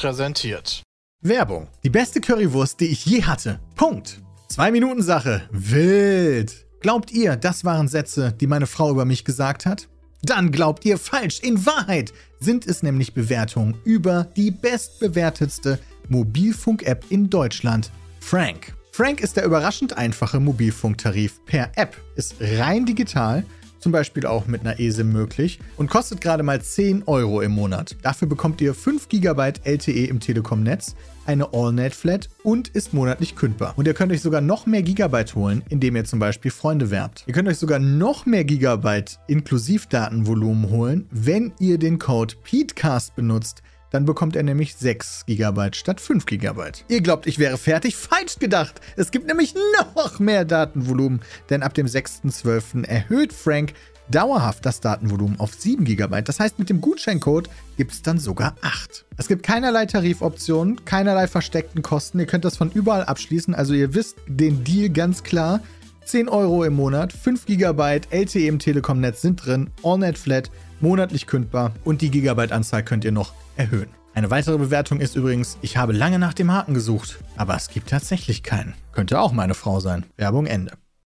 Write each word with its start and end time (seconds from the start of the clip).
Präsentiert. 0.00 0.82
Werbung. 1.20 1.68
Die 1.84 1.90
beste 1.90 2.22
Currywurst, 2.22 2.80
die 2.80 2.86
ich 2.86 3.04
je 3.04 3.22
hatte. 3.24 3.60
Punkt. 3.76 4.22
Zwei 4.48 4.70
Minuten 4.70 5.02
Sache. 5.02 5.42
Wild. 5.50 6.66
Glaubt 6.80 7.10
ihr, 7.10 7.36
das 7.36 7.66
waren 7.66 7.86
Sätze, 7.86 8.32
die 8.32 8.46
meine 8.46 8.66
Frau 8.66 8.90
über 8.90 9.04
mich 9.04 9.26
gesagt 9.26 9.66
hat? 9.66 9.88
Dann 10.22 10.52
glaubt 10.52 10.86
ihr 10.86 10.96
falsch. 10.96 11.40
In 11.40 11.66
Wahrheit 11.66 12.14
sind 12.40 12.66
es 12.66 12.82
nämlich 12.82 13.12
Bewertungen 13.12 13.76
über 13.84 14.26
die 14.36 14.50
bestbewertetste 14.50 15.78
Mobilfunk-App 16.08 17.04
in 17.10 17.28
Deutschland, 17.28 17.90
Frank. 18.20 18.74
Frank 18.92 19.20
ist 19.20 19.36
der 19.36 19.44
überraschend 19.44 19.98
einfache 19.98 20.40
Mobilfunktarif 20.40 21.44
per 21.44 21.72
App, 21.76 21.94
ist 22.16 22.36
rein 22.40 22.86
digital 22.86 23.44
zum 23.80 23.92
Beispiel 23.92 24.26
auch 24.26 24.46
mit 24.46 24.60
einer 24.60 24.78
ESIM 24.78 25.12
möglich 25.12 25.58
und 25.76 25.90
kostet 25.90 26.20
gerade 26.20 26.42
mal 26.42 26.62
10 26.62 27.04
Euro 27.06 27.40
im 27.40 27.52
Monat. 27.52 27.96
Dafür 28.02 28.28
bekommt 28.28 28.60
ihr 28.60 28.74
5 28.74 29.08
GB 29.08 29.52
LTE 29.64 30.04
im 30.06 30.20
Telekom-Netz, 30.20 30.94
eine 31.26 31.52
AllNet-Flat 31.52 32.28
und 32.42 32.68
ist 32.68 32.92
monatlich 32.92 33.36
kündbar. 33.36 33.74
Und 33.76 33.86
ihr 33.86 33.94
könnt 33.94 34.12
euch 34.12 34.20
sogar 34.22 34.40
noch 34.40 34.66
mehr 34.66 34.82
Gigabyte 34.82 35.34
holen, 35.34 35.62
indem 35.68 35.96
ihr 35.96 36.04
zum 36.04 36.18
Beispiel 36.18 36.50
Freunde 36.50 36.90
werbt. 36.90 37.24
Ihr 37.26 37.34
könnt 37.34 37.48
euch 37.48 37.58
sogar 37.58 37.78
noch 37.78 38.26
mehr 38.26 38.44
Gigabyte 38.44 39.18
Inklusivdatenvolumen 39.26 40.70
holen, 40.70 41.06
wenn 41.10 41.52
ihr 41.58 41.78
den 41.78 41.98
Code 41.98 42.34
PETECAST 42.42 43.16
benutzt. 43.16 43.62
Dann 43.90 44.04
bekommt 44.04 44.36
er 44.36 44.42
nämlich 44.42 44.76
6 44.76 45.26
GB 45.26 45.70
statt 45.72 46.00
5 46.00 46.26
GB. 46.26 46.62
Ihr 46.88 47.00
glaubt, 47.00 47.26
ich 47.26 47.38
wäre 47.38 47.58
fertig? 47.58 47.96
Falsch 47.96 48.38
gedacht! 48.38 48.80
Es 48.96 49.10
gibt 49.10 49.26
nämlich 49.26 49.54
noch 49.76 50.18
mehr 50.20 50.44
Datenvolumen, 50.44 51.20
denn 51.50 51.62
ab 51.62 51.74
dem 51.74 51.86
6.12. 51.86 52.86
erhöht 52.86 53.32
Frank 53.32 53.74
dauerhaft 54.10 54.66
das 54.66 54.80
Datenvolumen 54.80 55.38
auf 55.38 55.54
7 55.54 55.84
GB. 55.84 56.22
Das 56.22 56.40
heißt, 56.40 56.58
mit 56.58 56.68
dem 56.68 56.80
Gutscheincode 56.80 57.48
gibt 57.76 57.92
es 57.92 58.02
dann 58.02 58.18
sogar 58.18 58.56
8. 58.62 59.06
Es 59.16 59.28
gibt 59.28 59.42
keinerlei 59.42 59.86
Tarifoptionen, 59.86 60.84
keinerlei 60.84 61.28
versteckten 61.28 61.82
Kosten. 61.82 62.18
Ihr 62.18 62.26
könnt 62.26 62.44
das 62.44 62.56
von 62.56 62.70
überall 62.72 63.04
abschließen. 63.04 63.54
Also 63.54 63.74
ihr 63.74 63.94
wisst 63.94 64.16
den 64.26 64.64
Deal 64.64 64.90
ganz 64.90 65.22
klar. 65.22 65.60
10 66.04 66.28
Euro 66.28 66.64
im 66.64 66.74
Monat, 66.74 67.12
5 67.12 67.46
GB 67.46 68.00
LTE 68.10 68.48
im 68.48 68.58
Telekom-Netz 68.58 69.22
sind 69.22 69.44
drin, 69.44 69.70
AllNet 69.84 70.18
Flat, 70.18 70.50
monatlich 70.82 71.26
kündbar 71.26 71.72
und 71.84 72.02
die 72.02 72.10
Gigabyte-Anzahl 72.10 72.82
könnt 72.84 73.04
ihr 73.04 73.12
noch 73.12 73.32
erhöhen. 73.56 73.88
Eine 74.14 74.30
weitere 74.30 74.58
Bewertung 74.58 75.00
ist 75.00 75.14
übrigens, 75.16 75.56
ich 75.62 75.76
habe 75.76 75.92
lange 75.92 76.18
nach 76.18 76.34
dem 76.34 76.52
Haken 76.52 76.74
gesucht, 76.74 77.18
aber 77.36 77.54
es 77.54 77.68
gibt 77.68 77.90
tatsächlich 77.90 78.42
keinen. 78.42 78.74
Könnte 78.92 79.20
auch 79.20 79.32
meine 79.32 79.54
Frau 79.54 79.80
sein. 79.80 80.04
Werbung 80.16 80.46
Ende. 80.46 80.72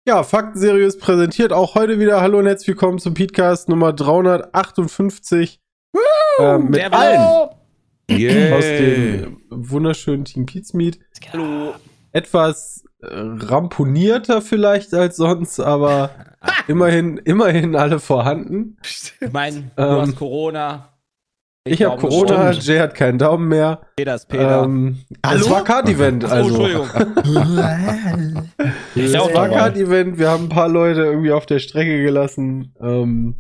Ja, 0.08 0.24
Fakten 0.24 0.60
seriös 0.60 0.98
präsentiert. 0.98 1.52
Auch 1.52 1.76
heute 1.76 2.00
wieder 2.00 2.22
Hallo 2.22 2.40
und 2.40 2.46
herzlich 2.46 2.70
willkommen 2.70 3.00
zum 3.00 3.14
Podcast 3.16 3.68
Nummer 3.70 3.92
358. 3.92 5.60
Ähm, 6.40 6.70
mit 6.70 6.94
allen 6.94 7.50
Yeah. 8.10 8.56
aus 8.56 8.64
dem 8.64 9.42
wunderschönen 9.50 10.26
Team 10.26 10.46
Pizmeet. 10.46 11.00
Hallo. 11.34 11.74
Etwas 12.12 12.84
äh, 13.02 13.08
ramponierter 13.12 14.44
vielleicht 14.44 14.94
als 14.94 15.16
sonst, 15.18 15.60
aber 15.60 16.12
immerhin, 16.68 17.18
immerhin 17.18 17.76
alle 17.76 18.00
vorhanden. 18.00 18.78
Ich 18.84 19.14
meine, 19.32 19.72
du 19.76 19.84
Ähm, 19.84 20.02
hast 20.02 20.16
Corona. 20.16 20.90
Ich 21.68 21.82
habe 21.82 21.98
glaube 21.98 22.14
Corona, 22.16 22.54
schon. 22.54 22.62
Jay 22.62 22.78
hat 22.80 22.94
keinen 22.94 23.18
Daumen 23.18 23.48
mehr. 23.48 23.82
Peter 23.96 24.14
ist 24.16 24.28
Peter. 24.30 24.64
Ähm, 24.64 24.98
es 25.34 25.50
war 25.50 25.64
Card-Event, 25.64 26.24
oh, 26.24 26.28
also. 26.28 26.50
Entschuldigung. 26.50 26.88
Es 28.96 29.12
Ich 29.12 29.14
war. 29.14 29.50
Card-Event, 29.50 30.18
wir 30.20 30.30
haben 30.30 30.44
ein 30.44 30.50
paar 30.50 30.70
Leute 30.70 31.02
irgendwie 31.02 31.32
auf 31.32 31.46
der 31.48 31.60
Strecke 31.60 32.04
gelassen. 32.04 32.74
Ähm, 32.80 33.36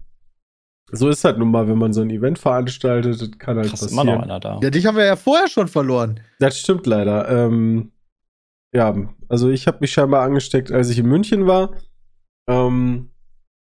so 0.92 1.10
ist 1.10 1.24
halt 1.24 1.38
nun 1.38 1.52
mal, 1.52 1.68
wenn 1.68 1.78
man 1.78 1.94
so 1.94 2.02
ein 2.02 2.10
Event 2.10 2.40
veranstaltet, 2.40 3.22
das 3.22 3.32
kann 3.38 3.58
halt 3.58 3.70
Krass, 3.70 3.92
immer 3.92 4.04
noch 4.04 4.14
passieren. 4.14 4.32
einer 4.32 4.40
da. 4.40 4.60
Ja, 4.62 4.70
dich 4.70 4.86
haben 4.86 4.98
wir 4.98 5.06
ja 5.06 5.16
vorher 5.16 5.48
schon 5.48 5.68
verloren. 5.68 6.20
Das 6.40 6.58
stimmt 6.60 6.86
leider. 6.88 7.28
Ähm, 7.30 7.92
ja, 8.74 8.94
also 9.30 9.50
ich 9.50 9.68
habe 9.68 9.78
mich 9.82 9.92
scheinbar 9.94 10.24
angesteckt, 10.24 10.72
als 10.72 10.90
ich 10.90 11.00
in 11.00 11.06
München 11.08 11.48
war. 11.48 11.72
Ähm, 12.48 13.10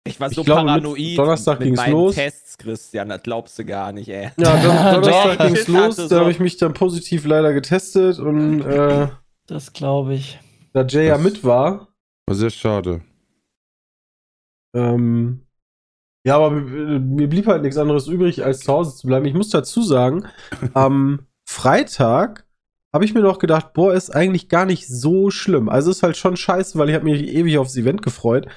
Ich 0.06 0.19
war 0.19 0.30
Ich 0.30 0.35
so 0.35 0.44
glaube, 0.44 0.62
mit 0.63 0.68
paranoid 0.84 1.18
Donnerstag 1.18 1.59
mit 1.59 1.68
ging's 1.68 1.78
meinen 1.78 1.91
los. 1.94 2.16
Tests, 2.16 2.57
Christian. 2.57 3.09
Das 3.09 3.24
glaubst 3.24 3.57
du 3.59 3.66
gar 3.66 3.91
nicht, 3.91 4.09
ey. 4.09 4.31
ja, 4.38 4.62
Don 4.62 5.02
Donnerstag 5.03 5.52
Ich 5.52 5.62
hatte 5.62 5.72
los, 5.72 6.07
da 6.07 6.19
habe 6.19 6.31
ich 6.31 6.40
mich 6.40 6.57
dann 6.57 6.74
positiv 6.74 7.25
leider 7.25 7.53
getestet 7.53 8.19
und 8.19 8.62
äh, 8.62 9.07
Das 9.47 9.74
glaube 9.74 10.13
ich. 10.16 10.40
da 10.74 10.84
Jay 10.85 11.07
ja 11.07 11.18
mit 11.18 11.44
war, 11.44 11.90
War 12.28 12.35
sehr 12.35 12.50
schade. 12.52 13.02
Ähm, 14.75 15.46
ja, 16.25 16.36
aber 16.36 16.51
mir 16.51 17.00
mir 17.00 17.28
blieb 17.30 17.47
halt 17.47 17.63
nichts 17.63 17.78
anderes 17.78 18.07
übrig, 18.07 18.44
als 18.46 18.59
zu 18.59 18.72
Hause 18.74 18.96
zu 18.96 19.07
bleiben. 19.07 19.25
Ich 19.25 19.34
muss 19.34 19.50
dazu 19.50 19.81
sagen, 19.81 20.28
am 20.74 21.25
Freitag 21.47 22.46
habe 22.94 23.06
ich 23.06 23.14
mir 23.14 23.22
noch 23.22 23.40
gedacht, 23.40 23.74
boah, 23.74 23.94
ist 23.94 24.10
eigentlich 24.16 24.50
gar 24.50 24.66
nicht 24.66 24.88
so 24.88 25.30
schlimm. 25.30 25.70
Also 25.70 25.92
ist 25.92 26.04
halt 26.04 26.18
schon 26.18 26.38
scheiße, 26.38 26.78
weil 26.78 26.90
ich 26.90 26.96
habe 26.96 27.06
mich 27.06 27.22
ewig 27.28 27.58
aufs 27.58 27.76
Event 27.78 28.02
gefreut. 28.02 28.48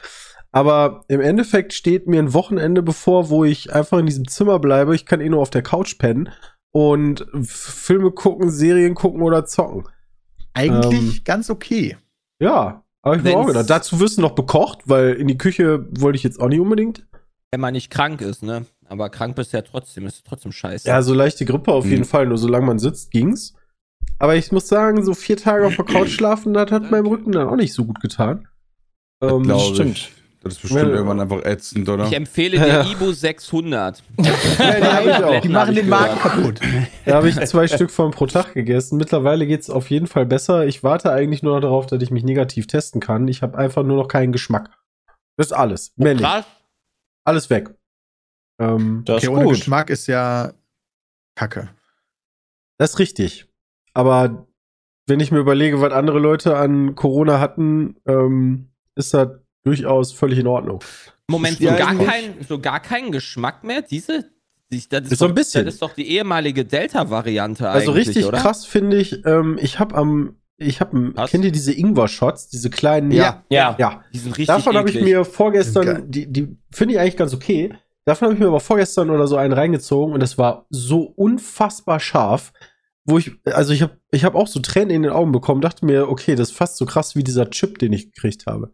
Aber 0.51 1.05
im 1.09 1.21
Endeffekt 1.21 1.73
steht 1.73 2.07
mir 2.07 2.19
ein 2.21 2.35
Wochenende 2.35 2.83
bevor, 2.83 3.31
wo 3.31 3.45
ich 3.45 3.73
einfach 3.75 3.99
in 3.99 4.07
diesem 4.07 4.29
Zimmer 4.29 4.59
bleibe. 4.59 4.95
Ich 4.95 5.07
kann 5.07 5.21
eh 5.21 5.29
nur 5.29 5.41
auf 5.41 5.51
der 5.51 5.63
Couch 5.63 5.99
pennen 5.99 6.31
und 6.73 7.27
Filme 7.45 8.11
gucken, 8.11 8.51
Serien 8.51 8.95
gucken 8.95 9.23
oder 9.23 9.45
zocken. 9.47 9.85
Eigentlich 10.55 11.19
Ähm, 11.19 11.25
ganz 11.25 11.49
okay. 11.51 11.97
Ja, 12.41 12.85
habe 13.05 13.17
ich 13.17 13.23
mir 13.23 13.37
auch 13.37 13.47
gedacht. 13.47 13.71
Dazu 13.71 13.99
wirst 14.01 14.19
du 14.19 14.23
noch 14.23 14.35
bekocht, 14.35 14.81
weil 14.87 15.15
in 15.15 15.29
die 15.29 15.39
Küche 15.39 15.87
wollte 15.99 16.17
ich 16.17 16.23
jetzt 16.23 16.41
auch 16.41 16.49
nicht 16.49 16.61
unbedingt. 16.61 17.07
Wenn 17.51 17.61
man 17.61 17.73
nicht 17.73 17.91
krank 17.91 18.21
ist, 18.21 18.43
ne? 18.43 18.67
Aber 18.89 19.09
krank 19.09 19.37
bist 19.37 19.53
du 19.53 19.57
ja 19.59 19.63
trotzdem. 19.63 20.07
Ist 20.07 20.25
trotzdem 20.27 20.53
scheiße. 20.53 20.87
Ja, 20.89 21.01
so 21.03 21.15
leichte 21.15 21.45
Grippe 21.47 21.73
auf 21.73 21.85
Mhm. 21.85 21.91
jeden 21.91 22.05
Fall, 22.05 22.27
nur 22.27 22.37
solange 22.39 22.67
man 22.67 22.79
sitzt, 22.79 23.11
ging's. 23.11 23.55
Aber 24.23 24.37
ich 24.37 24.53
muss 24.53 24.69
sagen, 24.69 25.03
so 25.05 25.15
vier 25.15 25.37
Tage 25.37 25.67
auf 25.67 25.75
der 25.75 25.85
Couch 25.85 26.11
schlafen, 26.17 26.55
das 26.55 26.71
hat 26.71 26.91
meinem 26.91 27.07
Rücken 27.07 27.33
dann 27.33 27.49
auch 27.49 27.57
nicht 27.57 27.73
so 27.75 27.85
gut 27.85 28.01
getan. 28.01 28.47
Ähm, 29.21 29.43
Glaube 29.43 29.75
stimmt. 29.75 29.97
ich. 29.97 30.13
Das 30.43 30.55
ist 30.55 30.63
bestimmt 30.63 30.83
Ja. 30.83 30.89
irgendwann 30.91 31.21
einfach 31.21 31.45
ätzend, 31.45 31.89
oder? 31.89 32.07
Ich 32.07 32.13
empfehle 32.15 32.59
dir 32.59 32.67
Ja. 32.67 32.85
Ibu 32.91 33.13
600. 33.13 34.03
ja, 34.19 34.25
die 34.59 34.85
hab 34.85 35.07
ich 35.07 35.25
auch. 35.25 35.41
Die 35.41 35.49
machen 35.49 35.75
den 35.75 35.89
Magen 35.89 36.19
kaputt. 36.19 36.61
Da 37.05 37.15
habe 37.17 37.29
ich 37.29 37.37
zwei 37.47 37.67
Stück 37.69 37.91
von 37.93 38.11
pro 38.13 38.27
Tag 38.27 38.53
gegessen. 38.55 38.97
Mittlerweile 38.97 39.47
geht's 39.47 39.71
auf 39.71 39.91
jeden 39.91 40.07
Fall 40.09 40.27
besser. 40.27 40.67
Ich 40.67 40.83
warte 40.83 41.13
eigentlich 41.13 41.43
nur 41.45 41.55
noch 41.55 41.61
darauf, 41.61 41.87
dass 41.87 42.03
ich 42.03 42.11
mich 42.11 42.25
negativ 42.25 42.67
testen 42.67 43.01
kann. 43.01 43.27
Ich 43.29 43.43
habe 43.43 43.57
einfach 43.59 43.83
nur 43.85 43.97
noch 43.97 44.09
keinen 44.09 44.33
Geschmack. 44.33 44.71
Das 45.37 45.49
ist 45.49 45.53
alles. 45.53 45.93
Mehr 45.97 46.15
nicht. 46.15 46.47
Alles 47.25 47.51
weg. 47.51 47.75
Ähm, 48.61 49.03
Das 49.05 49.17
Okay, 49.19 49.27
ist 49.27 49.33
ohne 49.33 49.45
gut. 49.45 49.55
Geschmack 49.57 49.91
ist 49.91 50.07
ja 50.09 50.53
Kacke. 51.37 51.71
das 52.79 52.91
ist 52.95 52.99
richtig. 52.99 53.49
Aber 53.95 54.47
wenn 55.07 55.21
ich 55.21 55.31
mir 55.33 55.39
überlege, 55.39 55.81
was 55.81 55.93
andere 55.93 56.19
Leute 56.19 56.57
an 56.57 56.95
Corona 56.95 57.41
hatten, 57.41 57.97
ähm, 58.07 58.69
ist 58.95 59.15
das 59.15 59.29
durchaus 59.65 60.13
völlig 60.13 60.39
in 60.39 60.47
Ordnung. 60.47 60.81
Moment, 61.29 61.59
so 61.59 61.65
Ja, 61.65 61.77
gar, 61.77 61.95
kein, 61.95 62.35
so 62.49 62.59
gar 62.59 62.81
keinen 62.81 63.13
Geschmack 63.13 63.65
mehr? 63.65 63.83
Diese? 63.83 64.31
die- 64.71 64.89
Das 64.89 65.03
ist, 65.07 65.13
Ist 65.13 65.19
so 65.19 65.27
doch, 65.27 65.33
ein 65.33 65.35
bisschen. 65.35 65.65
Das 65.65 65.75
ist 65.75 65.83
doch 65.83 65.95
die 65.95 66.09
ehemalige 66.11 66.65
Delta-Variante 66.65 67.69
Also 67.69 67.93
richtig 67.93 68.25
oder? 68.27 68.39
krass 68.39 68.65
finde 68.67 68.97
ich, 68.97 69.25
ähm, 69.27 69.59
ich 69.61 69.79
habe 69.79 69.95
am, 69.95 70.37
ich 70.57 70.81
habe, 70.81 71.13
kennt 71.29 71.45
ihr 71.45 71.53
diese 71.53 71.73
Ingwer-Shots, 71.73 72.49
diese 72.49 72.71
kleinen? 72.71 73.11
Ja. 73.11 73.45
Ja. 73.51 73.77
Ja. 73.79 74.03
Die 74.13 74.19
sind 74.19 74.31
richtig 74.33 74.47
Davon 74.47 74.77
habe 74.77 74.91
ich 74.91 75.01
mir 75.01 75.25
vorgestern, 75.25 76.11
die, 76.11 76.31
die 76.33 76.57
finde 76.71 76.95
ich 76.95 77.01
eigentlich 77.01 77.17
ganz 77.17 77.35
okay. 77.35 77.75
Davon 78.05 78.27
habe 78.27 78.35
ich 78.35 78.41
mir 78.41 78.49
aber 78.49 78.61
vorgestern 78.61 79.11
oder 79.11 79.27
so 79.27 79.37
einen 79.37 79.53
reingezogen 79.53 80.13
und 80.15 80.21
das 80.21 80.39
war 80.39 80.67
so 80.71 81.03
unfassbar 81.03 82.01
scharf, 82.01 82.53
wo 83.05 83.19
ich, 83.19 83.33
also 83.45 83.73
ich 83.73 83.83
habe, 83.83 83.99
ich 84.11 84.25
habe 84.25 84.39
auch 84.39 84.47
so 84.47 84.61
Tränen 84.61 84.91
in 84.91 85.03
den 85.03 85.13
Augen 85.13 85.33
bekommen, 85.33 85.61
dachte 85.61 85.85
mir, 85.85 86.09
okay, 86.09 86.35
das 86.35 86.51
ist 86.51 86.57
fast 86.57 86.77
so 86.77 86.87
krass 86.87 87.17
wie 87.17 87.25
dieser 87.25 87.51
Chip, 87.51 87.79
den 87.79 87.93
ich 87.93 88.13
gekriegt 88.13 88.47
habe. 88.47 88.73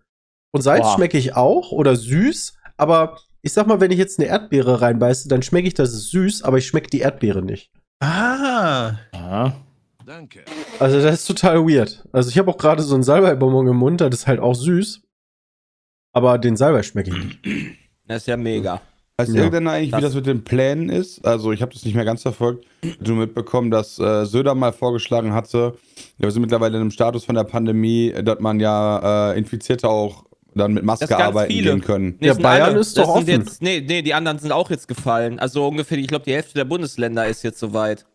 Und 0.52 0.62
Salz 0.62 0.82
Boah. 0.82 0.94
schmecke 0.94 1.18
ich 1.18 1.36
auch 1.36 1.72
oder 1.72 1.96
süß, 1.96 2.54
aber 2.76 3.18
ich 3.42 3.52
sag 3.52 3.66
mal, 3.66 3.80
wenn 3.80 3.90
ich 3.90 3.98
jetzt 3.98 4.18
eine 4.18 4.28
Erdbeere 4.28 4.80
reinbeiße, 4.80 5.28
dann 5.28 5.42
schmecke 5.42 5.68
ich, 5.68 5.74
das 5.74 5.92
süß, 6.10 6.42
aber 6.42 6.58
ich 6.58 6.66
schmecke 6.66 6.90
die 6.90 7.00
Erdbeere 7.00 7.42
nicht. 7.42 7.70
Ah. 8.00 8.94
Ja. 9.14 9.54
Also 10.78 11.02
das 11.02 11.20
ist 11.20 11.26
total 11.26 11.66
weird. 11.66 12.06
Also 12.12 12.30
ich 12.30 12.38
habe 12.38 12.50
auch 12.50 12.56
gerade 12.56 12.82
so 12.82 12.94
einen 12.94 13.02
Salbeibonbon 13.02 13.66
im 13.66 13.76
Mund, 13.76 14.00
das 14.00 14.14
ist 14.14 14.26
halt 14.26 14.40
auch 14.40 14.54
süß. 14.54 15.02
Aber 16.12 16.38
den 16.38 16.56
Salbei 16.56 16.82
schmecke 16.82 17.10
ich 17.10 17.24
nicht. 17.24 17.78
Das 18.06 18.22
ist 18.22 18.26
ja 18.26 18.36
mega. 18.36 18.80
Weiß 19.20 19.28
Ja. 19.30 19.34
irgendeiner 19.34 19.72
eigentlich, 19.72 19.88
wie 19.88 20.00
Das- 20.00 20.02
das 20.02 20.14
mit 20.14 20.26
den 20.26 20.44
Plänen 20.44 20.88
ist? 20.90 21.26
Also, 21.26 21.50
ich 21.50 21.60
habe 21.60 21.72
das 21.72 21.84
nicht 21.84 21.94
mehr 21.96 22.04
ganz 22.04 22.22
verfolgt. 22.22 22.64
Du 23.00 23.14
mitbekommen, 23.14 23.68
dass 23.72 23.98
äh, 23.98 24.24
Söder 24.24 24.54
mal 24.54 24.72
vorgeschlagen 24.72 25.32
hatte, 25.32 25.74
ja, 26.18 26.24
wir 26.24 26.30
sind 26.30 26.42
mittlerweile 26.42 26.76
in 26.76 26.82
einem 26.82 26.90
Status 26.92 27.24
von 27.24 27.34
der 27.34 27.42
Pandemie, 27.42 28.14
dass 28.22 28.38
man 28.38 28.60
ja 28.60 29.32
äh, 29.32 29.38
Infizierte 29.38 29.88
auch 29.88 30.24
dann 30.54 30.72
mit 30.72 30.84
Maske 30.84 31.06
Das 31.08 31.18
arbeiten 31.18 31.50
viele. 31.52 31.72
gehen 31.72 31.80
können. 31.80 32.16
Nee, 32.20 32.28
Ja, 32.28 32.32
es 32.34 32.38
Bayern 32.38 32.70
alle. 32.70 32.78
ist 32.78 32.96
doch 32.96 33.06
das 33.06 33.10
offen. 33.16 33.26
Jetzt, 33.28 33.60
nee, 33.60 33.84
nee, 33.86 34.02
die 34.02 34.14
anderen 34.14 34.38
sind 34.38 34.52
auch 34.52 34.70
jetzt 34.70 34.86
gefallen. 34.86 35.40
Also 35.40 35.66
ungefähr, 35.66 35.98
ich 35.98 36.06
glaube, 36.06 36.24
die 36.24 36.32
Hälfte 36.34 36.54
der 36.54 36.64
Bundesländer 36.64 37.26
ist 37.26 37.42
jetzt 37.42 37.58
soweit. 37.58 38.06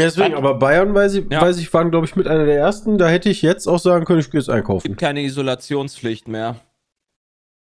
Deswegen, 0.00 0.34
aber 0.34 0.54
Bayern, 0.54 0.94
weiß 0.94 1.14
ich, 1.14 1.24
Ja. 1.30 1.42
weiß 1.42 1.58
ich, 1.58 1.72
waren, 1.74 1.90
glaube 1.90 2.06
ich, 2.06 2.14
mit 2.16 2.26
einer 2.28 2.44
der 2.46 2.56
ersten. 2.56 2.98
Da 2.98 3.08
hätte 3.08 3.28
ich 3.28 3.42
jetzt 3.42 3.66
auch 3.66 3.78
sagen 3.80 4.04
können, 4.04 4.20
ich 4.20 4.30
gehe 4.30 4.40
jetzt 4.40 4.48
einkaufen. 4.48 4.86
Gibt 4.88 5.00
keine 5.00 5.22
Isolationspflicht 5.22 6.28
mehr. 6.28 6.56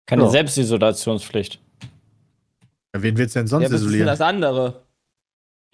Keine 0.06 0.24
Ja. 0.24 0.30
Selbstisolationspflicht. 0.30 1.60
Wen 2.94 3.18
willst 3.18 3.36
du 3.36 3.39
denn 3.39 3.47
sonst 3.47 3.63
Ja, 3.63 3.69
was 3.69 3.75
ist 3.75 3.81
isolieren? 3.81 4.07
das 4.07 4.21
andere? 4.21 4.83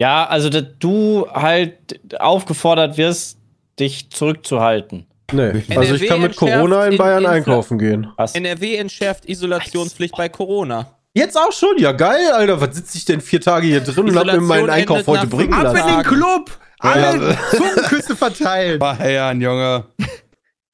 Ja, 0.00 0.26
also 0.26 0.50
dass 0.50 0.64
du 0.78 1.26
halt 1.32 1.98
aufgefordert 2.20 2.96
wirst, 2.98 3.38
dich 3.78 4.10
zurückzuhalten. 4.10 5.06
Nee, 5.32 5.62
also 5.74 5.94
ich 5.94 6.06
kann 6.06 6.20
mit 6.22 6.36
Corona 6.36 6.86
in 6.86 6.96
Bayern 6.98 7.24
in- 7.24 7.30
einkaufen 7.30 7.78
gehen. 7.78 8.06
Was? 8.16 8.34
NRW 8.34 8.76
entschärft 8.76 9.24
Isolationspflicht 9.26 10.14
bei 10.16 10.28
Corona. 10.28 10.92
Jetzt 11.14 11.36
auch 11.36 11.50
schon? 11.50 11.78
Ja, 11.78 11.92
geil, 11.92 12.30
Alter. 12.32 12.60
Was 12.60 12.76
sitze 12.76 12.98
ich 12.98 13.06
denn 13.06 13.20
vier 13.22 13.40
Tage 13.40 13.66
hier 13.66 13.80
drin 13.80 14.08
und 14.10 14.16
hab 14.16 14.26
mir 14.26 14.32
meinen 14.34 14.64
Isolation 14.64 14.70
Einkauf 14.70 15.06
heute 15.06 15.26
bringen 15.26 15.52
fünf 15.54 15.64
Ab 15.64 15.74
in 15.74 15.80
lassen? 15.80 15.96
den. 15.96 16.02
Club! 16.04 16.50
Alle 16.78 17.38
Zungenküsse 17.50 18.14
verteilt. 18.16 18.78
Bayern, 18.78 19.40
Junge. 19.40 19.84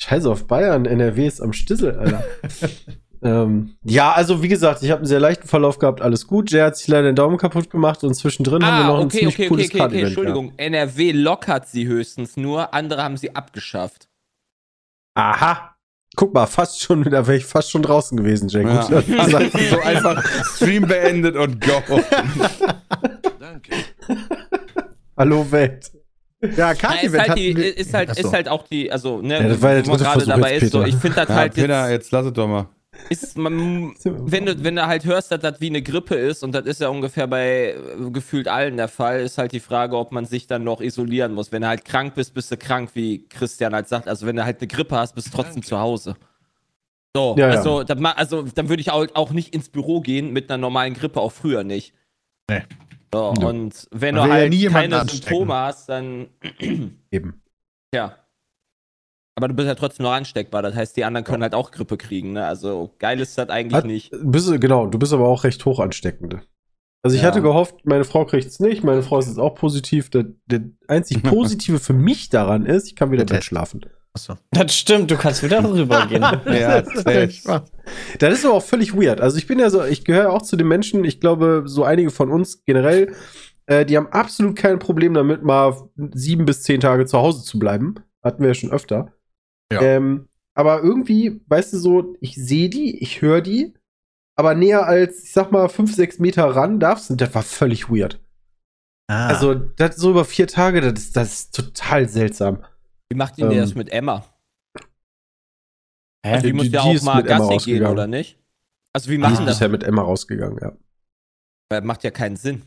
Scheiße 0.02 0.28
auf 0.28 0.48
Bayern, 0.48 0.84
NRW 0.84 1.26
ist 1.28 1.40
am 1.40 1.52
Stissel, 1.52 1.96
Alter. 1.96 2.24
ähm, 3.22 3.76
ja, 3.84 4.12
also 4.12 4.42
wie 4.42 4.48
gesagt, 4.48 4.82
ich 4.82 4.90
habe 4.90 4.98
einen 5.00 5.06
sehr 5.06 5.20
leichten 5.20 5.46
Verlauf 5.46 5.78
gehabt, 5.78 6.00
alles 6.02 6.26
gut. 6.26 6.50
Jay 6.50 6.60
hat 6.62 6.76
sich 6.76 6.88
leider 6.88 7.04
den 7.04 7.14
Daumen 7.16 7.36
kaputt 7.38 7.70
gemacht 7.70 8.02
und 8.04 8.14
zwischendrin 8.14 8.64
haben 8.64 8.78
wir 8.78 8.84
Ah, 8.84 8.88
noch 8.88 8.98
ein 9.00 9.06
okay, 9.06 9.19
ziemlich 9.19 9.34
okay, 9.34 9.42
okay, 9.42 9.48
cooles 9.48 9.66
okay, 9.66 9.74
okay, 9.74 9.78
Kartenevent 9.80 10.08
Entschuldigung. 10.08 10.52
NRW 10.56 11.12
lockert 11.12 11.69
sie 11.69 11.86
höchstens 11.86 12.36
nur, 12.36 12.74
andere 12.74 13.02
haben 13.02 13.16
sie 13.16 13.34
abgeschafft. 13.34 14.08
Aha. 15.14 15.69
Guck 16.14 16.34
mal, 16.34 16.46
fast 16.46 16.82
schon, 16.82 17.04
da 17.04 17.26
wäre 17.26 17.38
ich 17.38 17.46
fast 17.46 17.70
schon 17.70 17.82
draußen 17.82 18.16
gewesen, 18.19 18.48
Jay. 18.48 18.64
Ja. 18.64 18.82
Gut, 18.86 19.04
sagst. 19.30 19.70
so 19.70 19.80
einfach 19.80 20.22
Stream 20.56 20.86
beendet 20.86 21.36
und 21.36 21.60
go. 21.60 21.72
Hallo 25.16 25.50
Welt. 25.50 25.90
Ja, 26.56 26.72
Ja, 26.72 26.92
ist, 27.00 27.18
halt 27.18 27.38
die, 27.38 27.50
ist, 27.52 27.94
halt, 27.94 28.18
ist 28.18 28.32
halt 28.32 28.48
auch 28.48 28.66
die, 28.66 28.90
also, 28.90 29.22
ne, 29.22 29.42
Ja, 29.42 29.48
das 29.48 29.62
war 29.62 29.86
wo 29.86 29.90
man 29.90 29.98
gerade 29.98 30.26
dabei 30.26 30.54
jetzt, 30.54 30.62
ist, 30.64 30.72
so, 30.72 30.82
ich 30.82 30.96
finde 30.96 31.16
das 31.16 31.28
Ja, 31.28 31.34
halt 31.36 31.54
Peter, 31.54 31.82
jetzt, 31.90 31.90
jetzt 32.06 32.10
lass 32.10 32.26
es 32.26 32.32
doch 32.32 32.48
mal. 32.48 32.68
Ist, 33.08 33.36
man, 33.38 33.94
wenn 34.04 34.46
du, 34.46 34.62
wenn 34.64 34.76
du 34.76 34.86
halt 34.86 35.04
hörst, 35.04 35.30
dass 35.32 35.40
das 35.40 35.60
wie 35.60 35.68
eine 35.68 35.82
Grippe 35.82 36.14
ist, 36.14 36.42
und 36.44 36.52
das 36.52 36.66
ist 36.66 36.80
ja 36.80 36.88
ungefähr 36.88 37.26
bei 37.26 37.74
äh, 37.74 38.10
gefühlt 38.10 38.48
allen 38.48 38.76
der 38.76 38.88
Fall, 38.88 39.20
ist 39.20 39.38
halt 39.38 39.52
die 39.52 39.60
Frage, 39.60 39.96
ob 39.96 40.12
man 40.12 40.24
sich 40.24 40.46
dann 40.46 40.64
noch 40.64 40.80
isolieren 40.80 41.34
muss. 41.34 41.52
Wenn 41.52 41.62
du 41.62 41.68
halt 41.68 41.84
krank 41.84 42.14
bist, 42.14 42.34
bist 42.34 42.50
du 42.50 42.56
krank, 42.56 42.90
wie 42.94 43.26
Christian 43.28 43.74
halt 43.74 43.88
sagt. 43.88 44.08
Also 44.08 44.26
wenn 44.26 44.36
du 44.36 44.44
halt 44.44 44.58
eine 44.60 44.68
Grippe 44.68 44.96
hast, 44.96 45.14
bist 45.14 45.28
du 45.28 45.36
trotzdem 45.36 45.62
zu 45.62 45.78
Hause. 45.78 46.16
So, 47.14 47.34
Ja, 47.38 47.50
ja. 47.50 47.56
also, 47.58 47.82
dann 47.84 48.00
ma- 48.00 48.12
also 48.12 48.42
dann 48.42 48.68
würde 48.70 48.80
ich 48.80 48.90
auch, 48.90 49.06
auch 49.14 49.30
nicht 49.32 49.54
ins 49.54 49.68
Büro 49.68 50.00
gehen 50.00 50.32
mit 50.32 50.50
einer 50.50 50.58
normalen 50.58 50.94
Grippe, 50.94 51.20
auch 51.20 51.32
früher 51.32 51.62
nicht. 51.64 51.92
Nee. 52.48 52.62
So, 53.12 53.34
Nö. 53.38 53.46
und 53.46 53.88
wenn 53.90 54.14
Man 54.14 54.24
du 54.24 54.28
ja 54.30 54.34
halt 54.40 54.50
nie 54.50 54.56
jemanden 54.56 54.90
keine 54.92 55.00
anstecken. 55.02 55.26
Symptome 55.28 55.54
hast, 55.54 55.88
dann 55.90 56.28
Eben. 57.10 57.42
ja. 57.94 58.16
Aber 59.34 59.49
du 59.49 59.55
bist 59.55 59.67
ja 59.67 59.75
trotzdem 59.75 60.05
noch 60.05 60.12
ansteckbar. 60.12 60.62
Das 60.62 60.75
heißt, 60.75 60.96
die 60.96 61.05
anderen 61.05 61.25
können 61.25 61.43
halt 61.43 61.55
auch 61.55 61.70
Grippe 61.70 61.96
kriegen. 61.96 62.32
Ne? 62.34 62.46
Also 62.46 62.94
geil 62.99 63.19
ist 63.20 63.38
das 63.38 63.49
eigentlich 63.49 63.75
Hat- 63.75 63.87
nicht. 63.87 64.12
Bist, 64.23 64.61
genau, 64.61 64.87
du 64.87 64.99
bist 64.99 65.12
aber 65.12 65.26
auch 65.26 65.44
recht 65.44 65.64
hoch 65.64 65.81
ansteckend. 65.81 66.38
Also 67.02 67.17
ich 67.17 67.23
Ja. 67.23 67.29
hatte 67.29 67.43
gehofft, 67.43 67.76
meine 67.84 68.05
Frau 68.05 68.25
kriegt 68.26 68.46
es 68.46 68.61
nicht, 68.61 68.84
meine 68.84 69.02
Frau 69.02 69.19
ist 69.19 69.26
jetzt 69.29 69.38
auch 69.38 69.55
positiv. 69.55 70.11
Der, 70.11 70.26
der 70.46 70.61
einzig 70.87 71.23
Positive 71.23 71.79
für 71.79 71.94
mich 71.94 72.29
daran 72.29 72.67
ist, 72.67 72.87
ich 72.88 72.94
kann 72.96 73.11
wieder 73.11 73.25
Der 73.25 73.38
drin 73.38 73.43
schlafen. 73.43 73.81
Achso. 74.14 74.34
Das 74.50 74.76
stimmt, 74.76 75.11
du 75.11 75.17
kannst 75.17 75.43
wieder 75.43 75.64
rübergehen. 75.64 76.23
Ja, 76.46 76.82
Das 76.82 77.35
Spaß. 77.35 77.62
Das 78.19 78.35
ist 78.35 78.44
aber 78.44 78.55
auch 78.55 78.62
völlig 78.62 78.94
weird. 78.94 79.23
Also 79.23 79.38
ich 79.38 79.46
bin 79.46 79.58
ja 79.58 79.70
so, 79.70 79.82
ich 79.82 80.05
gehöre 80.05 80.31
auch 80.31 80.43
zu 80.43 80.56
den 80.56 80.69
Menschen, 80.69 81.02
ich 81.05 81.19
glaube, 81.19 81.62
so 81.64 81.82
einige 81.85 82.11
von 82.11 82.31
uns 82.31 82.62
generell, 82.67 83.14
äh, 83.67 83.87
die 83.87 83.96
haben 83.96 84.08
absolut 84.08 84.55
kein 84.56 84.78
Problem 84.78 85.14
damit, 85.14 85.43
mal 85.43 85.75
sieben 86.12 86.44
bis 86.44 86.62
zehn 86.62 86.81
Tage 86.81 87.06
zu 87.06 87.17
Hause 87.19 87.43
zu 87.43 87.58
bleiben. 87.58 87.94
Hatten 88.23 88.43
wir 88.43 88.49
ja 88.49 88.55
schon 88.55 88.70
öfter. 88.70 89.12
Ja. 89.72 89.82
Ähm, 89.82 90.28
aber 90.54 90.82
irgendwie, 90.82 91.40
weißt 91.46 91.72
du 91.72 91.78
so, 91.78 92.16
ich 92.20 92.34
sehe 92.36 92.69
die, 92.69 92.98
ich 93.02 93.22
höre 93.22 93.40
die, 93.40 93.74
aber 94.36 94.54
näher 94.54 94.86
als, 94.86 95.24
ich 95.24 95.32
sag 95.32 95.50
mal, 95.52 95.69
fünf, 95.69 95.94
sechs 95.94 96.19
Meter 96.19 96.44
ran 96.44 96.78
darfst 96.80 97.10
du, 97.10 97.14
das 97.16 97.34
war 97.34 97.42
völlig 97.42 97.88
weird. 97.90 98.20
Ah. 99.10 99.28
Also, 99.28 99.54
das 99.54 99.96
so 99.96 100.10
über 100.10 100.24
vier 100.24 100.46
Tage, 100.46 100.80
das 100.80 100.92
ist, 101.04 101.16
das 101.16 101.32
ist 101.32 101.54
total 101.54 102.08
seltsam. 102.08 102.64
Wie 103.10 103.16
macht 103.16 103.38
denn 103.38 103.50
Ähm, 103.50 103.58
das 103.58 103.74
mit 103.74 103.90
Emma? 103.90 104.24
Hä? 106.25 106.36
Die, 106.40 106.46
die- 106.48 106.52
muss 106.52 106.68
ja 106.70 106.82
die 106.82 106.98
auch 106.98 107.02
mal 107.02 107.22
Gassi 107.22 107.38
gehen, 107.40 107.52
rausgegangen. 107.52 107.92
oder 107.92 108.06
nicht? 108.06 108.38
Also 108.94 109.08
wie 109.10 109.14
Die 109.14 109.18
machen 109.18 109.32
ist 109.34 109.40
das? 109.40 109.56
bisher 109.56 109.68
mit 109.68 109.82
Emma 109.82 110.02
rausgegangen, 110.02 110.58
ja. 110.62 110.72
Weil 111.70 111.80
macht 111.82 112.04
ja 112.04 112.10
keinen 112.10 112.36
Sinn. 112.36 112.62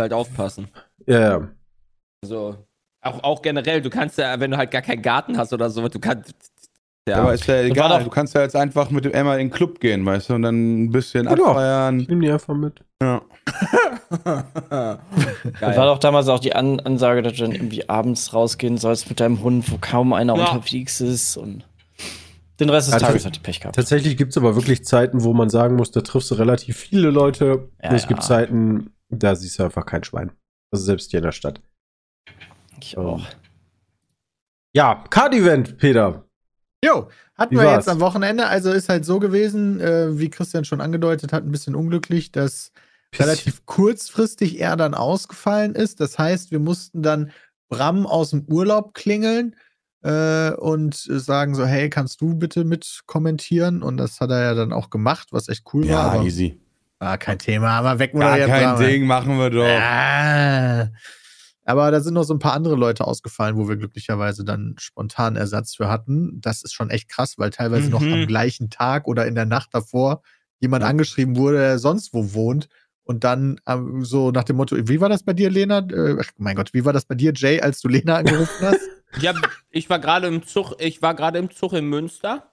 Halt 0.00 0.12
aufpassen. 0.12 0.68
Ja, 1.06 1.20
ja. 1.38 1.50
Also, 2.22 2.66
auch, 3.02 3.22
auch 3.24 3.42
generell, 3.42 3.80
du 3.82 3.90
kannst 3.90 4.18
ja, 4.18 4.38
wenn 4.40 4.50
du 4.50 4.56
halt 4.56 4.70
gar 4.70 4.82
keinen 4.82 5.02
Garten 5.02 5.36
hast 5.38 5.52
oder 5.52 5.70
so, 5.70 5.86
du 5.88 5.98
kannst. 5.98 6.34
Ja, 7.08 7.16
Aber 7.22 7.34
ist 7.34 7.46
ja 7.46 7.62
egal. 7.62 7.88
doch- 7.98 8.04
Du 8.04 8.10
kannst 8.10 8.34
ja 8.34 8.42
jetzt 8.42 8.54
einfach 8.54 8.90
mit 8.90 9.04
dem 9.06 9.12
Emma 9.12 9.32
in 9.34 9.48
den 9.48 9.50
Club 9.50 9.80
gehen, 9.80 10.04
weißt 10.04 10.28
du, 10.30 10.34
und 10.34 10.42
dann 10.42 10.84
ein 10.84 10.90
bisschen 10.90 11.26
Genau. 11.26 11.46
abfeiern. 11.46 12.00
Ich 12.00 12.08
nehme 12.08 12.20
die 12.24 12.30
einfach 12.30 12.54
mit. 12.54 12.84
Ja. 13.02 13.22
Das 14.10 14.20
war 15.76 15.86
doch 15.86 15.98
damals 15.98 16.28
auch 16.28 16.38
die 16.40 16.54
An 16.54 16.78
Ansage, 16.80 17.22
dass 17.22 17.34
du 17.34 17.42
dann 17.42 17.52
irgendwie 17.52 17.88
abends 17.88 18.34
rausgehen 18.34 18.76
sollst 18.78 19.08
mit 19.08 19.20
deinem 19.20 19.42
Hund, 19.42 19.70
wo 19.72 19.78
kaum 19.80 20.12
einer 20.12 20.36
Ja. 20.36 20.50
unterwegs 20.52 21.00
ist 21.00 21.36
und 21.36 21.64
den 22.60 22.68
Rest 22.68 22.88
des 22.88 22.94
Also- 22.94 23.06
Tages 23.06 23.24
hat 23.24 23.36
die 23.36 23.40
Pech 23.40 23.60
gehabt. 23.60 23.76
Tatsächlich 23.76 24.16
gibt 24.16 24.32
es 24.32 24.36
aber 24.36 24.54
wirklich 24.54 24.84
Zeiten, 24.84 25.24
wo 25.24 25.32
man 25.32 25.48
sagen 25.48 25.76
muss, 25.76 25.90
da 25.90 26.02
triffst 26.02 26.30
du 26.30 26.34
relativ 26.34 26.76
viele 26.76 27.10
Leute. 27.10 27.70
Ja, 27.82 27.92
es 27.92 28.06
gibt 28.06 28.20
ja. 28.20 28.26
Zeiten, 28.26 28.90
da 29.08 29.34
siehst 29.34 29.58
du 29.58 29.64
einfach 29.64 29.86
kein 29.86 30.04
Schwein. 30.04 30.32
Also 30.70 30.84
selbst 30.84 31.10
hier 31.10 31.18
in 31.18 31.24
der 31.24 31.32
Stadt. 31.32 31.60
Ich 32.82 32.98
auch. 32.98 33.26
Ja, 34.72 35.04
Card-Event, 35.10 35.78
Peter. 35.78 36.24
Jo, 36.84 37.08
hatten 37.34 37.54
Wie 37.54 37.58
wir 37.60 37.66
war's? 37.66 37.86
jetzt 37.86 37.88
am 37.88 38.00
Wochenende. 38.00 38.46
Also 38.46 38.70
ist 38.70 38.88
halt 38.88 39.04
so 39.04 39.18
gewesen, 39.18 39.80
äh, 39.80 40.18
wie 40.18 40.30
Christian 40.30 40.64
schon 40.64 40.80
angedeutet 40.80 41.32
hat, 41.32 41.44
ein 41.44 41.50
bisschen 41.50 41.74
unglücklich, 41.74 42.32
dass 42.32 42.72
relativ 43.18 43.66
kurzfristig 43.66 44.60
er 44.60 44.76
dann 44.76 44.94
ausgefallen 44.94 45.74
ist. 45.74 46.00
Das 46.00 46.18
heißt, 46.18 46.50
wir 46.52 46.60
mussten 46.60 47.02
dann 47.02 47.32
Bram 47.68 48.06
aus 48.06 48.30
dem 48.30 48.44
Urlaub 48.46 48.94
klingeln 48.94 49.56
äh, 50.02 50.52
und 50.52 50.94
sagen 50.94 51.54
so, 51.54 51.66
hey, 51.66 51.90
kannst 51.90 52.20
du 52.20 52.34
bitte 52.34 52.64
mit 52.64 53.00
kommentieren? 53.06 53.82
Und 53.82 53.96
das 53.96 54.20
hat 54.20 54.30
er 54.30 54.42
ja 54.42 54.54
dann 54.54 54.72
auch 54.72 54.90
gemacht, 54.90 55.28
was 55.32 55.48
echt 55.48 55.64
cool 55.74 55.88
war. 55.88 56.16
Ja, 56.16 56.22
easy. 56.22 56.60
War 56.98 57.18
kein 57.18 57.38
Thema, 57.38 57.70
aber 57.78 57.98
weg 57.98 58.12
Gar 58.12 58.38
kein 58.38 58.76
Bram. 58.76 58.80
Ding, 58.80 59.06
machen 59.06 59.38
wir 59.38 59.50
doch. 59.50 59.66
Ah. 59.66 60.88
Aber 61.70 61.92
da 61.92 62.00
sind 62.00 62.14
noch 62.14 62.24
so 62.24 62.34
ein 62.34 62.40
paar 62.40 62.54
andere 62.54 62.74
Leute 62.74 63.06
ausgefallen, 63.06 63.56
wo 63.56 63.68
wir 63.68 63.76
glücklicherweise 63.76 64.44
dann 64.44 64.74
spontan 64.80 65.36
Ersatz 65.36 65.76
für 65.76 65.88
hatten. 65.88 66.40
Das 66.40 66.64
ist 66.64 66.72
schon 66.72 66.90
echt 66.90 67.08
krass, 67.08 67.38
weil 67.38 67.50
teilweise 67.50 67.90
noch 67.90 68.02
Mhm. 68.02 68.12
am 68.12 68.26
gleichen 68.26 68.70
Tag 68.70 69.06
oder 69.06 69.24
in 69.26 69.36
der 69.36 69.46
Nacht 69.46 69.68
davor 69.72 70.22
jemand 70.58 70.82
angeschrieben 70.82 71.36
wurde, 71.36 71.58
der 71.58 71.78
sonst 71.78 72.12
wo 72.12 72.34
wohnt. 72.34 72.68
Und 73.04 73.22
dann 73.22 73.60
ähm, 73.68 74.04
so 74.04 74.32
nach 74.32 74.42
dem 74.42 74.56
Motto, 74.56 74.76
wie 74.88 75.00
war 75.00 75.08
das 75.08 75.22
bei 75.22 75.32
dir, 75.32 75.48
Lena? 75.48 75.78
Äh, 75.78 76.16
ach, 76.20 76.30
mein 76.38 76.56
Gott, 76.56 76.74
wie 76.74 76.84
war 76.84 76.92
das 76.92 77.04
bei 77.04 77.14
dir, 77.14 77.32
Jay, 77.36 77.60
als 77.60 77.80
du 77.80 77.88
Lena 77.88 78.16
angerufen 78.16 78.50
hast? 78.60 78.90
Ja, 79.20 79.34
ich 79.70 79.90
war 79.90 79.98
gerade 79.98 80.28
im 80.28 80.46
Zug, 80.46 80.74
ich 80.78 81.02
war 81.02 81.14
gerade 81.14 81.38
im 81.38 81.50
Zug 81.50 81.72
in 81.72 81.86
Münster. 81.86 82.52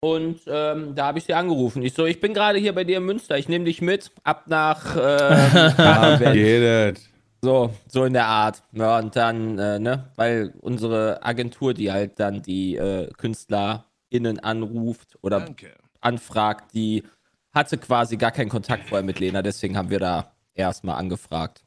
Und 0.00 0.40
ähm, 0.46 0.94
da 0.94 1.06
habe 1.06 1.18
ich 1.18 1.24
sie 1.24 1.34
angerufen. 1.34 1.82
Ich 1.82 1.94
so, 1.94 2.06
ich 2.06 2.20
bin 2.20 2.34
gerade 2.34 2.58
hier 2.58 2.72
bei 2.72 2.84
dir 2.84 2.98
in 2.98 3.04
Münster, 3.04 3.36
ich 3.38 3.48
nehme 3.48 3.64
dich 3.64 3.82
mit, 3.82 4.12
ab 4.22 4.44
nach 4.46 4.96
es. 6.96 7.13
So, 7.44 7.70
so 7.88 8.04
in 8.04 8.14
der 8.14 8.26
Art. 8.26 8.62
Ja, 8.72 8.98
und 8.98 9.14
dann, 9.14 9.58
äh, 9.58 9.78
ne, 9.78 10.04
weil 10.16 10.54
unsere 10.60 11.22
Agentur, 11.22 11.74
die 11.74 11.92
halt 11.92 12.18
dann 12.18 12.40
die 12.42 12.76
äh, 12.76 13.10
KünstlerInnen 13.18 14.38
anruft 14.42 15.18
oder 15.22 15.46
anfragt, 16.00 16.74
die 16.74 17.02
hatte 17.52 17.76
quasi 17.78 18.16
gar 18.16 18.30
keinen 18.30 18.48
Kontakt 18.48 18.88
vorher 18.88 19.04
mit 19.04 19.20
Lena, 19.20 19.42
deswegen 19.42 19.76
haben 19.76 19.90
wir 19.90 20.00
da 20.00 20.32
erstmal 20.54 20.96
angefragt. 20.96 21.62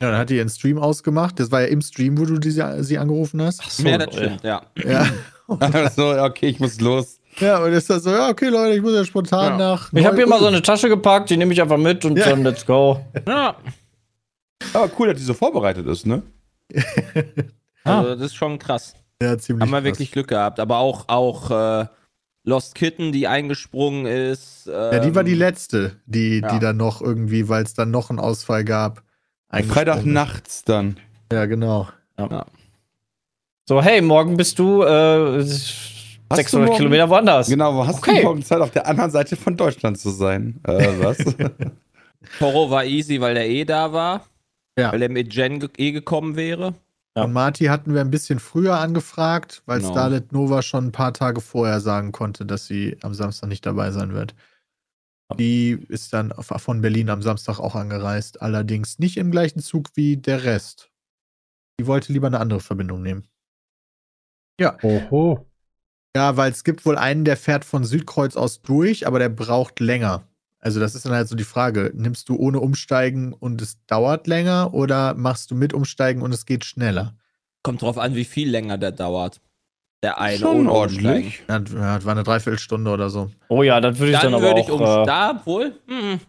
ja, 0.00 0.10
dann 0.10 0.18
hat 0.20 0.30
die 0.30 0.36
ihren 0.36 0.48
Stream 0.48 0.78
ausgemacht. 0.78 1.40
Das 1.40 1.50
war 1.50 1.62
ja 1.62 1.66
im 1.66 1.82
Stream, 1.82 2.16
wo 2.18 2.24
du 2.24 2.38
die, 2.38 2.50
sie 2.52 2.98
angerufen 2.98 3.42
hast. 3.42 3.60
Ach 3.64 3.70
so, 3.70 3.88
ja, 3.88 3.98
das 3.98 4.14
stimmt, 4.14 4.42
ja. 4.44 4.62
Ja. 4.84 5.06
so, 5.96 6.10
okay, 6.22 6.46
ich 6.48 6.60
muss 6.60 6.80
los. 6.80 7.18
ja, 7.40 7.58
und 7.62 7.72
ist 7.72 7.90
das 7.90 8.04
so, 8.04 8.10
ja, 8.10 8.28
okay, 8.28 8.48
Leute, 8.48 8.76
ich 8.76 8.82
muss 8.82 8.94
ja 8.94 9.04
spontan 9.04 9.52
Ja. 9.52 9.56
nach. 9.58 9.92
Ich 9.92 10.04
habe 10.06 10.16
hier 10.16 10.26
mal 10.26 10.38
so 10.38 10.46
eine 10.46 10.62
Tasche 10.62 10.88
gepackt, 10.88 11.30
die 11.30 11.36
nehme 11.36 11.52
ich 11.52 11.60
einfach 11.60 11.76
mit 11.78 12.04
und 12.04 12.16
Ja. 12.18 12.30
dann 12.30 12.44
let's 12.44 12.64
go. 12.64 13.00
ja. 13.26 13.56
Aber 14.74 14.90
cool, 14.98 15.08
dass 15.08 15.18
die 15.18 15.24
so 15.24 15.34
vorbereitet 15.34 15.86
ist, 15.86 16.06
ne? 16.06 16.22
Also, 17.84 18.16
das 18.16 18.20
ist 18.26 18.34
schon 18.34 18.58
krass. 18.58 18.94
Ja, 19.22 19.38
ziemlich. 19.38 19.62
Haben 19.62 19.70
wir 19.70 19.78
krass. 19.78 19.84
wirklich 19.84 20.12
Glück 20.12 20.28
gehabt. 20.28 20.60
Aber 20.60 20.76
auch, 20.78 21.08
auch 21.08 21.50
äh, 21.50 21.86
Lost 22.44 22.74
Kitten, 22.74 23.12
die 23.12 23.26
eingesprungen 23.26 24.04
ist. 24.04 24.66
Ja, 24.66 24.98
die 24.98 25.14
war 25.14 25.24
die 25.24 25.32
ähm, 25.32 25.38
letzte, 25.38 25.96
die, 26.04 26.40
ja. 26.40 26.52
die 26.52 26.58
dann 26.58 26.76
noch 26.76 27.00
irgendwie, 27.00 27.48
weil 27.48 27.62
es 27.62 27.72
dann 27.72 27.90
noch 27.90 28.10
einen 28.10 28.18
Ausfall 28.18 28.64
gab. 28.64 29.02
Freitag 29.50 30.04
nachts 30.04 30.64
dann. 30.64 30.98
Ja, 31.32 31.46
genau. 31.46 31.88
So, 33.66 33.82
hey, 33.82 34.02
morgen 34.02 34.36
bist 34.36 34.58
du 34.58 34.82
äh, 34.82 35.42
600 35.42 36.52
morgen- 36.68 36.76
Kilometer 36.76 37.08
woanders. 37.08 37.48
Genau, 37.48 37.74
wo 37.74 37.86
hast 37.86 37.98
Okay. 37.98 38.18
du 38.18 38.22
morgen 38.24 38.42
Zeit, 38.42 38.60
auf 38.60 38.70
der 38.70 38.86
anderen 38.86 39.10
Seite 39.10 39.36
von 39.36 39.56
Deutschland 39.56 39.98
zu 39.98 40.10
sein? 40.10 40.60
Äh, 40.64 40.88
was? 41.00 41.18
Toro 42.38 42.70
war 42.70 42.84
easy, 42.84 43.20
weil 43.20 43.34
der 43.34 43.48
eh 43.48 43.64
da 43.64 43.92
war. 43.92 44.26
Ja. 44.78 44.92
Weil 44.92 45.02
er 45.02 45.08
mit 45.08 45.34
Jen 45.34 45.68
eh 45.76 45.92
gekommen 45.92 46.36
wäre. 46.36 46.74
Ja. 47.16 47.24
Und 47.24 47.32
Marty 47.32 47.64
hatten 47.64 47.94
wir 47.94 48.00
ein 48.00 48.10
bisschen 48.10 48.38
früher 48.38 48.78
angefragt, 48.78 49.62
weil 49.66 49.80
Genau. 49.80 49.90
Starlet 49.90 50.32
Nova 50.32 50.62
schon 50.62 50.86
ein 50.86 50.92
paar 50.92 51.12
Tage 51.12 51.40
vorher 51.40 51.80
sagen 51.80 52.12
konnte, 52.12 52.46
dass 52.46 52.66
sie 52.66 52.96
am 53.02 53.12
Samstag 53.12 53.48
nicht 53.48 53.66
dabei 53.66 53.90
sein 53.90 54.14
wird. 54.14 54.34
Die 55.36 55.72
ist 55.88 56.12
dann 56.12 56.32
von 56.32 56.80
Berlin 56.80 57.10
am 57.10 57.20
Samstag 57.20 57.58
auch 57.58 57.74
angereist. 57.74 58.40
Allerdings 58.40 58.98
nicht 58.98 59.16
im 59.18 59.30
gleichen 59.30 59.60
Zug 59.60 59.90
wie 59.94 60.16
der 60.16 60.44
Rest. 60.44 60.90
Die 61.78 61.86
wollte 61.86 62.12
lieber 62.12 62.28
eine 62.28 62.40
andere 62.40 62.60
Verbindung 62.60 63.02
nehmen. 63.02 63.26
Oho. 64.82 65.46
Ja, 66.16 66.36
weil 66.36 66.50
es 66.50 66.64
gibt 66.64 66.86
wohl 66.86 66.96
einen, 66.96 67.24
der 67.24 67.36
fährt 67.36 67.64
von 67.64 67.84
Südkreuz 67.84 68.36
aus 68.36 68.62
durch, 68.62 69.06
aber 69.06 69.18
der 69.18 69.28
braucht 69.28 69.80
länger. 69.80 70.27
Also 70.60 70.80
das 70.80 70.94
ist 70.94 71.04
dann 71.06 71.12
halt 71.12 71.28
so 71.28 71.36
die 71.36 71.44
Frage, 71.44 71.92
nimmst 71.94 72.28
du 72.28 72.36
ohne 72.36 72.60
Umsteigen 72.60 73.32
und 73.32 73.62
es 73.62 73.78
dauert 73.86 74.26
länger 74.26 74.74
oder 74.74 75.14
machst 75.14 75.50
du 75.50 75.54
mit 75.54 75.72
Umsteigen 75.72 76.22
und 76.22 76.32
es 76.34 76.46
geht 76.46 76.64
schneller? 76.64 77.14
Kommt 77.62 77.82
drauf 77.82 77.98
an, 77.98 78.14
wie 78.14 78.24
viel 78.24 78.50
länger 78.50 78.78
der 78.78 78.92
dauert. 78.92 79.40
Der 80.02 80.20
eine 80.20 80.38
Schon 80.38 80.60
ohne 80.60 80.72
ordentlich. 80.72 81.42
Ja, 81.48 81.58
das 81.58 82.04
war 82.04 82.12
eine 82.12 82.22
Dreiviertelstunde 82.22 82.90
oder 82.90 83.10
so. 83.10 83.30
Oh 83.48 83.62
ja, 83.62 83.80
das 83.80 83.98
würde 83.98 84.12
ich 84.12 84.18
dann, 84.18 84.32
Dann 84.32 84.42
aber 84.42 84.48
würde 84.48 84.60
ich 84.60 84.70
auch. 84.70 85.02
äh, 85.02 85.06
da 85.06 85.42
wohl. 85.44 85.78
Hm. 85.88 86.20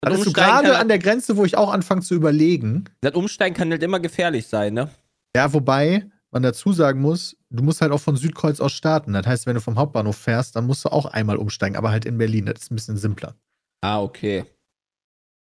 Das 0.00 0.12
Hattest 0.12 0.26
du 0.26 0.32
gerade 0.32 0.78
an 0.78 0.88
der 0.88 0.98
Grenze, 0.98 1.36
wo 1.36 1.44
ich 1.44 1.56
auch 1.56 1.72
anfange 1.72 2.02
zu 2.02 2.14
überlegen? 2.14 2.84
Das 3.00 3.14
Umsteigen 3.14 3.56
kann 3.56 3.70
halt 3.70 3.82
immer 3.82 4.00
gefährlich 4.00 4.46
sein, 4.46 4.74
ne? 4.74 4.90
Ja, 5.34 5.52
wobei 5.52 6.08
man 6.30 6.42
dazu 6.42 6.72
sagen 6.72 7.00
muss, 7.00 7.36
du 7.50 7.62
musst 7.62 7.80
halt 7.80 7.92
auch 7.92 8.00
von 8.00 8.16
Südkreuz 8.16 8.60
aus 8.60 8.72
starten. 8.72 9.12
Das 9.12 9.26
heißt, 9.26 9.46
wenn 9.46 9.54
du 9.54 9.60
vom 9.60 9.76
Hauptbahnhof 9.76 10.16
fährst, 10.16 10.56
dann 10.56 10.66
musst 10.66 10.84
du 10.84 10.90
auch 10.90 11.06
einmal 11.06 11.36
umsteigen, 11.36 11.76
aber 11.76 11.90
halt 11.90 12.04
in 12.04 12.18
Berlin. 12.18 12.46
Das 12.46 12.62
ist 12.62 12.70
ein 12.70 12.76
bisschen 12.76 12.96
simpler. 12.96 13.34
Ah, 13.80 14.02
okay. 14.02 14.44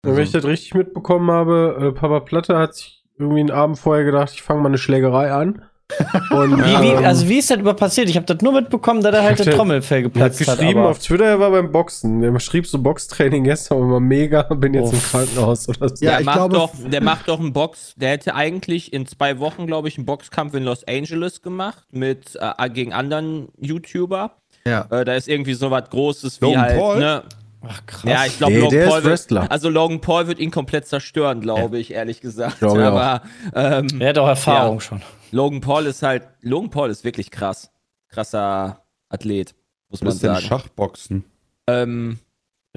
Und 0.06 0.16
wenn 0.16 0.24
ich 0.24 0.32
das 0.32 0.46
richtig 0.46 0.74
mitbekommen 0.76 1.30
habe, 1.32 1.90
äh, 1.90 1.92
Papa 2.00 2.20
Platte 2.22 2.58
hat 2.58 2.76
sich 2.76 3.04
irgendwie 3.18 3.40
einen 3.42 3.52
Abend 3.52 3.80
vorher 3.80 4.06
gedacht, 4.06 4.32
ich 4.34 4.42
fange 4.44 4.62
mal 4.62 4.70
eine 4.70 4.78
Schlägerei 4.78 5.32
an. 5.32 5.64
Und, 6.32 6.58
Wie, 6.58 6.82
wie, 6.82 6.88
ähm, 6.90 7.06
also 7.06 7.30
wie 7.30 7.38
ist 7.40 7.50
das 7.50 7.60
überhaupt 7.60 7.80
passiert? 7.80 8.10
Ich 8.10 8.18
habe 8.18 8.26
das 8.26 8.42
nur 8.42 8.52
mitbekommen, 8.52 9.02
dass 9.02 9.16
er 9.16 9.24
halt 9.24 9.40
der 9.40 9.56
Trommelfell 9.56 10.00
er 10.02 10.04
hat 10.06 10.14
geplatzt 10.14 10.40
hat. 10.48 10.58
geschrieben 10.58 10.80
aber- 10.82 10.90
auf 10.90 11.00
Twitter, 11.00 11.24
er 11.26 11.40
war 11.40 11.50
beim 11.50 11.72
Boxen. 11.72 12.22
Er 12.24 12.38
schrieb 12.42 12.68
so 12.68 12.78
Boxtraining 12.80 13.46
gestern 13.46 13.80
immer 13.80 14.02
mega, 14.02 14.42
bin 14.54 14.74
jetzt 14.74 14.92
im 14.92 14.98
Uff. 14.98 15.12
Krankenhaus 15.12 15.70
oder 15.70 15.88
so. 15.88 16.04
Ja, 16.04 16.12
der, 16.12 16.20
ich 16.20 16.26
macht 16.26 16.38
glaube- 16.38 16.56
doch, 16.56 16.72
der 16.90 17.02
macht 17.02 17.30
doch 17.30 17.40
einen 17.40 17.54
Box. 17.54 17.94
Der 17.96 18.10
hätte 18.10 18.36
eigentlich 18.36 18.92
in 18.92 19.06
zwei 19.06 19.40
Wochen, 19.40 19.66
glaube 19.66 19.88
ich, 19.88 19.98
einen 19.98 20.06
Boxkampf 20.06 20.54
in 20.56 20.64
Los 20.64 20.84
Angeles 20.86 21.42
gemacht 21.42 21.86
mit 21.92 22.38
äh, 22.40 22.70
gegen 22.70 22.92
anderen 22.92 23.48
YouTuber. 23.58 24.32
Ja. 24.66 24.88
Äh, 24.92 25.06
da 25.06 25.14
ist 25.16 25.30
irgendwie 25.30 25.54
so 25.54 25.72
was 25.72 25.90
Großes 25.90 26.42
wie 26.42 26.46
Logan 26.48 26.62
halt. 26.64 26.78
Paul? 26.78 27.00
Ne? 27.00 27.24
Ach 27.70 27.86
krass. 27.86 28.04
Ja, 28.06 28.26
ich 28.26 28.38
glaube, 28.38 28.54
Nee, 28.54 28.60
Logan 28.60 28.78
der 28.80 28.88
Paul 28.88 28.98
ist 29.00 29.04
wird, 29.04 29.12
Wrestler. 29.14 29.52
also 29.52 29.70
Logan 29.70 30.02
Paul 30.02 30.28
wird 30.28 30.40
ihn 30.40 30.52
komplett 30.52 30.88
zerstören, 30.88 31.42
glaube 31.42 31.78
ich, 31.80 31.92
ehrlich 31.92 32.22
gesagt. 32.22 32.60
Glaube. 32.60 32.86
Aber 32.86 33.22
ähm, 33.54 33.88
er 34.00 34.10
hat 34.10 34.18
auch 34.18 34.28
Erfahrung 34.28 34.76
Ja. 34.78 34.82
schon. 34.82 35.02
Logan 35.32 35.62
Paul 35.62 35.86
ist 35.86 36.02
halt, 36.04 36.28
Logan 36.42 36.70
Paul 36.70 36.90
ist 36.90 37.04
wirklich 37.04 37.30
krass. 37.32 37.72
Krasser 38.10 38.84
Athlet, 39.10 39.54
muss 39.90 40.02
man 40.02 40.08
Was 40.08 40.16
ist 40.16 40.24
denn 40.24 40.34
sagen. 40.36 40.46
Schachboxen? 40.46 41.24
Ähm, 41.68 42.20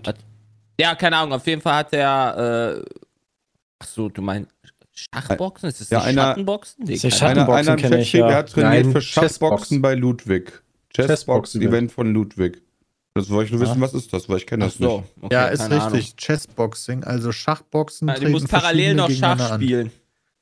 hat, 0.05 0.17
ja, 0.81 0.95
keine 0.97 1.17
Ahnung, 1.19 1.35
auf 1.35 1.47
jeden 1.47 1.61
Fall 1.63 1.75
hat 1.75 1.93
er, 1.93 2.79
äh, 2.79 2.85
ach 3.79 3.87
so, 3.87 4.09
du 4.09 4.23
meinst 4.23 4.51
Schachboxen? 4.93 5.69
Ist 5.69 5.81
das 5.81 5.91
Ja, 5.91 5.99
nicht 6.01 6.09
einer- 6.09 6.23
Schattenboxen? 6.23 6.89
Ist 6.89 7.03
der 7.05 7.11
keine 7.11 7.19
Schatten- 7.21 7.39
Einer, 7.41 7.49
einer 7.53 7.59
im 7.61 7.79
Schattenboxen 7.79 7.83
Chat 7.83 7.91
kenn 7.93 8.01
ich, 8.01 8.13
ja. 8.13 8.29
er 8.29 8.37
hat 8.37 8.51
trainiert 8.51 8.85
Nein, 8.87 8.93
für 8.93 8.99
Chessboxen. 9.01 9.39
Schachboxen 9.39 9.83
bei 9.83 9.95
Ludwig. 9.95 10.63
Chessboxen-Event 10.93 11.73
Chessboxen 11.73 11.89
von 11.91 12.13
Ludwig. 12.13 12.63
Das 13.15 13.29
wollte 13.29 13.47
ich 13.47 13.53
nur 13.53 13.61
wissen, 13.61 13.81
was 13.81 13.93
ist 13.93 14.13
das, 14.13 14.29
weil 14.29 14.37
ich 14.37 14.47
kenne 14.47 14.67
das 14.67 14.75
so, 14.75 14.99
nicht. 14.99 15.09
okay, 15.23 15.35
ja, 15.35 15.47
ist 15.49 15.69
richtig. 15.71 16.17
Chessboxing, 16.17 17.03
also 17.05 17.33
Schachboxen. 17.33 18.09
Ja, 18.09 18.15
du 18.15 18.29
musst 18.29 18.49
parallel 18.49 18.95
noch 18.95 19.11
Schach 19.11 19.55
spielen. 19.55 19.91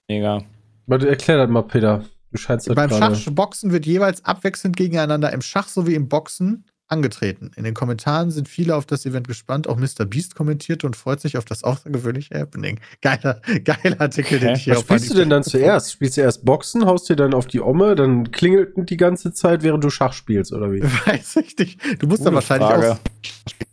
Mega. 0.06 0.42
Warte, 0.86 1.08
erklär 1.08 1.38
das 1.38 1.50
mal, 1.50 1.62
Peter. 1.62 2.04
Du 2.30 2.36
scheinst 2.38 2.68
das 2.68 2.74
Beim 2.76 2.90
gerade- 2.90 3.16
Schachboxen 3.16 3.72
wird 3.72 3.86
jeweils 3.86 4.24
abwechselnd 4.24 4.76
gegeneinander 4.76 5.32
im 5.32 5.40
Schach 5.40 5.68
sowie 5.68 5.94
im 5.94 6.08
Boxen 6.08 6.64
angetreten. 6.88 7.50
In 7.56 7.64
den 7.64 7.74
Kommentaren 7.74 8.30
sind 8.30 8.48
viele 8.48 8.74
auf 8.76 8.86
das 8.86 9.06
Event 9.06 9.28
gespannt. 9.28 9.68
Auch 9.68 9.76
Mr. 9.76 10.04
Beast 10.06 10.34
kommentierte 10.34 10.86
und 10.86 10.96
freut 10.96 11.20
sich 11.20 11.36
auf 11.36 11.44
das 11.44 11.64
außergewöhnliche 11.64 12.38
Happening. 12.38 12.80
Geiler, 13.02 13.40
geiler 13.64 14.00
Artikel, 14.00 14.38
den 14.38 14.50
Hä? 14.50 14.54
ich 14.54 14.64
hier 14.64 14.74
Was 14.74 14.82
spielst 14.82 15.10
du 15.10 15.14
denn 15.14 15.30
dann 15.30 15.42
zuerst? 15.42 15.92
Spielst 15.92 16.16
du 16.16 16.22
erst 16.22 16.44
Boxen, 16.44 16.86
haust 16.86 17.08
dir 17.08 17.16
dann 17.16 17.34
auf 17.34 17.46
die 17.46 17.60
Omme, 17.60 17.94
dann 17.94 18.30
klingelt 18.30 18.72
die 18.90 18.96
ganze 18.96 19.32
Zeit, 19.32 19.62
während 19.62 19.84
du 19.84 19.90
Schach 19.90 20.12
spielst, 20.12 20.52
oder 20.52 20.72
wie? 20.72 20.82
Weiß 21.06 21.36
ich 21.36 21.56
nicht. 21.58 21.80
Du 22.02 22.06
musst 22.06 22.22
da 22.22 22.30
Gute 22.30 22.36
wahrscheinlich 22.36 22.68
Frage. 22.68 22.92
auch. 22.92 22.98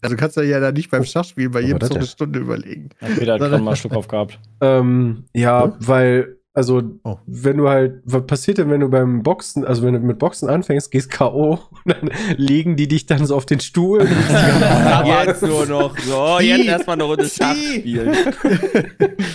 Also 0.02 0.16
du 0.16 0.20
kannst 0.20 0.38
ja 0.38 0.60
da 0.60 0.72
nicht 0.72 0.92
beim 0.92 1.04
Schachspielen 1.04 1.52
bei 1.52 1.62
jedem 1.62 1.82
so 1.82 1.96
eine. 1.96 2.06
Stunde 2.06 2.40
überlegen. 2.40 2.90
Hat 3.02 3.40
mal 3.40 3.54
einen 3.54 3.76
Schluck 3.76 3.94
aufgehabt. 3.94 4.40
Ähm, 4.62 5.26
ja, 5.34 5.76
weil, 5.80 6.38
also, 6.56 6.82
Oh. 7.04 7.18
wenn 7.28 7.58
du 7.58 7.70
halt, 7.70 8.02
was 8.06 8.26
passiert 8.26 8.58
denn, 8.58 8.70
wenn 8.70 8.80
du 8.80 8.90
beim 8.90 9.22
Boxen, 9.24 9.66
also 9.66 9.84
wenn 9.84 9.94
du 9.94 10.00
mit 10.00 10.18
Boxen 10.20 10.50
anfängst, 10.50 10.90
gehst 10.90 11.12
K.O. 11.12 11.60
und 11.86 11.96
dann 11.96 12.10
legen 12.38 12.76
die 12.76 12.88
dich 12.88 13.06
dann 13.06 13.26
so 13.26 13.36
auf 13.36 13.46
den 13.46 13.60
Stuhl. 13.60 14.02
jetzt 15.06 15.42
nur 15.44 15.66
noch 15.66 15.98
so, 16.00 16.16
oh, 16.18 16.40
jetzt 16.40 16.66
erstmal 16.66 16.96
eine 16.96 17.04
Runde 17.04 17.28
Schach 17.30 17.56
spielen. 17.56 18.16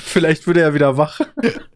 Vielleicht 0.04 0.46
wird 0.46 0.56
er 0.56 0.68
ja 0.68 0.74
wieder 0.74 0.96
wach. 0.96 1.20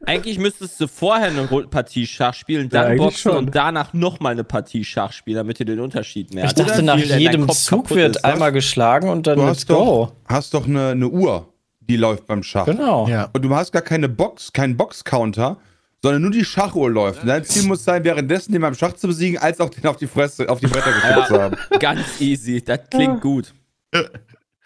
Eigentlich 0.06 0.38
müsstest 0.38 0.80
du 0.80 0.88
vorher 0.88 1.28
eine 1.28 1.46
Partie 1.66 2.06
Schach 2.06 2.34
spielen, 2.34 2.64
Ja, 2.72 2.80
dann 2.82 2.86
eigentlich 2.92 2.98
boxen 3.00 3.32
schon. 3.32 3.36
und 3.46 3.54
danach 3.54 3.92
nochmal 3.94 4.32
eine 4.32 4.44
Partie 4.44 4.84
Schach 4.84 5.12
spielen, 5.12 5.36
damit 5.36 5.60
du 5.60 5.64
den 5.64 5.80
Unterschied 5.80 6.34
merkst. 6.34 6.58
Ich 6.58 6.66
dachte, 6.66 6.82
nach 6.82 6.96
jedem 6.98 7.48
Zug 7.50 7.90
wird 7.90 8.16
ist. 8.16 8.24
einmal 8.24 8.52
geschlagen 8.52 9.08
und 9.08 9.26
dann 9.26 9.38
Du 9.38 9.44
let's 9.46 9.58
hast 9.60 9.68
go. 9.68 9.74
doch, 9.74 10.12
hast 10.26 10.54
doch 10.54 10.66
eine, 10.66 10.88
eine 10.90 11.08
Uhr, 11.08 11.46
die 11.88 11.96
läuft 11.96 12.26
beim 12.26 12.42
Schach. 12.42 12.66
Genau. 12.66 13.06
Ja. 13.08 13.30
Und 13.32 13.42
du 13.42 13.54
hast 13.54 13.72
gar 13.72 13.82
keine 13.82 14.08
Box, 14.08 14.52
keinen 14.52 14.76
Boxcounter, 14.76 15.58
sondern 16.02 16.22
nur 16.22 16.30
die 16.30 16.44
Schachuhr 16.44 16.90
läuft. 16.90 17.22
Und 17.22 17.28
dein 17.28 17.44
Ziel 17.44 17.64
muss 17.64 17.84
sein, 17.84 18.04
währenddessen 18.04 18.52
den 18.52 18.62
beim 18.62 18.74
Schach 18.74 18.92
zu 18.94 19.06
besiegen, 19.06 19.38
als 19.38 19.60
auch 19.60 19.70
den 19.70 19.86
auf 19.86 19.96
die 19.96 20.06
Fresse, 20.06 20.48
auf 20.48 20.60
die 20.60 20.66
Bretter 20.66 20.92
geschickt 20.92 21.26
zu 21.28 21.40
haben. 21.40 21.56
Ganz 21.80 22.20
easy, 22.20 22.62
das 22.62 22.80
klingt 22.90 23.20
gut. 23.20 23.54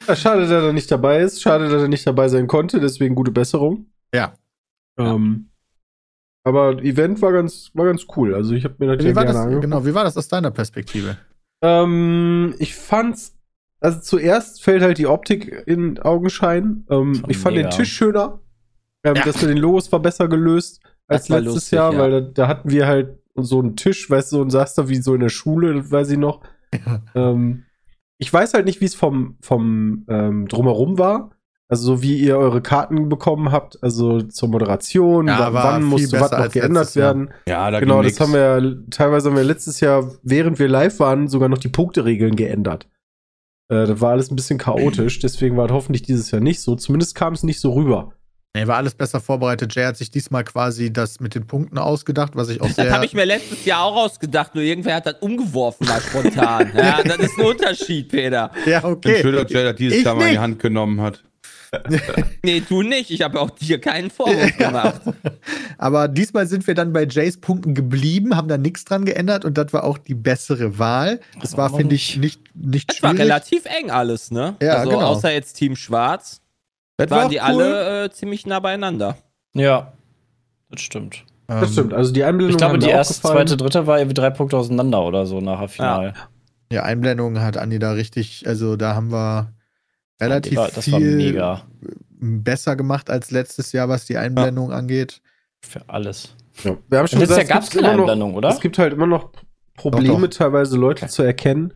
Ja, 0.06 0.16
schade, 0.16 0.42
dass 0.42 0.50
er 0.50 0.72
nicht 0.72 0.90
dabei 0.90 1.20
ist. 1.20 1.42
Schade, 1.42 1.68
dass 1.68 1.82
er 1.82 1.88
nicht 1.88 2.06
dabei 2.06 2.28
sein 2.28 2.46
konnte. 2.46 2.80
Deswegen 2.80 3.14
gute 3.14 3.30
Besserung. 3.30 3.86
Ja. 4.14 4.32
Ähm, 4.98 5.50
aber 6.44 6.82
Event 6.82 7.20
war 7.20 7.32
ganz, 7.32 7.70
war 7.74 7.86
ganz 7.86 8.06
cool. 8.16 8.34
Also 8.34 8.54
ich 8.54 8.64
habe 8.64 8.74
mir 8.78 8.96
das 8.96 9.04
Wie 9.04 9.10
ja 9.10 9.16
war 9.16 9.24
gerne 9.24 9.52
das, 9.52 9.60
genau, 9.60 9.84
wie 9.84 9.94
war 9.94 10.04
das 10.04 10.16
aus 10.16 10.28
deiner 10.28 10.50
Perspektive? 10.50 11.18
Ähm, 11.62 12.54
ich 12.58 12.74
fand's, 12.74 13.37
also 13.80 14.00
zuerst 14.00 14.62
fällt 14.62 14.82
halt 14.82 14.98
die 14.98 15.06
Optik 15.06 15.62
in 15.66 15.98
Augenschein. 16.00 16.84
Ähm, 16.90 17.22
ich 17.28 17.38
fand 17.38 17.56
mega. 17.56 17.68
den 17.68 17.76
Tisch 17.76 17.92
schöner. 17.92 18.40
Ähm, 19.04 19.14
Ja. 19.16 19.24
Das 19.24 19.40
mit 19.40 19.50
den 19.50 19.58
Logos 19.58 19.90
war 19.92 20.00
besser 20.00 20.28
gelöst 20.28 20.80
als 21.06 21.28
letztes 21.28 21.54
lustig, 21.54 21.72
Jahr, 21.72 21.92
ja. 21.92 21.98
weil 21.98 22.10
da, 22.10 22.20
da 22.20 22.48
hatten 22.48 22.70
wir 22.70 22.86
halt 22.86 23.18
so 23.36 23.60
einen 23.60 23.76
Tisch, 23.76 24.10
weißt 24.10 24.32
du, 24.32 24.42
und 24.42 24.50
saß 24.50 24.74
da 24.74 24.88
wie 24.88 24.96
so 24.96 25.14
in 25.14 25.20
der 25.20 25.28
Schule, 25.28 25.90
weiß 25.90 26.10
ich 26.10 26.18
noch. 26.18 26.40
Ähm, 27.14 27.64
ich 28.18 28.30
weiß 28.32 28.52
halt 28.54 28.66
nicht, 28.66 28.80
wie 28.80 28.84
es 28.86 28.94
vom, 28.94 29.36
vom 29.40 30.04
ähm, 30.08 30.48
Drumherum 30.48 30.98
war. 30.98 31.30
Also 31.70 31.84
so 31.96 32.02
wie 32.02 32.16
ihr 32.18 32.36
eure 32.38 32.62
Karten 32.62 33.08
bekommen 33.08 33.52
habt, 33.52 33.82
also 33.82 34.22
zur 34.22 34.48
Moderation, 34.48 35.28
Ja, 35.28 35.38
wann, 35.38 35.54
war 35.54 35.64
wann 35.64 35.82
viel 35.82 35.90
musste 35.90 36.12
was 36.20 36.30
besser 36.30 36.36
noch 36.36 36.44
als 36.44 36.52
geändert 36.54 36.76
letztes 36.82 36.94
Jahr. 36.96 37.14
werden. 37.14 37.30
Ja, 37.46 37.70
da 37.70 37.80
Genau, 37.80 38.00
ging 38.00 38.08
das 38.10 38.20
haben 38.20 38.32
wir 38.32 38.40
ja, 38.40 38.74
teilweise 38.90 39.28
haben 39.28 39.36
wir 39.36 39.44
letztes 39.44 39.80
Jahr, 39.80 40.10
während 40.22 40.58
wir 40.58 40.66
live 40.68 40.98
waren, 40.98 41.28
sogar 41.28 41.48
noch 41.48 41.58
die 41.58 41.68
Punkteregeln 41.68 42.36
geändert. 42.36 42.88
Äh, 43.68 43.86
das 43.86 44.00
war 44.00 44.10
alles 44.12 44.30
ein 44.30 44.36
bisschen 44.36 44.58
chaotisch, 44.58 45.18
deswegen 45.18 45.56
war 45.56 45.66
es 45.66 45.72
hoffentlich 45.72 46.02
dieses 46.02 46.30
Jahr 46.30 46.40
nicht 46.40 46.60
so. 46.60 46.74
Zumindest 46.74 47.14
kam 47.14 47.32
es 47.34 47.42
nicht 47.42 47.60
so 47.60 47.72
rüber. 47.72 48.12
Nee, 48.56 48.66
war 48.66 48.76
alles 48.78 48.94
besser 48.94 49.20
vorbereitet. 49.20 49.74
Jay 49.74 49.84
hat 49.84 49.98
sich 49.98 50.10
diesmal 50.10 50.42
quasi 50.42 50.90
das 50.90 51.20
mit 51.20 51.34
den 51.34 51.46
Punkten 51.46 51.76
ausgedacht, 51.76 52.34
was 52.34 52.48
ich 52.48 52.60
auch 52.62 52.66
Das 52.66 52.76
sehr. 52.76 52.90
habe 52.92 53.04
ich 53.04 53.12
mir 53.12 53.26
letztes 53.26 53.64
Jahr 53.66 53.84
auch 53.84 53.94
ausgedacht, 53.96 54.54
nur 54.54 54.64
irgendwer 54.64 54.96
hat 54.96 55.06
das 55.06 55.16
umgeworfen 55.20 55.86
mal 55.86 56.00
spontan. 56.00 56.72
ja, 56.74 57.02
das 57.04 57.18
ist 57.18 57.38
ein 57.38 57.44
Unterschied, 57.44 58.08
Peter. 58.08 58.50
ja, 58.66 58.78
Ich 58.78 58.82
bin 58.82 58.90
okay. 58.92 59.20
schön, 59.20 59.34
dass 59.36 59.52
Jay 59.52 59.64
das 59.64 59.76
dieses 59.76 59.98
Ich 59.98 60.04
Jahr 60.04 60.14
mal 60.14 60.26
in 60.28 60.32
die. 60.32 60.38
Hand 60.38 60.58
genommen 60.60 61.00
hat. 61.02 61.22
Nee, 62.44 62.62
du 62.68 62.82
nicht. 62.82 63.10
Ich 63.10 63.22
habe 63.22 63.40
auch 63.40 63.50
dir 63.50 63.80
keinen 63.80 64.10
Vorwurf 64.10 64.56
gemacht. 64.56 65.00
Aber 65.78 66.08
diesmal 66.08 66.46
sind 66.46 66.66
wir 66.66 66.74
dann 66.74 66.92
bei 66.92 67.04
Jays 67.06 67.40
Punkten 67.40 67.74
geblieben, 67.74 68.36
haben 68.36 68.48
da 68.48 68.56
nichts 68.58 68.84
dran 68.84 69.04
geändert 69.04 69.44
und 69.44 69.58
das 69.58 69.72
war 69.72 69.84
auch 69.84 69.98
die 69.98 70.14
bessere 70.14 70.78
Wahl. 70.78 71.20
Das 71.40 71.56
war, 71.56 71.70
finde 71.74 71.94
ich, 71.94 72.16
nicht, 72.16 72.40
nicht 72.54 72.90
Das 72.90 73.02
war 73.02 73.10
schwierig. 73.10 73.24
relativ 73.26 73.64
eng 73.66 73.90
alles, 73.90 74.30
ne? 74.30 74.56
Ja, 74.62 74.74
also 74.76 74.90
genau. 74.90 75.06
außer 75.06 75.32
jetzt 75.32 75.54
Team 75.54 75.76
Schwarz, 75.76 76.40
Das 76.96 77.10
waren 77.10 77.22
war 77.22 77.28
die 77.28 77.36
cool. 77.36 77.42
alle 77.62 78.04
äh, 78.04 78.10
ziemlich 78.10 78.46
nah 78.46 78.60
beieinander. 78.60 79.16
Ja, 79.54 79.92
das 80.70 80.80
stimmt. 80.80 81.24
Das 81.48 81.68
Ähm, 81.68 81.72
stimmt. 81.72 81.94
Also 81.94 82.12
die 82.12 82.24
Einblendung 82.24 82.50
Ich 82.52 82.58
glaube, 82.58 82.78
die 82.78 82.88
erste, 82.88 83.14
gefallen. 83.14 83.46
zweite, 83.46 83.56
dritte 83.56 83.86
war 83.86 83.98
irgendwie 83.98 84.14
drei 84.14 84.30
Punkte 84.30 84.56
auseinander 84.56 85.02
oder 85.02 85.26
so 85.26 85.40
nachher 85.40 85.68
Final. 85.68 86.14
Ja, 86.70 86.82
Einblendungen 86.82 87.42
hat 87.42 87.56
Andi 87.56 87.78
da 87.78 87.92
richtig, 87.92 88.44
also 88.46 88.76
da 88.76 88.94
haben 88.94 89.10
wir 89.10 89.52
relativ 90.20 90.50
Die 90.52 90.56
war, 90.56 90.68
das 90.68 90.90
war 90.90 90.98
viel 91.00 91.16
mega 91.16 91.62
besser 92.20 92.74
gemacht 92.76 93.10
als 93.10 93.30
letztes 93.30 93.72
Jahr, 93.72 93.88
was 93.88 94.06
die 94.06 94.16
Einblendung 94.16 94.72
angeht. 94.72 95.20
für 95.60 95.82
alles. 95.88 96.34
Ja. 96.64 96.76
Wir 96.88 96.98
haben 96.98 97.06
schon 97.08 97.18
Letztes 97.20 97.36
Jahr 97.36 97.44
gesagt, 97.44 97.48
gab 97.48 97.62
es 97.62 97.70
gibt 97.70 97.82
keine 97.84 97.94
immer 97.94 98.02
noch- 98.02 98.08
Einblendung, 98.12 98.34
oder? 98.36 98.48
Es 98.50 98.60
gibt 98.60 98.78
halt 98.78 98.92
immer 98.92 99.06
noch 99.06 99.30
Probleme, 99.74 100.28
Doch, 100.28 100.36
teilweise 100.36 100.76
Leute 100.76 101.04
Okay. 101.04 101.10
zu 101.12 101.22
erkennen. 101.22 101.72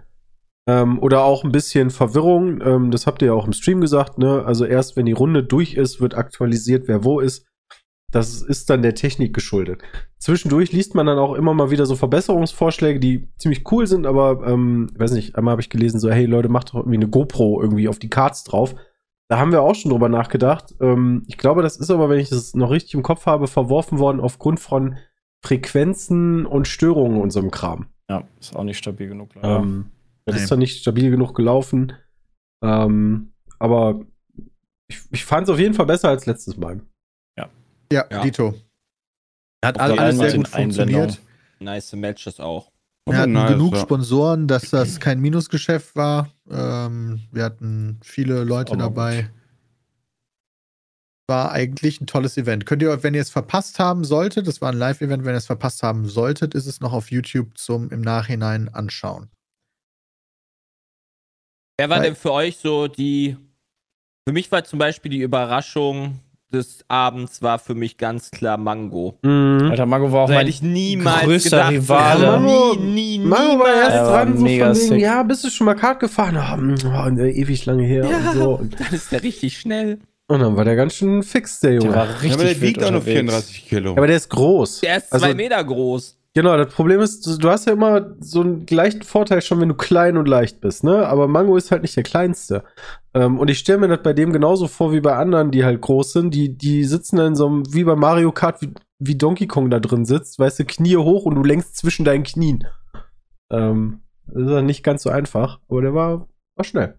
Ähm, 0.69 0.99
oder 1.01 1.23
auch 1.23 1.43
ein 1.45 1.51
bisschen 1.53 1.91
Verwirrung. 1.91 2.61
Ähm, 2.61 2.91
das 2.93 3.07
habt 3.09 3.23
ihr 3.23 3.27
ja 3.27 3.33
auch 3.35 3.47
im 3.47 3.53
Stream 3.53 3.81
gesagt, 3.81 4.19
ne? 4.19 4.45
Also 4.45 4.65
erst 4.65 4.97
wenn 4.97 5.07
die 5.07 5.13
Runde 5.13 5.43
durch 5.43 5.75
ist, 5.75 6.01
wird 6.01 6.15
aktualisiert, 6.15 6.87
wer 6.87 7.03
wo 7.05 7.19
ist. 7.21 7.45
Das 8.13 8.43
ist 8.43 8.71
dann 8.71 8.83
der 8.83 8.95
Technik 8.95 9.35
geschuldet. 9.35 9.83
Zwischendurch 10.19 10.71
liest 10.71 10.95
man 10.95 11.07
dann 11.07 11.19
auch 11.19 11.35
immer 11.35 11.55
mal 11.55 11.71
wieder 11.71 11.87
so 11.87 11.97
Verbesserungsvorschläge, 11.97 13.01
die 13.01 13.29
ziemlich 13.39 13.71
cool 13.73 13.87
sind, 13.87 14.07
aber 14.07 14.47
ähm, 14.47 14.91
ich 14.93 15.01
weiß 15.01 15.13
nicht, 15.13 15.35
einmal 15.37 15.53
habe 15.53 15.63
ich 15.63 15.71
gelesen, 15.71 15.99
so, 15.99 16.11
hey 16.11 16.27
Leute, 16.27 16.49
macht 16.49 16.71
doch 16.71 16.77
irgendwie 16.77 16.99
eine 16.99 17.09
GoPro 17.09 17.61
irgendwie 17.61 17.89
auf 17.89 17.99
die 17.99 18.11
Cards 18.11 18.45
drauf. 18.45 18.75
Da 19.29 19.39
haben 19.39 19.51
wir 19.51 19.63
auch 19.63 19.75
schon 19.75 19.91
drüber 19.91 20.11
nachgedacht. 20.11 20.75
Ähm, 20.81 21.25
ich 21.27 21.39
glaube, 21.39 21.63
das 21.63 21.79
ist 21.79 21.91
aber, 21.91 22.11
wenn 22.11 22.21
ich 22.21 22.29
das 22.29 22.55
noch 22.55 22.71
richtig 22.71 22.95
im 22.95 23.03
Kopf 23.03 23.25
habe, 23.25 23.47
verworfen 23.47 23.99
worden 23.99 24.21
aufgrund 24.21 24.61
von 24.61 24.99
Frequenzen 25.43 26.45
und 26.45 26.69
Störungen 26.69 27.17
in 27.17 27.23
unserem 27.23 27.51
Kram. 27.51 27.87
Ja, 28.11 28.25
ist 28.39 28.55
auch 28.55 28.65
nicht 28.65 28.79
stabil 28.79 29.09
genug. 29.09 29.35
leider. 29.35 29.61
Ähm, 29.61 29.87
das 30.27 30.37
ist 30.37 30.53
dann 30.53 30.59
nicht 30.59 30.81
stabil 30.81 31.11
genug 31.11 31.35
gelaufen. 31.35 31.95
Ähm, 32.63 33.33
aber 33.59 34.03
ich, 34.87 35.01
ich 35.11 35.25
fand 35.25 35.45
es 35.45 35.51
auf 35.53 35.59
jeden 35.59 35.75
Fall 35.75 35.87
besser 35.87 36.11
als 36.11 36.27
letztes 36.27 36.57
Mal. 36.59 36.83
Ja, 37.93 38.07
Ja. 38.11 38.23
Dito. 38.23 38.55
Hat 39.65 39.77
Vor 39.79 39.99
alles 39.99 40.17
sehr 40.19 40.37
gut 40.37 40.49
funktioniert. 40.49 41.21
Nice 41.61 41.93
Matches 41.93 42.41
auch. 42.41 42.73
Wir 43.09 43.19
hatten 43.19 43.33
Nice, 43.33 43.51
genug 43.53 43.75
ja. 43.75 43.81
Sponsoren, 43.81 44.47
dass 44.49 44.71
das 44.71 44.99
kein 45.01 45.21
Minusgeschäft 45.21 45.95
war. 45.97 46.31
Ähm, 46.51 47.21
wir 47.33 47.45
hatten 47.45 47.99
viele 48.03 48.45
Leute 48.45 48.77
dabei. 48.77 49.29
War 51.29 51.53
eigentlich 51.53 52.01
ein 52.01 52.07
tolles 52.07 52.37
Event. 52.37 52.67
Könnt 52.67 52.83
ihr, 52.83 53.03
wenn 53.03 53.15
ihr 53.15 53.21
es 53.21 53.31
verpasst 53.31 53.79
haben 53.79 54.05
solltet, 54.05 54.47
das 54.47 54.61
war 54.61 54.71
ein 54.71 54.79
Live-Event, 54.79 55.25
wenn 55.25 55.35
ihr 55.35 55.39
es 55.39 55.47
verpasst 55.47 55.83
haben 55.83 56.09
solltet, 56.09 56.55
ist 56.55 56.67
es 56.67 56.81
noch 56.81 56.93
auf 56.93 57.11
YouTube 57.11 57.57
zum 57.57 57.91
im 57.91 58.01
Nachhinein 58.01 58.69
anschauen. 58.69 59.31
Wer 61.79 61.89
war 61.89 61.99
Weil- 61.99 62.05
denn 62.05 62.17
für 62.17 62.33
euch 62.33 62.57
so 62.59 62.89
die. 62.89 63.37
Für 64.29 64.33
mich 64.33 64.53
war 64.53 64.63
zum 64.65 64.79
Beispiel 64.79 65.11
die 65.11 65.21
Überraschung 65.23 66.21
des 66.53 66.85
Abends 66.89 67.43
war 67.43 67.59
für 67.59 67.75
mich 67.75 67.97
ganz 67.99 68.31
klar 68.31 68.57
Mango. 68.57 69.19
Alter, 69.23 69.87
Mango 69.87 70.13
war 70.13 70.23
auch 70.25 70.29
mein 70.29 70.39
hätte 70.39 70.51
ich 70.51 70.63
niemals 70.63 71.23
größter 71.25 71.57
gedacht. 71.57 71.73
Rivale. 71.73 72.25
Ja, 72.25 72.37
Mango- 72.39 72.75
nie, 72.81 73.19
nie, 73.19 73.25
Mario 73.27 73.59
war 73.59 73.75
erst 73.75 73.91
Er 73.97 74.07
war 74.07 74.25
dran, 74.25 74.37
so 74.39 74.43
mega 74.45 74.75
von 74.75 74.83
wegen, 74.91 74.99
ja, 75.01 75.23
bist 75.23 75.45
du 75.45 75.51
schon 75.51 75.65
mal 75.65 75.75
Kart 75.75 76.01
gefahren? 76.01 76.37
Ah, 76.37 76.57
mm, 76.57 76.77
oh, 76.87 77.21
ewig 77.25 77.65
lange 77.67 77.85
her 77.85 78.05
Ja. 78.09 78.17
und 78.31 78.39
so. 78.39 78.51
Und, 78.55 78.79
Dann 78.81 78.93
ist 78.93 79.11
der 79.13 79.23
richtig 79.23 79.59
schnell. 79.59 79.99
und 80.29 80.41
dann 80.41 80.57
war 80.57 80.65
der 80.65 80.77
ganz 80.77 80.95
schön 80.95 81.23
fix, 81.23 81.61
der 81.61 81.73
Junge. 81.75 81.89
Der 81.89 81.95
war 81.97 82.07
Ja, 82.07 82.13
richtig 82.13 82.33
aber 82.35 82.45
der 82.45 82.61
wiegt 82.61 82.79
auch 82.85 82.91
nur 82.91 83.01
unterwegs. 83.01 83.19
34 83.21 83.69
Kilo. 83.69 83.93
aber 83.93 84.07
der 84.07 84.17
ist 84.17 84.29
groß. 84.31 84.81
Der 84.81 84.97
ist 84.99 85.13
Also- 85.13 85.27
zwei 85.27 85.35
Meter 85.35 85.63
groß. 85.65 86.17
Genau, 86.35 86.57
das 86.57 86.73
Problem 86.73 87.01
ist, 87.01 87.27
du 87.27 87.51
hast 87.51 87.67
ja 87.67 87.75
immer 87.75 88.17
so 88.21 88.41
einen 88.41 88.67
leichten 88.71 89.03
Vorteil 89.03 89.43
schon, 89.43 89.61
wenn 89.61 89.69
du 89.69 89.75
klein 89.75 90.17
und 90.17 90.27
leicht 90.27 90.63
bist, 90.63 90.83
ne? 90.83 91.07
Aber 91.07 91.29
Mango 91.29 91.59
ist 91.59 91.71
halt 91.71 91.83
nicht 91.83 91.95
der 91.95 92.05
kleinste. 92.05 92.65
Ähm, 93.13 93.39
und 93.39 93.51
ich 93.51 93.59
stelle 93.59 93.81
mir 93.81 93.89
das 93.89 94.03
bei 94.03 94.15
dem 94.15 94.33
genauso 94.33 94.67
vor 94.67 94.95
wie 94.95 95.03
bei 95.03 95.15
anderen, 95.15 95.51
die 95.51 95.63
halt 95.63 95.83
groß 95.83 96.15
sind. 96.15 96.33
Die, 96.33 96.57
die 96.57 96.85
sitzen 96.85 97.17
dann 97.17 97.29
in 97.29 97.37
so 97.37 97.47
einem, 97.47 97.75
wie 97.75 97.85
bei 97.85 97.97
Mario 97.97 98.33
Kart, 98.33 98.63
wie, 98.63 98.73
wie 98.99 99.17
Donkey 99.17 99.47
Kong 99.47 99.69
da 99.69 99.79
drin 99.79 100.07
sitzt, 100.07 100.39
weißt 100.39 100.61
du, 100.61 100.65
Knie 100.65 100.97
hoch 100.97 101.27
und 101.27 101.35
du 101.35 101.45
lenkst 101.45 101.77
zwischen 101.77 102.07
deinen 102.07 102.25
Knien. 102.25 102.67
Ähm, 103.51 104.01
das 104.27 104.45
ist 104.45 104.51
dann 104.51 104.67
nicht 104.67 104.83
ganz 104.83 105.03
so 105.03 105.11
einfach, 105.11 105.61
aber 105.69 105.83
der 105.83 105.95
war, 105.95 106.29
war 106.57 106.65
schnell. 106.65 106.99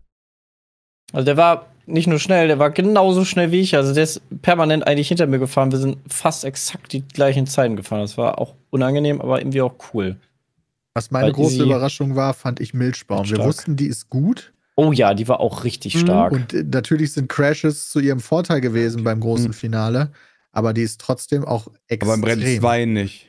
Also 1.12 1.25
der 1.25 1.38
war 1.38 1.68
nicht 1.88 2.08
nur 2.08 2.20
schnell, 2.20 2.48
der 2.48 2.60
war 2.60 2.70
genauso 2.70 3.25
schnell 3.25 3.52
wie 3.52 3.62
ich. 3.62 3.75
Also 3.75 3.96
der 3.96 4.04
ist 4.04 4.22
permanent 4.44 4.86
eigentlich 4.86 5.08
hinter 5.08 5.25
mir 5.25 5.40
gefahren. 5.40 5.72
Wir 5.72 5.80
sind 5.80 5.98
fast 6.08 6.46
exakt 6.46 6.94
die 6.94 7.02
gleichen 7.02 7.48
Zeiten 7.48 7.75
gefahren. 7.75 8.02
Das 8.02 8.18
war 8.18 8.40
auch 8.40 8.54
unangenehm, 8.74 9.22
aber 9.22 9.39
irgendwie 9.39 9.62
auch 9.62 9.75
cool. 9.94 10.18
Was 10.96 11.12
meine 11.12 11.27
Weil 11.27 11.34
große 11.34 11.63
Überraschung 11.63 12.15
war, 12.15 12.34
fand 12.34 12.60
ich 12.60 12.74
Milchbaum. 12.74 13.30
Wir 13.30 13.44
wussten, 13.44 13.75
die 13.75 13.88
ist 13.88 14.10
gut. 14.10 14.53
Oh 14.75 14.91
ja, 14.91 15.13
die 15.13 15.28
war 15.28 15.39
auch 15.39 15.63
richtig 15.63 15.95
Mhm. 15.95 16.00
stark. 16.00 16.32
Und 16.34 16.54
natürlich 16.74 17.13
sind 17.13 17.30
Crashes 17.30 17.89
zu 17.89 18.00
ihrem 18.00 18.19
Vorteil 18.19 18.62
gewesen 18.62 19.04
beim 19.04 19.19
großen 19.19 19.48
Mhm. 19.50 19.54
Finale. 19.54 20.12
Aber 20.52 20.74
die 20.74 20.82
ist 20.82 21.00
trotzdem 21.02 21.45
auch 21.45 21.67
extrem. 21.88 22.10
aber 22.10 22.13
im 22.15 22.24
Rennen 22.24 22.60
2 22.60 22.86
nicht. 22.86 23.28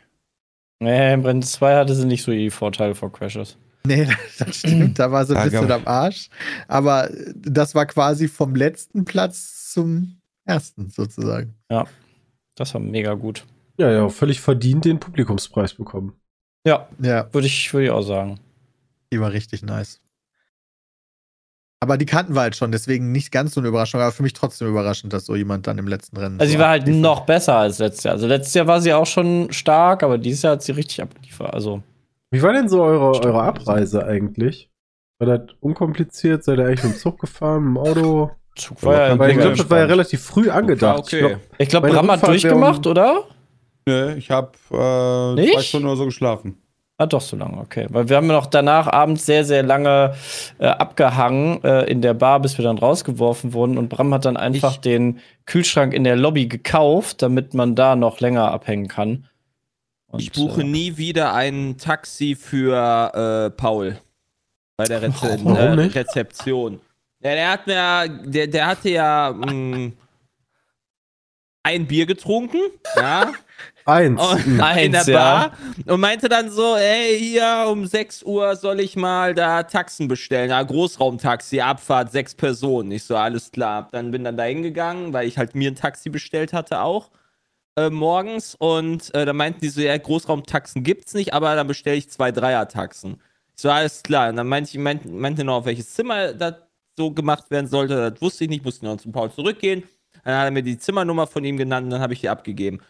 Nee, 0.81 1.15
im 1.15 1.25
Rennen 1.25 1.43
2 1.43 1.77
hatte 1.77 1.95
sie 1.95 2.07
nicht 2.07 2.23
so 2.23 2.33
die 2.33 2.51
Vorteile 2.51 2.95
vor 2.95 3.13
Crashes. 3.13 3.57
Nee, 3.87 4.07
das 4.39 4.57
stimmt. 4.57 4.99
Da 4.99 5.11
war 5.13 5.25
sie 5.25 5.35
ein 5.37 5.51
Ja, 5.51 5.61
bisschen 5.61 5.73
am 5.73 5.87
Arsch. 5.87 6.29
Aber 6.69 7.11
das 7.37 7.75
war 7.75 7.87
quasi 7.87 8.29
vom 8.29 8.55
letzten 8.55 9.05
Platz 9.05 9.73
zum 9.73 10.17
ersten 10.45 10.91
sozusagen. 10.91 11.55
Das 12.57 12.73
war 12.75 12.81
mega 12.81 13.15
gut. 13.15 13.45
Ja, 13.77 13.91
ja, 13.91 14.09
völlig 14.09 14.41
verdient 14.41 14.85
den 14.85 15.01
Publikumspreis 15.01 15.75
bekommen. 15.75 16.15
Ja, 16.67 16.89
Ja, 17.01 17.33
würde 17.33 17.47
ich, 17.47 17.73
würd 17.75 17.85
ich 17.85 17.91
auch 17.91 18.03
sagen. 18.03 18.41
die 19.13 19.21
war 19.21 19.33
richtig 19.33 19.63
nice. 19.63 20.01
Aber 21.81 21.99
die 21.99 22.07
kannten 22.07 22.35
wir 22.35 22.41
halt 22.41 22.57
schon, 22.57 22.73
deswegen 22.73 23.13
nicht 23.13 23.31
ganz 23.31 23.53
so 23.53 23.61
eine 23.61 23.69
Überraschung, 23.69 24.01
aber 24.01 24.11
für 24.11 24.23
mich 24.23 24.33
trotzdem 24.33 24.69
überraschend, 24.69 25.13
dass 25.13 25.27
so 25.27 25.37
jemand 25.37 25.67
dann 25.67 25.77
im 25.77 25.87
letzten 25.87 26.17
Rennen. 26.17 26.41
Also 26.41 26.51
so 26.51 26.57
sie 26.57 26.63
war 26.63 26.71
halt 26.71 26.87
noch 26.87 27.27
besser 27.27 27.57
als 27.57 27.79
letztes 27.79 28.05
Jahr. 28.05 28.15
Also 28.15 28.27
letztes 28.27 28.55
Jahr 28.55 28.67
war 28.67 28.81
sie 28.81 28.95
auch 28.95 29.05
schon 29.07 29.53
stark, 29.53 30.03
aber 30.03 30.17
dieses 30.17 30.43
Jahr 30.43 30.55
hat 30.55 30.63
sie 30.63 30.73
richtig 30.73 31.03
abgeliefert. 31.03 31.53
Also 31.53 31.83
Wie 32.31 32.41
war 32.43 32.55
denn 32.55 32.71
so 32.71 32.83
eure, 32.83 33.23
eure 33.23 33.43
Abreise 33.43 34.07
eigentlich? 34.07 34.71
War 35.19 35.37
das 35.37 35.55
unkompliziert? 35.61 36.43
Seid 36.45 36.59
ihr 36.59 36.67
eigentlich 36.67 36.85
mit 36.85 36.95
dem 36.95 36.99
Zug 36.99 37.21
gefahren, 37.21 37.65
mit 37.65 37.77
dem 37.77 37.79
Auto? 37.79 38.31
Zug 38.57 38.83
war 38.83 39.09
ja 39.09 39.19
Weil 39.19 39.33
ich 39.33 39.39
glaube, 39.39 39.57
das 39.57 39.69
war 39.69 39.79
ja 39.81 39.85
relativ 39.85 40.23
früh 40.23 40.49
angedacht. 40.49 41.01
Okay. 41.01 41.37
Ich 41.59 41.69
glaub, 41.69 41.83
glaube, 41.83 41.89
Meine 41.89 42.07
Bram 42.07 42.11
hat 42.13 42.27
durchgemacht, 42.27 42.87
oder? 42.87 43.25
Nö, 43.87 44.15
ich 44.17 44.31
habe 44.31 44.53
äh, 44.71 45.53
zwei? 45.53 45.63
Stunden 45.63 45.87
oder 45.89 45.97
so 45.97 46.05
geschlafen. 46.07 46.59
Ah, 46.97 47.07
doch 47.07 47.21
so 47.21 47.37
lange, 47.37 47.59
okay. 47.59 47.87
Weil 47.91 48.09
wir 48.09 48.17
haben 48.17 48.29
ja 48.29 48.35
noch 48.35 48.47
danach 48.47 48.87
abends 48.87 49.27
sehr, 49.27 49.45
sehr 49.45 49.65
lange 49.65 50.15
äh, 50.59 50.67
abgehangen 50.67 51.63
äh, 51.65 51.83
in 51.87 52.01
der 52.03 52.15
Bar, 52.15 52.39
bis 52.41 52.57
wir 52.57 52.63
dann 52.65 52.79
rausgeworfen 52.79 53.53
wurden. 53.53 53.79
Und 53.79 53.89
Bram 53.89 54.15
hat 54.15 54.25
dann 54.25 54.37
einfach 54.37 54.75
Ich- 54.75 54.81
den 54.81 55.19
Kühlschrank 55.45 55.93
in 55.93 56.05
der 56.05 56.15
Lobby 56.17 56.47
gekauft, 56.47 57.21
damit 57.21 57.53
man 57.53 57.75
da 57.75 57.97
noch 57.97 58.21
länger 58.21 58.51
abhängen 58.53 58.87
kann. 58.87 59.29
Und, 60.07 60.21
Ich 60.21 60.31
buche 60.31 60.61
äh, 60.61 60.65
nie 60.65 60.97
wieder 60.97 61.35
ein 61.35 61.77
Taxi 61.79 62.37
für 62.37 62.77
äh, 63.13 63.51
Paul. 63.51 63.99
Bei 64.77 64.85
der 64.85 65.03
Reze 65.03 65.39
Warum 65.43 65.57
äh, 65.57 65.77
nicht? 65.77 65.97
Rezeption. 65.97 66.81
Ja, 67.21 67.35
der 67.35 67.51
hat 67.51 67.67
mir, 67.67 68.09
der, 68.25 68.47
der 68.47 68.67
hatte 68.69 68.91
ja 68.91 69.33
mh, 69.33 69.93
ein 71.65 71.87
Bier 71.87 72.07
getrunken, 72.07 72.59
ja, 72.97 73.33
eins. 73.85 74.21
und, 74.21 74.47
Mhm. 74.47 74.55
in 74.55 74.61
Eins, 74.61 75.05
der 75.07 75.15
ja. 75.15 75.49
Bar 75.49 75.53
und 75.95 76.01
meinte 76.01 76.29
dann 76.29 76.51
so, 76.51 76.77
ey, 76.77 77.19
hier 77.19 77.67
um 77.69 77.87
6 77.87 78.23
Uhr 78.23 78.57
soll 78.57 78.81
ich 78.81 78.97
mal 78.97 79.35
da 79.35 79.63
Taxen 79.65 80.09
bestellen, 80.09 80.51
ja, 80.51 80.63
Großraumtaxi, 80.63 81.61
Abfahrt, 81.61 82.13
sechs 82.13 82.35
Personen. 82.35 82.91
Ich 82.93 83.05
so, 83.05 83.17
alles 83.17 83.51
klar. 83.51 83.89
Dann 83.93 84.11
bin 84.11 84.25
dann 84.25 84.37
da 84.37 84.45
hingegangen, 84.45 85.13
weil 85.13 85.27
ich 85.29 85.39
halt 85.39 85.55
mir 85.55 85.71
ein 85.71 85.77
Taxi 85.77 86.11
bestellt 86.11 86.53
hatte 86.53 86.81
auch 86.81 87.11
äh, 87.77 87.91
morgens 87.91 88.55
und 88.55 89.15
äh, 89.15 89.25
dann 89.27 89.37
meinten 89.37 89.61
die 89.61 89.69
so, 89.69 89.81
ja, 89.81 89.97
Großraumtaxen 89.97 90.83
gibt's 90.85 91.15
nicht, 91.15 91.35
aber 91.35 91.55
dann 91.57 91.67
bestelle 91.67 91.97
ich 91.97 92.11
zwei 92.11 92.33
Dreiertaxen. 92.33 93.21
Ich 93.57 93.63
so, 93.63 93.71
alles 93.71 94.03
klar. 94.03 94.31
Und 94.31 94.37
dann 94.37 94.49
meinte 94.49 94.71
ich, 94.73 94.79
meinte, 94.79 95.09
meinte 95.09 95.45
noch, 95.45 95.57
auf 95.59 95.65
welches 95.67 95.95
Zimmer 95.95 96.33
das 96.35 96.55
so 96.97 97.11
gemacht 97.13 97.51
werden 97.51 97.67
sollte. 97.67 98.11
Das 98.13 98.21
wusste 98.23 98.45
ich 98.45 98.51
nicht, 98.51 98.65
musste 98.65 98.85
noch 98.87 98.97
zum 98.99 99.13
Paul 99.13 99.31
zurückgehen. 99.33 99.83
Dann 100.25 100.37
hat 100.39 100.45
er 100.47 100.51
mir 100.53 100.63
die 100.63 100.79
Zimmernummer 100.79 101.27
von 101.27 101.45
ihm 101.45 101.57
genannt 101.57 101.85
und 101.87 101.91
dann 101.91 102.01
habe 102.01 102.13
ich 102.15 102.21
die 102.21 102.29
abgegeben. 102.29 102.81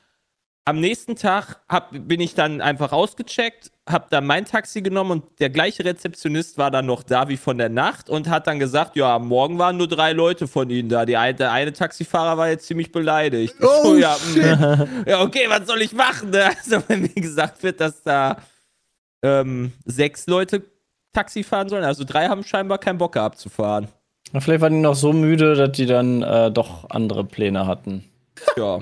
Am 0.67 0.81
nächsten 0.81 1.15
Tag 1.15 1.61
hab, 1.69 1.91
bin 1.93 2.21
ich 2.21 2.35
dann 2.35 2.63
einfach 2.63 2.93
ausgecheckt, 2.93 3.71
habe 3.87 4.07
dann 4.09 4.25
mein 4.27 4.47
Taxi 4.47 4.81
genommen 4.81 5.11
und 5.11 5.25
der 5.39 5.51
gleiche 5.51 5.85
Rezeptionist 5.85 6.57
war 6.57 6.71
dann 6.71 6.87
noch 6.87 7.03
da 7.03 7.29
wie 7.29 7.37
von 7.37 7.59
der 7.59 7.69
Nacht 7.69 8.09
und 8.09 8.31
hat 8.31 8.47
dann 8.47 8.59
gesagt, 8.59 8.97
ja, 8.97 9.15
am 9.17 9.29
Morgen 9.29 9.59
waren 9.59 9.77
nur 9.77 9.89
drei 9.89 10.13
Leute 10.13 10.49
von 10.49 10.71
Ihnen 10.71 10.89
da. 10.89 11.05
Die 11.05 11.19
eine, 11.19 11.35
der 11.35 11.53
eine 11.53 11.75
Taxifahrer 11.75 12.39
war 12.39 12.49
jetzt 12.49 12.67
ziemlich 12.67 12.93
beleidigt. 12.93 13.55
Oh, 13.61 13.83
so, 13.83 13.97
ja, 13.99 14.17
shit. 14.17 14.43
ja, 15.07 15.21
okay, 15.21 15.45
was 15.49 15.67
soll 15.67 15.83
ich 15.83 15.93
machen? 15.93 16.31
Ne? 16.31 16.47
Also, 16.47 16.83
wenn 16.89 17.03
mir 17.03 17.09
gesagt 17.09 17.63
wird, 17.63 17.81
dass 17.81 18.03
da 18.03 18.39
ähm, 19.23 19.73
sechs 19.85 20.27
Leute 20.27 20.63
Taxi 21.13 21.45
fahren 21.45 21.69
sollen, 21.69 21.85
also 21.85 22.05
drei 22.05 22.29
haben 22.29 22.43
scheinbar 22.43 22.79
keinen 22.79 22.99
Bock 22.99 23.13
gehabt 23.13 23.39
zu 23.39 23.51
fahren. 23.51 23.89
Na, 24.33 24.41
Vielleicht 24.41 24.63
waren 24.63 24.73
die 24.73 24.81
noch 24.81 24.95
so 24.95 25.13
müde, 25.13 25.55
dass 25.57 25.73
die 25.73 25.87
dann 25.87 26.23
äh, 26.23 26.51
doch 26.51 26.89
andere 26.89 27.25
Pläne 27.25 27.67
hatten. 27.67 28.05
Ja. 28.57 28.81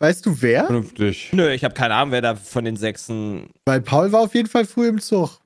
Weißt 0.00 0.24
du 0.24 0.40
wer? 0.40 0.64
Vernünftig. 0.64 1.28
Nö, 1.32 1.50
ich 1.52 1.62
habe 1.62 1.74
keine 1.74 1.94
Ahnung, 1.94 2.12
wer 2.12 2.22
da 2.22 2.34
von 2.34 2.64
den 2.64 2.76
Sechsen. 2.76 3.50
Weil 3.66 3.82
Paul 3.82 4.10
war 4.12 4.20
auf 4.20 4.34
jeden 4.34 4.48
Fall 4.48 4.64
früh 4.64 4.88
im 4.88 4.98
Zug. 4.98 5.38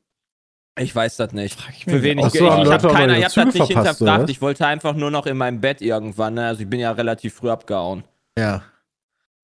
Ich 0.78 0.94
weiß 0.94 1.16
das 1.16 1.32
nicht. 1.32 1.58
Ich 1.76 1.84
Für 1.84 2.02
wen 2.02 2.18
ich, 2.18 2.26
ich, 2.26 2.32
so, 2.32 2.44
ich 2.46 2.50
haben 2.50 2.70
habe 2.70 2.88
keiner, 2.88 3.18
ich 3.18 3.24
hab 3.24 3.32
das 3.34 3.46
nicht 3.46 3.56
oder 3.56 3.66
hinterfragt. 3.66 4.22
was? 4.22 4.30
Ich 4.30 4.40
wollte 4.40 4.66
einfach 4.66 4.94
nur 4.94 5.10
noch 5.10 5.26
in 5.26 5.36
meinem 5.36 5.60
Bett 5.60 5.80
irgendwann. 5.80 6.34
Ne? 6.34 6.46
Also 6.46 6.62
ich 6.62 6.70
bin 6.70 6.80
ja 6.80 6.92
relativ 6.92 7.34
früh 7.34 7.50
abgehauen. 7.50 8.04
Ja. 8.38 8.62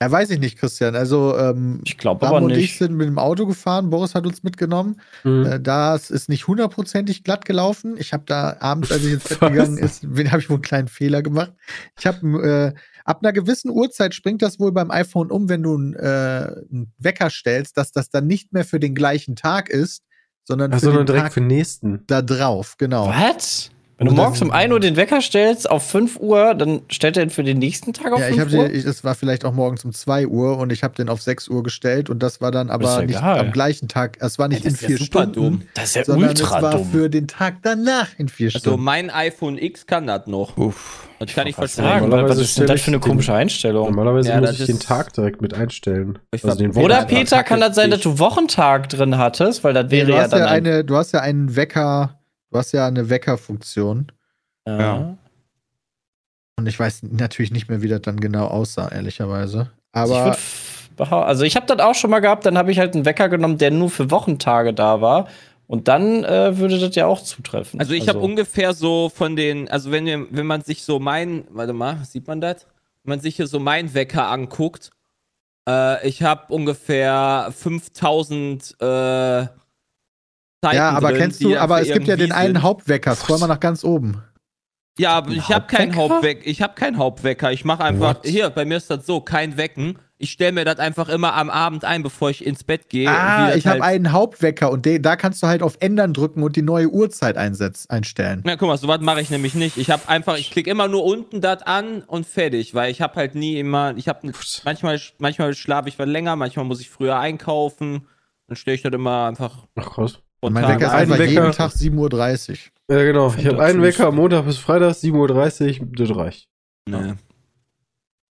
Ja, 0.03 0.11
weiß 0.11 0.31
ich 0.31 0.39
nicht, 0.41 0.59
Christian. 0.59 0.97
Also, 0.97 1.37
ähm, 1.37 1.83
Ich 1.85 1.99
glaube 1.99 2.27
aber 2.27 2.39
und 2.39 2.51
ich 2.51 2.57
nicht. 2.57 2.79
sind 2.79 2.95
mit 2.97 3.07
dem 3.07 3.19
Auto 3.19 3.45
gefahren. 3.47 3.91
Boris 3.91 4.15
hat 4.15 4.27
uns 4.27 4.43
mitgenommen. 4.43 4.99
Mhm. 5.25 5.45
Äh, 5.45 5.61
das 5.61 6.11
ist 6.11 6.31
nicht 6.31 6.47
hundertprozentig 6.47 7.23
glatt 7.23 7.45
gelaufen. 7.45 7.97
Ich 7.99 8.15
habe 8.15 8.23
da 8.27 8.57
abends, 8.61 8.91
als 8.91 9.05
ich 9.05 9.13
ins 9.13 9.25
Bett 9.29 9.41
gegangen 9.41 9.77
ist, 9.77 10.03
habe 10.05 10.41
ich 10.41 10.49
wohl 10.49 10.55
einen 10.57 10.63
kleinen 10.63 10.89
Fehler 10.89 11.21
gemacht. 11.23 11.53
Ich 11.99 12.07
habe 12.07 12.75
äh, 12.75 12.81
ab 13.05 13.19
einer 13.23 13.35
gewissen 13.35 13.71
Uhrzeit 13.71 14.15
springt 14.15 14.41
das 14.41 14.59
wohl 14.59 14.73
beim 14.73 14.91
iPhone 14.91 15.31
um, 15.31 15.51
wenn 15.51 15.63
du 15.63 15.75
einen 15.75 15.95
äh, 15.95 15.99
einen 16.71 16.93
Wecker 16.99 17.29
stellst, 17.29 17.77
dass 17.77 17.93
das 17.93 18.09
dann 18.09 18.27
nicht 18.27 18.55
mehr 18.55 18.65
für 18.65 18.81
den 18.81 18.95
gleichen 18.95 19.37
Tag 19.37 19.69
ist, 19.69 20.03
sondern 20.45 20.73
Ach, 20.73 20.79
für 20.79 20.87
sondern 20.87 21.03
den 21.03 21.07
direkt 21.09 21.25
Tag 21.27 21.33
für 21.35 21.41
den 21.41 21.47
nächsten. 21.49 22.05
da 22.07 22.23
drauf. 22.23 22.77
Genau. 22.79 23.09
Was? 23.09 23.70
Wenn 24.01 24.07
du 24.09 24.15
morgens 24.15 24.41
um 24.41 24.51
1 24.51 24.73
Uhr 24.73 24.81
den 24.81 24.97
Wecker 24.97 25.21
stellst 25.21 25.71
auf 25.71 25.87
5 25.91 26.17
Uhr, 26.19 26.55
dann 26.55 26.81
stellt 26.91 27.19
er 27.19 27.23
ihn 27.23 27.29
für 27.29 27.45
den 27.45 27.59
nächsten 27.59 27.93
Tag 27.93 28.13
auf 28.15 28.21
Ja, 28.21 28.29
ich 28.29 28.37
5 28.37 28.47
habe 28.51 28.57
Uhr? 28.63 28.69
den, 28.69 28.77
ich, 28.79 28.87
es 28.87 29.05
war 29.05 29.15
vielleicht 29.15 29.45
auch 29.45 29.53
morgens 29.53 29.85
um 29.85 29.93
2 29.93 30.27
Uhr 30.27 30.57
und 30.57 30.73
ich 30.73 30.83
habe 30.83 30.95
den 30.95 31.11
auf 31.11 31.21
6 31.21 31.49
Uhr 31.49 31.63
gestellt 31.63 32.09
und 32.09 32.23
das 32.23 32.41
war 32.41 32.51
dann 32.51 32.71
aber 32.71 32.85
ja 33.01 33.03
nicht 33.03 33.11
egal. 33.19 33.39
am 33.41 33.53
gleichen 33.53 33.89
Tag. 33.89 34.17
Es 34.21 34.39
war 34.39 34.49
nicht 34.49 34.61
Das 34.65 34.69
in 34.69 34.75
ist 34.75 34.81
ja 34.81 34.89
vier 34.89 34.97
super 34.99 35.21
Stunden, 35.25 35.35
dumm. 35.35 35.63
das 35.75 35.85
ist 35.85 35.95
ja 35.97 36.05
sondern 36.07 36.33
es 36.33 36.41
ultra 36.41 36.63
war 36.63 36.71
dumm. 36.79 36.91
für 36.91 37.11
den 37.11 37.29
Tag 37.29 37.57
danach 37.63 38.09
in 38.17 38.31
vier 38.31 38.47
Also 38.49 38.59
Stunden. 38.61 38.83
mein 38.85 39.11
iPhone 39.11 39.59
X 39.59 39.87
kann 39.87 40.07
das 40.07 40.27
noch. 40.27 40.57
Uff. 40.57 41.07
Das 41.19 41.35
kann 41.35 41.47
ich 41.47 41.57
Normalerweise 41.59 42.29
was 42.31 42.39
ist 42.39 42.59
denn 42.59 42.67
das 42.69 42.81
für 42.81 42.87
eine 42.89 42.97
ich 42.97 43.03
komische 43.03 43.35
Einstellung? 43.35 43.85
Normalerweise 43.89 44.31
Ja, 44.31 44.41
muss 44.41 44.49
das 44.53 44.61
ich 44.61 44.67
den 44.67 44.81
Tag 44.81 45.13
direkt 45.13 45.43
mit 45.43 45.53
einstellen. 45.53 46.19
Ich 46.33 46.43
Also 46.43 46.65
Oder 46.65 47.01
Ja, 47.01 47.05
Peter, 47.05 47.43
kann 47.43 47.61
das 47.61 47.75
sein, 47.75 47.91
dass 47.91 48.01
du 48.01 48.19
Wochentag 48.19 48.89
drin 48.89 49.19
hattest? 49.19 49.63
Weil 49.63 49.75
das 49.75 49.85
Nee, 49.91 49.91
wäre 49.99 50.07
du, 50.07 50.13
ja 50.15 50.23
hast 50.23 50.33
dann 50.33 50.39
ja 50.41 50.47
ein- 50.47 50.67
eine, 50.67 50.85
du 50.85 50.97
hast 50.97 51.13
ja 51.13 51.21
einen 51.21 51.55
Wecker, 51.57 52.19
du 52.51 52.59
hast 52.59 52.73
ja 52.73 52.87
eine 52.87 53.09
Weckerfunktion. 53.09 54.13
Ja. 54.67 55.17
Und 56.57 56.67
ich 56.67 56.79
weiß 56.79 57.05
natürlich 57.05 57.51
nicht 57.51 57.69
mehr, 57.69 57.83
wie 57.83 57.89
das 57.89 58.03
dann 58.03 58.21
genau 58.21 58.47
aussah, 58.47 58.89
ehrlicherweise. 58.89 59.71
Also 59.93 60.15
ich 60.15 60.21
Aber 60.21 60.39
behau- 60.97 61.23
also 61.23 61.45
ich 61.45 61.57
habe 61.57 61.67
das 61.67 61.79
auch 61.79 61.95
schon 61.95 62.11
mal 62.11 62.21
gehabt, 62.21 62.45
dann 62.45 62.59
habe 62.59 62.71
ich 62.71 62.79
halt 62.79 62.95
einen 62.95 63.07
Wecker 63.07 63.29
genommen, 63.29 63.59
der 63.59 63.71
nur 63.71 63.91
für 63.91 64.11
Wochentage 64.11 64.75
da 64.75 65.01
war. 65.01 65.29
Und 65.67 65.87
dann 65.89 66.25
äh, 66.25 66.59
würde 66.59 66.79
das 66.81 66.95
ja 66.97 67.07
auch 67.07 67.23
zutreffen. 67.23 67.79
Also 67.79 67.95
ich 67.95 68.09
habe 68.09 68.19
ungefähr 68.19 68.75
so 68.75 69.09
von 69.09 69.37
den, 69.37 69.69
also 69.71 69.93
wenn, 69.93 70.05
wir, 70.05 70.27
wenn 70.31 70.47
man 70.47 70.63
sich 70.63 70.83
so 70.83 70.99
mein, 70.99 71.45
warte 71.49 71.73
mal, 71.73 72.05
sieht 72.05 72.27
man 72.27 72.41
das? 72.41 72.67
Wenn 73.05 73.11
man 73.11 73.21
sich 73.21 73.37
hier 73.37 73.47
so 73.47 73.61
meinen 73.61 73.95
Wecker 73.95 74.27
anguckt, 74.29 74.91
äh, 75.69 76.07
ich 76.07 76.25
habe 76.25 76.53
ungefähr 76.53 77.53
5000 77.57 78.77
äh, 78.81 79.47
Zeiten 80.63 80.77
ja, 80.77 80.91
aber 80.91 81.11
drin, 81.11 81.21
kennst 81.21 81.43
du, 81.43 81.57
aber 81.57 81.81
es 81.81 81.93
gibt 81.93 82.07
ja 82.07 82.17
den 82.17 82.33
einen. 82.33 82.63
Hauptwecker. 82.63 83.15
Scroll 83.15 83.39
mal 83.39 83.47
nach 83.47 83.61
ganz 83.61 83.83
oben. 83.85 84.23
Ja, 84.99 85.13
aber 85.13 85.31
ich 85.31 85.49
habe 85.49 85.67
keinen 85.67 85.97
Hauptwecker? 85.97 86.43
Ich 86.45 86.61
habe 86.61 86.75
keinen 86.75 86.99
Hauptwecker. 86.99 87.53
Ich 87.53 87.65
mache 87.65 87.83
einfach 87.85 88.17
What? 88.17 88.27
hier. 88.27 88.51
Bei 88.51 88.67
mir 88.67 88.77
ist 88.77 88.91
das 88.91 89.07
so, 89.07 89.21
kein 89.21 89.57
Wecken. 89.57 89.99
Ich 90.19 90.33
stelle 90.33 90.53
mir 90.53 90.67
das 90.67 90.79
einfach 90.79 91.09
immer 91.09 91.33
am 91.33 91.49
Abend 91.49 91.87
ein, 91.87 92.03
bevor 92.03 92.29
ich 92.29 92.45
ins 92.45 92.63
Bett 92.63 92.91
gehe. 92.91 93.09
Ah, 93.09 93.55
ich 93.55 93.67
habe 93.67 93.81
halt- 93.81 93.95
einen 93.95 94.13
Hauptwecker 94.13 94.71
und 94.71 94.85
de, 94.85 94.99
da 94.99 95.17
kannst 95.17 95.43
du 95.43 95.47
halt 95.47 95.63
auf 95.63 95.79
Ändern 95.81 96.13
drücken 96.13 96.43
und 96.43 96.57
die 96.57 96.61
neue 96.63 96.89
Uhrzeit 96.89 97.39
einsetz, 97.39 97.87
einstellen. 97.89 98.43
Ja, 98.47 98.57
guck 98.57 98.69
mal, 98.69 98.77
sowas 98.77 99.01
mache 99.01 99.23
ich 99.23 99.31
nämlich 99.31 99.55
nicht. 99.55 99.79
Ich 99.79 99.89
habe 99.91 100.07
einfach, 100.11 100.37
ich 100.37 100.51
klicke 100.51 100.69
immer 100.69 100.89
nur 100.89 101.05
unten 101.05 101.41
das 101.41 101.63
an 101.63 102.03
und 102.03 102.27
fertig, 102.27 102.75
weil 102.75 102.91
ich 102.91 103.01
habe 103.01 103.15
halt 103.15 103.35
nie 103.35 103.59
immer, 103.59 103.97
ich 103.97 104.09
habe 104.09 104.31
manchmal, 104.65 105.01
manchmal 105.17 105.55
schlafe 105.55 105.89
ich 105.89 105.99
was 105.99 106.07
länger, 106.07 106.37
manchmal 106.37 106.67
muss 106.67 106.83
ich 106.83 106.91
früher 106.91 107.19
einkaufen, 107.19 108.07
dann 108.47 108.57
stelle 108.57 108.75
ich 108.75 108.83
das 108.83 108.93
immer 108.93 109.25
einfach 109.25 109.67
Ach 109.77 109.91
krass. 109.91 110.19
Und 110.41 110.53
mein 110.55 110.65
Wecker 110.69 110.87
ist 110.87 110.93
ein. 110.93 110.99
einfach 111.03 111.19
Wecker- 111.19 111.31
jeden 111.31 111.53
Tag 111.53 111.73
7.30 111.73 112.51
Uhr. 112.89 112.97
Ja, 112.97 113.05
genau. 113.05 113.35
Ich 113.37 113.47
habe 113.47 113.63
einen. 113.63 113.83
Wecker 113.83 114.11
Montag 114.11 114.45
bis 114.47 114.59
Freitag, 114.59 114.93
7.30 114.95 115.81
Uhr, 115.81 115.87
das 115.93 116.17
reicht. 116.17 116.49
Nee. 116.89 117.15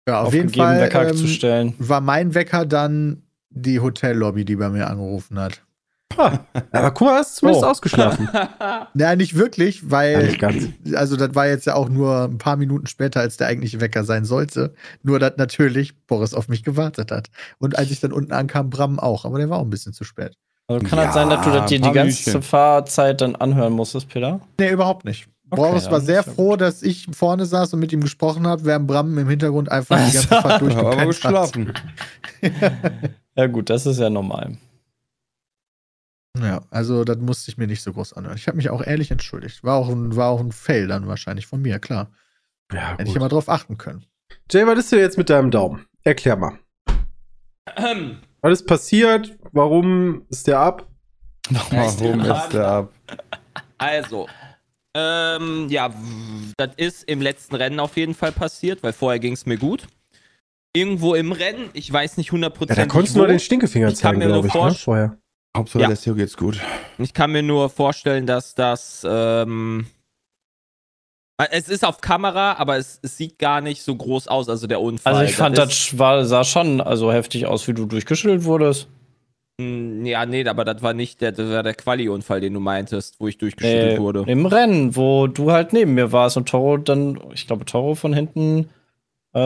Ja, 0.08 0.22
auf 0.22 0.32
jeden 0.32 0.46
aufgegeben, 0.48 0.52
Fall 0.54 0.80
Wecker 0.80 1.08
ähm, 1.10 1.16
zu 1.16 1.26
stellen. 1.28 1.74
war 1.78 2.00
mein 2.00 2.34
Wecker 2.34 2.64
dann 2.64 3.22
die 3.50 3.78
Hotellobby, 3.80 4.44
die 4.44 4.56
bei 4.56 4.70
mir 4.70 4.88
angerufen 4.88 5.38
hat. 5.38 5.62
Aber 6.16 6.90
guck 6.90 7.02
mal, 7.08 7.18
hast 7.18 7.36
du 7.36 7.40
zumindest 7.40 7.64
Oh. 7.64 7.68
ausgeschlafen. 7.68 8.28
Ja, 8.94 9.14
nicht 9.14 9.36
wirklich, 9.36 9.88
weil, 9.90 10.16
Eigentlich 10.16 10.38
ganz. 10.40 10.64
also 10.94 11.16
das 11.16 11.34
war 11.36 11.46
jetzt 11.46 11.66
ja 11.66 11.74
auch 11.74 11.88
nur 11.88 12.24
ein 12.24 12.38
paar 12.38 12.56
Minuten 12.56 12.86
später, 12.88 13.20
als 13.20 13.36
der 13.36 13.46
eigentliche 13.46 13.80
Wecker 13.80 14.02
sein 14.02 14.24
sollte. 14.24 14.74
Nur, 15.02 15.18
dass 15.20 15.36
natürlich 15.36 15.94
Boris 16.06 16.34
auf 16.34 16.48
mich 16.48 16.64
gewartet 16.64 17.12
hat. 17.12 17.28
Und 17.58 17.78
als 17.78 17.90
ich 17.92 18.00
dann 18.00 18.12
unten 18.12 18.32
ankam, 18.32 18.70
Bram 18.70 18.98
auch, 18.98 19.24
aber 19.24 19.38
der 19.38 19.50
war 19.50 19.58
auch 19.58 19.64
ein 19.64 19.70
bisschen 19.70 19.92
zu 19.92 20.02
spät. 20.04 20.34
Also 20.70 20.86
kann 20.86 20.98
Ja, 20.98 21.04
das 21.06 21.14
sein, 21.14 21.30
dass 21.30 21.44
du 21.44 21.50
das 21.50 21.68
dir 21.70 21.80
die 21.80 21.90
ganze 21.92 22.22
Minütchen. 22.30 22.42
Fahrzeit 22.42 23.20
dann 23.22 23.36
anhören 23.36 23.72
musstest, 23.72 24.08
Peter? 24.08 24.40
Nee, 24.60 24.70
überhaupt 24.70 25.04
nicht. 25.06 25.26
Okay, 25.50 25.62
Boris 25.62 25.86
ja, 25.86 25.92
war 25.92 26.00
sehr 26.02 26.16
ja 26.16 26.22
froh, 26.22 26.56
dass 26.56 26.82
ich 26.82 27.06
vorne 27.10 27.46
saß 27.46 27.72
und 27.72 27.80
mit 27.80 27.90
ihm 27.92 28.02
gesprochen 28.02 28.46
habe, 28.46 28.66
während 28.66 28.86
Bram 28.86 29.16
im 29.16 29.28
Hintergrund 29.30 29.72
einfach 29.72 29.96
die 29.96 30.12
ganze 30.12 30.28
Fahrt 30.28 30.44
Ich 30.62 30.76
habe 30.76 30.90
aber 30.92 30.96
durchgepennt 30.96 31.00
hat. 31.00 31.06
geschlafen. 31.06 31.72
Ja, 33.34 33.46
gut, 33.46 33.70
das 33.70 33.86
ist 33.86 33.98
ja 34.00 34.10
normal. 34.10 34.58
Ja, 36.38 36.60
also 36.70 37.04
das 37.04 37.18
musste 37.18 37.50
ich 37.52 37.56
mir 37.56 37.66
nicht 37.68 37.82
so 37.82 37.92
groß 37.92 38.12
anhören. 38.14 38.36
Ich 38.36 38.48
habe 38.48 38.56
mich 38.56 38.68
auch 38.68 38.82
ehrlich 38.82 39.10
entschuldigt. 39.12 39.62
War 39.64 39.76
auch, 39.76 39.88
ein, 39.88 40.16
war 40.16 40.28
auch 40.30 40.40
ein 40.40 40.50
Fail 40.52 40.88
dann 40.88 41.06
wahrscheinlich 41.06 41.46
von 41.46 41.62
mir, 41.62 41.78
klar. 41.78 42.10
Ja, 42.72 42.90
Hätte 42.92 43.02
ich 43.04 43.08
gut. 43.10 43.16
immer 43.16 43.28
drauf 43.28 43.48
achten 43.48 43.78
können. 43.78 44.04
Jay, 44.50 44.66
was 44.66 44.78
ist 44.80 44.92
denn 44.92 44.98
jetzt 44.98 45.18
mit 45.18 45.30
deinem 45.30 45.50
Daumen? 45.52 45.86
Erklär 46.02 46.36
mal. 46.36 46.58
Was 48.40 48.60
ist 48.60 48.66
passiert? 48.66 49.36
Warum 49.52 50.22
ist 50.30 50.46
der 50.46 50.60
ab? 50.60 50.86
Warum 51.70 52.20
ist 52.20 52.52
der 52.52 52.66
ab? 52.68 52.92
Also, 53.78 54.28
ähm, 54.94 55.66
ja, 55.70 55.92
das 56.56 56.70
ist 56.76 57.04
im 57.04 57.20
letzten 57.22 57.56
Rennen 57.56 57.80
auf 57.80 57.96
jeden 57.96 58.14
Fall 58.14 58.32
passiert, 58.32 58.82
weil 58.82 58.92
vorher 58.92 59.18
ging 59.18 59.32
es 59.32 59.46
mir 59.46 59.56
gut. 59.56 59.86
Irgendwo 60.74 61.14
im 61.14 61.32
Rennen, 61.32 61.70
ich 61.72 61.90
weiß 61.92 62.16
nicht 62.18 62.26
Ja, 62.28 62.32
hundertprozentig 62.32 62.76
da 62.84 62.86
konntest 62.86 63.14
du 63.16 63.20
nur 63.20 63.28
den 63.28 63.40
Stinkefinger 63.40 63.88
Ich 63.88 63.94
kann 63.94 64.10
zeigen, 64.14 64.18
mir 64.18 64.24
nur 64.26 64.34
glaube 64.42 64.48
ich, 64.48 64.54
ne? 64.54 64.60
vorstellen- 64.60 64.84
Vorher. 64.84 65.18
Hauptsache 65.56 65.82
Ja. 65.82 65.88
der 65.88 65.96
Theo 65.96 66.14
geht's 66.14 66.36
gut. 66.36 66.60
Ich 66.98 67.14
kann 67.14 67.32
mir 67.32 67.42
nur 67.42 67.70
vorstellen, 67.70 68.26
dass 68.26 68.54
das. 68.54 69.04
Ähm, 69.08 69.86
es 71.50 71.68
ist 71.68 71.84
auf 71.84 72.00
Kamera, 72.00 72.54
aber 72.58 72.76
es, 72.76 72.98
es 73.02 73.16
sieht 73.16 73.38
gar 73.38 73.60
nicht 73.60 73.82
so 73.82 73.94
groß 73.94 74.28
aus, 74.28 74.48
also 74.48 74.66
der 74.66 74.80
Unfall. 74.80 75.14
Also 75.14 75.24
ich 75.30 75.36
fand, 75.36 75.56
das 75.56 75.96
war, 75.98 76.24
sah 76.24 76.44
schon 76.44 76.80
also 76.80 77.12
heftig 77.12 77.46
aus, 77.46 77.68
wie 77.68 77.74
du 77.74 77.86
durchgeschüttelt 77.86 78.44
wurdest. 78.44 78.88
Mm, 79.60 80.04
Ja, 80.04 80.26
nee, 80.26 80.46
aber 80.46 80.64
das 80.64 80.82
war 80.82 80.94
nicht 80.94 81.20
der, 81.20 81.32
das 81.32 81.48
war 81.50 81.62
der 81.62 81.74
Quali-Unfall, 81.74 82.40
den 82.40 82.54
du 82.54 82.60
meintest, 82.60 83.16
wo 83.20 83.28
ich 83.28 83.38
durchgeschüttelt 83.38 83.94
Äh, 83.94 83.98
wurde. 84.00 84.24
Im 84.26 84.46
Rennen, 84.46 84.96
wo 84.96 85.26
du 85.28 85.52
halt 85.52 85.72
neben 85.72 85.94
mir 85.94 86.10
warst 86.12 86.36
und 86.36 86.48
Toro 86.48 86.76
dann, 86.76 87.20
ich 87.34 87.46
glaube, 87.46 87.64
Toro 87.64 87.94
von 87.94 88.12
hinten 88.12 88.68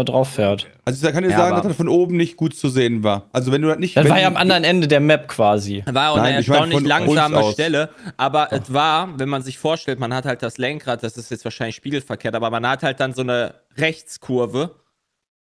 äh, 0.01 0.05
drauf 0.05 0.31
fährt. 0.31 0.67
Also 0.85 1.07
ich 1.07 1.13
kann 1.13 1.23
dir 1.23 1.31
Ja, 1.31 1.39
sagen, 1.39 1.57
dass 1.57 1.67
das 1.67 1.77
von 1.77 1.89
oben 1.89 2.17
nicht 2.17 2.37
gut 2.37 2.57
zu 2.57 2.69
sehen 2.69 3.03
war. 3.03 3.29
Also 3.33 3.53
wenn 3.53 3.63
du 3.63 3.69
das 3.69 3.79
nicht. 3.79 3.97
Das 3.97 4.09
war 4.09 4.21
ja 4.21 4.27
am 4.27 4.37
anderen 4.37 4.65
Ende 4.65 4.89
der 4.89 5.01
Map 5.01 5.29
quasi. 5.29 5.83
War 5.87 6.11
auch 6.13 6.17
Nein, 6.17 6.27
eine 6.27 6.41
ich 6.41 6.49
mein 6.49 6.73
erstaunlich 6.73 6.79
von 6.79 6.87
langsame. 6.87 7.53
Stelle, 7.53 7.91
aber 8.17 8.53
es 8.53 8.73
war, 8.73 9.19
wenn 9.19 9.29
man 9.29 9.43
sich 9.43 9.59
vorstellt, 9.59 10.01
man 10.01 10.15
hat 10.15 10.25
halt 10.25 10.43
das 10.43 10.59
Lenkrad, 10.59 11.03
das 11.03 11.17
ist 11.17 11.31
jetzt 11.31 11.45
wahrscheinlich 11.45 11.77
spiegelverkehrt, 11.77 12.35
aber 12.35 12.51
man 12.51 12.67
hat 12.67 12.83
halt 12.83 13.01
dann 13.01 13.13
so 13.13 13.23
eine 13.23 13.55
Rechtskurve. 13.77 14.77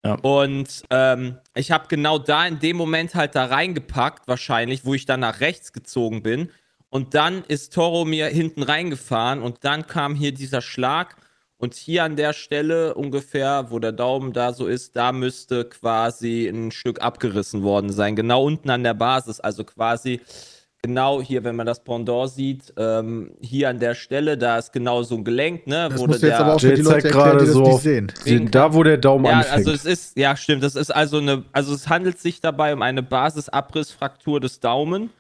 Ja. 0.06 0.16
Und 0.16 0.84
ähm, 0.90 1.38
ich 1.56 1.72
habe 1.72 1.86
genau 1.88 2.18
da 2.18 2.46
in 2.46 2.60
dem 2.60 2.76
Moment 2.76 3.16
halt 3.16 3.36
da 3.36 3.46
reingepackt, 3.46 4.28
wahrscheinlich, 4.28 4.86
wo 4.86 4.94
ich 4.94 5.06
dann 5.06 5.22
nach 5.22 5.40
rechts 5.40 5.72
gezogen 5.72 6.24
bin. 6.24 6.50
Und 6.90 7.16
dann 7.16 7.44
ist 7.48 7.74
Toro 7.74 8.06
mir 8.06 8.28
hinten 8.28 8.64
reingefahren 8.64 9.42
und 9.42 9.64
dann 9.64 9.88
kam 9.88 10.14
hier 10.14 10.34
dieser 10.34 10.62
Schlag. 10.62 11.16
Und 11.64 11.76
hier 11.76 12.04
an 12.04 12.18
der 12.18 12.34
Stelle 12.34 12.94
ungefähr, 12.94 13.68
wo 13.70 13.80
der 13.80 13.94
Daumen 13.94 14.34
da 14.34 14.52
so 14.52 14.68
ist, 14.68 14.98
da 14.98 15.14
müsste 15.14 15.64
quasi 15.64 16.46
ein 16.46 16.72
Stück 16.72 17.02
abgerissen 17.02 17.64
worden 17.64 17.90
sein. 17.90 18.18
Genau 18.18 18.44
unten 18.44 18.70
an 18.70 18.84
der 18.84 18.94
Basis. 18.94 19.40
Also 19.40 19.64
quasi 19.64 20.20
genau 20.82 21.22
hier, 21.22 21.46
wenn 21.46 21.56
man 21.56 21.66
das 21.66 21.82
Pendant 21.82 22.30
sieht, 22.32 22.74
ähm, 22.76 23.32
hier 23.40 23.70
an 23.70 23.80
der 23.80 23.96
Stelle, 23.96 24.38
da 24.38 24.58
ist 24.58 24.74
genau 24.74 25.04
so 25.04 25.16
ein 25.16 25.24
Gelenk, 25.24 25.66
ne? 25.66 25.88
Das 25.90 25.98
wo 26.02 26.06
musst 26.08 26.22
du 26.22 26.28
jetzt 26.28 26.38
der- 26.38 26.46
aber 26.46 26.56
auch 26.56 26.60
für 26.60 26.68
Jay 26.68 26.76
die 26.76 26.82
Leute 26.82 26.96
erklären, 27.08 27.24
gerade 27.24 27.40
die 27.40 27.46
das 27.46 27.54
so 27.54 27.62
nicht 27.64 27.80
sehen. 27.80 28.12
Wegen- 28.26 28.52
Da, 28.52 28.74
wo 28.74 28.84
der 28.84 28.98
Daumen 28.98 29.24
ja, 29.24 29.32
anfängt. 29.38 29.54
also 29.56 29.72
es 29.72 29.86
ist, 29.86 30.18
ja, 30.18 30.36
stimmt. 30.36 30.64
Das 30.64 30.76
ist 30.76 30.92
also 30.94 31.20
eine, 31.20 31.46
also 31.54 31.74
es 31.74 31.88
handelt 31.88 32.20
sich 32.20 32.42
dabei 32.42 32.74
um 32.74 32.82
eine 32.82 33.04
Basisabrissfraktur 33.04 34.42
des 34.42 34.60
Daumen. 34.60 35.12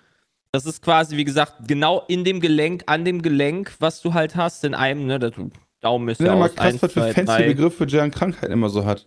Das 0.52 0.66
ist 0.66 0.82
quasi, 0.84 1.16
wie 1.16 1.24
gesagt, 1.24 1.70
genau 1.70 2.04
in 2.10 2.26
dem 2.26 2.42
Gelenk, 2.42 2.84
an 2.88 3.06
dem 3.06 3.22
Gelenk, 3.22 3.72
was 3.80 4.02
du 4.02 4.14
halt 4.14 4.36
hast, 4.36 4.66
in 4.66 4.76
einem, 4.76 5.06
ne, 5.08 5.20
der 5.20 5.32
Daumen 5.84 6.10
ist 6.10 6.20
Ja, 6.22 6.28
ja 6.28 6.36
mal 6.36 6.46
aus 6.50 6.56
krass, 6.56 6.66
1, 6.74 6.82
was 6.84 6.94
für 6.94 7.00
2, 7.02 7.14
fancy 7.14 7.26
3. 7.38 7.44
Begriffe 7.48 7.86
Jan 7.88 8.12
Krankheit 8.12 8.50
immer 8.50 8.70
so 8.70 8.86
hat. 8.86 9.06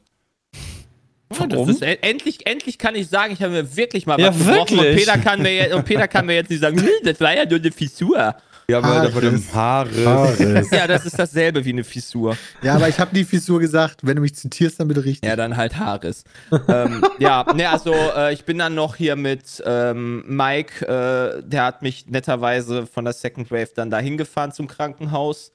Warum? 1.29 1.69
ist, 1.69 1.83
e- 1.83 1.99
endlich, 2.03 2.47
endlich 2.47 2.79
kann 2.79 2.95
ich 2.95 3.09
sagen, 3.09 3.33
ich 3.33 3.43
habe 3.43 3.53
mir 3.53 3.77
wirklich 3.77 4.07
mal 4.07 4.19
Ja, 4.21 4.29
was 4.29 4.39
gebrochen 4.39 4.79
und 4.79 4.85
wirklich? 4.85 5.07
Peter, 5.07 5.19
kann 5.19 5.43
mir 5.43 5.55
jetzt, 5.55 5.75
und 5.75 5.85
Peter 5.85 6.07
kann 6.07 6.25
mir 6.27 6.35
jetzt 6.35 6.51
nicht 6.51 6.61
sagen, 6.61 6.79
"Hm, 6.81 6.89
das 7.03 7.21
war 7.21 7.35
ja 7.35 7.45
nur 7.45 7.59
eine 7.59 7.73
Fissur. 7.73 8.37
Ja, 8.69 8.79
aber 8.79 8.89
Haares. 8.89 9.15
dem 9.21 9.55
Haare. 9.55 10.05
Haares. 10.07 10.71
Ja, 10.73 10.87
das 10.89 11.07
ist 11.07 11.17
dasselbe 11.19 11.65
wie 11.65 11.71
eine 11.71 11.85
Fissur. 11.85 12.37
Ja, 12.63 12.75
aber 12.75 12.89
ich 12.89 12.99
habe 12.99 13.15
die 13.15 13.25
Fissur 13.25 13.61
gesagt. 13.61 14.01
Wenn 14.03 14.17
du 14.17 14.23
mich 14.23 14.35
zitierst, 14.35 14.81
dann 14.81 14.89
bitte 14.89 15.05
richtig. 15.05 15.29
Ja, 15.29 15.37
dann 15.37 15.57
halt 15.57 15.79
Haares. 15.79 16.25
ähm, 16.69 17.05
ja, 17.21 17.45
ne, 17.55 17.71
also 17.71 17.93
äh, 17.95 18.33
ich 18.35 18.45
bin 18.45 18.59
dann 18.59 18.75
noch 18.75 18.97
hier 18.97 19.15
mit 19.15 19.63
ähm, 19.65 20.25
Mike, 20.27 20.85
äh, 20.85 21.43
der 21.49 21.65
hat 21.65 21.83
mich 21.83 22.07
netterweise 22.09 22.87
von 22.89 23.05
der 23.05 23.15
Second 23.15 23.51
Wave 23.53 23.71
dann 23.77 23.89
dahin 23.91 24.17
gefahren 24.17 24.51
zum 24.53 24.67
Krankenhaus. 24.67 25.53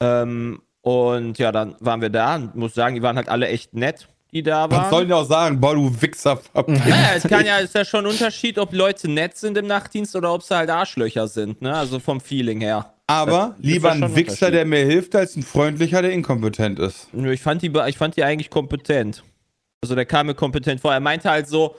Ähm, 0.00 0.60
und 0.80 1.38
ja, 1.38 1.50
dann 1.50 1.76
waren 1.80 2.00
wir 2.02 2.10
da 2.10 2.36
und 2.36 2.54
muss 2.56 2.74
sagen, 2.74 2.94
die 2.94 3.02
waren 3.02 3.16
halt 3.16 3.28
alle 3.28 3.48
echt 3.48 3.74
nett, 3.74 4.08
die 4.32 4.42
da 4.42 4.70
Was 4.70 4.90
sollen 4.90 4.92
waren. 4.92 5.06
die 5.08 5.12
auch 5.14 5.26
sagen? 5.26 5.60
Boah, 5.60 5.74
du 5.74 5.90
Wichser. 6.02 6.40
Naja, 6.66 7.12
es 7.16 7.22
kann 7.22 7.46
ja, 7.46 7.58
ist 7.58 7.74
ja 7.74 7.84
schon 7.84 8.04
ein 8.04 8.10
Unterschied, 8.12 8.58
ob 8.58 8.72
Leute 8.72 9.10
nett 9.10 9.36
sind 9.36 9.56
im 9.56 9.66
Nachtdienst 9.66 10.14
oder 10.14 10.32
ob 10.34 10.42
sie 10.42 10.54
halt 10.56 10.70
Arschlöcher 10.70 11.26
sind, 11.28 11.62
ne? 11.62 11.74
Also 11.74 12.00
vom 12.00 12.20
Feeling 12.20 12.60
her. 12.60 12.92
Aber 13.06 13.54
ist 13.58 13.64
lieber 13.64 13.92
ein 13.92 14.14
Wichser, 14.16 14.50
der 14.50 14.64
mir 14.64 14.84
hilft, 14.84 15.14
als 15.14 15.36
ein 15.36 15.42
freundlicher, 15.42 16.00
der 16.02 16.12
inkompetent 16.12 16.78
ist. 16.78 17.08
Nö, 17.12 17.32
ich 17.32 17.42
fand 17.42 17.62
die, 17.62 17.72
ich 17.86 17.98
fand 17.98 18.16
die 18.16 18.24
eigentlich 18.24 18.50
kompetent. 18.50 19.22
Also 19.82 19.94
der 19.94 20.06
kam 20.06 20.26
mir 20.26 20.34
kompetent 20.34 20.80
vor. 20.80 20.92
Er 20.92 21.00
meinte 21.00 21.28
halt 21.30 21.46
so, 21.46 21.76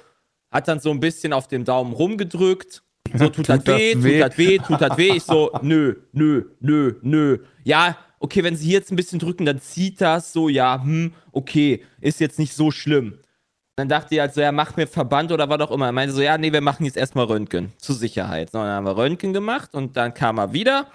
hat 0.51 0.67
dann 0.67 0.79
so 0.79 0.91
ein 0.91 0.99
bisschen 0.99 1.33
auf 1.33 1.47
dem 1.47 1.65
Daumen 1.65 1.93
rumgedrückt. 1.93 2.83
So, 3.15 3.29
tut, 3.29 3.49
das 3.49 3.63
das 3.63 3.77
weh, 3.77 3.95
weh? 4.03 4.19
tut 4.19 4.29
das 4.29 4.37
weh, 4.37 4.57
tut 4.59 4.81
das 4.81 4.97
weh. 4.97 5.11
Ich 5.15 5.23
so, 5.23 5.51
nö, 5.61 5.95
nö, 6.11 6.43
nö, 6.59 6.93
nö. 7.01 7.37
Ja, 7.63 7.97
okay, 8.25 8.43
wenn 8.43 8.55
sie 8.55 8.71
jetzt 8.71 8.91
ein 8.91 8.95
bisschen 8.95 9.19
drücken, 9.19 9.45
dann 9.45 9.61
zieht 9.61 10.01
das 10.01 10.33
so, 10.33 10.49
ja, 10.49 10.81
hm, 10.81 11.13
okay, 11.31 11.83
ist 12.01 12.19
jetzt 12.19 12.39
nicht 12.39 12.53
so 12.53 12.71
schlimm. 12.71 13.19
Dann 13.75 13.87
dachte 13.87 14.15
ich 14.15 14.21
halt 14.21 14.33
so, 14.33 14.41
ja, 14.41 14.51
mach 14.51 14.75
mir 14.77 14.87
Verband 14.87 15.31
oder 15.31 15.47
was 15.47 15.59
auch 15.59 15.71
immer. 15.71 15.87
Er 15.87 15.91
meinte 15.91 16.15
so, 16.15 16.21
ja, 16.21 16.37
nee, 16.37 16.51
wir 16.51 16.61
machen 16.61 16.85
jetzt 16.85 16.97
erstmal 16.97 17.25
Röntgen, 17.25 17.73
zur 17.77 17.93
Sicherheit. 17.93 18.49
So, 18.51 18.57
dann 18.57 18.69
haben 18.69 18.85
wir 18.85 18.97
Röntgen 18.97 19.31
gemacht 19.31 19.75
und 19.75 19.95
dann 19.95 20.13
kam 20.13 20.39
er 20.39 20.53
wieder 20.53 20.87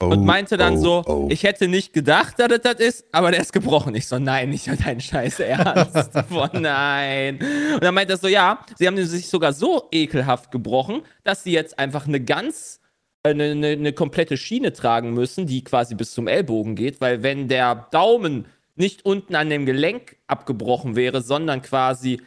und 0.00 0.24
meinte 0.26 0.58
dann 0.58 0.74
oh, 0.74 0.80
so, 0.80 1.02
oh. 1.06 1.28
ich 1.30 1.44
hätte 1.44 1.68
nicht 1.68 1.94
gedacht, 1.94 2.38
dass 2.38 2.50
es 2.50 2.60
das 2.60 2.74
ist, 2.74 3.04
aber 3.12 3.30
der 3.30 3.40
ist 3.40 3.52
gebrochen. 3.52 3.94
Ich 3.94 4.06
so, 4.06 4.18
nein, 4.18 4.50
nicht 4.50 4.68
dein 4.84 5.00
Scheiß 5.00 5.40
Ernst. 5.40 6.10
Boah, 6.28 6.50
nein. 6.52 7.38
Und 7.74 7.82
dann 7.82 7.94
meinte 7.94 8.12
er 8.12 8.18
so, 8.18 8.28
ja, 8.28 8.58
sie 8.76 8.86
haben 8.86 9.02
sich 9.02 9.28
sogar 9.28 9.54
so 9.54 9.88
ekelhaft 9.90 10.50
gebrochen, 10.50 11.02
dass 11.22 11.44
sie 11.44 11.52
jetzt 11.52 11.78
einfach 11.78 12.06
eine 12.06 12.20
ganz, 12.20 12.80
eine, 13.24 13.44
eine, 13.44 13.68
eine 13.68 13.92
komplette 13.92 14.36
Schiene 14.36 14.72
tragen 14.72 15.14
müssen, 15.14 15.46
die 15.46 15.64
quasi 15.64 15.94
bis 15.94 16.12
zum 16.12 16.28
Ellbogen 16.28 16.76
geht, 16.76 17.00
weil 17.00 17.22
wenn 17.22 17.48
der 17.48 17.88
Daumen 17.90 18.46
nicht 18.76 19.04
unten 19.04 19.34
an 19.34 19.50
dem 19.50 19.66
Gelenk 19.66 20.16
abgebrochen 20.26 20.94
wäre, 20.94 21.22
sondern 21.22 21.62
quasi 21.62 22.20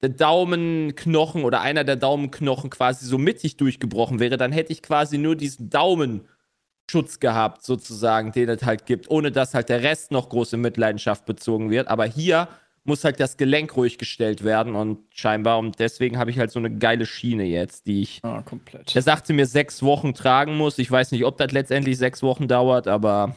der 0.00 0.10
Daumenknochen 0.10 1.44
oder 1.44 1.60
einer 1.60 1.84
der 1.84 1.96
Daumenknochen 1.96 2.70
quasi 2.70 3.04
so 3.04 3.18
mittig 3.18 3.56
durchgebrochen 3.56 4.20
wäre, 4.20 4.36
dann 4.36 4.52
hätte 4.52 4.72
ich 4.72 4.80
quasi 4.80 5.18
nur 5.18 5.36
diesen 5.36 5.70
Daumenschutz 5.70 7.18
gehabt, 7.20 7.64
sozusagen, 7.64 8.32
den 8.32 8.48
es 8.48 8.62
halt 8.64 8.86
gibt, 8.86 9.10
ohne 9.10 9.32
dass 9.32 9.54
halt 9.54 9.68
der 9.68 9.82
Rest 9.82 10.12
noch 10.12 10.28
große 10.28 10.56
Mitleidenschaft 10.56 11.26
bezogen 11.26 11.70
wird. 11.70 11.88
Aber 11.88 12.06
hier 12.06 12.48
muss 12.88 13.04
halt 13.04 13.20
das 13.20 13.36
Gelenk 13.36 13.76
ruhig 13.76 13.98
gestellt 13.98 14.42
werden 14.42 14.74
und 14.74 14.98
scheinbar, 15.14 15.58
und 15.58 15.78
deswegen 15.78 16.18
habe 16.18 16.30
ich 16.30 16.38
halt 16.38 16.50
so 16.50 16.58
eine 16.58 16.74
geile 16.76 17.06
Schiene 17.06 17.44
jetzt, 17.44 17.86
die 17.86 18.02
ich. 18.02 18.20
Ah, 18.24 18.42
komplett. 18.42 18.96
Er 18.96 19.02
sagte 19.02 19.32
mir 19.32 19.46
sechs 19.46 19.82
Wochen 19.82 20.14
tragen 20.14 20.56
muss. 20.56 20.78
Ich 20.78 20.90
weiß 20.90 21.12
nicht, 21.12 21.24
ob 21.24 21.36
das 21.36 21.52
letztendlich 21.52 21.98
sechs 21.98 22.22
Wochen 22.22 22.48
dauert, 22.48 22.88
aber 22.88 23.36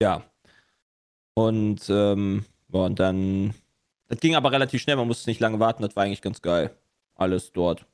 ja. 0.00 0.22
Und, 1.34 1.88
ähm, 1.88 2.44
und 2.70 3.00
dann. 3.00 3.54
Das 4.08 4.20
ging 4.20 4.36
aber 4.36 4.52
relativ 4.52 4.82
schnell, 4.82 4.96
man 4.96 5.06
musste 5.08 5.30
nicht 5.30 5.40
lange 5.40 5.58
warten, 5.58 5.82
das 5.82 5.96
war 5.96 6.04
eigentlich 6.04 6.22
ganz 6.22 6.42
geil. 6.42 6.76
Alles 7.14 7.52
dort. 7.52 7.86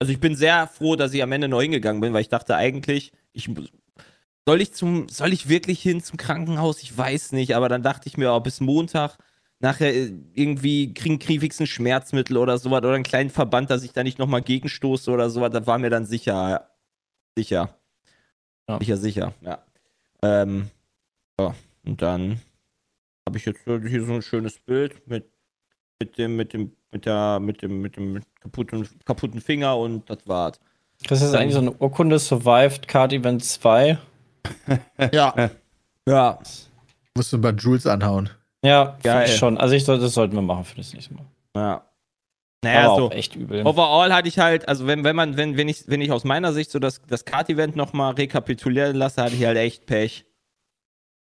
Also 0.00 0.12
ich 0.12 0.18
bin 0.18 0.34
sehr 0.34 0.66
froh, 0.66 0.96
dass 0.96 1.14
ich 1.14 1.22
am 1.22 1.30
Ende 1.30 1.46
noch 1.46 1.62
hingegangen 1.62 2.00
bin, 2.00 2.12
weil 2.12 2.22
ich 2.22 2.28
dachte 2.28 2.56
eigentlich, 2.56 3.12
ich 3.32 3.48
soll 4.46 4.60
ich 4.60 4.72
zum, 4.72 5.08
soll 5.08 5.32
ich 5.32 5.48
wirklich 5.48 5.80
hin 5.80 6.02
zum 6.02 6.16
Krankenhaus? 6.16 6.82
Ich 6.82 6.96
weiß 6.96 7.32
nicht, 7.32 7.54
aber 7.54 7.68
dann 7.68 7.82
dachte 7.84 8.08
ich 8.08 8.16
mir, 8.16 8.32
oh, 8.32 8.40
bis 8.40 8.60
Montag 8.60 9.18
nachher 9.60 9.94
äh, 9.94 10.12
irgendwie 10.34 10.92
kriegen 10.92 11.18
krieg 11.18 11.42
ich 11.42 11.60
ein 11.60 11.66
Schmerzmittel 11.66 12.36
oder 12.36 12.58
sowas 12.58 12.78
oder 12.78 12.94
einen 12.94 13.04
kleinen 13.04 13.30
Verband, 13.30 13.70
dass 13.70 13.84
ich 13.84 13.92
da 13.92 14.02
nicht 14.02 14.18
nochmal 14.18 14.42
gegenstoße 14.42 15.10
oder 15.10 15.30
sowas, 15.30 15.50
da 15.52 15.66
war 15.66 15.78
mir 15.78 15.90
dann 15.90 16.06
sicher, 16.06 16.70
sicher. 17.36 17.76
Ja. 18.68 18.78
Sicher, 18.78 18.96
sicher, 18.96 19.34
ja. 19.42 19.64
Ähm, 20.22 20.70
ja, 21.38 21.54
und 21.84 22.02
dann 22.02 22.40
habe 23.26 23.38
ich 23.38 23.44
jetzt 23.44 23.60
hier 23.64 24.04
so 24.04 24.14
ein 24.14 24.22
schönes 24.22 24.58
Bild 24.58 25.06
mit, 25.06 25.30
mit 26.00 26.18
dem, 26.18 26.36
mit 26.36 26.52
dem, 26.52 26.72
mit 26.90 27.06
der, 27.06 27.40
mit 27.40 27.62
dem, 27.62 27.80
mit 27.80 27.96
dem 27.96 28.20
kaputten, 28.40 28.88
kaputten 29.04 29.40
Finger 29.40 29.76
und 29.76 30.08
das 30.10 30.26
war's. 30.26 30.60
Das 31.08 31.22
ist 31.22 31.34
eigentlich 31.34 31.54
so 31.54 31.60
eine 31.60 31.72
Urkunde 31.72 32.18
Survived 32.18 32.86
Card 32.88 33.12
Event 33.12 33.44
2. 33.44 33.98
Ja, 35.12 35.50
Ja, 36.06 36.38
Musst 37.14 37.32
du 37.32 37.40
bei 37.40 37.50
Jules 37.50 37.86
anhauen. 37.86 38.30
Ja, 38.64 38.98
Geil. 39.02 39.28
Schon. 39.28 39.56
Also 39.58 39.74
ich 39.74 39.84
soll, 39.84 39.98
das 39.98 40.12
sollten 40.14 40.34
wir 40.34 40.42
machen 40.42 40.64
für 40.64 40.76
das 40.76 40.92
nächste 40.92 41.14
Mal. 41.14 41.24
ja. 41.56 41.84
Naja, 42.62 42.88
Aber 42.90 42.96
so. 42.96 43.06
auch 43.06 43.12
echt 43.12 43.34
übel. 43.36 43.66
Overall 43.66 44.12
hatte 44.12 44.28
ich 44.28 44.38
halt, 44.38 44.68
also 44.68 44.86
wenn, 44.86 45.02
wenn 45.02 45.16
man, 45.16 45.38
wenn, 45.38 45.56
wenn 45.56 45.66
ich, 45.66 45.84
wenn 45.88 46.02
ich 46.02 46.12
aus 46.12 46.24
meiner 46.24 46.52
Sicht 46.52 46.70
so 46.70 46.78
das, 46.78 47.00
das 47.08 47.24
Kart-Event 47.24 47.74
nochmal 47.74 48.12
rekapitulieren 48.12 48.96
lasse, 48.96 49.22
hatte 49.22 49.34
ich 49.34 49.46
halt 49.46 49.56
echt 49.56 49.86
Pech. 49.86 50.26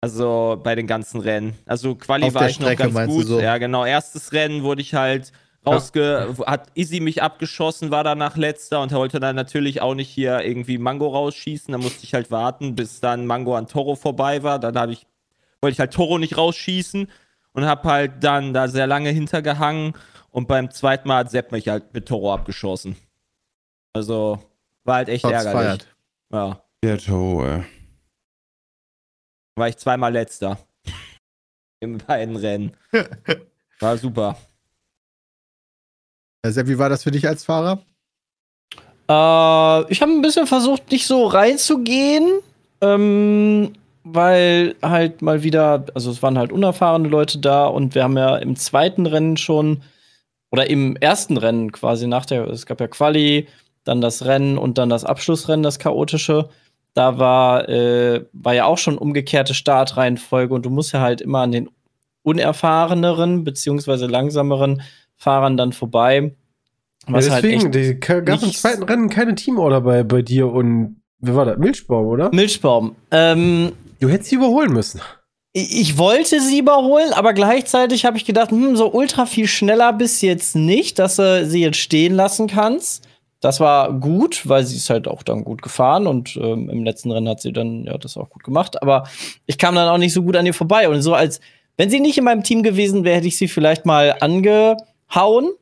Also 0.00 0.60
bei 0.60 0.74
den 0.74 0.88
ganzen 0.88 1.20
Rennen. 1.20 1.56
Also 1.64 1.94
Quali 1.94 2.24
Auf 2.24 2.34
war 2.34 2.48
ich 2.48 2.58
noch 2.58 2.74
ganz 2.74 2.92
meinst 2.92 3.14
du 3.14 3.18
gut. 3.20 3.26
so? 3.28 3.40
Ja, 3.40 3.58
genau. 3.58 3.84
Erstes 3.84 4.32
Rennen 4.32 4.64
wurde 4.64 4.82
ich 4.82 4.94
halt 4.94 5.30
rausge, 5.64 6.34
hat 6.44 6.72
Easy 6.74 6.98
mich 6.98 7.22
abgeschossen, 7.22 7.92
war 7.92 8.02
danach 8.02 8.36
letzter 8.36 8.82
und 8.82 8.90
wollte 8.90 9.20
dann 9.20 9.36
natürlich 9.36 9.80
auch 9.80 9.94
nicht 9.94 10.08
hier 10.08 10.40
irgendwie 10.40 10.76
Mango 10.76 11.06
rausschießen. 11.06 11.70
Da 11.70 11.78
musste 11.78 12.02
ich 12.02 12.14
halt 12.14 12.32
warten, 12.32 12.74
bis 12.74 12.98
dann 12.98 13.26
Mango 13.26 13.54
an 13.54 13.68
Toro 13.68 13.94
vorbei 13.94 14.42
war. 14.42 14.58
Dann 14.58 14.76
habe 14.76 14.90
ich, 14.90 15.06
wollte 15.62 15.72
ich 15.74 15.80
halt 15.80 15.92
Toro 15.94 16.18
nicht 16.18 16.36
rausschießen 16.36 17.08
und 17.52 17.64
habe 17.64 17.88
halt 17.88 18.24
dann 18.24 18.52
da 18.52 18.68
sehr 18.68 18.86
lange 18.86 19.10
hintergehangen 19.10 19.94
und 20.30 20.48
beim 20.48 20.70
zweiten 20.70 21.08
Mal 21.08 21.18
hat 21.18 21.30
Sepp 21.30 21.52
mich 21.52 21.68
halt 21.68 21.94
mit 21.94 22.06
Toro 22.06 22.32
abgeschossen. 22.34 22.96
Also 23.92 24.42
war 24.84 24.96
halt 24.96 25.08
echt 25.08 25.22
Shots 25.22 25.44
ärgerlich. 25.44 25.82
fired. 25.82 25.86
Ja, 26.32 26.62
Der 26.82 26.98
Toe, 26.98 27.46
ey. 27.46 27.64
war 29.54 29.68
ich 29.68 29.76
zweimal 29.76 30.12
letzter. 30.12 30.58
In 31.80 31.98
beiden 31.98 32.36
Rennen. 32.36 32.76
War 33.80 33.98
super. 33.98 34.36
Sepp, 36.46 36.68
wie 36.68 36.78
war 36.78 36.88
das 36.88 37.02
für 37.02 37.10
dich 37.10 37.26
als 37.26 37.44
Fahrer? 37.44 37.82
Äh, 39.08 39.92
ich 39.92 40.00
habe 40.00 40.12
ein 40.12 40.22
bisschen 40.22 40.46
versucht, 40.46 40.90
nicht 40.92 41.06
so 41.06 41.26
reinzugehen, 41.26 42.40
ähm, 42.80 43.72
weil 44.04 44.74
halt 44.82 45.22
mal 45.22 45.42
wieder, 45.42 45.86
also 45.94 46.10
es 46.10 46.22
waren 46.22 46.38
halt 46.38 46.52
unerfahrene 46.52 47.08
Leute 47.08 47.38
da 47.38 47.66
und 47.66 47.94
wir 47.94 48.02
haben 48.02 48.16
ja 48.16 48.36
im 48.36 48.56
zweiten 48.56 49.06
Rennen 49.06 49.36
schon, 49.36 49.82
oder 50.50 50.68
im 50.68 50.96
ersten 50.96 51.36
Rennen 51.36 51.72
quasi 51.72 52.06
nach 52.06 52.26
der, 52.26 52.48
es 52.48 52.66
gab 52.66 52.80
ja 52.80 52.88
Quali, 52.88 53.48
dann 53.84 54.00
das 54.00 54.24
Rennen 54.24 54.58
und 54.58 54.78
dann 54.78 54.88
das 54.88 55.04
Abschlussrennen, 55.04 55.62
das 55.62 55.78
chaotische. 55.78 56.48
Da 56.94 57.18
war, 57.18 57.68
äh, 57.68 58.24
war 58.32 58.54
ja 58.54 58.66
auch 58.66 58.78
schon 58.78 58.98
umgekehrte 58.98 59.54
Startreihenfolge 59.54 60.54
und 60.54 60.66
du 60.66 60.70
musst 60.70 60.92
ja 60.92 61.00
halt 61.00 61.20
immer 61.20 61.40
an 61.40 61.52
den 61.52 61.70
unerfahreneren 62.22 63.44
beziehungsweise 63.44 64.06
langsameren 64.06 64.82
Fahrern 65.16 65.56
dann 65.56 65.72
vorbei. 65.72 66.34
Was 67.06 67.26
ja, 67.26 67.32
halt 67.32 67.44
deswegen, 67.44 67.72
die 67.72 67.98
gab 67.98 68.28
im 68.28 68.52
zweiten 68.52 68.84
Rennen 68.84 69.08
keine 69.08 69.34
Teamorder 69.34 69.80
bei, 69.80 70.04
bei 70.04 70.22
dir 70.22 70.52
und 70.52 71.02
wer 71.18 71.34
war 71.34 71.44
das? 71.46 71.58
Milchbaum, 71.58 72.06
oder? 72.06 72.30
Milchbaum. 72.32 72.94
Ähm, 73.10 73.72
Du 74.02 74.08
hättest 74.08 74.30
sie 74.30 74.34
überholen 74.34 74.72
müssen. 74.72 75.00
ich 75.52 75.80
ich 75.80 75.96
wollte 75.96 76.40
sie 76.40 76.58
überholen, 76.58 77.12
aber 77.12 77.34
gleichzeitig 77.34 78.04
habe 78.04 78.16
ich 78.16 78.24
gedacht, 78.24 78.50
hm, 78.50 78.74
so 78.74 78.92
ultra 78.92 79.26
viel 79.26 79.46
schneller 79.46 79.92
bis 79.92 80.22
jetzt 80.22 80.56
nicht, 80.56 80.98
dass 80.98 81.16
du 81.16 81.46
sie 81.46 81.60
jetzt 81.60 81.78
stehen 81.78 82.16
lassen 82.16 82.48
kannst. 82.48 83.06
Das 83.38 83.60
war 83.60 83.92
gut, 83.92 84.48
weil 84.48 84.66
sie 84.66 84.76
ist 84.76 84.90
halt 84.90 85.06
auch 85.06 85.22
dann 85.22 85.44
gut 85.44 85.62
gefahren 85.62 86.08
und 86.08 86.36
ähm, 86.36 86.68
im 86.68 86.82
letzten 86.82 87.12
Rennen 87.12 87.28
hat 87.28 87.40
sie 87.40 87.52
dann 87.52 87.84
ja 87.84 87.96
das 87.96 88.16
auch 88.16 88.28
gut 88.28 88.42
gemacht. 88.42 88.82
Aber 88.82 89.04
ich 89.46 89.56
kam 89.56 89.76
dann 89.76 89.88
auch 89.88 89.98
nicht 89.98 90.14
so 90.14 90.22
gut 90.24 90.34
an 90.34 90.46
ihr 90.46 90.54
vorbei 90.54 90.88
und 90.88 91.00
so 91.00 91.14
als 91.14 91.40
wenn 91.76 91.88
sie 91.88 92.00
nicht 92.00 92.18
in 92.18 92.24
meinem 92.24 92.42
Team 92.42 92.64
gewesen 92.64 93.04
wäre, 93.04 93.16
hätte 93.16 93.28
ich 93.28 93.38
sie 93.38 93.46
vielleicht 93.46 93.86
mal 93.86 94.16
angehauen. 94.18 95.52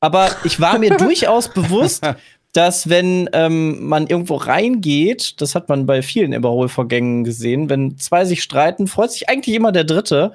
Aber 0.00 0.28
ich 0.44 0.60
war 0.60 0.78
mir 0.78 0.94
durchaus 0.98 1.48
bewusst, 1.48 2.06
dass 2.52 2.88
wenn 2.88 3.28
ähm, 3.32 3.86
man 3.86 4.06
irgendwo 4.06 4.36
reingeht, 4.36 5.40
das 5.40 5.54
hat 5.54 5.68
man 5.68 5.86
bei 5.86 6.02
vielen 6.02 6.32
Überholvorgängen 6.32 7.24
gesehen, 7.24 7.68
wenn 7.68 7.98
zwei 7.98 8.24
sich 8.24 8.42
streiten, 8.42 8.86
freut 8.86 9.12
sich 9.12 9.28
eigentlich 9.28 9.54
immer 9.54 9.72
der 9.72 9.84
Dritte, 9.84 10.32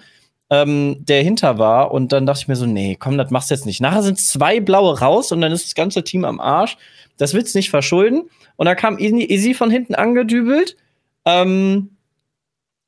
ähm, 0.50 0.98
der 1.00 1.24
hinter 1.24 1.58
war. 1.58 1.92
Und 1.92 2.12
dann 2.12 2.26
dachte 2.26 2.42
ich 2.42 2.48
mir 2.48 2.56
so, 2.56 2.66
nee, 2.66 2.96
komm, 3.00 3.18
das 3.18 3.32
machst 3.32 3.50
du 3.50 3.56
jetzt 3.56 3.66
nicht. 3.66 3.82
Nachher 3.82 4.04
sind 4.04 4.20
zwei 4.20 4.60
blaue 4.60 5.00
raus 5.00 5.32
und 5.32 5.42
dann 5.42 5.52
ist 5.52 5.66
das 5.66 5.76
ganze 5.76 6.04
Team 6.04 6.26
am 6.26 6.40
Arsch. 6.40 6.78
Das 7.18 7.34
willst 7.34 7.56
nicht 7.56 7.70
verschulden. 7.70 8.30
Und 8.56 8.68
da 8.68 8.76
kam 8.76 9.00
Easy 9.00 9.54
von 9.54 9.72
hinten 9.72 9.96
angedübelt. 9.96 10.78
Ähm, 11.26 11.90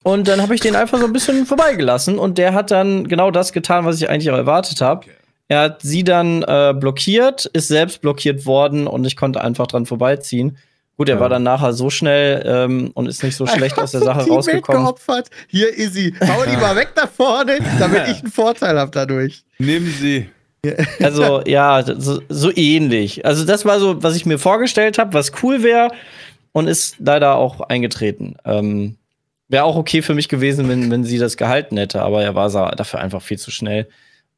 und 0.03 0.27
dann 0.27 0.39
habe 0.39 0.53
ich 0.53 0.61
den 0.61 0.75
einfach 0.75 0.99
so 0.99 1.05
ein 1.05 1.13
bisschen 1.13 1.47
vorbeigelassen 1.47 2.19
und 2.19 2.37
der 2.37 2.53
hat 2.53 2.69
dann 2.69 3.07
genau 3.07 3.31
das 3.31 3.53
getan, 3.53 3.85
was 3.85 3.99
ich 3.99 4.07
eigentlich 4.07 4.29
auch 4.29 4.37
erwartet 4.37 4.79
habe. 4.79 5.07
Er 5.47 5.61
hat 5.61 5.81
sie 5.81 6.03
dann 6.03 6.43
äh, 6.43 6.73
blockiert, 6.75 7.45
ist 7.45 7.67
selbst 7.67 8.01
blockiert 8.01 8.45
worden 8.45 8.87
und 8.87 9.05
ich 9.05 9.15
konnte 9.15 9.41
einfach 9.41 9.67
dran 9.67 9.85
vorbeiziehen. 9.85 10.57
Gut, 10.97 11.09
er 11.09 11.15
Ja. 11.15 11.21
war 11.21 11.29
dann 11.29 11.43
nachher 11.43 11.73
so 11.73 11.89
schnell 11.89 12.41
ähm, 12.47 12.91
und 12.93 13.07
ist 13.07 13.21
nicht 13.21 13.35
so 13.35 13.45
schlecht 13.45 13.77
aus 13.77 13.91
der 13.91 13.99
Sache 14.01 14.19
Teammate 14.23 14.31
rausgekommen. 14.31 14.83
geopfert. 14.85 15.29
Hier, 15.47 15.77
Izzy, 15.77 16.13
hau 16.25 16.43
die 16.49 16.55
mal 16.57 16.75
weg 16.75 16.89
da 16.95 17.05
vorne, 17.05 17.59
damit 17.79 18.07
ich 18.07 18.23
einen 18.23 18.31
Vorteil 18.31 18.79
habe 18.79 18.91
dadurch. 18.91 19.43
Nimm 19.59 19.85
sie. 19.87 20.29
Also 20.99 21.43
ja, 21.45 21.83
so, 21.99 22.21
so 22.29 22.51
ähnlich. 22.55 23.23
Also 23.25 23.45
das 23.45 23.65
war 23.65 23.79
so, 23.79 24.01
was 24.01 24.15
ich 24.15 24.25
mir 24.25 24.39
vorgestellt 24.39 24.97
habe, 24.97 25.13
was 25.13 25.31
cool 25.43 25.61
wäre 25.61 25.89
und 26.53 26.67
ist 26.67 26.95
leider 26.99 27.35
auch 27.35 27.59
eingetreten. 27.61 28.37
Ähm, 28.45 28.95
wäre 29.47 29.65
auch 29.65 29.75
okay 29.75 30.01
für 30.01 30.15
mich 30.15 30.27
gewesen, 30.27 30.67
wenn, 30.69 30.89
wenn 30.89 31.03
sie 31.03 31.19
das 31.19 31.37
gehalten 31.37 31.77
hätte, 31.77 32.01
aber 32.01 32.23
er 32.23 32.33
war 32.33 32.49
dafür 32.75 32.99
einfach 32.99 33.21
viel 33.21 33.37
zu 33.37 33.51
schnell. 33.51 33.87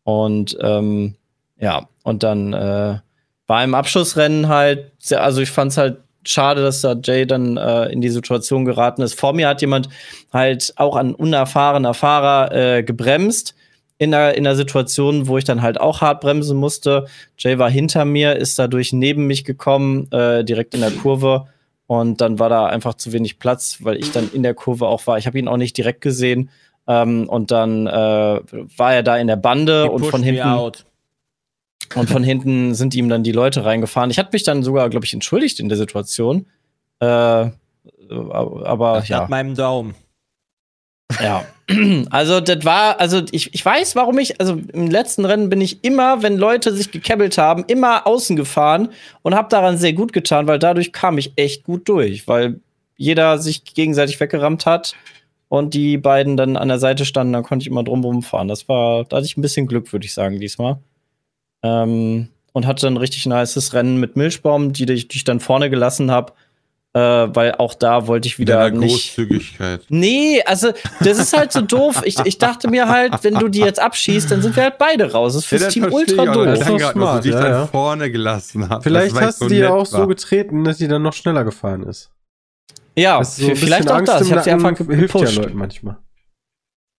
Und 0.07 0.57
ähm, 0.61 1.15
ja, 1.59 1.89
und 2.03 2.23
dann 2.23 2.53
äh, 2.53 2.99
war 3.45 3.63
im 3.65 3.75
Abschlussrennen 3.75 4.47
halt, 4.47 4.93
sehr, 4.99 5.21
also 5.21 5.41
ich 5.41 5.51
fand 5.51 5.73
es 5.73 5.77
halt 5.77 5.97
schade, 6.23 6.61
dass 6.61 6.79
da 6.79 6.95
Jay 7.03 7.27
dann 7.27 7.57
äh, 7.57 7.87
in 7.87 7.99
die 7.99 8.07
Situation 8.07 8.63
geraten 8.63 9.01
ist. 9.01 9.19
Vor 9.19 9.33
mir 9.33 9.49
hat 9.49 9.59
jemand 9.59 9.89
halt 10.31 10.71
auch 10.77 10.95
ein 10.95 11.13
unerfahrener 11.13 11.93
Fahrer 11.93 12.53
äh, 12.55 12.83
gebremst 12.83 13.53
in 13.97 14.11
der, 14.11 14.37
in 14.37 14.45
der 14.45 14.55
Situation, 14.55 15.27
wo 15.27 15.37
ich 15.37 15.43
dann 15.43 15.61
halt 15.61 15.77
auch 15.77 15.99
hart 15.99 16.21
bremsen 16.21 16.57
musste. 16.57 17.07
Jay 17.37 17.59
war 17.59 17.69
hinter 17.69 18.05
mir, 18.05 18.37
ist 18.37 18.57
dadurch 18.57 18.93
neben 18.93 19.27
mich 19.27 19.43
gekommen, 19.43 20.09
äh, 20.13 20.45
direkt 20.45 20.73
in 20.73 20.79
der 20.79 20.91
Kurve. 20.91 21.47
Und 21.85 22.21
dann 22.21 22.39
war 22.39 22.47
da 22.47 22.67
einfach 22.67 22.93
zu 22.93 23.11
wenig 23.11 23.39
Platz, 23.39 23.79
weil 23.81 23.97
ich 23.97 24.13
dann 24.13 24.31
in 24.31 24.43
der 24.43 24.53
Kurve 24.53 24.87
auch 24.87 25.05
war. 25.05 25.17
Ich 25.17 25.27
habe 25.27 25.37
ihn 25.37 25.49
auch 25.49 25.57
nicht 25.57 25.75
direkt 25.75 25.99
gesehen. 25.99 26.49
Ähm, 26.87 27.27
und 27.27 27.51
dann 27.51 27.87
äh, 27.87 27.91
war 27.91 28.93
er 28.93 29.03
da 29.03 29.17
in 29.17 29.27
der 29.27 29.35
Bande 29.35 29.83
He 29.83 29.89
und 29.89 30.05
von 30.05 30.23
hinten 30.23 30.71
und 31.95 32.09
von 32.09 32.23
hinten 32.23 32.75
sind 32.75 32.95
ihm 32.95 33.09
dann 33.09 33.23
die 33.23 33.31
Leute 33.31 33.63
reingefahren. 33.65 34.09
Ich 34.09 34.19
hatte 34.19 34.29
mich 34.33 34.43
dann 34.43 34.63
sogar, 34.63 34.89
glaube 34.89 35.05
ich, 35.05 35.13
entschuldigt 35.13 35.59
in 35.59 35.69
der 35.69 35.77
Situation. 35.77 36.47
Äh, 36.99 37.05
aber 38.09 38.93
Das 38.95 39.07
ja. 39.07 39.21
hat 39.21 39.29
meinem 39.29 39.55
Daumen. 39.55 39.95
Ja. 41.21 41.45
Also, 42.09 42.39
das 42.39 42.63
war, 42.63 42.97
also 43.01 43.23
ich, 43.31 43.53
ich 43.53 43.65
weiß, 43.65 43.97
warum 43.97 44.17
ich, 44.19 44.39
also 44.39 44.57
im 44.71 44.89
letzten 44.89 45.25
Rennen 45.25 45.49
bin 45.49 45.59
ich 45.59 45.83
immer, 45.83 46.23
wenn 46.23 46.37
Leute 46.37 46.71
sich 46.71 46.91
gekebbelt 46.91 47.37
haben, 47.37 47.65
immer 47.67 48.07
außen 48.07 48.37
gefahren 48.37 48.89
und 49.21 49.35
habe 49.35 49.49
daran 49.49 49.77
sehr 49.77 49.91
gut 49.91 50.13
getan, 50.13 50.47
weil 50.47 50.59
dadurch 50.59 50.93
kam 50.93 51.17
ich 51.17 51.33
echt 51.35 51.63
gut 51.63 51.89
durch, 51.89 52.25
weil 52.25 52.61
jeder 52.95 53.37
sich 53.37 53.65
gegenseitig 53.65 54.17
weggerammt 54.21 54.65
hat 54.65 54.95
und 55.49 55.73
die 55.73 55.97
beiden 55.97 56.37
dann 56.37 56.57
an 56.57 56.67
der 56.67 56.79
Seite 56.79 57.05
standen, 57.05 57.33
dann 57.33 57.43
konnte 57.43 57.63
ich 57.63 57.67
immer 57.67 57.83
drumherum 57.83 58.23
fahren. 58.23 58.47
Das 58.47 58.67
war, 58.67 59.05
da 59.05 59.17
hatte 59.17 59.25
ich 59.25 59.37
ein 59.37 59.41
bisschen 59.41 59.67
Glück, 59.67 59.91
würde 59.93 60.05
ich 60.05 60.13
sagen, 60.13 60.39
diesmal. 60.39 60.79
Ähm, 61.63 62.29
und 62.53 62.65
hatte 62.65 62.87
ein 62.87 62.97
richtig 62.97 63.25
nices 63.25 63.73
Rennen 63.73 63.97
mit 63.97 64.15
Milchbaum, 64.15 64.73
die, 64.73 64.85
die 64.85 64.93
ich 64.93 65.23
dann 65.23 65.39
vorne 65.39 65.69
gelassen 65.69 66.11
habe, 66.11 66.33
äh, 66.93 66.99
weil 66.99 67.53
auch 67.55 67.75
da 67.75 68.07
wollte 68.07 68.27
ich 68.27 68.39
wieder 68.39 68.55
Deiner 68.55 68.79
nicht. 68.79 69.15
Großzügigkeit. 69.15 69.81
Nee, 69.89 70.41
also 70.45 70.71
das 71.01 71.19
ist 71.19 71.37
halt 71.37 71.51
so 71.51 71.61
doof. 71.61 72.01
Ich, 72.03 72.17
ich 72.25 72.39
dachte 72.39 72.69
mir 72.69 72.87
halt, 72.87 73.23
wenn 73.23 73.35
du 73.35 73.47
die 73.47 73.59
jetzt 73.59 73.79
abschießt, 73.79 74.31
dann 74.31 74.41
sind 74.41 74.55
wir 74.55 74.63
halt 74.63 74.77
beide 74.79 75.11
raus. 75.11 75.33
Das 75.33 75.43
ist 75.43 75.49
fürs 75.49 75.63
das 75.63 75.73
Team 75.73 75.87
ultra 75.91 76.25
doof. 76.25 76.45
Das 76.45 76.59
ist 76.59 76.69
dass 76.69 76.77
du 76.77 76.91
smart, 76.91 77.23
dich 77.23 77.33
ja, 77.33 77.41
dann 77.41 77.51
ja. 77.51 77.67
vorne 77.67 78.11
gelassen 78.11 78.67
hast. 78.67 78.83
Vielleicht 78.83 79.19
hast 79.19 79.41
du 79.41 79.47
die 79.47 79.57
ja 79.57 79.69
auch 79.69 79.85
so 79.85 79.99
war. 79.99 80.07
getreten, 80.07 80.63
dass 80.63 80.77
die 80.77 80.87
dann 80.87 81.03
noch 81.03 81.13
schneller 81.13 81.43
gefahren 81.43 81.83
ist. 81.83 82.09
Ja, 82.97 83.23
so 83.23 83.53
vielleicht 83.53 83.89
auch 83.91 83.97
Angst 83.97 84.11
das. 84.11 84.25
Ich 84.25 84.31
habe 84.31 84.43
sie 84.43 84.51
einfach 84.51 84.75
hilft 84.77 85.15
ja. 85.15 85.29
Leuten 85.29 85.57
manchmal. 85.57 85.97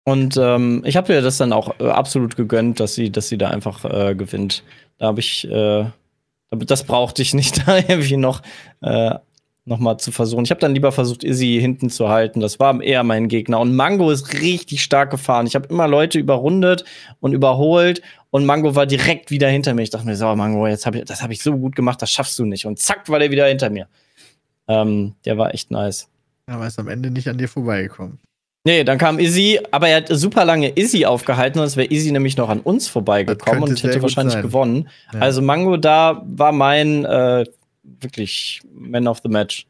Und 0.04 0.38
ähm, 0.38 0.82
ich 0.86 0.96
habe 0.96 1.12
ihr 1.12 1.20
das 1.20 1.36
dann 1.36 1.52
auch 1.52 1.78
äh, 1.80 1.88
absolut 1.88 2.36
gegönnt, 2.36 2.80
dass 2.80 2.94
sie, 2.94 3.10
dass 3.10 3.28
sie 3.28 3.36
da 3.36 3.50
einfach 3.50 3.84
äh, 3.84 4.14
gewinnt. 4.14 4.62
Da 4.96 5.08
habe 5.08 5.20
ich, 5.20 5.46
äh, 5.50 5.84
das 6.50 6.84
brauchte 6.84 7.20
ich 7.20 7.34
nicht, 7.34 7.62
da 7.66 7.76
irgendwie 7.76 8.16
noch, 8.16 8.42
äh, 8.80 9.16
noch 9.66 9.78
mal 9.78 9.98
zu 9.98 10.10
versuchen. 10.12 10.44
Ich 10.44 10.50
habe 10.50 10.60
dann 10.60 10.72
lieber 10.72 10.92
versucht, 10.92 11.24
Izzy 11.24 11.58
hinten 11.60 11.90
zu 11.90 12.08
halten. 12.08 12.40
Das 12.40 12.58
war 12.58 12.80
eher 12.80 13.02
mein 13.02 13.28
Gegner. 13.28 13.60
Und 13.60 13.76
Mango 13.76 14.10
ist 14.10 14.32
richtig 14.32 14.82
stark 14.82 15.10
gefahren. 15.10 15.46
Ich 15.46 15.54
habe 15.54 15.68
immer 15.68 15.88
Leute 15.88 16.18
überrundet 16.18 16.84
und 17.20 17.34
überholt. 17.34 18.00
Und 18.30 18.46
Mango 18.46 18.74
war 18.74 18.86
direkt 18.86 19.30
wieder 19.30 19.48
hinter 19.48 19.74
mir. 19.74 19.82
Ich 19.82 19.90
dachte 19.90 20.06
mir, 20.06 20.16
so, 20.16 20.34
Mango, 20.34 20.66
jetzt 20.68 20.86
hab 20.86 20.94
ich, 20.94 21.04
das 21.04 21.22
habe 21.22 21.34
ich 21.34 21.42
so 21.42 21.54
gut 21.54 21.76
gemacht, 21.76 22.00
das 22.00 22.10
schaffst 22.10 22.38
du 22.38 22.46
nicht. 22.46 22.64
Und 22.64 22.78
zack, 22.78 23.08
war 23.10 23.18
der 23.18 23.30
wieder 23.30 23.46
hinter 23.46 23.68
mir. 23.68 23.88
Ähm, 24.68 25.14
der 25.24 25.38
war 25.38 25.54
echt 25.54 25.70
nice. 25.70 26.08
Aber 26.46 26.66
ist 26.66 26.78
am 26.78 26.88
Ende 26.88 27.10
nicht 27.10 27.28
an 27.28 27.38
dir 27.38 27.48
vorbeigekommen. 27.48 28.18
Nee, 28.64 28.84
dann 28.84 28.98
kam 28.98 29.18
Izzy, 29.18 29.60
aber 29.70 29.88
er 29.88 29.98
hat 29.98 30.08
super 30.10 30.44
lange 30.44 30.70
Izzy 30.76 31.06
aufgehalten, 31.06 31.58
sonst 31.58 31.76
wäre 31.76 31.90
Izzy 31.90 32.12
nämlich 32.12 32.36
noch 32.36 32.48
an 32.50 32.60
uns 32.60 32.86
vorbeigekommen 32.88 33.62
und 33.62 33.82
hätte 33.82 34.02
wahrscheinlich 34.02 34.34
sein. 34.34 34.42
gewonnen. 34.42 34.88
Ja. 35.12 35.20
Also 35.20 35.40
Mango, 35.40 35.76
da 35.76 36.22
war 36.26 36.52
mein 36.52 37.04
äh, 37.04 37.44
wirklich 37.82 38.60
Man 38.72 39.06
of 39.08 39.20
the 39.22 39.28
Match. 39.28 39.66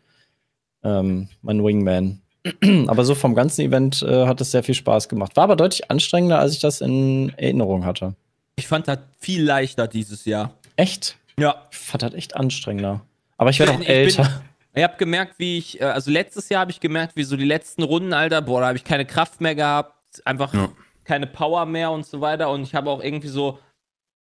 Ähm, 0.83 1.29
mein 1.43 1.63
Wingman. 1.63 2.21
aber 2.87 3.05
so 3.05 3.15
vom 3.15 3.35
ganzen 3.35 3.63
Event 3.63 4.03
äh, 4.03 4.27
hat 4.27 4.41
es 4.41 4.51
sehr 4.53 4.63
viel 4.63 4.75
Spaß 4.75 5.09
gemacht. 5.09 5.37
War 5.37 5.45
aber 5.45 5.57
deutlich 5.57 5.91
anstrengender, 5.91 6.39
als 6.39 6.55
ich 6.55 6.61
das 6.61 6.81
in 6.81 7.33
Erinnerung 7.37 7.85
hatte. 7.85 8.15
Ich 8.57 8.67
fand 8.67 8.89
das 8.89 8.99
viel 9.21 9.43
leichter 9.45 9.87
dieses 9.87 10.25
Jahr. 10.25 10.55
Echt? 10.77 11.17
Ja. 11.39 11.67
Ich 11.71 11.79
fand 11.79 12.03
das 12.03 12.15
echt 12.15 12.37
anstrengender. 12.37 13.03
Aber 13.37 13.51
ich 13.51 13.59
werde 13.59 13.73
auch 13.73 13.81
Ich 13.81 13.87
bin- 13.87 13.95
älter. 13.95 14.43
Ich 14.75 14.83
habe 14.85 14.97
gemerkt, 14.97 15.39
wie 15.39 15.59
ich, 15.59 15.81
äh, 15.81 15.85
also 15.85 16.11
letztes 16.11 16.49
Jahr 16.49 16.61
habe 16.61 16.71
ich 16.71 16.81
gemerkt, 16.81 17.17
wie 17.17 17.25
so 17.25 17.37
die 17.37 17.45
letzten 17.45 17.83
Runden, 17.83 18.13
Alter, 18.13 18.43
boah, 18.43 18.61
da 18.61 18.67
habe 18.69 18.77
ich 18.79 18.85
keine 18.85 19.07
Kraft 19.07 19.41
mehr 19.41 19.55
gehabt, 19.55 19.95
einfach 20.25 20.53
Ja. 20.55 20.69
keine 21.05 21.27
Power 21.27 21.67
mehr 21.67 21.91
und 21.91 22.07
so 22.07 22.21
weiter. 22.21 22.51
Und 22.51 22.63
ich 22.63 22.75
habe 22.75 22.91
auch 22.91 23.03
irgendwie 23.03 23.29
so, 23.29 23.59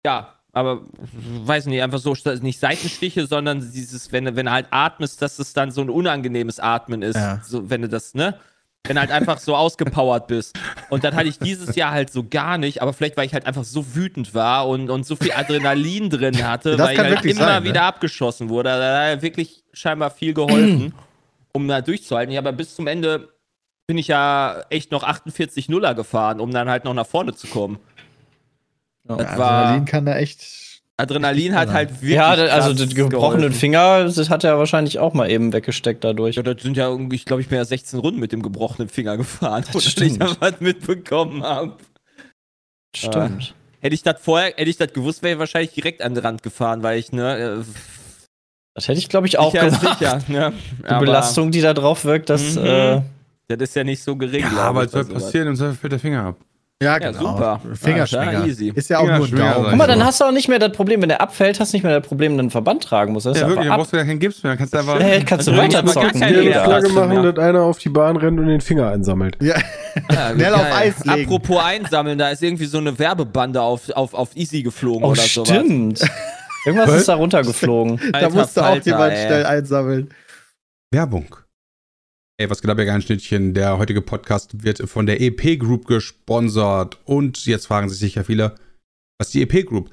ja, 0.07 0.35
aber 0.53 0.83
weiß 1.45 1.66
nicht, 1.66 1.83
einfach 1.83 1.99
so 1.99 2.14
nicht 2.43 2.59
Seitenstiche, 2.59 3.27
sondern 3.27 3.61
dieses, 3.61 4.11
wenn, 4.12 4.25
du- 4.25 4.37
wenn 4.37 4.47
du 4.47 4.53
halt 4.53 4.66
atmest, 4.71 5.21
dass 5.23 5.38
es 5.38 5.53
dann 5.53 5.71
so 5.71 5.81
ein 5.81 5.90
unangenehmes 5.90 6.59
Atmen 6.59 7.03
ist. 7.03 7.16
Ja. 7.16 7.40
So, 7.45 7.69
wenn 7.71 7.83
du 7.83 7.88
das, 7.88 8.14
ne? 8.14 8.38
Wenn 8.87 8.97
du 8.97 9.01
halt 9.01 9.11
einfach 9.11 9.38
so 9.38 9.55
ausgepowert 9.55 10.27
bist. 10.27 10.59
Und 10.88 11.05
dann 11.05 11.14
hatte 11.14 11.29
ich 11.29 11.38
dieses 11.38 11.77
Jahr 11.77 11.93
halt 11.93 12.11
so 12.11 12.25
gar 12.29 12.59
nicht, 12.59 12.83
aber 12.83 12.93
vielleicht, 12.93 13.16
weil 13.16 13.27
ich 13.27 13.35
halt 13.35 13.47
einfach 13.47 13.64
so 13.64 13.95
wütend 13.95 14.35
war 14.35 14.66
und, 14.69 14.90
und 14.90 15.05
so 15.07 15.16
viel 15.16 15.33
Adrenalin 15.33 16.09
drin 16.11 16.47
hatte, 16.47 16.77
Das 16.77 16.88
weil 16.88 16.95
ich 16.95 16.99
halt 16.99 17.25
immer 17.25 17.45
sein, 17.45 17.62
ne? 17.62 17.69
wieder 17.69 17.83
abgeschossen 17.83 18.49
wurde. 18.49 18.71
Da 18.71 19.12
hat 19.12 19.23
wirklich 19.23 19.62
scheinbar 19.73 20.11
viel 20.11 20.33
geholfen, 20.35 20.95
um 21.53 21.69
da 21.69 21.83
durchzuhalten. 21.83 22.33
Ja, 22.33 22.40
aber 22.40 22.53
bis 22.53 22.75
zum 22.75 22.87
Ende 22.87 23.29
bin 23.87 23.99
ich 23.99 24.09
ja 24.09 24.62
echt 24.71 24.93
noch 24.93 25.03
48 25.03 25.69
Nuller 25.69 25.95
gefahren, 25.95 26.40
um 26.40 26.51
dann 26.51 26.69
halt 26.69 26.85
noch 26.85 26.95
nach 26.95 27.07
vorne 27.07 27.35
zu 27.35 27.49
kommen. 27.49 27.79
Ja. 29.09 29.16
Ja, 29.19 29.38
war, 29.38 29.51
Adrenalin 29.51 29.85
kann 29.85 30.07
da 30.07 30.16
echt. 30.16 30.69
Adrenalin 31.00 31.54
hat 31.54 31.70
halt 31.70 31.90
wirklich. 32.02 32.12
Ja, 32.12 32.28
also 32.30 32.72
den 32.74 32.94
gebrochenen 32.94 33.40
geholfen. 33.40 33.52
Finger 33.58 34.04
das 34.04 34.30
hat 34.30 34.44
er 34.44 34.58
wahrscheinlich 34.58 34.98
auch 34.98 35.14
mal 35.14 35.30
eben 35.30 35.52
weggesteckt 35.52 36.04
dadurch. 36.04 36.36
Ja, 36.36 36.42
das 36.42 36.62
sind 36.62 36.76
ja, 36.76 36.88
irgendwie, 36.88 37.16
ich 37.16 37.24
glaube, 37.24 37.42
ich 37.42 37.48
bin 37.48 37.58
ja 37.58 37.64
16 37.64 37.98
Runden 37.98 38.20
mit 38.20 38.32
dem 38.32 38.42
gebrochenen 38.42 38.88
Finger 38.88 39.16
gefahren, 39.16 39.64
Das 39.72 39.84
dass 39.84 39.96
ich 40.02 40.18
da 40.18 40.36
was 40.40 40.60
mitbekommen 40.60 41.42
habe. 41.42 41.76
Stimmt. 42.96 43.54
Hätte 43.80 43.94
ich 43.94 44.02
das 44.02 44.16
vorher, 44.20 44.48
hätte 44.56 44.68
ich 44.70 44.76
das 44.76 44.92
gewusst, 44.92 45.22
wäre 45.22 45.34
ich 45.34 45.38
wahrscheinlich 45.38 45.72
direkt 45.72 46.02
an 46.02 46.14
den 46.14 46.22
Rand 46.24 46.42
gefahren, 46.42 46.82
weil 46.82 46.98
ich, 46.98 47.12
ne, 47.12 47.64
Das 48.74 48.88
hätte 48.88 48.98
ich, 48.98 49.08
glaube 49.08 49.26
ich, 49.26 49.34
äh, 49.34 49.38
auch 49.38 49.52
sicher 49.52 49.66
gemacht. 49.70 49.98
sicher, 49.98 50.20
ne? 50.28 50.52
Die 50.80 50.84
Aber 50.86 51.00
Belastung, 51.06 51.50
die 51.50 51.60
da 51.60 51.72
drauf 51.72 52.04
wirkt, 52.04 52.28
das. 52.28 52.56
Mhm. 52.56 52.66
Äh, 52.66 53.02
Das 53.48 53.58
ist 53.60 53.76
ja 53.76 53.84
nicht 53.84 54.02
so 54.02 54.16
gering. 54.16 54.42
Ja, 54.42 54.64
aber 54.64 54.84
es 54.84 54.92
soll 54.92 55.04
passieren, 55.06 55.48
im 55.48 55.56
Zweifel 55.56 55.74
fällt 55.74 55.92
der 55.92 55.98
Finger 55.98 56.24
ab. 56.24 56.36
Ja, 56.83 56.93
Ja, 56.93 56.99
genau. 56.99 57.33
super. 57.33 57.61
Fingerschwinger. 57.75 58.33
Ja, 58.33 58.45
easy. 58.47 58.73
Ist 58.75 58.88
ja 58.88 59.01
auch 59.01 59.05
nur 59.07 59.27
ein 59.27 59.37
Daumen. 59.37 59.66
guck 59.69 59.77
mal, 59.77 59.87
dann 59.87 60.03
hast 60.03 60.19
du 60.21 60.25
auch 60.25 60.33
nicht 60.33 60.49
mehr 60.49 60.59
das 60.59 60.73
Problem, 60.73 61.03
wenn 61.03 61.11
der 61.11 61.21
abfällt, 61.21 61.61
hast 61.61 61.73
du 61.73 61.77
nicht 61.77 61.85
mehr 61.85 62.01
das 62.01 62.09
Problem, 62.09 62.33
dass 62.33 62.37
du 62.37 62.40
einen 62.40 62.51
Verband 62.51 62.83
tragen 62.85 63.12
musst. 63.12 63.27
Ja, 63.27 63.35
wirklich, 63.35 63.69
dann 63.69 63.77
brauchst 63.77 63.93
du 63.93 63.99
ja 63.99 64.05
keinen 64.05 64.19
Gips 64.19 64.43
mehr. 64.43 64.53
Dann 64.53 64.59
kannst 64.59 64.73
du 64.73 64.79
einfach. 64.79 64.99
Hey, 64.99 65.23
kannst 65.23 65.47
du 65.47 65.51
Also, 65.51 65.62
weiter 65.62 65.79
aber 65.81 65.93
gar 65.93 66.05
zocken. 66.12 66.45
Ja, 66.45 66.64
Flagge 66.64 66.88
machen, 66.88 67.23
dass 67.23 67.38
einer 67.45 67.61
auf 67.62 67.79
die 67.79 67.90
Bahn 67.90 68.16
rennt 68.16 68.40
und 68.40 68.47
den 68.47 68.62
Finger 68.62 68.88
einsammelt. 68.88 69.37
Ja, 69.43 69.57
Ja, 70.11 70.31
Schnell 70.35 70.55
auf. 70.55 70.64
Eis 70.75 71.05
legen. 71.05 71.25
Apropos 71.25 71.62
einsammeln, 71.62 72.16
da 72.16 72.31
ist 72.31 72.43
irgendwie 72.43 72.64
so 72.64 72.79
eine 72.79 72.99
Werbebande 72.99 73.61
auf, 73.61 73.90
auf, 73.90 74.14
auf 74.14 74.35
Easy 74.35 74.62
geflogen 74.62 75.05
Oh, 75.05 75.11
oder 75.11 75.21
sowas. 75.21 75.49
stimmt. 75.49 76.01
Irgendwas 76.64 76.88
Was? 76.88 76.97
ist 77.01 77.09
da 77.09 77.14
runtergeflogen. 77.16 78.01
da 78.12 78.31
musste 78.31 78.66
auch 78.66 78.81
jemand 78.83 79.12
ey. 79.12 79.27
schnell 79.27 79.45
einsammeln. 79.47 80.09
Werbung. 80.90 81.27
Ey, 82.40 82.48
was 82.48 82.62
geht 82.62 82.70
ab, 82.70 82.79
ihr 82.79 83.00
Schnittchen? 83.03 83.53
Der 83.53 83.76
heutige 83.76 84.00
Podcast 84.00 84.64
wird 84.64 84.88
von 84.88 85.05
der 85.05 85.20
EP 85.20 85.59
Group 85.59 85.87
gesponsert. 85.87 86.98
Und 87.05 87.44
jetzt 87.44 87.66
fragen 87.66 87.90
sich 87.90 87.98
sicher 87.98 88.24
viele, 88.24 88.55
was 89.18 89.26
ist 89.26 89.35
die 89.35 89.42
EP 89.42 89.66
Group? 89.66 89.90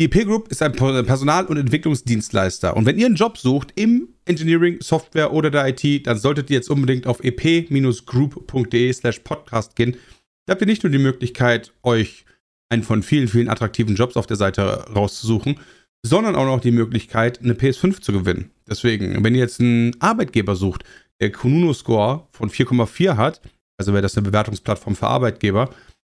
Die 0.00 0.06
EP 0.06 0.24
Group 0.24 0.48
ist 0.48 0.62
ein 0.62 0.72
Personal- 0.72 1.44
und 1.44 1.58
Entwicklungsdienstleister. 1.58 2.74
Und 2.78 2.86
wenn 2.86 2.98
ihr 2.98 3.04
einen 3.04 3.16
Job 3.16 3.36
sucht 3.36 3.74
im 3.74 4.08
Engineering, 4.24 4.78
Software 4.80 5.34
oder 5.34 5.50
der 5.50 5.68
IT, 5.68 6.06
dann 6.06 6.16
solltet 6.16 6.48
ihr 6.48 6.56
jetzt 6.56 6.70
unbedingt 6.70 7.06
auf 7.06 7.22
ep-group.de 7.22 8.92
slash 8.94 9.18
podcast 9.18 9.76
gehen. 9.76 9.98
Da 10.46 10.52
habt 10.52 10.62
ihr 10.62 10.66
nicht 10.66 10.84
nur 10.84 10.92
die 10.92 10.96
Möglichkeit, 10.96 11.74
euch 11.82 12.24
einen 12.70 12.84
von 12.84 13.02
vielen, 13.02 13.28
vielen 13.28 13.50
attraktiven 13.50 13.96
Jobs 13.96 14.16
auf 14.16 14.26
der 14.26 14.38
Seite 14.38 14.86
rauszusuchen, 14.94 15.60
sondern 16.02 16.36
auch 16.36 16.46
noch 16.46 16.60
die 16.60 16.70
Möglichkeit, 16.70 17.42
eine 17.42 17.52
PS5 17.52 18.00
zu 18.00 18.12
gewinnen. 18.12 18.50
Deswegen, 18.66 19.22
wenn 19.22 19.34
ihr 19.34 19.42
jetzt 19.42 19.60
einen 19.60 20.00
Arbeitgeber 20.00 20.56
sucht, 20.56 20.84
der 21.22 21.32
Kununu-Score 21.32 22.26
von 22.32 22.50
4,4 22.50 23.16
hat, 23.16 23.40
also 23.78 23.92
wäre 23.92 24.02
das 24.02 24.16
eine 24.16 24.24
Bewertungsplattform 24.26 24.96
für 24.96 25.06
Arbeitgeber, 25.06 25.70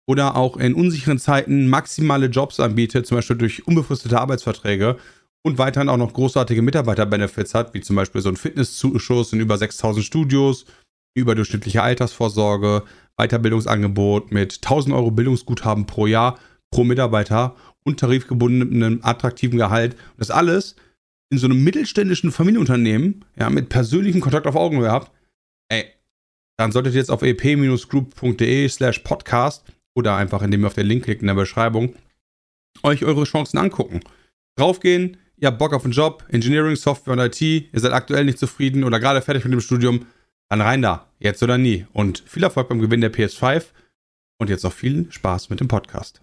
oder 0.06 0.36
auch 0.36 0.56
in 0.56 0.74
unsicheren 0.74 1.18
Zeiten 1.18 1.68
maximale 1.68 2.26
Jobs 2.26 2.58
anbietet, 2.58 3.06
zum 3.06 3.18
Beispiel 3.18 3.36
durch 3.36 3.66
unbefristete 3.66 4.18
Arbeitsverträge 4.18 4.96
und 5.46 5.58
weiterhin 5.58 5.90
auch 5.90 5.98
noch 5.98 6.14
großartige 6.14 6.62
Mitarbeiterbenefits 6.62 7.54
hat, 7.54 7.74
wie 7.74 7.82
zum 7.82 7.96
Beispiel 7.96 8.22
so 8.22 8.30
ein 8.30 8.36
Fitnesszuschuss 8.36 9.32
in 9.34 9.40
über 9.40 9.58
6000 9.58 10.04
Studios, 10.04 10.64
überdurchschnittliche 11.14 11.82
Altersvorsorge, 11.82 12.82
Weiterbildungsangebot 13.18 14.32
mit 14.32 14.60
1000 14.62 14.94
Euro 14.94 15.10
Bildungsguthaben 15.10 15.86
pro 15.86 16.06
Jahr 16.06 16.38
pro 16.70 16.82
Mitarbeiter 16.82 17.54
und 17.84 18.00
tarifgebundenem 18.00 19.00
attraktiven 19.02 19.58
Gehalt. 19.58 19.96
Das 20.16 20.30
alles 20.30 20.76
in 21.34 21.38
so 21.38 21.46
einem 21.46 21.64
mittelständischen 21.64 22.30
Familienunternehmen, 22.30 23.24
ja, 23.36 23.50
mit 23.50 23.68
persönlichem 23.68 24.20
Kontakt 24.20 24.46
auf 24.46 24.54
Augenhöhe 24.54 24.90
habt, 24.90 25.10
ey, 25.68 25.86
dann 26.56 26.70
solltet 26.70 26.94
ihr 26.94 27.00
jetzt 27.00 27.10
auf 27.10 27.22
ep-group.de 27.22 28.68
slash 28.68 29.00
podcast 29.00 29.64
oder 29.96 30.16
einfach, 30.16 30.42
indem 30.42 30.62
ihr 30.62 30.68
auf 30.68 30.74
den 30.74 30.86
Link 30.86 31.04
klickt 31.04 31.22
in 31.22 31.26
der 31.26 31.34
Beschreibung, 31.34 31.94
euch 32.84 33.04
eure 33.04 33.24
Chancen 33.24 33.58
angucken. 33.58 34.00
Draufgehen, 34.56 35.16
ihr 35.36 35.48
habt 35.48 35.58
Bock 35.58 35.72
auf 35.72 35.84
einen 35.84 35.92
Job, 35.92 36.24
Engineering, 36.28 36.76
Software 36.76 37.14
und 37.14 37.20
IT, 37.20 37.40
ihr 37.40 37.80
seid 37.80 37.92
aktuell 37.92 38.24
nicht 38.24 38.38
zufrieden 38.38 38.84
oder 38.84 39.00
gerade 39.00 39.20
fertig 39.20 39.44
mit 39.44 39.52
dem 39.52 39.60
Studium, 39.60 40.06
dann 40.48 40.60
rein 40.60 40.82
da, 40.82 41.10
jetzt 41.18 41.42
oder 41.42 41.58
nie. 41.58 41.86
Und 41.92 42.22
viel 42.26 42.44
Erfolg 42.44 42.68
beim 42.68 42.80
Gewinn 42.80 43.00
der 43.00 43.12
PS5 43.12 43.64
und 44.38 44.50
jetzt 44.50 44.62
noch 44.62 44.72
viel 44.72 45.10
Spaß 45.10 45.50
mit 45.50 45.58
dem 45.58 45.66
Podcast. 45.68 46.20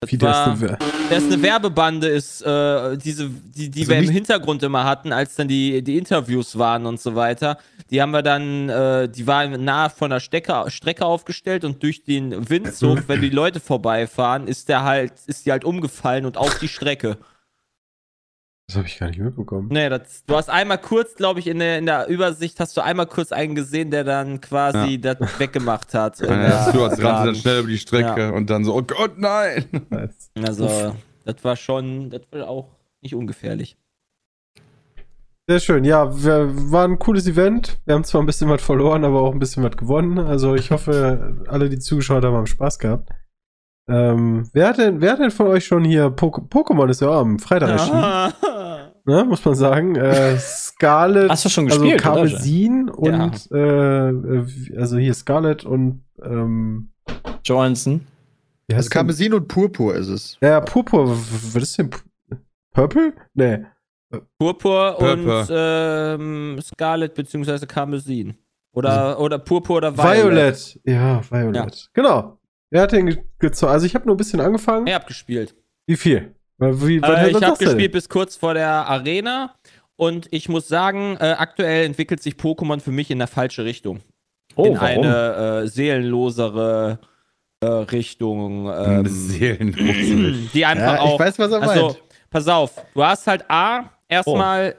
Das 0.00 0.12
Wie 0.12 0.18
das 0.18 0.36
war, 0.36 0.52
eine 0.52 0.78
das 1.10 1.24
ist 1.24 1.32
eine 1.32 1.42
Werbebande, 1.42 2.06
ist 2.06 2.40
äh, 2.42 2.96
diese, 2.98 3.28
die, 3.28 3.68
die 3.68 3.80
Also 3.80 3.90
wir 3.90 3.98
im 3.98 4.10
Hintergrund 4.10 4.62
immer 4.62 4.84
hatten, 4.84 5.12
als 5.12 5.34
dann 5.34 5.48
die, 5.48 5.82
die 5.82 5.98
Interviews 5.98 6.56
waren 6.56 6.86
und 6.86 7.00
so 7.00 7.16
weiter. 7.16 7.58
Die 7.90 8.00
haben 8.00 8.12
wir 8.12 8.22
dann, 8.22 8.68
äh, 8.68 9.08
die 9.08 9.26
waren 9.26 9.64
nahe 9.64 9.90
von 9.90 10.10
der 10.10 10.20
Strecke, 10.20 10.66
Strecke 10.68 11.04
aufgestellt 11.04 11.64
und 11.64 11.82
durch 11.82 12.04
den 12.04 12.48
Windzug, 12.48 13.08
wenn 13.08 13.20
die 13.20 13.30
Leute 13.30 13.58
vorbeifahren, 13.58 14.46
ist 14.46 14.68
der 14.68 14.84
halt, 14.84 15.14
ist 15.26 15.46
die 15.46 15.50
halt 15.50 15.64
umgefallen 15.64 16.26
und 16.26 16.36
auf 16.36 16.60
die 16.60 16.68
Strecke. 16.68 17.18
Das 18.68 18.76
habe 18.76 18.86
ich 18.86 18.98
gar 18.98 19.08
nicht 19.08 19.18
mitbekommen. 19.18 19.68
Nee, 19.70 19.88
das, 19.88 20.26
du 20.26 20.36
hast 20.36 20.50
einmal 20.50 20.76
kurz, 20.76 21.14
glaube 21.14 21.40
ich, 21.40 21.46
in 21.46 21.58
der, 21.58 21.78
in 21.78 21.86
der 21.86 22.06
Übersicht 22.06 22.60
hast 22.60 22.76
du 22.76 22.82
einmal 22.82 23.06
kurz 23.06 23.32
einen 23.32 23.54
gesehen, 23.54 23.90
der 23.90 24.04
dann 24.04 24.42
quasi 24.42 25.00
das 25.00 25.16
weggemacht 25.38 25.94
hat. 25.94 26.20
Ja, 26.20 26.70
du 26.70 26.84
als 26.84 27.02
rannte 27.02 27.26
dann 27.28 27.34
schnell 27.34 27.60
über 27.60 27.68
die 27.68 27.78
Strecke 27.78 28.30
und 28.30 28.50
dann 28.50 28.64
so, 28.64 28.74
oh 28.74 28.82
Gott, 28.82 29.16
nein! 29.16 29.64
Also, 30.44 30.94
das 31.24 31.42
war 31.42 31.56
schon, 31.56 32.10
das 32.10 32.20
war 32.30 32.46
auch 32.46 32.68
nicht 33.00 33.14
ungefährlich. 33.14 33.78
Sehr 35.48 35.60
schön. 35.60 35.84
Ja, 35.84 36.22
wir, 36.22 36.50
war 36.70 36.84
ein 36.84 36.98
cooles 36.98 37.26
Event. 37.26 37.78
Wir 37.86 37.94
haben 37.94 38.04
zwar 38.04 38.22
ein 38.22 38.26
bisschen 38.26 38.50
was 38.50 38.60
verloren, 38.60 39.02
aber 39.02 39.22
auch 39.22 39.32
ein 39.32 39.38
bisschen 39.38 39.62
was 39.62 39.78
gewonnen. 39.78 40.18
Also 40.18 40.54
ich 40.54 40.70
hoffe, 40.70 41.42
alle, 41.48 41.70
die 41.70 41.78
zugeschaut 41.78 42.22
haben, 42.22 42.36
haben 42.36 42.46
Spaß 42.46 42.78
gehabt. 42.78 43.08
Ähm, 43.88 44.46
wer, 44.52 44.68
hat 44.68 44.76
denn, 44.76 45.00
wer 45.00 45.12
hat 45.12 45.20
denn 45.20 45.30
von 45.30 45.46
euch 45.46 45.64
schon 45.64 45.82
hier 45.82 46.10
Pok 46.10 46.50
Pokémon 46.50 46.90
ist 46.90 47.00
ja 47.00 47.08
auch 47.08 47.20
am 47.20 47.38
Freitag 47.38 47.70
erschienen, 47.70 48.34
ne, 49.08 49.24
muss 49.24 49.44
man 49.44 49.54
sagen. 49.54 49.96
Äh, 49.96 50.36
Scarlet, 50.38 51.30
Hast 51.30 51.44
du 51.44 51.48
schon 51.48 51.64
also 51.66 51.80
gespielt, 51.80 52.06
oder? 52.06 52.14
Karmesin 52.14 52.88
und 52.90 53.50
äh, 53.52 54.08
äh, 54.10 54.78
also 54.78 54.96
hier 54.98 55.14
Scarlet 55.14 55.64
und 55.64 56.04
ähm, 56.22 56.90
Johansson. 57.44 58.06
Also? 58.72 58.90
Karmesin 58.90 59.32
und 59.34 59.48
Purpur 59.48 59.94
ist 59.96 60.08
es. 60.08 60.36
Ja, 60.42 60.60
Purpur. 60.60 61.08
Was 61.08 61.62
ist 61.62 61.78
denn? 61.78 61.90
Pu- 61.90 62.02
Purple? 62.74 63.14
Nee. 63.34 63.64
Purpur, 64.38 64.96
Purpur. 64.98 65.40
und 65.40 65.48
ähm, 65.50 66.58
Scarlet 66.62 67.14
beziehungsweise 67.14 67.66
Karmesin. 67.66 68.34
Oder, 68.72 69.18
oder 69.18 69.38
Purpur 69.38 69.78
oder 69.78 69.96
Violet. 69.96 70.14
Violet. 70.22 70.80
Ja, 70.84 71.22
Violet. 71.30 71.90
Genau. 71.94 72.38
Wer 72.70 72.82
hat 72.82 72.92
den 72.92 73.06
ge- 73.06 73.24
gezogen? 73.38 73.72
Also 73.72 73.86
ich 73.86 73.94
habe 73.94 74.04
nur 74.06 74.14
ein 74.14 74.18
bisschen 74.18 74.40
angefangen. 74.40 74.86
Ich 74.86 74.94
hab 74.94 75.06
gespielt. 75.06 75.54
Wie 75.86 75.96
viel? 75.96 76.34
Weil- 76.58 76.80
Wie, 76.86 76.96
Äh, 76.98 77.30
ich 77.30 77.42
habe 77.42 77.56
gespielt 77.64 77.92
bis 77.92 78.08
kurz 78.08 78.36
vor 78.36 78.54
der 78.54 78.68
Arena 78.68 79.54
und 79.96 80.26
ich 80.30 80.48
muss 80.48 80.68
sagen, 80.68 81.16
äh, 81.20 81.34
aktuell 81.38 81.84
entwickelt 81.86 82.22
sich 82.22 82.34
Pokémon 82.34 82.80
für 82.80 82.90
mich 82.92 83.10
in 83.10 83.18
eine 83.18 83.26
falsche 83.28 83.64
Richtung. 83.64 84.00
Oh, 84.56 84.64
in 84.64 84.80
warum? 84.80 85.04
eine 85.04 85.62
äh, 85.64 85.68
seelenlosere 85.68 86.98
äh, 87.60 87.66
Richtung. 87.66 88.68
Ähm, 88.72 89.06
Seelenlos. 89.06 90.50
die 90.54 90.64
einfach 90.66 90.94
Ja, 90.94 91.00
auch. 91.00 91.14
ich 91.14 91.20
weiß, 91.20 91.38
was 91.38 91.52
er 91.52 91.62
also, 91.62 91.86
meint. 91.86 92.02
pass 92.30 92.48
auf, 92.48 92.72
du 92.94 93.04
hast 93.04 93.26
halt 93.26 93.44
A, 93.48 93.80
Oh. 93.80 93.84
erstmal 94.08 94.74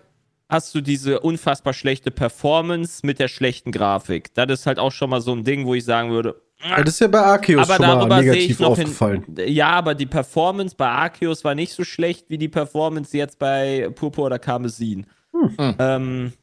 hast 0.50 0.74
du 0.74 0.82
diese 0.82 1.20
unfassbar 1.20 1.74
schlechte 1.74 2.10
Performance 2.10 3.06
mit 3.06 3.20
der 3.20 3.28
schlechten 3.28 3.72
Grafik. 3.72 4.34
Das 4.34 4.48
ist 4.50 4.66
halt 4.66 4.80
auch 4.80 4.92
schon 4.92 5.10
mal 5.12 5.22
so 5.22 5.32
ein 5.34 5.44
Ding, 5.44 5.66
wo 5.68 5.76
ich 5.76 5.86
sagen 5.86 6.10
würde, 6.10 6.42
Ja, 6.62 6.84
das 6.84 6.96
ist 6.96 7.00
ja 7.00 7.08
bei 7.08 7.22
Arceus 7.22 7.70
aber 7.70 7.76
schon 7.76 7.86
mal 7.86 7.96
darüber 8.00 8.20
sehe 8.20 8.32
ich 8.34 8.38
negativ 8.40 8.60
noch 8.60 8.70
aufgefallen. 8.72 9.24
hin. 9.38 9.48
Ja, 9.48 9.70
aber 9.70 9.96
die 9.96 10.06
Performance 10.06 10.76
bei 10.76 10.88
Arceus 10.88 11.44
war 11.44 11.56
nicht 11.56 11.74
so 11.74 11.84
schlecht 11.84 12.30
wie 12.30 12.38
die 12.38 12.50
Performance 12.50 13.16
jetzt 13.16 13.40
bei 13.40 13.90
Purpur 13.96 14.26
oder 14.26 14.40
Karmesin. 14.40 15.06
Hm. 15.32 15.76
Ähm, 15.80 16.34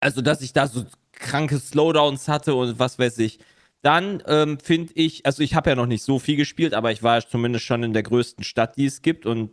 also, 0.00 0.22
dass 0.22 0.40
ich 0.40 0.52
da 0.52 0.66
so 0.66 0.84
kranke 1.12 1.58
Slowdowns 1.58 2.28
hatte 2.28 2.54
und 2.54 2.78
was 2.78 2.98
weiß 2.98 3.18
ich. 3.18 3.38
Dann 3.82 4.22
ähm, 4.26 4.58
finde 4.58 4.92
ich, 4.94 5.26
also 5.26 5.42
ich 5.42 5.54
habe 5.54 5.70
ja 5.70 5.76
noch 5.76 5.86
nicht 5.86 6.02
so 6.02 6.18
viel 6.18 6.36
gespielt, 6.36 6.74
aber 6.74 6.90
ich 6.92 7.02
war 7.02 7.26
zumindest 7.26 7.64
schon 7.64 7.82
in 7.82 7.92
der 7.92 8.02
größten 8.02 8.42
Stadt, 8.42 8.76
die 8.76 8.86
es 8.86 9.02
gibt 9.02 9.26
und 9.26 9.50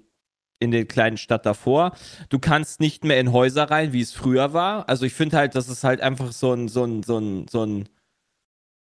in 0.59 0.71
der 0.71 0.85
kleinen 0.85 1.17
Stadt 1.17 1.45
davor. 1.45 1.91
Du 2.29 2.39
kannst 2.39 2.79
nicht 2.79 3.03
mehr 3.03 3.19
in 3.19 3.31
Häuser 3.31 3.69
rein, 3.69 3.93
wie 3.93 4.01
es 4.01 4.13
früher 4.13 4.53
war. 4.53 4.87
Also 4.87 5.05
ich 5.05 5.13
finde 5.13 5.37
halt, 5.37 5.55
das 5.55 5.67
ist 5.67 5.83
halt 5.83 6.01
einfach 6.01 6.31
so 6.31 6.53
ein, 6.53 6.69
so 6.69 6.83
ein, 6.85 7.03
so 7.03 7.17
ein, 7.17 7.47
so 7.47 7.65
ein 7.65 7.89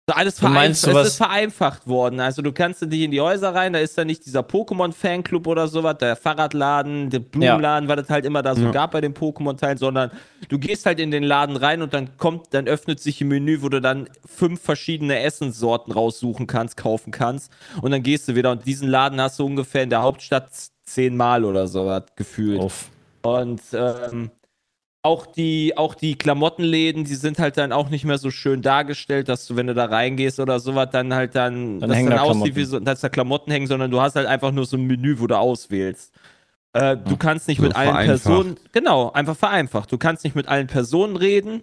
so 0.09 0.17
alles 0.17 0.41
vereinfacht, 0.41 0.77
sowas- 0.81 1.07
es 1.07 1.13
ist 1.13 1.17
vereinfacht 1.19 1.87
worden. 1.87 2.19
Also 2.19 2.43
du 2.43 2.51
kannst 2.53 2.83
nicht 2.83 3.01
in 3.03 3.13
die 3.13 3.21
Häuser 3.21 3.55
rein, 3.55 3.73
da 3.73 3.79
ist 3.79 3.97
dann 3.97 4.09
nicht 4.09 4.27
dieser 4.27 4.41
Pokémon-Fanclub 4.41 5.47
oder 5.47 5.69
sowas, 5.69 5.97
der 5.99 6.17
Fahrradladen, 6.17 7.09
der 7.09 7.21
Blumenladen, 7.21 7.89
was 7.89 8.01
es 8.01 8.11
halt 8.11 8.25
immer 8.27 8.43
da 8.43 8.57
so 8.57 8.65
Ja. 8.65 8.71
gab 8.73 8.91
bei 8.91 9.01
den 9.01 9.15
Pokémon-Teilen, 9.15 9.79
sondern 9.79 10.11
du 10.49 10.59
gehst 10.59 10.87
halt 10.87 10.99
in 10.99 11.13
den 11.13 11.23
Laden 11.23 11.57
rein 11.57 11.83
und 11.83 11.95
dann 11.95 12.17
kommt, 12.17 12.53
dann 12.53 12.67
öffnet 12.67 12.99
sich 12.99 13.21
ein 13.21 13.29
Menü, 13.29 13.63
wo 13.63 13.69
du 13.69 13.81
dann 13.81 14.09
fünf 14.27 14.61
verschiedene 14.61 15.21
Essenssorten 15.21 15.93
raussuchen 15.93 16.49
kannst, 16.49 16.77
kaufen 16.77 17.13
kannst 17.13 17.53
und 17.81 17.93
dann 17.93 18.03
gehst 18.03 18.27
du 18.27 18.35
wieder 18.35 18.51
und 18.51 18.67
diesen 18.67 18.89
Laden 18.89 19.21
hast 19.21 19.39
du 19.39 19.47
ungefähr 19.47 19.85
in 19.85 19.91
der 19.91 20.03
Hauptstadt 20.03 20.49
zehnmal 20.85 21.45
oder 21.45 21.69
so 21.69 21.87
was 21.87 22.03
gefühlt. 22.17 22.61
Uff. 22.61 22.89
Und 23.23 23.61
ähm, 23.73 24.33
auch 25.03 25.27
die, 25.27 25.77
auch 25.77 25.95
die 25.95 26.17
Klamottenläden, 26.17 27.05
die 27.05 27.17
sind 27.17 27.41
halt 27.41 27.57
dann 27.57 27.73
auch 27.73 27.91
nicht 27.91 28.05
mehr 28.05 28.19
so 28.19 28.31
schön 28.31 28.63
dargestellt, 28.63 29.29
dass 29.29 29.47
du, 29.47 29.57
wenn 29.57 29.67
du 29.67 29.75
da 29.75 29.87
reingehst 29.87 30.39
oder 30.39 30.61
sowas, 30.61 30.89
dann 30.93 31.13
halt 31.13 31.35
dann, 31.35 31.81
Dann 31.81 31.91
das 31.91 31.99
hängen 31.99 32.11
dann 32.11 32.19
da 32.19 32.25
aussieht 32.25 32.55
wie 32.55 32.65
so, 32.65 32.79
dass 32.79 33.01
da 33.01 33.09
Klamotten 33.09 33.51
hängen, 33.51 33.67
sondern 33.67 33.91
du 33.91 34.01
hast 34.01 34.15
halt 34.15 34.29
einfach 34.29 34.53
nur 34.53 34.65
so 34.65 34.77
ein 34.77 34.87
Menü, 34.87 35.19
wo 35.19 35.27
du 35.27 35.37
auswählst. 35.37 36.15
Äh, 36.73 36.97
du 36.97 37.17
kannst 37.17 37.49
nicht 37.49 37.59
So 37.59 37.65
mit 37.65 37.75
allen. 37.77 38.07
Personen, 38.07 38.57
genau, 38.73 39.11
einfach 39.11 39.37
vereinfacht. 39.37 39.91
Du 39.91 39.99
kannst 39.99 40.23
nicht 40.25 40.37
mit 40.37 40.47
allen 40.47 40.69
Personen 40.69 41.17
reden, 41.17 41.63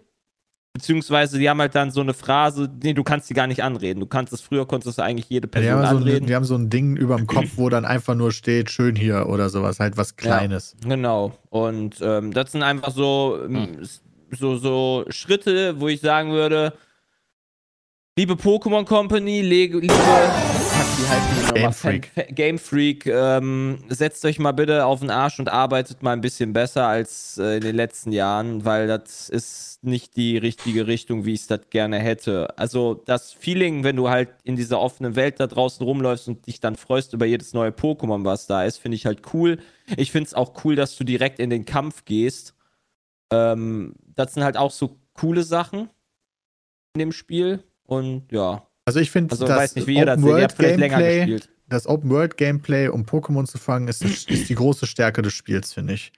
beziehungsweise 0.74 1.40
die 1.40 1.50
haben 1.50 1.60
halt 1.60 1.76
dann 1.76 1.92
so 1.92 2.02
eine 2.02 2.14
Phrase, 2.14 2.70
nee, 2.84 2.94
du 2.94 3.04
kannst 3.04 3.30
die 3.30 3.34
gar 3.34 3.48
nicht 3.48 3.64
anreden. 3.64 4.00
Du 4.00 4.06
kannst 4.06 4.32
es 4.34 4.42
früher, 4.42 4.66
konntest 4.68 4.98
du 4.98 5.02
eigentlich 5.04 5.30
jede 5.30 5.48
Ja, 5.48 5.62
die, 5.62 5.68
Person 5.68 5.74
haben 5.86 5.90
so 5.92 5.98
anreden. 5.98 6.24
ein, 6.24 6.28
die 6.28 6.36
haben 6.36 6.46
so 6.46 6.56
ein 6.56 6.70
Ding 6.70 6.96
über 6.96 7.16
dem 7.18 7.28
Kopf, 7.28 7.52
wo 7.58 7.70
dann 7.70 7.86
einfach 7.86 8.16
nur 8.16 8.32
steht, 8.32 8.70
schön 8.70 8.96
hier 8.96 9.28
oder 9.28 9.50
sowas, 9.50 9.80
halt 9.80 9.98
was 9.98 10.16
Kleines. 10.16 10.76
Genau. 10.86 11.34
Und 11.50 11.98
ähm, 12.02 12.32
das 12.34 12.52
sind 12.52 12.64
einfach 12.64 12.92
so, 12.92 13.40
Hm. 13.44 13.56
ähm, 13.56 13.80
s- 13.82 14.02
so, 14.32 14.58
so 14.58 15.06
Schritte, 15.10 15.80
wo 15.80 15.88
ich 15.88 16.02
sagen 16.02 16.32
würde, 16.32 16.74
liebe 18.18 18.34
Pokémon 18.36 18.86
Company, 18.86 19.42
lege, 19.42 19.80
liebe 19.80 19.94
wie 21.00 21.08
heißen 21.08 21.30
die 21.36 21.42
nochmal? 21.42 21.54
Game 21.56 21.72
Fan- 21.72 21.74
Freak. 21.74 22.12
Fa- 22.14 22.34
Game 22.34 22.60
Freak, 22.60 23.06
ähm, 23.08 23.78
setzt 23.90 24.26
euch 24.26 24.40
mal 24.40 24.52
bitte 24.52 24.86
auf 24.86 25.00
den 25.00 25.10
Arsch 25.10 25.40
und 25.40 25.50
arbeitet 25.50 26.04
mal 26.04 26.14
ein 26.14 26.22
bisschen 26.22 26.54
besser 26.54 26.88
als 26.88 27.38
äh, 27.38 27.56
in 27.56 27.62
den 27.62 27.76
letzten 27.76 28.12
Jahren, 28.12 28.66
weil 28.66 28.88
das 28.88 29.30
ist 29.30 29.80
nicht 29.82 30.18
die 30.18 30.38
richtige 30.38 30.88
Richtung, 30.88 31.26
wie 31.26 31.34
ich 31.34 31.42
es 31.42 31.48
das 31.48 31.62
gerne 31.70 32.00
hätte. 32.00 32.58
Also 32.58 32.96
das 33.06 33.32
Feeling, 33.32 33.84
wenn 33.84 33.96
du 33.96 34.10
halt 34.10 34.30
in 34.44 34.56
dieser 34.58 34.80
offenen 34.80 35.16
Welt 35.16 35.40
da 35.40 35.48
draußen 35.48 35.86
rumläufst 35.86 36.28
und 36.28 36.46
dich 36.48 36.60
dann 36.60 36.76
freust 36.76 37.14
über 37.14 37.26
jedes 37.26 37.54
neue 37.54 37.70
Pokémon, 37.72 38.26
was 38.26 38.46
da 38.48 38.64
ist, 38.66 38.78
finde 38.78 38.96
ich 38.96 39.06
halt 39.06 39.22
cool. 39.34 39.60
Ich 39.96 40.12
finde 40.12 40.28
es 40.28 40.34
auch 40.34 40.64
cool, 40.66 40.76
dass 40.76 40.98
du 40.98 41.04
direkt 41.06 41.40
in 41.40 41.50
den 41.50 41.66
Kampf 41.66 42.04
gehst. 42.06 42.56
Ähm, 43.32 43.96
das 44.16 44.34
sind 44.34 44.44
halt 44.44 44.58
auch 44.58 44.72
so 44.72 44.98
coole 45.14 45.44
Sachen 45.44 45.90
in 46.94 47.00
dem 47.00 47.12
Spiel. 47.12 47.64
Und 47.84 48.32
ja, 48.32 48.68
Also 48.90 49.00
ich 49.00 49.12
finde, 49.12 49.32
also 49.32 49.46
das 49.46 49.76
nicht, 49.76 49.86
vielleicht 49.86 50.80
länger 50.80 50.98
Gameplay, 51.00 51.40
das 51.68 51.88
Open 51.88 52.10
World 52.10 52.38
Gameplay, 52.38 52.88
um 52.88 53.04
Pokémon 53.04 53.46
zu 53.46 53.60
fangen, 53.60 53.88
ist, 53.88 54.04
ist 54.04 54.50
die 54.50 54.56
große 54.56 54.88
Stärke 54.88 55.22
des 55.22 55.34
Spiels, 55.34 55.74
finde 55.74 55.94
ich. 55.94 56.12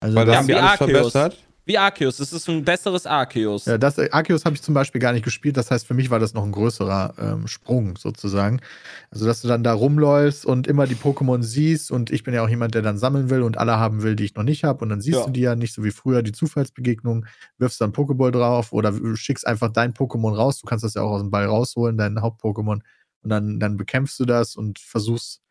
Also 0.00 0.16
Weil 0.16 0.26
das 0.26 0.36
haben 0.36 0.46
die 0.46 0.54
alles 0.54 0.80
Arceus. 0.80 0.90
verbessert. 0.90 1.38
Wie 1.68 1.76
Arceus. 1.76 2.18
Es 2.18 2.32
ist 2.32 2.48
ein 2.48 2.64
besseres 2.64 3.04
Arceus. 3.04 3.66
Ja, 3.66 3.76
das 3.76 3.98
Arceus 3.98 4.46
habe 4.46 4.56
ich 4.56 4.62
zum 4.62 4.72
Beispiel 4.72 5.02
gar 5.02 5.12
nicht 5.12 5.22
gespielt. 5.22 5.58
Das 5.58 5.70
heißt, 5.70 5.86
für 5.86 5.92
mich 5.92 6.08
war 6.08 6.18
das 6.18 6.32
noch 6.32 6.42
ein 6.42 6.50
größerer 6.50 7.12
ähm, 7.18 7.46
Sprung 7.46 7.98
sozusagen. 7.98 8.62
Also, 9.10 9.26
dass 9.26 9.42
du 9.42 9.48
dann 9.48 9.62
da 9.62 9.74
rumläufst 9.74 10.46
und 10.46 10.66
immer 10.66 10.86
die 10.86 10.94
Pokémon 10.94 11.42
siehst. 11.42 11.90
Und 11.90 12.10
ich 12.10 12.24
bin 12.24 12.32
ja 12.32 12.42
auch 12.42 12.48
jemand, 12.48 12.74
der 12.74 12.80
dann 12.80 12.96
sammeln 12.96 13.28
will 13.28 13.42
und 13.42 13.58
alle 13.58 13.78
haben 13.78 14.02
will, 14.02 14.16
die 14.16 14.24
ich 14.24 14.34
noch 14.34 14.44
nicht 14.44 14.64
habe. 14.64 14.82
Und 14.82 14.88
dann 14.88 15.02
siehst 15.02 15.18
Ja. 15.18 15.26
du 15.26 15.30
die 15.30 15.42
ja 15.42 15.56
nicht 15.56 15.74
so 15.74 15.84
wie 15.84 15.90
früher, 15.90 16.22
die 16.22 16.32
Zufallsbegegnung, 16.32 17.26
wirfst 17.58 17.82
dann 17.82 17.92
Pokéball 17.92 18.30
drauf 18.30 18.72
oder 18.72 18.94
schickst 19.14 19.46
einfach 19.46 19.70
dein 19.70 19.92
Pokémon 19.92 20.34
raus. 20.34 20.60
Du 20.60 20.66
kannst 20.66 20.84
das 20.86 20.94
ja 20.94 21.02
auch 21.02 21.10
aus 21.10 21.20
dem 21.20 21.30
Ball 21.30 21.44
rausholen, 21.44 21.98
dein 21.98 22.22
Haupt-Pokémon. 22.22 22.80
Und 23.20 23.28
dann, 23.30 23.60
dann 23.60 23.76
bekämpfst 23.76 24.18
du 24.18 24.24
das 24.24 24.56
und 24.56 24.78
versuchst, 24.78 25.42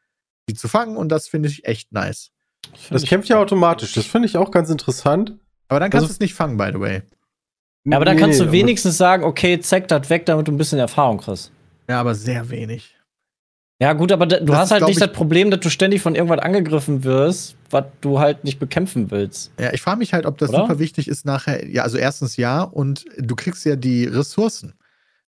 die 0.49 0.55
zu 0.55 0.67
fangen. 0.67 0.97
Und 0.97 1.09
das 1.09 1.27
finde 1.27 1.47
ich 1.47 1.65
echt 1.65 1.91
nice. 1.91 2.31
Das 2.89 3.03
kämpft 3.03 3.29
ja 3.29 3.37
automatisch. 3.37 3.93
Das 3.93 4.07
finde 4.07 4.27
ich 4.27 4.35
auch 4.35 4.49
ganz 4.49 4.71
interessant. 4.71 5.37
Aber 5.67 5.79
dann 5.79 5.89
kannst 5.89 6.03
Also- 6.03 6.07
du 6.07 6.13
es 6.13 6.19
nicht 6.19 6.33
fangen, 6.33 6.57
by 6.57 6.69
the 6.73 6.79
way. 6.79 7.01
Ja, 7.85 7.95
aber 7.97 8.05
dann 8.05 8.15
Nee, 8.15 8.21
kannst 8.21 8.39
du 8.41 8.51
wenigstens 8.51 8.97
sagen, 8.97 9.23
okay, 9.23 9.59
zeig 9.59 9.87
das 9.87 10.09
weg, 10.09 10.25
damit 10.25 10.47
du 10.47 10.51
ein 10.51 10.57
bisschen 10.57 10.77
Erfahrung 10.79 11.19
kriegst. 11.19 11.51
Ja, 11.89 11.99
aber 12.01 12.15
sehr 12.15 12.49
wenig. 12.49 12.93
Ja, 13.81 13.93
gut, 13.93 14.11
aber 14.11 14.25
da, 14.25 14.39
du 14.39 14.45
Das 14.45 14.57
hast 14.57 14.71
halt 14.71 14.81
nicht 14.83 14.97
ich- 14.97 14.99
das 14.99 15.11
Problem, 15.13 15.51
dass 15.51 15.59
du 15.61 15.69
ständig 15.69 16.01
von 16.01 16.15
irgendwas 16.15 16.39
angegriffen 16.39 17.03
wirst, 17.03 17.55
was 17.69 17.85
du 18.01 18.19
halt 18.19 18.43
nicht 18.43 18.59
bekämpfen 18.59 19.11
willst. 19.11 19.51
Ja, 19.59 19.71
ich 19.71 19.81
frage 19.81 19.99
mich 19.99 20.13
halt, 20.13 20.25
ob 20.25 20.37
das 20.37 20.49
Oder? 20.49 20.59
super 20.61 20.79
wichtig 20.79 21.07
ist 21.07 21.25
nachher. 21.25 21.65
Ja, 21.69 21.83
also 21.83 21.97
erstens 21.97 22.35
ja, 22.37 22.63
und 22.63 23.05
du 23.17 23.35
kriegst 23.35 23.63
ja 23.65 23.75
die 23.75 24.05
Ressourcen. 24.05 24.73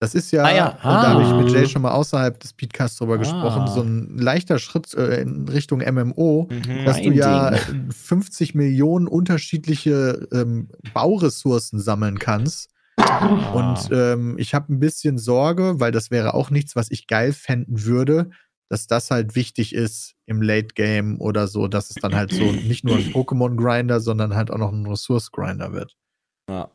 Das 0.05 0.15
ist 0.15 0.31
ja, 0.31 0.43
Ah 0.45 0.55
ja, 0.55 0.69
und 0.71 0.85
da 0.85 1.09
habe 1.09 1.23
ich 1.23 1.29
mit 1.33 1.55
ah. 1.55 1.59
Jay 1.61 1.69
schon 1.69 1.83
mal 1.83 1.93
außerhalb 1.93 2.39
des 2.39 2.51
Speedcasts 2.51 2.99
drüber 2.99 3.15
Ah. 3.15 3.19
gesprochen, 3.19 3.67
so 3.69 3.83
ein 3.83 4.17
leichter 4.19 4.59
Schritt 4.59 4.95
äh, 4.95 5.21
in 5.23 5.49
Richtung 5.49 5.81
MMO, 5.81 6.49
Mhm. 6.51 6.85
dass 6.85 7.01
du 7.03 7.11
ja 7.11 7.51
Ding. 7.51 7.91
50 7.93 8.55
Millionen 8.55 9.07
unterschiedliche 9.09 10.29
ähm, 10.33 10.69
Bauressourcen 10.93 11.81
sammeln 11.81 12.19
kannst. 12.19 12.71
Ah. 12.97 13.53
Und 13.53 13.91
ähm, 13.93 14.37
ich 14.39 14.55
habe 14.55 14.73
ein 14.73 14.79
bisschen 14.81 15.19
Sorge, 15.19 15.81
weil 15.81 15.93
das 15.93 16.11
wäre 16.11 16.35
auch 16.35 16.51
nichts, 16.51 16.77
was 16.77 16.91
ich 16.91 17.07
geil 17.07 17.33
fänden 17.33 17.85
würde, 17.85 18.31
dass 18.71 18.87
das 18.87 19.11
halt 19.11 19.35
wichtig 19.35 19.75
ist 19.75 20.15
im 20.27 20.41
Late 20.41 20.69
Game 20.75 21.21
oder 21.21 21.47
so, 21.49 21.69
dass 21.69 21.91
es 21.91 21.97
dann 21.97 22.15
halt 22.15 22.33
so 22.33 22.45
nicht 22.53 22.85
nur 22.85 22.97
ein 22.97 23.03
Pokémon-Grinder, 23.13 24.01
sondern 24.01 24.35
halt 24.35 24.51
auch 24.51 24.59
noch 24.59 24.73
ein 24.73 24.87
Ressource-Grinder 24.87 25.73
wird. 25.73 25.97
Ja. 26.49 26.71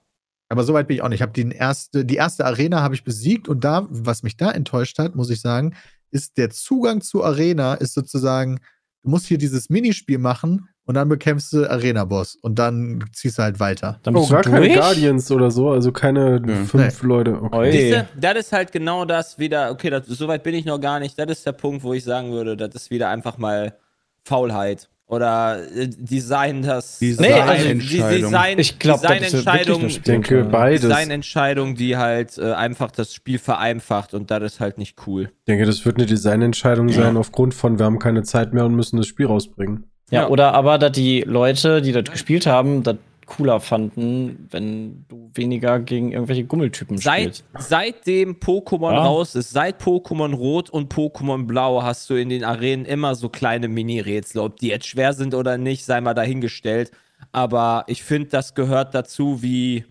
Aber 0.50 0.64
soweit 0.64 0.88
bin 0.88 0.96
ich 0.98 1.04
auch 1.04 1.10
nicht. 1.10 1.18
Ich 1.18 1.22
habe 1.22 1.32
die 1.32 1.50
erste, 1.56 2.04
die 2.06 2.16
erste 2.16 2.46
Arena 2.46 2.82
habe 2.82 2.96
ich 2.96 3.04
besiegt 3.04 3.48
und 3.48 3.64
da, 3.64 3.88
was 3.90 4.24
mich 4.24 4.36
da 4.36 4.50
enttäuscht 4.52 4.98
hat, 4.98 5.16
muss 5.16 5.30
ich 5.30 5.42
sagen, 5.42 5.76
ist 6.12 6.38
der 6.38 6.50
Zugang 6.50 7.02
zur 7.02 7.26
Arena 7.26 7.76
ist 7.76 7.94
sozusagen, 7.94 8.60
du 9.04 9.10
musst 9.12 9.28
hier 9.28 9.38
dieses 9.38 9.70
Minispiel 9.70 10.18
machen 10.18 10.68
und 10.86 10.96
dann 10.96 11.08
bekämpfst 11.08 11.54
du 11.54 11.70
Arena-Boss 11.70 12.36
und 12.42 12.58
dann 12.58 13.06
ziehst 13.14 13.38
du 13.38 13.44
halt 13.44 13.60
weiter. 13.60 14.00
Dann 14.02 14.16
Oh, 14.16 14.28
gar 14.28 14.42
keine 14.42 14.66
durch? 14.66 14.74
Guardians 14.74 15.30
oder 15.30 15.52
so, 15.52 15.70
also 15.70 15.92
keine 15.92 16.42
Ja. 16.44 16.56
fünf 16.66 17.04
Leute. 17.04 17.40
Okay. 17.40 17.72
Siehste, 17.72 18.08
das 18.20 18.36
ist 18.38 18.52
halt 18.52 18.72
genau 18.72 19.06
das 19.06 19.38
wieder, 19.38 19.70
okay, 19.70 19.92
das, 19.92 20.08
soweit 20.08 20.42
bin 20.42 20.56
ich 20.56 20.66
noch 20.66 20.80
gar 20.80 21.00
nicht. 21.00 21.20
Das 21.20 21.30
ist 21.30 21.46
der 21.46 21.52
Punkt, 21.52 21.84
wo 21.84 21.94
ich 21.94 22.04
sagen 22.04 22.32
würde, 22.32 22.58
das 22.58 22.74
ist 22.74 22.90
wieder 22.90 23.10
einfach 23.10 23.38
mal 23.38 23.78
Faulheit. 24.24 24.90
Oder 25.10 25.58
äh, 25.76 25.88
Design, 25.90 26.62
das 26.62 27.00
Design- 27.00 27.28
Nee, 27.32 27.34
also 27.34 27.66
Entscheidung. 27.68 28.22
Design, 28.30 28.60
Ich 28.60 28.78
glaube, 28.78 29.02
das 29.08 29.10
ist 29.10 29.22
wirklich 29.22 29.32
Designentscheidung, 29.44 29.86
Ich 29.88 30.02
denke, 30.04 30.44
beides. 30.46 30.82
Designentscheidung, 30.82 31.74
die 31.76 31.98
halt 31.98 32.38
äh, 32.38 32.54
einfach 32.54 32.92
das 32.92 33.14
Spiel 33.16 33.40
vereinfacht 33.40 34.14
und 34.14 34.30
das 34.30 34.44
ist 34.44 34.60
halt 34.60 34.78
nicht 34.78 34.98
cool. 35.08 35.32
Ich 35.40 35.46
denke, 35.48 35.66
das 35.66 35.84
wird 35.84 35.98
eine 35.98 36.06
Designentscheidung 36.06 36.90
sein 36.90 37.18
aufgrund 37.18 37.56
von, 37.56 37.80
wir 37.80 37.86
haben 37.88 37.98
keine 37.98 38.22
Zeit 38.22 38.54
mehr 38.54 38.66
und 38.66 38.76
müssen 38.76 38.98
das 38.98 39.08
Spiel 39.08 39.26
rausbringen. 39.26 39.86
Ja, 40.12 40.22
Ja. 40.22 40.28
oder 40.28 40.54
aber, 40.54 40.78
dass 40.78 40.92
die 40.92 41.22
Leute, 41.22 41.82
die 41.82 41.92
das 41.92 42.04
gespielt 42.06 42.46
haben, 42.46 42.84
das 42.84 42.98
cooler 43.26 43.60
fanden, 43.60 44.48
wenn 44.52 45.06
weniger 45.34 45.80
gegen 45.80 46.12
irgendwelche 46.12 46.44
Gummeltypen 46.46 46.98
Seit, 46.98 47.38
spielst. 47.38 47.46
seitdem 47.58 48.36
Pokémon 48.36 48.94
Ja. 48.94 49.04
raus 49.06 49.36
ist, 49.36 49.52
seit 49.52 49.82
Pokémon 49.82 50.34
Rot 50.34 50.70
und 50.70 50.94
Pokémon 50.94 51.46
Blau, 51.46 51.84
hast 51.84 52.10
du 52.10 52.16
in 52.16 52.30
den 52.30 52.44
Arenen 52.44 52.86
immer 52.86 53.16
so 53.16 53.30
kleine 53.30 53.68
Mini-Rätsel. 53.68 54.42
Ob 54.42 54.58
die 54.58 54.68
jetzt 54.70 54.88
schwer 54.88 55.14
sind 55.14 55.34
oder 55.34 55.58
nicht, 55.58 55.86
sei 55.86 56.02
mal 56.02 56.14
dahingestellt. 56.14 56.92
Aber 57.32 57.84
ich 57.88 58.04
finde, 58.04 58.30
das 58.30 58.56
gehört 58.56 58.96
dazu, 58.96 59.42
wie 59.42 59.86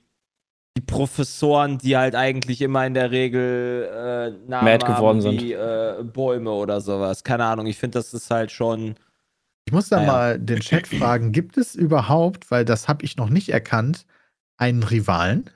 die 0.76 0.82
Professoren, 0.82 1.78
die 1.78 1.97
halt 1.97 2.14
eigentlich 2.14 2.61
immer 2.62 2.86
in 2.86 2.95
der 2.95 3.11
Regel 3.11 3.89
äh, 3.93 4.49
Namen 4.49 4.64
Mad 4.64 4.86
geworden 4.86 5.24
haben 5.24 5.41
wie 5.41 5.53
äh, 5.53 6.03
Bäume 6.05 6.51
oder 6.53 6.80
sowas. 6.80 7.24
Keine 7.24 7.45
Ahnung, 7.45 7.66
ich 7.66 7.76
finde, 7.78 7.99
das 7.99 8.14
ist 8.14 8.30
halt 8.30 8.51
schon. 8.53 8.95
Ich 9.66 9.72
muss 9.72 9.89
da 9.89 9.97
Naja. 9.97 10.12
mal 10.12 10.39
den 10.39 10.61
Chat 10.61 10.86
fragen, 10.99 11.32
gibt 11.32 11.59
es 11.59 11.74
überhaupt, 11.74 12.51
weil 12.51 12.64
das 12.64 12.89
habe 12.89 13.05
ich 13.05 13.16
noch 13.16 13.28
nicht 13.28 13.49
erkannt, 13.51 14.07
einen 14.59 14.83
Rivalen? 14.83 15.49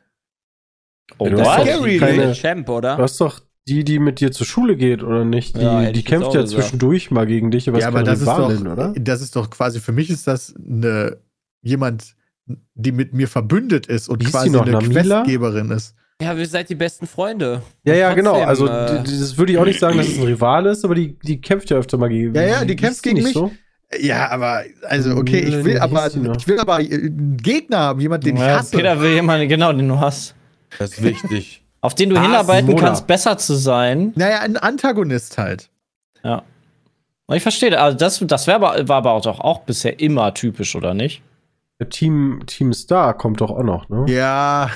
Oh, 1.19 1.29
Du 1.29 1.39
hast 1.41 1.59
doch 1.59 1.67
Scary, 1.67 1.99
keine, 1.99 2.33
Champ, 2.33 2.69
oder? 2.69 2.97
Du 2.97 3.03
hast 3.03 3.21
doch 3.21 3.41
die, 3.69 3.85
die 3.85 3.99
mit 3.99 4.21
dir 4.21 4.33
zur 4.33 4.47
Schule 4.47 4.77
geht, 4.77 5.03
oder 5.03 5.25
nicht? 5.25 5.57
Die, 5.57 5.63
Ja, 5.63 5.93
die 5.93 6.03
kämpft 6.03 6.35
ja 6.35 6.41
gesagt. 6.43 6.63
zwischendurch 6.63 7.11
mal 7.11 7.27
gegen 7.27 7.51
dich, 7.51 7.69
aber 7.69 7.79
ja, 7.79 7.89
ist 7.89 7.95
aber 7.95 8.03
das 8.03 8.21
ist, 8.21 8.27
doch, 8.27 8.39
Rivalin, 8.49 8.67
oder? 8.69 8.95
das 8.99 9.21
ist 9.21 9.37
doch 9.37 9.51
quasi, 9.51 9.81
für 9.81 9.93
mich 9.93 10.11
ist 10.11 10.27
das 10.27 10.55
eine, 10.57 11.19
jemand, 11.63 12.17
die 12.75 12.93
mit 12.93 13.13
mir 13.13 13.29
verbündet 13.29 13.87
ist 13.87 14.09
und 14.09 14.21
Hieß 14.21 14.27
die 14.29 14.33
quasi 14.33 14.51
noch 14.51 14.63
eine 14.63 14.73
Namila? 14.73 15.23
Questgeberin 15.23 15.71
ist. 15.71 15.95
Ja, 16.21 16.37
wir 16.37 16.47
seid 16.47 16.69
die 16.69 16.75
besten 16.75 17.07
Freunde. 17.07 17.63
Ja, 17.85 17.95
ja, 17.95 18.07
Trotzdem, 18.09 18.25
genau. 18.25 18.43
Also, 18.45 18.67
äh, 18.67 19.03
das 19.03 19.37
würde 19.39 19.53
ich 19.53 19.59
auch 19.59 19.65
nicht 19.65 19.81
sagen, 19.81 19.97
dass 19.99 20.09
es 20.09 20.19
ein 20.19 20.25
Rival 20.25 20.67
ist, 20.67 20.85
aber 20.85 20.95
die, 20.95 21.19
die 21.19 21.41
kämpft 21.41 21.71
ja 21.71 21.77
öfter 21.79 21.99
mal 21.99 22.09
gegen 22.09 22.35
Ja, 22.35 22.43
ja, 22.43 22.65
die 22.65 22.75
Ist 22.75 22.81
kämpft 22.81 23.03
gegen 23.03 23.23
mich. 23.23 23.33
So? 23.33 23.51
Ja, 24.01 24.31
aber, 24.31 24.63
also, 24.89 25.17
okay, 25.17 25.39
ich 25.41 25.65
will 25.65 25.79
aber, 25.79 26.07
ich 26.07 26.47
will 26.49 26.59
aber 26.59 26.77
einen 26.77 27.37
Gegner 27.37 27.79
haben, 27.79 28.01
jemand, 28.01 28.25
den 28.25 28.37
ich 28.37 28.43
Ja, 28.43 28.59
hasse. 28.59 28.77
Peter 28.77 29.01
will 29.01 29.13
jemanden, 29.13 29.49
genau, 29.49 29.73
den 29.73 29.89
du 29.89 29.99
hast. 30.01 30.35
Das 30.79 30.93
ist 30.93 31.03
wichtig. 31.03 31.63
Auf 31.83 31.95
den 31.95 32.11
du 32.11 32.17
Ah, 32.17 32.23
hinarbeiten 32.23 32.69
Simona. 32.69 32.87
kannst, 32.87 33.07
besser 33.07 33.37
zu 33.39 33.55
sein. 33.55 34.13
Naja, 34.15 34.41
ein 34.41 34.57
Antagonist 34.57 35.37
halt. 35.37 35.69
Ja. 36.25 36.43
Und 37.27 37.37
ich 37.37 37.43
verstehe, 37.43 37.79
also 37.81 37.99
das, 37.99 38.19
das 38.27 38.47
wär 38.47 38.55
aber, 38.55 38.89
war 38.89 38.97
aber 38.99 39.13
auch, 39.13 39.23
doch 39.23 39.41
auch 39.41 39.61
bisher 39.63 39.99
immer 40.01 40.33
typisch, 40.33 40.75
oder 40.77 40.95
nicht? 40.95 41.23
Der 41.81 41.89
Team, 41.89 42.43
Team 42.47 42.73
Star 42.73 43.15
kommt 43.19 43.41
doch 43.41 43.51
auch 43.51 43.65
noch, 43.65 43.89
ne? 43.89 44.05
Ja. 44.09 44.71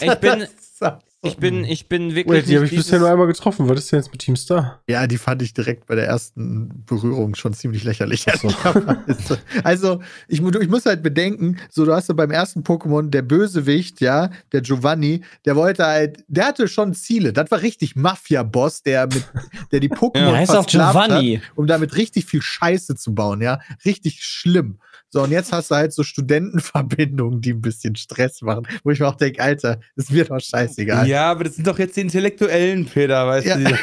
Ich 0.00 0.14
bin, 0.16 0.46
ich 1.22 1.36
bin, 1.36 1.64
ich 1.64 1.88
bin 1.88 2.14
wirklich. 2.14 2.42
Wait, 2.42 2.48
die 2.48 2.54
habe 2.56 2.66
ich 2.66 2.70
bisher 2.74 3.00
nur 3.00 3.10
einmal 3.10 3.26
getroffen. 3.26 3.68
Was 3.68 3.78
ist 3.80 3.92
denn 3.92 3.98
jetzt 3.98 4.12
mit 4.12 4.20
Team 4.20 4.36
Star? 4.36 4.80
Ja, 4.88 5.06
die 5.08 5.18
fand 5.18 5.42
ich 5.42 5.52
direkt 5.52 5.86
bei 5.86 5.94
der 5.96 6.06
ersten 6.06 6.84
Berührung 6.86 7.34
schon 7.34 7.52
ziemlich 7.54 7.82
lächerlich. 7.84 8.24
So. 8.40 8.48
Also, 9.64 10.00
ich, 10.28 10.40
mu- 10.40 10.50
ich 10.60 10.68
muss 10.68 10.86
halt 10.86 11.02
bedenken, 11.02 11.56
so 11.70 11.84
du 11.84 11.92
hast 11.92 12.08
ja 12.08 12.14
beim 12.14 12.30
ersten 12.30 12.60
Pokémon 12.62 13.10
der 13.10 13.22
Bösewicht, 13.22 14.00
ja, 14.00 14.30
der 14.52 14.60
Giovanni, 14.60 15.22
der 15.44 15.56
wollte 15.56 15.84
halt, 15.84 16.24
der 16.28 16.46
hatte 16.46 16.68
schon 16.68 16.94
Ziele. 16.94 17.32
Das 17.32 17.50
war 17.50 17.62
richtig 17.62 17.96
Mafia-Boss, 17.96 18.82
der 18.82 19.06
mit, 19.06 19.24
der 19.72 19.80
die 19.80 19.90
Pokémon 19.90 20.12
Der 20.30 20.36
heißt 20.36 20.54
auch 20.54 20.66
Giovanni. 20.66 21.40
Hat, 21.42 21.56
um 21.56 21.66
damit 21.66 21.96
richtig 21.96 22.26
viel 22.26 22.42
Scheiße 22.42 22.94
zu 22.96 23.14
bauen, 23.14 23.40
ja, 23.40 23.60
richtig 23.84 24.22
schlimm. 24.22 24.78
So, 25.10 25.22
und 25.22 25.30
jetzt 25.30 25.52
hast 25.52 25.70
du 25.70 25.74
halt 25.74 25.92
so 25.94 26.02
Studentenverbindungen, 26.02 27.40
die 27.40 27.52
ein 27.52 27.60
bisschen 27.62 27.96
Stress 27.96 28.42
machen, 28.42 28.66
wo 28.84 28.90
ich 28.90 29.00
mir 29.00 29.08
auch 29.08 29.14
denke, 29.16 29.42
Alter, 29.42 29.80
das 29.96 30.10
wird 30.12 30.30
doch 30.30 30.38
scheißegal. 30.40 31.06
Ja, 31.06 31.30
aber 31.30 31.44
das 31.44 31.54
sind 31.56 31.66
doch 31.66 31.78
jetzt 31.78 31.96
die 31.96 32.02
Intellektuellen, 32.02 32.84
Peter, 32.84 33.26
weißt 33.26 33.46
Ja. 33.46 33.56
du? 33.56 33.64
die- 33.64 33.74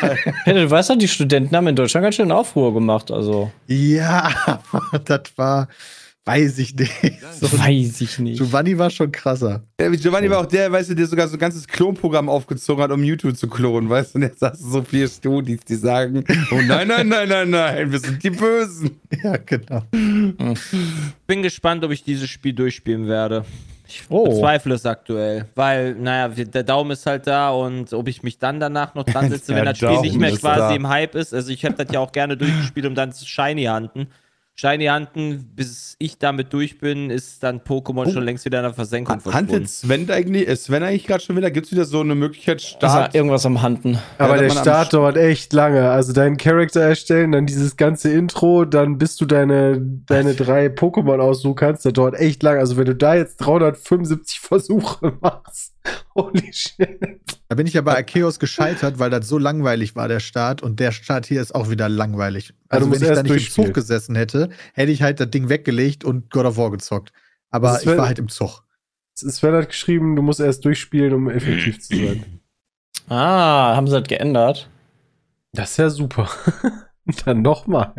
Peter, 0.44 0.54
du 0.62 0.70
weißt 0.70 0.90
doch, 0.92 0.98
die 0.98 1.08
Studenten 1.08 1.56
haben 1.56 1.68
in 1.68 1.76
Deutschland 1.76 2.04
ganz 2.04 2.16
schön 2.16 2.32
Aufruhr 2.32 2.74
gemacht, 2.74 3.10
also. 3.12 3.52
Ja, 3.68 4.32
aber 4.72 5.00
das 5.00 5.22
war, 5.36 5.68
weiß 6.26 6.58
ich 6.60 6.76
nicht. 6.76 6.92
So, 7.38 7.52
Weiß 7.60 8.00
ich 8.00 8.18
nicht. 8.20 8.38
Giovanni 8.38 8.78
war 8.78 8.90
schon 8.90 9.12
krasser. 9.12 9.64
Ja, 9.78 9.90
Giovanni 9.90 10.30
war 10.30 10.40
auch 10.40 10.46
der, 10.46 10.72
weißt 10.72 10.92
du, 10.92 10.94
der 10.96 11.06
sogar 11.06 11.28
so 11.28 11.36
ein 11.36 11.40
ganzes 11.40 11.68
Klonprogramm 11.68 12.30
aufgezogen 12.30 12.82
hat, 12.82 12.92
um 12.92 13.04
YouTube 13.04 13.36
zu 13.36 13.50
klonen, 13.50 13.90
weißt 13.90 14.16
du? 14.16 14.20
Und 14.20 14.22
jetzt 14.24 14.42
hast 14.42 14.62
du 14.64 14.70
so 14.70 14.82
viele 14.82 15.10
Studis, 15.10 15.60
die 15.68 15.76
sagen, 15.76 16.24
oh 16.52 16.62
nein, 16.66 16.88
nein, 16.88 17.10
nein, 17.10 17.28
nein, 17.28 17.50
nein, 17.50 17.92
wir 17.92 18.00
sind 18.00 18.24
die 18.24 18.30
Bösen. 18.30 18.92
Ja, 19.24 19.36
genau. 19.38 19.84
bin 21.28 21.44
gespannt, 21.44 21.84
ob 21.84 21.92
ich 21.92 22.04
dieses 22.04 22.30
Spiel 22.30 22.54
durchspielen 22.54 23.08
werde. 23.08 23.44
Ich 23.88 24.04
Oh. 24.10 24.26
bezweifle 24.26 24.76
es 24.76 24.86
aktuell, 24.86 25.46
weil, 25.56 25.94
naja, 25.96 26.30
der 26.30 26.64
Daumen 26.64 26.92
ist 26.92 27.06
halt 27.06 27.28
da 27.28 27.50
und 27.52 27.92
ob 27.94 28.08
ich 28.08 28.24
mich 28.24 28.40
dann 28.40 28.60
danach 28.60 28.96
noch 28.96 29.04
dran 29.04 29.30
setze, 29.30 29.54
wenn 29.56 29.66
das 29.66 29.78
Spiel 29.78 29.90
Daumen 29.90 30.02
nicht 30.02 30.18
mehr 30.18 30.32
quasi 30.32 30.60
da. 30.60 30.76
im 30.76 30.88
Hype 30.90 31.16
ist. 31.16 31.34
Also 31.34 31.52
ich 31.52 31.64
habe 31.66 31.76
das 31.76 31.94
ja 31.94 32.00
auch 32.00 32.12
gerne 32.12 32.36
durchgespielt, 32.38 32.86
um 32.88 32.96
dann 32.96 33.12
zu 33.12 33.26
Shiny 33.28 33.66
Hunten. 33.66 34.08
Shiny 34.58 34.86
Hunten, 34.88 35.52
bis 35.54 35.98
ich 36.00 36.18
damit 36.18 36.54
durch 36.54 36.78
bin, 36.80 37.10
ist 37.10 37.44
dann 37.44 37.60
Pokémon 37.60 38.10
schon 38.10 38.24
längst 38.24 38.46
wieder 38.46 38.60
in 38.60 38.64
der 38.64 38.74
Versenkung 38.74 39.20
verschwunden. 39.20 39.52
Handelt 39.52 39.70
Sven 39.70 40.10
eigentlich, 40.10 40.48
ist 40.48 40.64
Sven 40.66 40.82
eigentlich 40.82 41.06
gerade 41.06 41.22
schon 41.22 41.36
wieder? 41.36 41.52
Gibt 41.52 41.66
es 41.66 41.74
wieder 41.74 41.84
so 41.84 42.00
eine 42.00 42.16
Möglichkeit, 42.16 42.62
Ist 42.62 42.68
Start? 42.70 43.14
ja 43.14 43.20
irgendwas 43.20 43.46
am 43.46 43.62
Handen. 43.62 44.00
Aber 44.18 44.38
dass 44.38 44.54
der 44.54 44.62
Start 44.62 44.94
dauert 44.94 45.18
echt 45.18 45.52
lange. 45.52 45.90
Also 45.90 46.14
deinen 46.14 46.38
Charakter 46.38 46.80
erstellen, 46.80 47.34
dann 47.34 47.46
dieses 47.46 47.76
ganze 47.76 48.14
Intro, 48.14 48.64
dann 48.64 48.98
bis 48.98 49.18
du 49.18 49.26
deine, 49.26 49.82
deine 49.82 50.36
drei 50.36 50.68
Pokémon 50.68 51.20
aussuchen 51.20 51.56
kannst, 51.56 51.86
das 51.86 51.92
dauert 51.92 52.16
echt 52.16 52.42
lange. 52.42 52.60
Also 52.60 52.78
wenn 52.78 52.86
du 52.86 52.96
da 52.96 53.16
jetzt 53.16 53.36
375 53.38 54.40
Versuche 54.40 55.18
machst, 55.22 55.74
holy 56.16 56.54
shit. 56.54 57.20
Da 57.50 57.56
bin 57.56 57.68
ich 57.68 57.74
ja 57.74 57.82
bei 57.82 57.96
Arceus 57.98 58.40
gescheitert, 58.40 59.00
weil 59.00 59.10
das 59.10 59.28
so 59.28 59.38
langweilig 59.38 59.96
war, 59.98 60.08
der 60.08 60.22
Start. 60.22 60.64
Und 60.64 60.80
der 60.80 60.92
Start 60.94 61.26
hier 61.26 61.42
ist 61.42 61.54
auch 61.54 61.70
wieder 61.70 61.90
langweilig. 61.90 62.54
Du 62.80 62.86
Also, 62.86 62.92
wenn 62.92 63.10
ich 63.10 63.16
da 63.16 63.24
nicht 63.24 63.58
im. 63.58 63.66
Zug 63.66 63.74
gesessen 63.74 64.16
hätte, 64.16 64.50
hätte 64.74 64.92
ich 64.92 65.02
halt 65.02 65.20
das 65.20 65.30
Ding 65.30 65.50
weggelegt 65.50 66.04
und 66.04 66.30
God 66.30 66.46
of 66.46 66.58
War 66.58 66.72
gezockt. 66.72 67.12
Aber 67.50 67.80
ich 67.82 67.88
war 67.88 68.08
halt 68.08 68.20
im 68.20 68.30
Zug. 68.30 68.64
Sven 69.16 69.54
hat 69.54 69.70
geschrieben, 69.70 70.16
du 70.16 70.22
musst 70.22 70.40
erst 70.40 70.66
durchspielen, 70.66 71.14
um 71.14 71.30
effektiv 71.30 71.80
zu 71.82 71.96
sein. 71.96 72.26
Ah, 73.08 73.76
haben 73.76 73.86
sie 73.86 74.00
das 74.00 74.08
geändert? 74.08 74.68
Das 75.52 75.70
ist 75.70 75.78
ja 75.78 75.92
super. 75.92 76.28
dann 77.26 77.44
nochmal. 77.44 77.94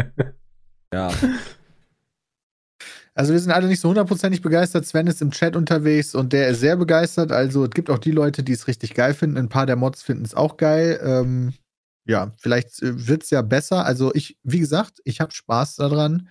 Ja. 0.93 1.12
Also 3.18 3.33
wir 3.33 3.41
sind 3.41 3.51
alle 3.51 3.66
nicht 3.66 3.81
so 3.81 3.89
hundertprozentig 3.89 4.43
begeistert. 4.43 4.85
Sven 4.85 5.07
ist 5.07 5.22
im 5.22 5.31
Chat 5.31 5.57
unterwegs 5.57 6.14
und 6.14 6.35
der 6.35 6.49
ist 6.49 6.61
sehr 6.61 6.77
begeistert. 6.77 7.33
Also 7.33 7.64
es 7.64 7.70
gibt 7.70 7.89
auch 7.89 7.97
die 7.97 8.11
Leute, 8.11 8.43
die 8.43 8.53
es 8.53 8.68
richtig 8.68 8.93
geil 8.93 9.14
finden. 9.14 9.39
Ein 9.39 9.49
paar 9.49 9.64
der 9.64 9.77
Mods 9.77 10.03
finden 10.03 10.27
es 10.27 10.35
auch 10.35 10.59
geil. 10.59 11.01
Ähm, 11.03 11.55
ja, 12.07 12.32
vielleicht 12.38 12.70
wird 12.80 13.24
es 13.24 13.30
ja 13.30 13.42
besser. 13.42 13.84
Also 13.84 14.14
ich, 14.14 14.38
wie 14.42 14.61
gesagt, 14.61 15.00
ich 15.04 15.20
habe 15.20 15.32
Spaß 15.32 15.76
daran. 15.76 16.28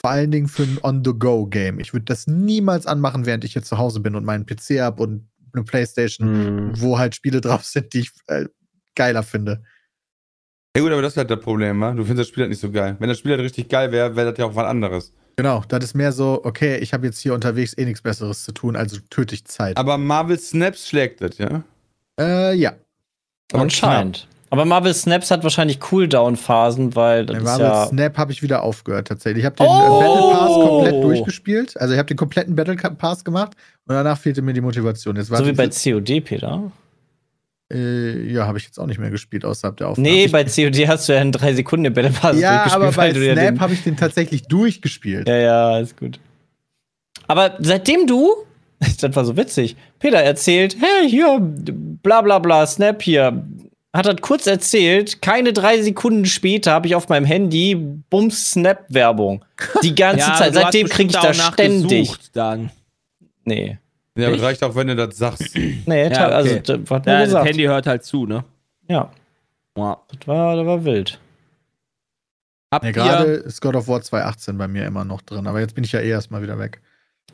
Vor 0.00 0.10
allen 0.10 0.30
Dingen 0.30 0.46
für 0.48 0.62
ein 0.64 0.78
On-the-Go-Game. 0.82 1.80
Ich 1.80 1.92
würde 1.94 2.04
das 2.04 2.26
niemals 2.26 2.86
anmachen, 2.86 3.24
während 3.24 3.44
ich 3.44 3.54
jetzt 3.54 3.68
zu 3.68 3.78
Hause 3.78 4.00
bin 4.00 4.14
und 4.14 4.24
meinen 4.26 4.44
PC 4.44 4.80
habe 4.80 5.02
und 5.02 5.28
eine 5.54 5.64
Playstation, 5.64 6.28
Hm. 6.28 6.72
wo 6.80 6.98
halt 6.98 7.14
Spiele 7.14 7.40
drauf 7.42 7.64
sind, 7.64 7.92
die 7.94 8.00
ich 8.00 8.10
äh, 8.26 8.44
geiler 8.94 9.22
finde. 9.22 9.62
Ja 10.76 10.82
gut, 10.82 10.92
aber 10.92 11.00
das 11.00 11.14
ist 11.14 11.16
halt 11.16 11.30
das 11.30 11.40
Problem, 11.40 11.80
wa? 11.80 11.92
Du 11.92 12.04
findest 12.04 12.20
das 12.20 12.28
Spiel 12.28 12.42
halt 12.42 12.50
nicht 12.50 12.60
so 12.60 12.70
geil. 12.70 12.96
Wenn 12.98 13.08
das 13.08 13.18
Spiel 13.18 13.32
halt 13.32 13.40
richtig 13.40 13.70
geil 13.70 13.90
wäre, 13.92 14.14
wäre 14.14 14.30
das 14.30 14.38
ja 14.38 14.44
auch 14.44 14.54
was 14.54 14.66
anderes. 14.66 15.14
Genau, 15.36 15.62
das 15.68 15.82
ist 15.84 15.94
mehr 15.94 16.12
so, 16.12 16.42
okay, 16.44 16.76
ich 16.78 16.92
habe 16.92 17.06
jetzt 17.06 17.18
hier 17.20 17.32
unterwegs 17.32 17.72
eh 17.76 17.84
nichts 17.86 18.02
Besseres 18.02 18.44
zu 18.44 18.52
tun, 18.52 18.76
also 18.76 18.98
töte 19.08 19.34
ich 19.34 19.46
Zeit. 19.46 19.78
Aber 19.78 19.96
Marvel 19.96 20.38
Snaps 20.38 20.86
schlägt 20.88 21.22
das, 21.22 21.38
ja? 21.38 21.62
äh, 22.20 22.54
ja. 22.54 22.74
Anscheinend. 23.52 24.28
Aber 24.50 24.64
Marvel 24.64 24.94
Snaps 24.94 25.30
hat 25.30 25.42
wahrscheinlich 25.42 25.80
Cooldown-Phasen, 25.80 26.94
weil 26.94 27.26
das 27.26 27.38
ist 27.38 27.44
Marvel 27.44 27.66
ja. 27.66 27.86
Snap 27.86 28.18
habe 28.18 28.32
ich 28.32 28.42
wieder 28.42 28.62
aufgehört 28.62 29.08
tatsächlich. 29.08 29.42
Ich 29.42 29.46
habe 29.46 29.56
den 29.56 29.66
Oh! 29.66 30.00
Battle 30.00 30.32
Pass 30.32 30.68
komplett 30.68 31.02
durchgespielt. 31.02 31.80
Also 31.80 31.94
ich 31.94 31.98
habe 31.98 32.06
den 32.06 32.16
kompletten 32.16 32.54
Battle 32.54 32.76
Pass 32.76 33.24
gemacht 33.24 33.56
und 33.86 33.94
danach 33.94 34.18
fehlte 34.18 34.42
mir 34.42 34.52
die 34.52 34.60
Motivation. 34.60 35.16
Jetzt 35.16 35.28
So 35.28 35.46
wie 35.46 35.52
bei 35.52 35.68
COD, 35.68 36.24
Peter. 36.24 36.70
Äh, 37.72 38.32
ja, 38.32 38.46
habe 38.46 38.58
ich 38.58 38.64
jetzt 38.64 38.78
auch 38.78 38.86
nicht 38.86 39.00
mehr 39.00 39.10
gespielt 39.10 39.44
außerhalb 39.44 39.76
der 39.76 39.88
Aufnahme. 39.88 40.08
Nee, 40.08 40.28
bei 40.28 40.44
COD 40.44 40.86
hast 40.86 41.08
du 41.08 41.14
ja 41.14 41.20
in 41.20 41.32
drei 41.32 41.52
Sekunden 41.52 41.84
den 41.84 41.94
Bällepass 41.94 42.38
ja, 42.38 42.64
durchgespielt, 42.64 42.84
aber 42.84 42.92
bei 42.92 43.10
ja 43.10 43.32
Snap 43.32 43.60
habe 43.60 43.74
ich 43.74 43.82
den 43.82 43.96
tatsächlich 43.96 44.42
durchgespielt. 44.42 45.28
Ja, 45.28 45.36
ja, 45.36 45.78
ist 45.80 45.96
gut. 45.96 46.20
Aber 47.26 47.56
seitdem 47.58 48.06
du, 48.06 48.30
das 49.00 49.16
war 49.16 49.24
so 49.24 49.36
witzig, 49.36 49.76
Peter 49.98 50.18
erzählt, 50.18 50.76
hey, 50.78 51.10
hier, 51.10 51.38
bla 51.40 52.22
bla 52.22 52.38
bla, 52.38 52.64
Snap 52.68 53.02
hier, 53.02 53.44
hat 53.96 54.06
das 54.06 54.16
kurz 54.20 54.46
erzählt, 54.46 55.20
keine 55.22 55.52
drei 55.52 55.80
Sekunden 55.82 56.24
später 56.26 56.72
habe 56.72 56.86
ich 56.86 56.94
auf 56.94 57.08
meinem 57.08 57.24
Handy 57.24 57.74
Bums 57.74 58.50
Snap-Werbung. 58.52 59.44
Die 59.82 59.94
ganze 59.94 60.20
Ja, 60.28 60.34
Zeit. 60.36 60.54
hast 60.54 60.62
Seitdem 60.62 60.88
kriege 60.88 61.10
ich 61.10 61.16
das 61.18 61.40
auch 61.40 61.52
ständig. 61.52 62.10
Dann. 62.32 62.70
Nee. 63.44 63.78
Ja, 64.16 64.28
aber 64.28 64.40
reicht 64.42 64.62
auch, 64.64 64.74
wenn 64.74 64.86
du 64.88 64.96
das 64.96 65.16
sagst. 65.16 65.54
Nee, 65.86 66.08
Ja, 66.10 66.28
also, 66.28 66.50
okay. 66.56 66.62
das 66.64 66.78
nur 66.78 66.98
Ja, 66.98 67.00
das 67.18 67.24
gesagt. 67.26 67.48
Handy 67.48 67.64
hört 67.64 67.86
halt 67.86 68.04
zu, 68.04 68.26
ne? 68.26 68.44
Ja, 68.88 69.10
Ja. 69.76 70.00
das 70.08 70.26
war, 70.28 70.56
das 70.56 70.66
war 70.66 70.84
wild. 70.84 71.20
Habt 72.72 72.84
Ja, 72.84 72.90
gerade 72.90 73.24
ist 73.32 73.60
God 73.60 73.76
of 73.76 73.88
War 73.88 74.00
2018 74.02 74.58
bei 74.58 74.66
mir 74.68 74.84
immer 74.86 75.04
noch 75.04 75.22
drin, 75.22 75.46
aber 75.46 75.60
jetzt 75.60 75.74
bin 75.74 75.84
ich 75.84 75.92
ja 75.92 76.00
eh 76.00 76.08
erstmal 76.10 76.42
wieder 76.42 76.58
weg. 76.58 76.80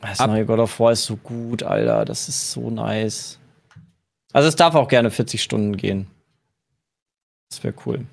Das 0.01 0.19
Ab- 0.19 0.29
neue 0.29 0.45
God 0.45 0.59
of 0.59 0.79
War 0.79 0.91
ist 0.91 1.05
so 1.05 1.15
gut, 1.15 1.63
Alter. 1.63 2.05
Das 2.05 2.27
ist 2.27 2.51
so 2.51 2.69
nice. 2.69 3.39
Also, 4.33 4.47
es 4.49 4.55
darf 4.55 4.75
auch 4.75 4.87
gerne 4.87 5.09
40 5.11 5.41
Stunden 5.41 5.77
gehen. 5.77 6.07
Das 7.49 7.63
wäre 7.63 7.73
cool. 7.85 8.05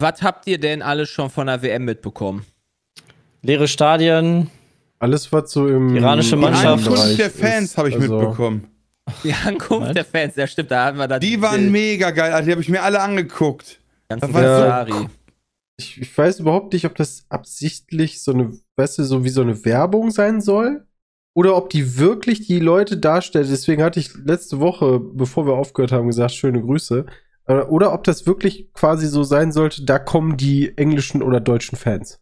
was 0.00 0.22
habt 0.22 0.46
ihr 0.46 0.58
denn 0.58 0.82
alles 0.82 1.08
schon 1.08 1.30
von 1.30 1.46
der 1.46 1.62
WM 1.62 1.84
mitbekommen? 1.84 2.44
Leere 3.42 3.68
Stadien, 3.68 4.50
Alles, 4.98 5.30
was 5.32 5.50
so 5.52 5.68
im 5.68 5.94
Iranische 5.96 6.36
Die 6.36 6.42
Mannschaft. 6.42 6.88
Ankunft 6.88 7.18
der 7.18 7.30
Fans 7.30 7.76
habe 7.76 7.88
ich 7.90 7.94
also, 7.96 8.18
mitbekommen. 8.18 8.68
Die 9.22 9.34
Ankunft 9.34 9.88
Was? 9.88 9.94
der 9.94 10.04
Fans, 10.04 10.34
ja 10.36 10.46
stimmt, 10.46 10.70
da 10.70 10.86
haben 10.86 10.98
wir 10.98 11.06
dann 11.06 11.20
Die 11.20 11.40
waren 11.42 11.70
mega 11.70 12.10
geil, 12.10 12.32
Alter. 12.32 12.46
Die 12.46 12.52
habe 12.52 12.62
ich 12.62 12.68
mir 12.70 12.82
alle 12.82 13.00
angeguckt. 13.00 13.80
ganzen 14.08 14.32
das 14.32 14.34
war 14.34 14.40
so 14.42 14.62
Ferrari. 14.62 15.08
Ich, 15.76 16.00
ich 16.00 16.16
weiß 16.16 16.40
überhaupt 16.40 16.72
nicht, 16.72 16.86
ob 16.86 16.94
das 16.94 17.26
absichtlich 17.28 18.22
so 18.22 18.32
eine, 18.32 18.52
weißt 18.76 18.98
du, 18.98 19.04
so 19.04 19.24
wie 19.24 19.28
so 19.28 19.42
eine 19.42 19.62
Werbung 19.64 20.10
sein 20.10 20.40
soll. 20.40 20.86
Oder 21.36 21.56
ob 21.56 21.68
die 21.68 21.98
wirklich 21.98 22.46
die 22.46 22.60
Leute 22.60 22.96
darstellt. 22.96 23.48
Deswegen 23.50 23.82
hatte 23.82 23.98
ich 24.00 24.14
letzte 24.14 24.60
Woche, 24.60 25.00
bevor 25.00 25.46
wir 25.46 25.54
aufgehört 25.54 25.90
haben, 25.92 26.06
gesagt, 26.06 26.32
schöne 26.32 26.62
Grüße. 26.62 27.06
Äh, 27.46 27.54
Oder 27.60 27.92
ob 27.92 28.04
das 28.04 28.26
wirklich 28.26 28.72
quasi 28.72 29.06
so 29.06 29.22
sein 29.22 29.52
sollte, 29.52 29.84
da 29.84 29.98
kommen 29.98 30.36
die 30.36 30.76
englischen 30.78 31.22
oder 31.22 31.40
deutschen 31.40 31.76
Fans. 31.76 32.20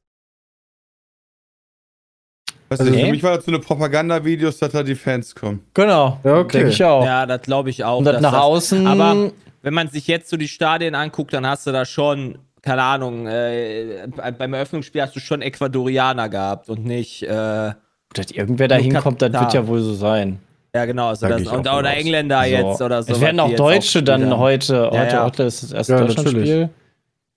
Also- 2.69 2.85
du, 2.85 2.91
für 2.91 2.97
Nee. 2.97 3.11
mich 3.11 3.23
war 3.23 3.37
das 3.37 3.45
so 3.45 3.51
eine 3.51 3.61
Propagandavideos, 3.61 4.59
dass 4.59 4.73
da 4.73 4.83
die 4.83 4.95
Fans 4.95 5.35
kommen. 5.35 5.65
Genau. 5.75 6.19
Ja, 6.25 6.39
okay. 6.39 6.59
Denke 6.59 6.71
ich 6.73 6.83
auch. 6.85 7.05
Ja, 7.05 7.27
das 7.27 7.43
glaube 7.43 7.71
ich 7.71 7.85
auch. 7.85 7.99
Und 7.99 8.05
das 8.07 8.15
dass 8.15 8.23
nach 8.23 8.33
das- 8.33 8.41
außen. 8.41 8.87
Aber 8.87 9.31
wenn 9.63 9.75
man 9.75 9.89
sich 9.89 10.07
jetzt 10.07 10.29
so 10.31 10.37
die 10.37 10.49
Stadien 10.49 10.95
anguckt, 10.95 11.33
dann 11.35 11.47
hast 11.47 11.67
du 11.67 11.73
da 11.73 11.85
schon, 11.85 12.39
keine 12.63 12.83
Ahnung, 12.83 13.27
äh, 13.27 14.09
beim 14.39 14.55
Eröffnungsspiel 14.55 15.03
hast 15.03 15.15
du 15.15 15.21
schon 15.21 15.43
Ecuadorianer 15.43 16.29
gehabt 16.31 16.69
und 16.71 16.85
nicht, 16.85 17.23
äh, 17.25 17.73
dass 18.15 18.31
irgendwer 18.33 18.69
da 18.69 18.77
hinkommt, 18.77 19.21
das 19.23 19.33
wird 19.33 19.53
ja 19.55 19.67
wohl 19.67 19.81
so 19.83 19.95
sein. 19.95 20.39
Ja 20.75 20.85
genau, 20.85 21.09
also 21.09 21.29
Da 21.29 21.39
das, 21.39 21.47
und, 21.49 21.69
auch 21.69 21.79
oder 21.79 21.91
aus. 21.91 21.97
Engländer 21.97 22.41
So. 22.43 22.49
jetzt 22.51 22.83
oder 22.83 23.03
so. 23.03 23.13
Es 23.13 23.21
werden 23.21 23.41
auch 23.41 23.55
Deutsche 23.55 24.03
dann 24.03 24.37
heute. 24.39 24.91
Heute, 24.91 25.15
ja. 25.15 25.25
heute 25.25 25.43
ist 25.45 25.63
das 25.63 25.73
erste 25.73 25.93
Ja, 25.93 26.01
Deutschlandspiel. 26.01 26.71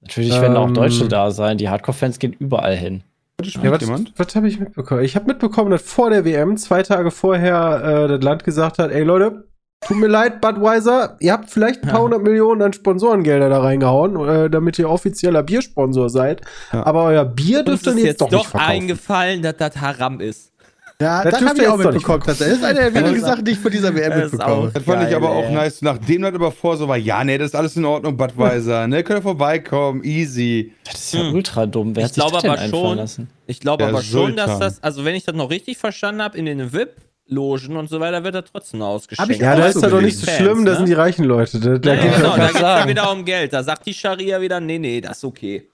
Natürlich 0.02 0.40
werden 0.40 0.56
auch 0.58 0.68
Ähm, 0.68 0.74
Deutsche 0.74 1.08
da 1.08 1.32
sein. 1.32 1.58
Die 1.58 1.68
Hardcore-Fans 1.70 2.20
gehen 2.20 2.34
überall 2.34 2.76
hin. 2.76 3.04
Ja, 3.42 3.72
was, 3.72 3.82
jemand? 3.82 4.14
was 4.16 4.36
habe 4.36 4.48
ich 4.48 4.60
mitbekommen? 4.60 5.04
Ich 5.04 5.16
habe 5.16 5.26
mitbekommen, 5.26 5.72
dass 5.72 5.82
vor 5.82 6.10
der 6.10 6.24
WM, 6.24 6.56
zwei 6.58 6.84
Tage 6.84 7.12
vorher, 7.12 8.06
äh, 8.06 8.08
das 8.08 8.22
Land 8.24 8.44
gesagt 8.44 8.80
hat, 8.80 8.92
ey 8.92 9.04
Leute, 9.04 9.46
tut 9.86 9.98
mir 9.98 10.08
leid, 10.08 10.40
Budweiser, 10.40 11.18
ihr 11.20 11.34
habt 11.34 11.50
vielleicht 11.50 11.84
ein 11.84 11.90
paar 11.90 12.00
Ja. 12.00 12.04
hundert 12.06 12.24
Millionen 12.24 12.62
an 12.62 12.72
Sponsorengelder 12.74 13.50
da 13.50 13.60
reingehauen, 13.60 14.28
äh, 14.28 14.50
damit 14.50 14.80
ihr 14.80 14.90
offizieller 14.90 15.44
Biersponsor 15.44 16.10
seid. 16.10 16.42
Ja. 16.72 16.86
Aber 16.86 17.04
euer 17.04 17.26
Bier 17.26 17.64
dürft 17.64 17.86
ihr 17.88 17.94
jetzt 17.94 18.04
jetzt 18.06 18.22
doch, 18.22 18.30
doch, 18.30 18.38
nicht 18.38 18.48
verkaufen. 18.48 18.72
eingefallen, 18.72 19.42
dass 19.42 19.58
das 19.58 19.82
Haram 19.82 20.22
ist. 20.22 20.54
Ja, 21.02 21.24
Das 21.26 21.34
das, 21.40 21.50
habe 21.50 21.62
ich 21.62 21.68
auch 21.68 21.78
mitbekommen. 21.78 22.24
Das 22.26 22.40
ist 22.40 22.64
eine 22.64 22.80
der 22.80 22.94
wenigen 22.94 23.20
Sachen, 23.20 23.44
die 23.44 23.52
ich 23.52 23.60
von 23.60 23.70
dieser 23.70 23.94
WM 23.94 24.12
Das 24.12 24.32
mitbekomme. 24.32 24.72
Das 24.74 24.84
fand 24.84 25.04
ich 25.04 25.10
Geil, 25.10 25.16
aber 25.18 25.30
auch 25.30 25.44
ey. 25.44 25.54
nice. 25.54 25.82
Nachdem 25.82 26.22
das 26.22 26.34
aber 26.34 26.52
vor 26.54 26.78
so 26.78 26.88
war, 26.88 26.96
ja, 26.96 27.22
nee, 27.26 27.38
das 27.38 27.48
ist 27.48 27.56
alles 27.56 27.76
in 27.76 27.84
Ordnung, 27.84 28.16
Budweiser, 28.16 28.88
ne, 28.88 29.04
könnt 29.04 29.20
ihr 29.20 29.24
vorbeikommen, 29.24 30.04
easy. 30.06 30.74
Das 30.86 30.94
ist 30.96 31.14
ja 31.16 31.20
Hm. 31.28 31.34
ultra 31.34 31.66
dumm. 31.66 31.94
Wer 31.96 32.04
Ich 32.04 32.06
hat 32.10 32.14
sich 32.16 32.24
glaube 32.26 32.48
das 32.48 32.60
denn 32.62 32.70
schon- 32.70 32.98
lassen? 32.98 33.30
Ich 33.46 33.60
glaube 33.60 33.86
aber 33.86 34.02
schon, 34.02 34.36
dass 34.38 34.52
Sultan. 34.52 34.60
das, 34.62 34.84
also 34.84 35.04
wenn 35.04 35.16
ich 35.16 35.26
das 35.26 35.36
noch 35.36 35.50
richtig 35.50 35.78
verstanden 35.78 36.22
habe, 36.22 36.38
in 36.38 36.46
den 36.46 36.72
VIP-Logen 36.72 37.76
und 37.76 37.90
so 37.90 38.00
weiter 38.00 38.24
wird 38.24 38.36
das 38.36 38.46
trotzdem 38.50 38.82
ausgeschenkt. 38.82 39.32
Ich 39.34 39.40
Ja, 39.40 39.56
da 39.58 39.64
so 39.70 39.80
ist 39.80 39.84
ja 39.84 39.90
doch 39.90 40.02
nicht 40.02 40.18
so 40.18 40.32
schlimm, 40.32 40.64
da 40.64 40.72
ne? 40.72 40.78
sind 40.78 40.88
die 40.88 40.94
reichen 40.94 41.26
Leute. 41.26 41.60
Da, 41.60 41.78
da 41.78 41.94
Ja, 41.94 42.02
geht 42.04 42.16
genau, 42.16 42.38
da 42.38 42.46
geht 42.48 42.56
es 42.56 42.62
ja 42.62 42.88
wieder 42.88 43.12
um 43.12 43.26
Geld. 43.26 43.52
Da 43.52 43.64
sagt 43.64 43.86
die 43.86 43.94
Scharia 43.94 44.40
wieder, 44.40 44.62
nee, 44.62 44.80
nee, 44.80 45.02
das 45.02 45.18
ist 45.18 45.24
okay. 45.26 45.68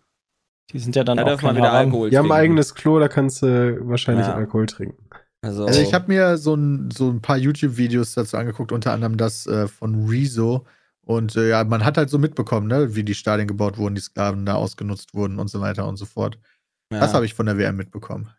Die 0.74 0.80
sind 0.80 0.96
ja 0.96 1.04
dann 1.04 1.18
Da 1.18 1.24
auch 1.24 1.28
darf 1.28 1.42
man 1.44 1.58
wieder. 1.58 1.72
Alkohol 1.74 2.10
Die 2.10 2.18
haben 2.18 2.26
ein 2.26 2.30
trinken. 2.30 2.44
eigenes 2.54 2.74
Klo, 2.76 2.98
da 3.00 3.10
kannst 3.10 3.42
du 3.44 3.78
wahrscheinlich 3.90 4.26
Ja. 4.26 4.36
Alkohol 4.36 4.66
trinken. 4.68 4.98
Also, 5.42 5.66
Also 5.66 5.82
ich 5.82 5.94
habe 5.94 6.08
mir 6.08 6.38
so 6.38 6.54
ein, 6.56 6.92
so 6.92 7.10
ein 7.10 7.22
paar 7.22 7.38
YouTube-Videos 7.38 8.14
dazu 8.14 8.38
angeguckt, 8.38 8.72
unter 8.72 8.94
anderem 8.94 9.18
das 9.18 9.48
äh, 9.48 9.68
von 9.68 10.08
Rezo. 10.08 10.66
Und 11.04 11.36
äh, 11.36 11.50
ja, 11.50 11.64
man 11.64 11.84
hat 11.84 11.98
halt 11.98 12.10
so 12.10 12.20
mitbekommen, 12.20 12.68
ne, 12.68 12.96
wie 12.96 13.04
die 13.04 13.16
Stadien 13.16 13.48
gebaut 13.48 13.78
wurden, 13.78 13.96
die 13.96 14.02
Sklaven 14.02 14.46
da 14.46 14.54
ausgenutzt 14.56 15.14
wurden 15.16 15.40
und 15.40 15.50
so 15.50 15.60
weiter 15.60 15.88
und 15.88 15.98
so 15.98 16.06
fort. 16.06 16.38
ja. 16.92 17.00
Das 17.00 17.14
habe 17.14 17.26
ich 17.26 17.34
von 17.34 17.48
der 17.48 17.58
WM 17.58 17.76
mitbekommen. 17.76 18.30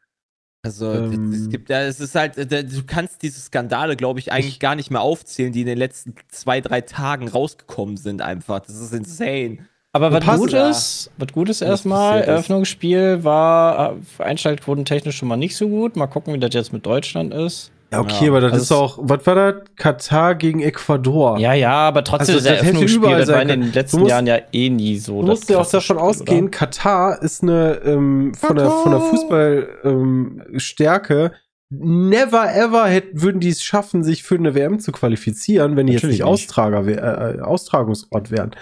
Also 0.64 0.92
Ähm. 0.92 1.32
es 1.32 1.48
gibt 1.48 1.70
ja, 1.70 1.82
es 1.82 1.98
ist 1.98 2.14
halt, 2.14 2.38
äh, 2.38 2.64
du 2.64 2.84
kannst 2.86 3.22
diese 3.22 3.40
Skandale, 3.40 3.96
glaube 3.96 4.20
ich, 4.20 4.30
eigentlich 4.30 4.60
gar 4.60 4.76
nicht 4.76 4.92
mehr 4.92 5.00
aufzählen, 5.00 5.52
die 5.52 5.62
in 5.62 5.66
den 5.66 5.78
letzten 5.78 6.14
zwei, 6.28 6.60
drei 6.60 6.82
Tagen 6.82 7.26
rausgekommen 7.26 7.96
sind 7.96 8.22
einfach. 8.22 8.60
Das 8.60 8.80
ist 8.80 8.92
insane. 8.92 9.66
Aber 9.94 10.10
was 10.12 10.24
gut 10.38 10.52
ist, 10.54 11.10
was 11.18 11.28
gut 11.32 11.48
ist 11.50 11.60
erstmal. 11.60 12.22
Eröffnungsspiel 12.22 13.24
war 13.24 13.96
äh, 14.18 14.22
Einschaltquoten 14.22 14.84
technisch 14.86 15.16
schon 15.18 15.28
mal 15.28 15.36
nicht 15.36 15.54
so 15.56 15.68
gut. 15.68 15.96
Mal 15.96 16.06
gucken, 16.06 16.32
wie 16.32 16.38
das 16.38 16.54
jetzt 16.54 16.72
mit 16.72 16.86
Deutschland 16.86 17.34
ist. 17.34 17.70
Ja, 17.92 18.00
okay, 18.00 18.24
Ja. 18.24 18.30
aber 18.30 18.40
das 18.40 18.52
Also 18.52 18.62
ist 18.64 18.72
auch, 18.72 18.98
was 19.02 19.26
war 19.26 19.34
das? 19.34 19.54
Katar 19.76 20.34
gegen 20.34 20.60
Ecuador. 20.62 21.38
Ja, 21.38 21.52
ja, 21.52 21.72
aber 21.74 22.02
trotzdem, 22.04 22.36
Also, 22.36 22.48
das 22.48 22.62
Eröffnungsspiel, 22.62 23.02
das 23.02 23.28
war 23.28 23.36
sein 23.36 23.48
in 23.50 23.60
den 23.60 23.72
letzten 23.74 23.98
musst- 23.98 24.08
Jahren 24.10 24.26
ja 24.26 24.38
eh 24.52 24.70
nie 24.70 24.96
so. 24.96 25.20
Du 25.20 25.26
das 25.28 25.40
musst 25.40 25.50
ja 25.50 25.58
auch 25.58 25.64
davon 25.66 25.80
Spiel, 25.82 25.96
ausgehen, 25.98 26.40
oder? 26.44 26.50
Katar 26.50 27.20
ist 27.22 27.42
eine 27.42 27.74
ähm, 27.84 28.32
von 28.34 28.56
der, 28.56 28.70
von 28.70 28.92
der 28.92 29.00
Fußballstärke. 29.00 31.32
never 31.68 32.54
ever 32.54 32.86
hätten, 32.86 33.20
würden 33.20 33.40
die 33.40 33.50
es 33.50 33.62
schaffen, 33.62 34.02
sich 34.04 34.22
für 34.22 34.36
eine 34.36 34.54
WM 34.54 34.78
zu 34.80 34.90
qualifizieren, 34.92 35.76
wenn 35.76 35.86
die 35.86 35.92
Natürlich 35.94 36.18
jetzt 36.18 36.26
nicht, 36.28 36.40
nicht. 36.40 36.48
Austrager, 36.48 36.86
wär- 36.86 37.36
äh, 37.36 37.40
Austragungsort 37.42 38.30
wären. 38.30 38.52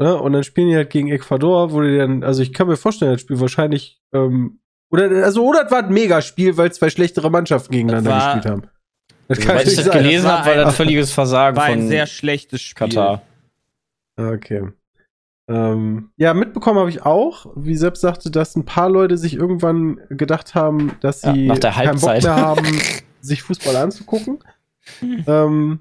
Ne? 0.00 0.16
Und 0.16 0.32
dann 0.32 0.42
spielen 0.44 0.68
die 0.68 0.76
halt 0.76 0.90
gegen 0.90 1.08
Ecuador, 1.08 1.72
wo 1.72 1.82
die 1.82 1.96
dann, 1.98 2.24
also 2.24 2.42
ich 2.42 2.52
kann 2.52 2.66
mir 2.66 2.76
vorstellen, 2.76 3.12
das 3.12 3.20
Spiel 3.20 3.38
wahrscheinlich, 3.38 4.00
ähm, 4.14 4.58
oder, 4.90 5.04
also, 5.24 5.46
oder 5.46 5.66
es 5.66 5.70
war 5.70 5.84
ein 5.84 5.92
Megaspiel, 5.92 6.56
weil 6.56 6.72
zwei 6.72 6.90
schlechtere 6.90 7.30
Mannschaften 7.30 7.70
gegeneinander 7.72 8.10
war- 8.10 8.34
gespielt 8.34 8.52
haben. 8.52 8.62
Das 9.28 9.38
kann 9.38 9.56
Weil 9.56 9.68
ich 9.68 9.76
das 9.76 9.84
sein. 9.84 9.98
gelesen 10.02 10.24
Das 10.24 10.32
war 10.32 10.38
habe, 10.40 10.48
war 10.48 10.56
das 10.56 10.66
ein- 10.68 10.74
völliges 10.74 11.12
Versagen 11.12 11.56
War 11.56 11.64
ein 11.64 11.78
von 11.80 11.88
sehr 11.88 12.06
schlechtes 12.06 12.60
Spiel. 12.62 12.88
Katar. 12.88 13.22
Okay. 14.16 14.68
Ähm, 15.48 16.10
ja, 16.16 16.34
mitbekommen 16.34 16.78
habe 16.80 16.90
ich 16.90 17.02
auch, 17.02 17.46
wie 17.56 17.76
selbst 17.76 18.00
sagte, 18.00 18.30
dass 18.30 18.56
ein 18.56 18.64
paar 18.64 18.88
Leute 18.88 19.16
sich 19.16 19.34
irgendwann 19.34 20.00
gedacht 20.10 20.54
haben, 20.54 20.92
dass 21.00 21.22
Ja, 21.22 21.32
sie 21.34 21.46
nach 21.46 21.58
der 21.58 21.72
keinen 21.72 22.00
Bock 22.00 22.22
mehr 22.22 22.36
haben, 22.36 22.64
sich 23.20 23.42
Fußball 23.42 23.76
anzugucken. 23.76 24.38
ähm, 25.26 25.80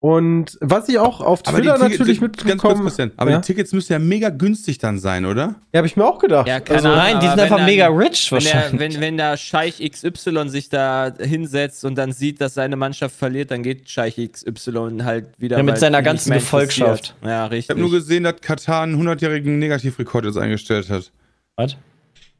und 0.00 0.56
was 0.60 0.88
ich 0.88 0.96
auch 0.98 1.20
auf 1.20 1.40
Aber 1.46 1.56
die 1.60 1.62
Twitter 1.66 1.74
Tickets, 1.78 1.98
natürlich 1.98 2.20
ganz 2.20 2.32
kurz, 2.32 2.44
mitbekommen 2.44 2.82
Christian, 2.84 3.10
aber 3.16 3.30
ja? 3.32 3.38
die 3.40 3.46
Tickets 3.46 3.72
müssen 3.72 3.92
ja 3.92 3.98
mega 3.98 4.28
günstig 4.28 4.78
dann 4.78 5.00
sein, 5.00 5.26
oder? 5.26 5.56
Ja, 5.72 5.78
habe 5.78 5.88
ich 5.88 5.96
mir 5.96 6.04
auch 6.04 6.20
gedacht. 6.20 6.46
Ja, 6.46 6.60
keine 6.60 6.76
also, 6.76 6.88
Ahnung. 6.88 6.98
Nein, 7.02 7.10
die 7.20 7.26
aber 7.26 7.30
sind 7.30 7.40
einfach 7.40 7.56
dann- 7.56 7.66
mega 7.66 7.86
rich 7.88 8.30
Wenn, 8.30 8.38
der, 8.40 8.54
wahrscheinlich. 8.54 8.80
wenn, 8.80 9.00
wenn 9.00 9.16
der 9.16 9.36
Scheich 9.36 9.80
XY 9.80 10.48
sich 10.50 10.68
da 10.68 11.12
hinsetzt 11.18 11.84
und 11.84 11.96
dann 11.96 12.12
sieht, 12.12 12.40
dass 12.40 12.54
seine 12.54 12.76
Mannschaft 12.76 13.16
verliert, 13.16 13.50
dann 13.50 13.64
geht 13.64 13.90
Scheich 13.90 14.16
XY 14.16 14.98
halt 15.02 15.26
wieder. 15.38 15.56
Ja, 15.56 15.62
mit 15.64 15.78
seiner 15.78 16.02
ganzen. 16.02 16.32
Gefolgschaft. 16.32 17.16
Ja, 17.24 17.46
Ich 17.46 17.52
richtig. 17.52 17.70
habe 17.70 17.80
nur 17.80 17.90
gesehen, 17.90 18.22
dass 18.22 18.40
Katar 18.40 18.82
einen 18.84 19.00
100-jährigen 19.02 19.58
Negativrekord 19.58 20.26
jetzt 20.26 20.38
eingestellt 20.38 20.90
hat. 20.90 21.10
Was? 21.56 21.76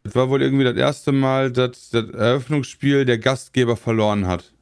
Das 0.04 0.14
war 0.14 0.30
wohl 0.30 0.42
irgendwie 0.42 0.64
das 0.64 0.76
erste 0.76 1.10
Mal, 1.10 1.50
dass 1.50 1.90
das 1.90 2.08
Eröffnungsspiel 2.10 3.04
der 3.04 3.18
Gastgeber 3.18 3.76
verloren 3.76 4.28
hat. 4.28 4.52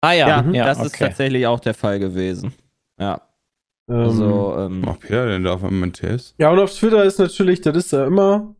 Ah 0.00 0.12
ja, 0.12 0.28
ja, 0.28 0.50
ja, 0.52 0.64
das 0.64 0.80
ist 0.80 0.94
okay. 0.94 1.04
tatsächlich 1.06 1.46
auch 1.46 1.60
der 1.60 1.74
Fall 1.74 1.98
gewesen. 1.98 2.54
Ja, 3.00 3.20
ähm, 3.88 3.96
also, 3.96 4.56
ähm, 4.58 4.82
Ach, 4.86 4.98
Peter, 4.98 5.26
denn 5.26 5.44
da 5.44 5.54
auf 5.54 5.64
einmal 5.64 5.90
Test? 5.90 6.34
ja, 6.38 6.50
und 6.50 6.58
auf 6.58 6.72
Twitter 6.74 7.04
ist 7.04 7.18
natürlich, 7.18 7.60
das 7.60 7.76
ist 7.76 7.92
ja 7.92 8.06
immer, 8.06 8.54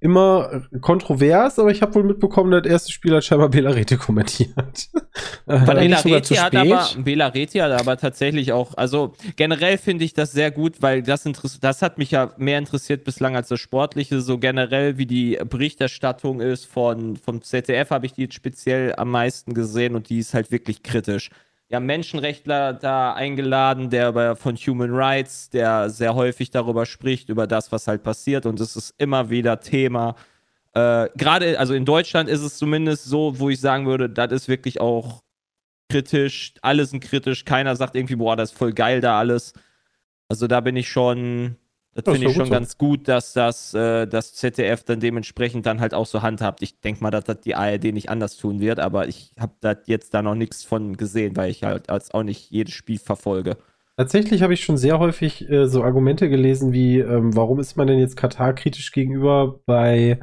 immer 0.00 0.62
kontrovers, 0.80 1.58
aber 1.58 1.70
ich 1.70 1.82
habe 1.82 1.94
wohl 1.94 2.04
mitbekommen, 2.04 2.50
das 2.50 2.64
erste 2.64 2.92
Spiel 2.92 3.14
hat 3.14 3.24
scheinbar 3.24 3.48
Bela 3.48 3.70
Rete 3.70 3.96
kommentiert. 3.96 4.88
Der 5.48 5.68
Äh, 5.68 5.88
nicht 5.88 6.02
sogar 6.02 6.22
zu 6.22 6.34
Reti 6.34 6.42
hat 6.42 6.54
spät? 6.54 6.72
aber, 6.72 7.02
Bela 7.02 7.26
Reti 7.28 7.58
hat 7.58 7.72
aber 7.72 7.96
tatsächlich 7.96 8.52
auch, 8.52 8.76
also 8.76 9.14
generell 9.36 9.78
finde 9.78 10.04
ich 10.04 10.12
das 10.12 10.32
sehr 10.32 10.50
gut, 10.50 10.82
weil 10.82 11.02
das, 11.02 11.24
das 11.60 11.82
hat 11.82 11.98
mich 11.98 12.10
ja 12.10 12.32
mehr 12.36 12.58
interessiert 12.58 13.04
bislang 13.04 13.36
als 13.36 13.48
das 13.48 13.60
Sportliche, 13.60 14.20
so 14.20 14.38
generell 14.38 14.98
wie 14.98 15.06
die 15.06 15.38
Berichterstattung 15.48 16.40
ist 16.40 16.66
von, 16.66 17.16
vom 17.16 17.42
ZDF 17.42 17.90
habe 17.90 18.06
ich 18.06 18.12
die 18.12 18.22
jetzt 18.22 18.34
speziell 18.34 18.94
am 18.96 19.10
meisten 19.10 19.54
gesehen 19.54 19.94
und 19.94 20.08
die 20.08 20.18
ist 20.18 20.34
halt 20.34 20.50
wirklich 20.50 20.82
kritisch. 20.82 21.30
Ja, 21.68 21.80
Menschenrechtler 21.80 22.74
da 22.74 23.14
eingeladen, 23.14 23.90
der 23.90 24.10
über, 24.10 24.36
von 24.36 24.56
Human 24.56 24.94
Rights, 24.94 25.50
der 25.50 25.90
sehr 25.90 26.14
häufig 26.14 26.50
darüber 26.50 26.86
spricht, 26.86 27.28
über 27.28 27.46
das, 27.46 27.72
was 27.72 27.88
halt 27.88 28.02
passiert. 28.02 28.46
Und 28.46 28.60
es 28.60 28.76
ist 28.76 28.94
immer 28.98 29.30
wieder 29.30 29.60
Thema. 29.60 30.14
Äh, 30.74 31.08
Gerade, 31.16 31.58
also 31.58 31.74
in 31.74 31.84
Deutschland 31.84 32.28
ist 32.28 32.42
es 32.42 32.58
zumindest 32.58 33.04
so, 33.04 33.38
wo 33.40 33.50
ich 33.50 33.60
sagen 33.60 33.86
würde, 33.86 34.08
das 34.08 34.30
ist 34.30 34.48
wirklich 34.48 34.80
auch 34.80 35.22
kritisch. 35.88 36.54
Alle 36.62 36.84
sind 36.86 37.00
kritisch. 37.00 37.44
Keiner 37.44 37.74
sagt 37.76 37.96
irgendwie, 37.96 38.16
boah, 38.16 38.36
das 38.36 38.52
ist 38.52 38.58
voll 38.58 38.72
geil 38.72 39.00
da 39.00 39.18
alles. 39.18 39.52
Also 40.28 40.46
da 40.46 40.60
bin 40.60 40.76
ich 40.76 40.88
schon, 40.88 41.56
das 41.96 42.04
ist 42.06 42.12
finde 42.12 42.30
ich 42.30 42.36
schon 42.36 42.46
so. 42.46 42.52
ganz 42.52 42.78
gut, 42.78 43.08
dass 43.08 43.32
das, 43.32 43.74
äh, 43.74 44.06
das 44.06 44.34
ZDF 44.34 44.84
dann 44.84 45.00
dementsprechend 45.00 45.66
dann 45.66 45.80
halt 45.80 45.94
auch 45.94 46.06
so 46.06 46.22
handhabt. 46.22 46.62
Ich 46.62 46.80
denke 46.80 47.02
mal, 47.02 47.10
dass 47.10 47.24
das 47.24 47.40
die 47.40 47.54
ARD 47.54 47.84
nicht 47.92 48.10
anders 48.10 48.36
tun 48.36 48.60
wird, 48.60 48.80
aber 48.80 49.08
ich 49.08 49.32
habe 49.38 49.54
da 49.60 49.74
jetzt 49.86 50.12
da 50.14 50.22
noch 50.22 50.34
nichts 50.34 50.62
von 50.64 50.96
gesehen, 50.96 51.36
weil 51.36 51.50
ich 51.50 51.62
halt 51.62 51.88
als 51.90 52.12
auch 52.12 52.22
nicht 52.22 52.50
jedes 52.50 52.74
Spiel 52.74 52.98
verfolge. 52.98 53.56
Tatsächlich 53.96 54.42
habe 54.42 54.52
ich 54.52 54.62
schon 54.62 54.76
sehr 54.76 54.98
häufig 54.98 55.48
äh, 55.48 55.66
so 55.66 55.82
Argumente 55.82 56.28
gelesen 56.28 56.72
wie, 56.72 56.98
ähm, 56.98 57.34
warum 57.34 57.58
ist 57.60 57.76
man 57.76 57.86
denn 57.86 57.98
jetzt 57.98 58.16
Katar 58.16 58.52
kritisch 58.52 58.92
gegenüber? 58.92 59.60
Bei 59.64 60.20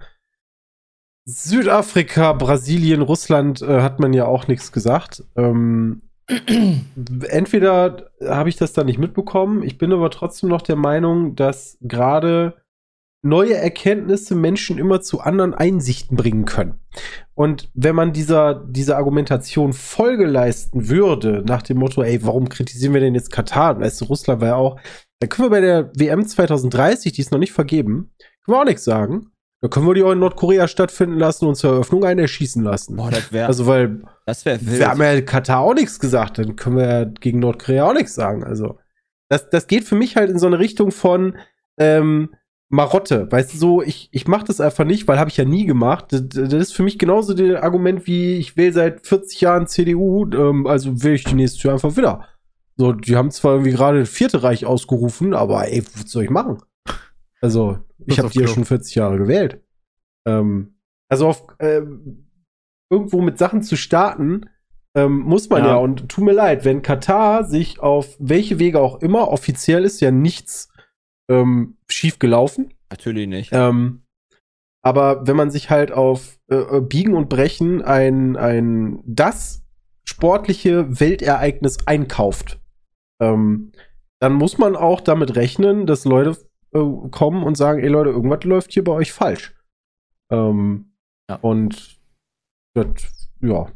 Südafrika, 1.25 2.33
Brasilien, 2.33 3.01
Russland 3.01 3.61
äh, 3.63 3.81
hat 3.81 3.99
man 3.99 4.13
ja 4.13 4.25
auch 4.25 4.47
nichts 4.47 4.71
gesagt. 4.71 5.23
Ähm, 5.35 6.03
entweder 6.27 8.09
habe 8.25 8.49
ich 8.49 8.55
das 8.55 8.73
da 8.73 8.83
nicht 8.83 8.99
mitbekommen, 8.99 9.63
ich 9.63 9.77
bin 9.77 9.91
aber 9.91 10.09
trotzdem 10.09 10.49
noch 10.49 10.61
der 10.61 10.75
Meinung, 10.75 11.35
dass 11.35 11.77
gerade 11.81 12.55
neue 13.23 13.55
Erkenntnisse 13.55 14.35
Menschen 14.35 14.77
immer 14.77 15.01
zu 15.01 15.21
anderen 15.21 15.53
Einsichten 15.53 16.17
bringen 16.17 16.45
können. 16.45 16.79
Und 17.33 17.69
wenn 17.73 17.95
man 17.95 18.13
dieser, 18.13 18.53
dieser 18.53 18.97
Argumentation 18.97 19.73
Folge 19.73 20.25
leisten 20.25 20.89
würde, 20.89 21.43
nach 21.45 21.61
dem 21.61 21.77
Motto, 21.77 22.03
ey, 22.03 22.23
warum 22.23 22.49
kritisieren 22.49 22.93
wir 22.93 23.01
denn 23.01 23.15
jetzt 23.15 23.31
Katar? 23.31 23.79
Weißt 23.79 24.01
du, 24.01 24.05
Russland 24.05 24.41
war 24.41 24.49
ja 24.49 24.55
auch, 24.55 24.79
dann 25.19 25.29
können 25.29 25.45
wir 25.47 25.51
bei 25.51 25.61
der 25.61 25.91
WM 25.95 26.25
2030, 26.25 27.13
die 27.13 27.21
ist 27.21 27.31
noch 27.31 27.39
nicht 27.39 27.53
vergeben, 27.53 28.11
können 28.45 28.57
wir 28.57 28.59
auch 28.59 28.65
nichts 28.65 28.83
sagen. 28.83 29.31
Da 29.63 29.69
können 29.69 29.87
wir 29.87 29.93
die 29.93 30.03
auch 30.03 30.11
in 30.11 30.19
Nordkorea 30.19 30.67
stattfinden 30.67 31.17
lassen 31.17 31.45
und 31.45 31.55
zur 31.55 31.71
Eröffnung 31.71 32.03
einen 32.03 32.19
erschießen 32.19 32.61
lassen. 32.61 32.97
Boah, 32.97 33.09
das 33.09 33.31
wäre 33.31 33.47
also, 33.47 33.65
weil 33.65 34.01
das 34.25 34.43
wär 34.43 34.59
wild. 34.59 34.77
wir 34.77 34.89
haben 34.89 35.01
ja 35.01 35.21
Katar 35.21 35.61
auch 35.61 35.73
nichts 35.73 36.01
gesagt, 36.01 36.37
dann 36.37 36.57
können 36.57 36.75
wir 36.75 36.85
ja 36.85 37.05
gegen 37.05 37.39
Nordkorea 37.39 37.85
auch 37.85 37.93
nichts 37.93 38.13
sagen. 38.13 38.43
Also, 38.43 38.77
das, 39.29 39.49
das 39.49 39.67
geht 39.67 39.85
für 39.85 39.95
mich 39.95 40.17
halt 40.17 40.29
in 40.29 40.37
so 40.37 40.47
eine 40.47 40.59
Richtung 40.59 40.91
von 40.91 41.37
ähm, 41.77 42.35
Marotte. 42.67 43.31
Weißt 43.31 43.53
du, 43.53 43.57
so, 43.57 43.81
ich, 43.81 44.09
ich 44.11 44.27
mache 44.27 44.43
das 44.43 44.59
einfach 44.59 44.83
nicht, 44.83 45.07
weil 45.07 45.17
habe 45.17 45.29
ich 45.29 45.37
ja 45.37 45.45
nie 45.45 45.65
gemacht. 45.65 46.07
Das, 46.09 46.27
das 46.27 46.53
ist 46.53 46.73
für 46.73 46.83
mich 46.83 46.99
genauso 46.99 47.33
das 47.33 47.63
Argument 47.63 48.05
wie, 48.05 48.35
ich 48.35 48.57
wähle 48.57 48.73
seit 48.73 49.07
40 49.07 49.39
Jahren 49.39 49.67
CDU, 49.67 50.29
ähm, 50.33 50.67
also 50.67 51.01
wähle 51.01 51.15
ich 51.15 51.23
die 51.23 51.35
nächste 51.35 51.69
Jahr 51.69 51.75
einfach 51.75 51.95
wieder. 51.95 52.27
So, 52.75 52.91
die 52.91 53.15
haben 53.15 53.31
zwar 53.31 53.53
irgendwie 53.53 53.71
gerade 53.71 54.01
das 54.01 54.09
vierte 54.09 54.43
Reich 54.43 54.65
ausgerufen, 54.65 55.33
aber 55.33 55.69
ey, 55.69 55.85
was 55.95 56.11
soll 56.11 56.25
ich 56.25 56.29
machen? 56.29 56.57
Also, 57.39 57.79
ich 58.05 58.19
habe 58.19 58.29
die 58.29 58.39
ja 58.39 58.47
schon 58.47 58.65
40 58.65 58.95
Jahre 58.95 59.17
gewählt. 59.17 59.61
Ähm, 60.27 60.75
also 61.09 61.27
auf 61.27 61.45
ähm, 61.59 62.27
irgendwo 62.89 63.21
mit 63.21 63.37
Sachen 63.37 63.61
zu 63.61 63.75
starten, 63.75 64.49
ähm, 64.95 65.19
muss 65.19 65.49
man 65.49 65.63
ja. 65.63 65.71
Ja. 65.71 65.75
Und 65.77 66.09
tut 66.09 66.23
mir 66.23 66.33
leid, 66.33 66.65
wenn 66.65 66.81
Katar 66.81 67.45
sich 67.45 67.79
auf 67.79 68.15
welche 68.19 68.59
Wege 68.59 68.79
auch 68.79 69.01
immer, 69.01 69.29
offiziell 69.29 69.83
ist 69.83 69.99
ja 70.01 70.11
nichts 70.11 70.71
ähm, 71.29 71.77
schief 71.89 72.19
gelaufen. 72.19 72.73
Natürlich 72.91 73.27
nicht. 73.27 73.51
Ähm, 73.53 74.03
aber 74.83 75.25
wenn 75.25 75.37
man 75.37 75.49
sich 75.49 75.69
halt 75.69 75.91
auf 75.91 76.39
äh, 76.49 76.55
äh, 76.55 76.81
Biegen 76.81 77.15
und 77.15 77.29
Brechen 77.29 77.81
ein, 77.81 78.35
ein 78.35 79.01
das 79.05 79.63
sportliche 80.03 80.99
Weltereignis 80.99 81.87
einkauft, 81.87 82.59
ähm, 83.21 83.71
dann 84.19 84.33
muss 84.33 84.57
man 84.57 84.75
auch 84.75 85.01
damit 85.01 85.35
rechnen, 85.35 85.87
dass 85.87 86.05
Leute 86.05 86.37
äh, 86.73 87.09
kommen 87.09 87.43
und 87.43 87.55
sagen, 87.55 87.79
ey 87.81 87.87
Leute, 87.89 88.09
irgendwas 88.11 88.43
läuft 88.43 88.71
hier 88.73 88.83
bei 88.83 88.91
euch 88.93 89.11
falsch. 89.11 89.53
Ähm, 90.31 90.93
Ja. 91.29 91.35
Und 91.37 91.99
das, 92.75 93.29
ja. 93.41 93.67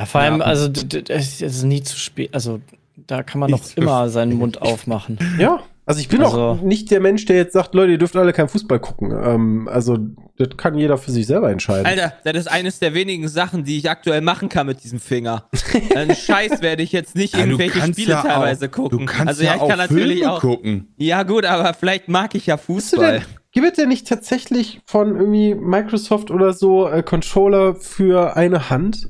Ja, 0.00 0.06
vor 0.06 0.20
allem, 0.20 0.40
Ja. 0.40 0.44
also 0.46 0.68
d- 0.68 1.02
d- 1.02 1.12
es 1.12 1.40
ist 1.40 1.62
nie 1.62 1.82
zu 1.82 1.96
spät. 1.96 2.34
Also 2.34 2.60
da 2.96 3.22
kann 3.22 3.40
man 3.40 3.54
zu 3.62 3.80
immer 3.80 4.08
seinen 4.08 4.36
Mund 4.38 4.60
aufmachen. 4.60 5.18
Ja, 5.38 5.62
also 5.86 6.00
ich 6.00 6.08
bin 6.08 6.22
Also- 6.22 6.40
auch 6.40 6.60
nicht 6.60 6.90
der 6.90 7.00
Mensch, 7.00 7.24
der 7.26 7.36
jetzt 7.36 7.52
sagt, 7.52 7.74
Leute, 7.74 7.92
ihr 7.92 7.98
dürft 7.98 8.16
alle 8.16 8.32
kein 8.32 8.48
Fußball 8.48 8.78
gucken. 8.80 9.10
Ähm, 9.12 9.68
also 9.70 9.98
das 10.36 10.48
kann 10.56 10.74
jeder 10.76 10.98
für 10.98 11.10
sich 11.12 11.26
selber 11.26 11.50
entscheiden. 11.50 11.86
Alter, 11.86 12.12
das 12.24 12.34
ist 12.36 12.46
eines 12.50 12.78
der 12.80 12.94
wenigen 12.94 13.28
Sachen, 13.28 13.64
die 13.64 13.78
ich 13.78 13.88
aktuell 13.90 14.20
machen 14.20 14.48
kann 14.48 14.66
mit 14.66 14.82
diesem 14.82 14.98
Finger. 14.98 15.48
Einen 15.94 16.14
Scheiß 16.16 16.60
werde 16.62 16.82
ich 16.82 16.92
jetzt 16.92 17.14
nicht 17.14 17.34
Ja, 17.34 17.40
du 17.44 17.50
irgendwelche 17.52 17.80
Spiele 17.92 18.10
ja 18.12 18.20
auch- 18.20 18.24
teilweise 18.24 18.68
Du 18.68 18.82
gucken. 18.88 19.06
kannst 19.06 19.28
also 19.28 19.42
ja, 19.44 19.50
ja, 19.50 19.56
ich 19.56 19.62
auch 19.62 19.68
kann 19.68 19.78
natürlich 19.78 20.18
Filme 20.20 20.32
auch. 20.32 20.40
gucken. 20.40 20.94
Ja, 20.96 21.22
gut, 21.22 21.44
aber 21.44 21.74
vielleicht 21.74 22.08
mag 22.08 22.34
ich 22.34 22.46
ja 22.46 22.56
du 22.56 22.62
Fußball. 22.62 23.12
denn, 23.20 23.22
gibt 23.52 23.66
es 23.66 23.72
denn 23.74 23.88
nicht 23.88 24.08
tatsächlich 24.08 24.80
von 24.86 25.14
irgendwie 25.16 25.54
Microsoft 25.54 26.30
oder 26.32 26.52
so 26.52 26.88
äh, 26.88 27.02
Controller 27.04 27.76
für 27.76 28.36
eine 28.36 28.70
Hand? 28.70 29.08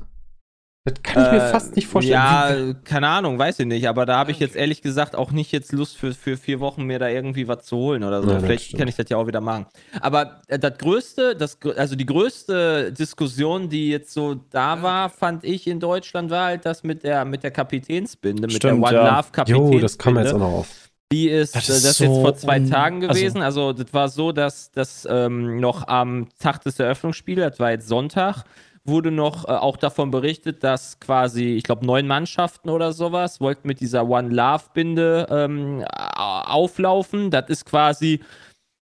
Das 0.87 0.93
kann 1.01 1.25
ich 1.25 1.31
mir 1.31 1.37
Äh, 1.47 1.49
fast 1.51 1.75
nicht 1.75 1.87
vorstellen. 1.87 2.13
Ja, 2.15 2.73
keine 2.83 3.07
Ahnung, 3.07 3.39
weiß 3.39 3.59
ich 3.59 3.65
nicht. 3.65 3.89
Aber 3.89 4.05
da 4.05 4.17
habe 4.17 4.29
ich 4.31 4.39
jetzt 4.39 4.55
ehrlich 4.55 4.83
gesagt 4.83 5.15
auch 5.15 5.31
nicht 5.31 5.51
jetzt 5.51 5.71
Lust 5.71 5.97
für, 5.97 6.13
für 6.13 6.37
vier 6.37 6.59
Wochen 6.59 6.83
mir 6.83 6.99
da 6.99 7.09
irgendwie 7.09 7.47
was 7.47 7.65
zu 7.65 7.75
holen 7.77 8.03
oder 8.03 8.21
so. 8.21 8.29
Ja, 8.31 8.39
Vielleicht 8.39 8.77
kann 8.77 8.87
ich 8.87 8.95
das 8.95 9.09
ja 9.09 9.17
auch 9.17 9.25
wieder 9.25 9.41
machen. 9.41 9.65
Aber 9.99 10.41
äh, 10.47 10.59
das 10.59 10.77
größte, 10.77 11.35
das, 11.35 11.57
also 11.75 11.95
die 11.95 12.05
größte 12.05 12.93
Diskussion, 12.93 13.67
die 13.67 13.89
jetzt 13.89 14.13
so 14.13 14.35
da 14.51 14.81
war, 14.83 15.09
fand 15.09 15.43
ich 15.43 15.65
in 15.65 15.79
Deutschland, 15.79 16.29
war 16.29 16.45
halt 16.45 16.65
das 16.67 16.83
mit 16.83 17.03
der, 17.03 17.25
mit 17.25 17.41
der 17.41 17.49
Kapitänsbinde, 17.51 18.43
mit 18.43 18.53
Stimmt, 18.57 18.83
der 18.83 18.89
One 18.89 18.95
ja. 18.95 19.17
Love 19.17 19.29
Kapitänsbinde. 19.31 19.75
jo, 19.77 19.81
das 19.81 19.97
kam 19.97 20.17
jetzt 20.19 20.33
auch 20.35 20.39
noch 20.39 20.53
auf. 20.53 20.67
Die 21.11 21.29
ist, 21.29 21.55
Das 21.55 21.67
das 21.67 21.77
ist 21.77 21.85
das 21.85 21.91
ist 21.93 21.99
jetzt 21.99 22.13
so 22.15 22.21
vor 22.21 22.35
zwei 22.35 22.59
Tagen 22.59 23.03
also- 23.03 23.19
gewesen. 23.19 23.41
Also, 23.41 23.73
das 23.73 23.93
war 23.93 24.09
so, 24.09 24.31
dass 24.31 24.71
das 24.71 25.07
ähm, 25.09 25.59
noch 25.59 25.87
am 25.87 26.27
Tag 26.39 26.61
des 26.63 26.79
Eröffnungsspiels, 26.79 27.41
das 27.41 27.59
war 27.59 27.71
jetzt 27.71 27.87
Sonntag, 27.87 28.43
wurde 28.85 29.11
noch 29.11 29.45
äh, 29.45 29.51
auch 29.51 29.77
davon 29.77 30.11
berichtet, 30.11 30.63
dass 30.63 30.99
quasi, 30.99 31.55
ich 31.55 31.63
glaube, 31.63 31.85
neun 31.85 32.07
Mannschaften 32.07 32.69
oder 32.69 32.93
sowas 32.93 33.41
wollten 33.41 33.67
mit 33.67 33.79
dieser 33.81 34.07
One 34.07 34.29
Love 34.29 34.65
Binde 34.73 35.27
ähm, 35.29 35.83
auflaufen. 36.15 37.31
Das 37.31 37.49
ist 37.49 37.65
quasi. 37.65 38.21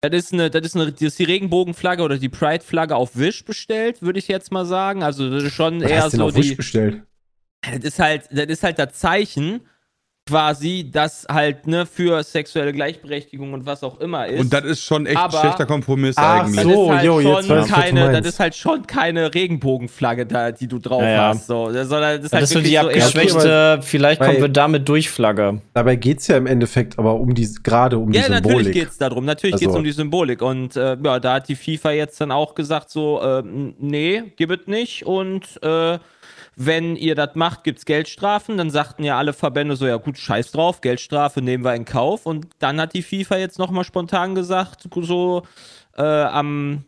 Das 0.02 0.14
ist, 0.14 0.34
eine, 0.34 0.52
das, 0.52 0.64
ist 0.64 0.76
eine, 0.76 0.92
das 0.92 1.02
ist 1.02 1.18
die 1.18 1.24
Regenbogenflagge 1.24 2.04
oder 2.04 2.20
die 2.20 2.30
Pride-Flagge 2.30 2.96
auf 2.96 3.18
Wish 3.18 3.44
bestellt, 3.44 4.04
würde 4.04 4.20
ich 4.20 4.28
jetzt 4.28 4.52
mal 4.52 4.66
sagen. 4.66 5.02
Also 5.02 5.32
das 5.32 5.44
ist 5.44 5.54
schon 5.54 5.82
Was 5.82 5.90
eher 5.90 6.04
hast 6.04 6.14
du 6.14 6.18
denn 6.18 6.20
so 6.20 6.26
auf 6.28 6.36
Wish 6.36 6.50
die. 6.50 6.56
bestellt? 6.56 7.02
Das 7.62 7.84
ist 7.84 8.00
halt, 8.00 8.30
das 8.32 8.46
ist 8.46 8.62
halt 8.64 8.78
das 8.78 8.94
Zeichen, 8.94 9.62
quasi, 10.28 10.90
das 10.92 11.28
halt, 11.32 11.68
ne, 11.68 11.86
für 11.86 12.24
sexuelle 12.24 12.74
Gleichberechtigung 12.74 13.54
und 13.54 13.68
was 13.68 13.84
auch 13.84 14.00
immer 14.00 14.26
ist. 14.26 14.40
Und 14.40 14.52
das 14.52 14.64
ist 14.66 14.82
schon 14.84 15.06
echt 15.06 15.18
Aber- 15.18 15.36
ein 15.38 15.42
schlechter 15.42 15.68
Kompromiss 15.68 16.16
Ach 16.18 16.42
eigentlich. 16.42 16.56
das 16.56 16.64
so. 16.74 16.84
ist 16.86 16.90
halt 16.98 17.06
jo, 17.06 17.20
jetzt 17.20 17.48
schon 17.48 17.66
keine, 17.68 18.12
das 18.12 18.28
ist 18.28 18.40
halt 18.40 18.56
schon 18.56 18.88
keine 18.88 19.32
Regenbogenflagge 19.36 20.26
da, 20.26 20.52
die 20.52 20.68
du 20.68 20.80
drauf 20.80 21.04
Ja, 21.04 21.10
ja. 21.10 21.28
hast, 21.28 21.46
so, 21.46 21.66
sondern 21.72 22.16
das 22.18 22.24
ist 22.24 22.24
Das 22.24 22.32
halt 22.34 22.44
ist 22.46 22.50
so 22.54 22.60
die 22.62 22.72
so 22.74 22.80
abgeschwächte, 22.80 23.80
vielleicht 23.84 24.20
kommen 24.20 24.42
wir 24.42 24.50
damit 24.50 24.90
durch 24.90 25.12
Flagge. 25.12 25.62
Dabei 25.76 25.96
geht 25.96 26.18
es 26.22 26.28
ja 26.28 26.38
im 26.38 26.48
Endeffekt 26.48 26.98
aber 26.98 27.14
um 27.20 27.36
die, 27.36 27.48
gerade 27.62 28.00
um 28.00 28.12
die 28.12 28.18
Ja, 28.18 28.28
natürlich 28.28 28.46
Symbolik. 28.58 28.74
geht's 28.74 28.98
darum. 28.98 29.26
Natürlich 29.26 29.54
Also- 29.54 29.66
geht's 29.66 29.78
um 29.78 29.84
die 29.84 29.92
Symbolik. 29.92 30.42
Und 30.42 30.76
äh, 30.76 30.98
ja, 31.04 31.20
da 31.20 31.36
hat 31.36 31.50
die 31.50 31.56
FIFA 31.56 31.92
jetzt 31.92 32.20
dann 32.20 32.32
auch 32.32 32.56
gesagt: 32.56 32.90
so, 32.90 33.22
äh, 33.22 33.44
nee, 33.46 34.24
gib 34.38 34.50
es 34.50 34.66
nicht. 34.66 35.06
Und 35.06 35.44
äh, 35.62 36.00
wenn 36.56 36.96
ihr 36.96 37.16
das 37.16 37.36
macht, 37.36 37.64
gibt's 37.64 37.86
Geldstrafen. 37.86 38.58
Dann 38.58 38.70
sagten 38.70 39.04
ja 39.04 39.18
alle 39.18 39.34
Verbände 39.34 39.76
so: 39.76 39.86
ja, 39.88 39.98
gut, 39.98 40.18
scheiß 40.18 40.52
drauf, 40.52 40.82
Geldstrafe 40.82 41.42
nehmen 41.42 41.64
wir 41.64 41.76
in 41.76 41.86
Kauf. 41.86 42.26
Und 42.26 42.48
dann 42.60 42.80
hat 42.80 42.94
die 42.94 43.04
FIFA 43.04 43.38
jetzt 43.38 43.60
nochmal 43.60 43.84
spontan 43.84 44.36
gesagt: 44.36 44.88
so 45.02 45.44
äh, 45.98 46.02
am 46.04 46.86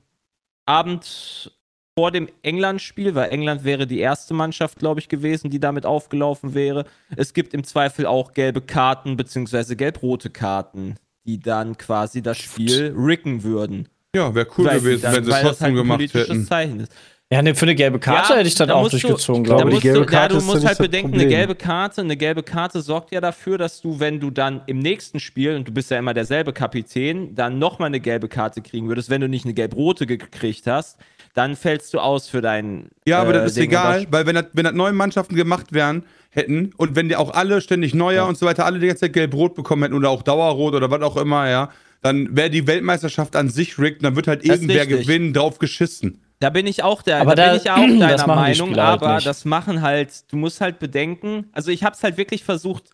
Abend 0.65 1.51
vor 1.97 2.11
dem 2.11 2.29
England-Spiel, 2.43 3.15
weil 3.15 3.31
England 3.31 3.63
wäre 3.63 3.87
die 3.87 3.99
erste 3.99 4.33
Mannschaft, 4.35 4.77
glaube 4.77 4.99
ich, 4.99 5.09
gewesen, 5.09 5.49
die 5.49 5.59
damit 5.59 5.85
aufgelaufen 5.85 6.53
wäre. 6.53 6.85
Es 7.15 7.33
gibt 7.33 7.53
im 7.55 7.63
Zweifel 7.63 8.05
auch 8.05 8.33
gelbe 8.33 8.61
Karten 8.61 9.17
beziehungsweise 9.17 9.75
gelb-rote 9.75 10.29
Karten, 10.29 10.95
die 11.25 11.39
dann 11.39 11.75
quasi 11.77 12.21
das 12.21 12.37
Spiel 12.37 12.93
ricken 12.95 13.43
würden. 13.43 13.89
Ja, 14.15 14.33
wäre 14.35 14.47
cool 14.57 14.65
Weil 14.65 14.79
gewesen, 14.79 15.01
dann- 15.01 15.15
wenn 15.15 15.23
sie 15.25 15.31
es 15.31 15.41
trotzdem 15.41 15.65
halt 15.65 15.71
ein 15.73 15.75
gemacht 15.75 16.13
hätten. 16.13 16.45
Zeichen 16.45 16.79
ist. 16.81 16.91
Ja, 17.29 17.41
ne, 17.41 17.55
für 17.55 17.63
eine 17.65 17.75
gelbe 17.75 17.99
Karte 17.99 18.31
Ja, 18.33 18.39
hätte 18.39 18.47
ich 18.47 18.55
das 18.55 18.67
da 18.69 18.75
auch 18.75 18.83
musst 18.83 18.93
du- 18.93 18.99
durchgezogen, 18.99 19.43
glaube, 19.43 19.73
ich. 19.73 19.81
du, 19.81 19.87
ja, 19.99 20.05
Karte 20.05 20.37
du 20.37 20.45
musst 20.45 20.65
halt 20.65 20.77
bedenken, 20.77 21.13
eine 21.13 21.27
gelbe 21.27 21.55
Karte, 21.55 21.99
eine 21.99 22.15
gelbe 22.15 22.41
Karte 22.41 22.79
sorgt 22.79 23.11
ja 23.11 23.19
dafür, 23.19 23.57
dass 23.57 23.81
du, 23.81 23.99
wenn 23.99 24.21
du 24.21 24.29
dann 24.31 24.61
im 24.67 24.79
nächsten 24.79 25.19
Spiel, 25.19 25.55
und 25.55 25.67
du 25.67 25.73
bist 25.73 25.91
ja 25.91 25.97
immer 25.99 26.13
derselbe 26.13 26.53
Kapitän, 26.53 27.35
dann 27.35 27.59
nochmal 27.59 27.87
eine 27.87 27.99
gelbe 27.99 28.29
Karte 28.29 28.61
kriegen 28.61 28.87
würdest. 28.87 29.09
Wenn 29.09 29.19
du 29.19 29.27
nicht 29.27 29.43
eine 29.43 29.53
gelb-rote 29.53 30.05
gekriegt 30.05 30.67
hast, 30.67 30.99
dann 31.33 31.57
fällst 31.57 31.93
du 31.93 31.99
aus 31.99 32.29
für 32.29 32.39
deinen. 32.41 32.87
Ja, 33.05 33.19
aber 33.21 33.31
äh, 33.31 33.33
das 33.33 33.47
ist 33.47 33.57
Ding. 33.57 33.65
Egal, 33.71 34.07
weil 34.09 34.25
wenn 34.25 34.35
das, 34.35 34.45
wenn 34.53 34.63
das 34.63 34.73
neue 34.73 34.93
Mannschaften 34.93 35.35
gemacht 35.35 35.73
werden 35.73 36.05
hätten 36.29 36.71
und 36.77 36.95
wenn 36.95 37.09
die 37.09 37.17
auch 37.17 37.31
alle 37.33 37.59
ständig 37.59 37.93
neuer 37.93 38.25
und 38.25 38.37
so 38.37 38.45
weiter, 38.45 38.65
alle 38.65 38.79
die 38.79 38.87
ganze 38.87 39.01
Zeit 39.01 39.13
gelb-rot 39.13 39.53
bekommen 39.53 39.83
hätten 39.83 39.95
oder 39.95 40.09
auch 40.11 40.23
Dauerrot 40.23 40.75
oder 40.75 40.89
was 40.91 41.01
auch 41.01 41.17
immer, 41.17 41.49
ja, 41.49 41.71
dann 42.01 42.37
wäre 42.37 42.49
die 42.49 42.67
Weltmeisterschaft 42.67 43.35
an 43.35 43.49
sich 43.49 43.77
rigged 43.77 43.97
und 43.99 44.03
dann 44.03 44.15
wird 44.15 44.27
halt 44.27 44.47
Das 44.47 44.55
irgendwer 44.61 44.85
gewinnen, 44.87 45.33
drauf 45.33 45.59
geschissen. 45.59 46.21
Da 46.39 46.51
bin 46.51 46.67
ich 46.67 46.83
auch 46.83 47.01
der, 47.01 47.19
Aber 47.21 47.33
da, 47.35 47.45
da- 47.45 47.51
bin 47.53 47.61
ich 47.61 47.71
auch 47.71 47.77
das 47.99 48.21
deiner 48.21 48.35
Meinung, 48.35 48.69
halt 48.69 48.79
aber 48.79 49.15
nicht. 49.15 49.27
das 49.27 49.45
machen 49.45 49.81
halt, 49.81 50.31
du 50.31 50.37
musst 50.37 50.61
halt 50.61 50.77
bedenken, 50.79 51.49
also 51.51 51.71
ich 51.71 51.83
habe 51.83 51.95
es 51.95 52.03
halt 52.03 52.17
wirklich 52.17 52.43
versucht 52.43 52.91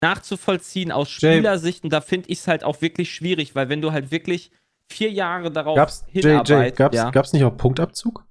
nachzuvollziehen 0.00 0.90
aus 0.90 1.10
Spielersicht 1.10 1.84
und 1.84 1.92
da 1.92 2.00
finde 2.00 2.28
ich 2.30 2.40
es 2.40 2.48
halt 2.48 2.64
auch 2.64 2.80
wirklich 2.82 3.14
schwierig, 3.14 3.54
weil 3.54 3.68
wenn 3.68 3.80
du 3.80 3.92
halt 3.92 4.10
wirklich 4.10 4.50
vier 4.88 5.10
Jahre 5.10 5.50
darauf 5.50 5.76
Gab's, 5.76 6.04
Jay, 6.10 6.22
hinarbeitest, 6.22 6.50
Jay, 6.50 6.70
gab's, 6.72 6.96
ja. 6.96 7.10
gab's 7.10 7.32
nicht 7.32 7.44
auch 7.44 7.56
Punktabzug? 7.56 8.24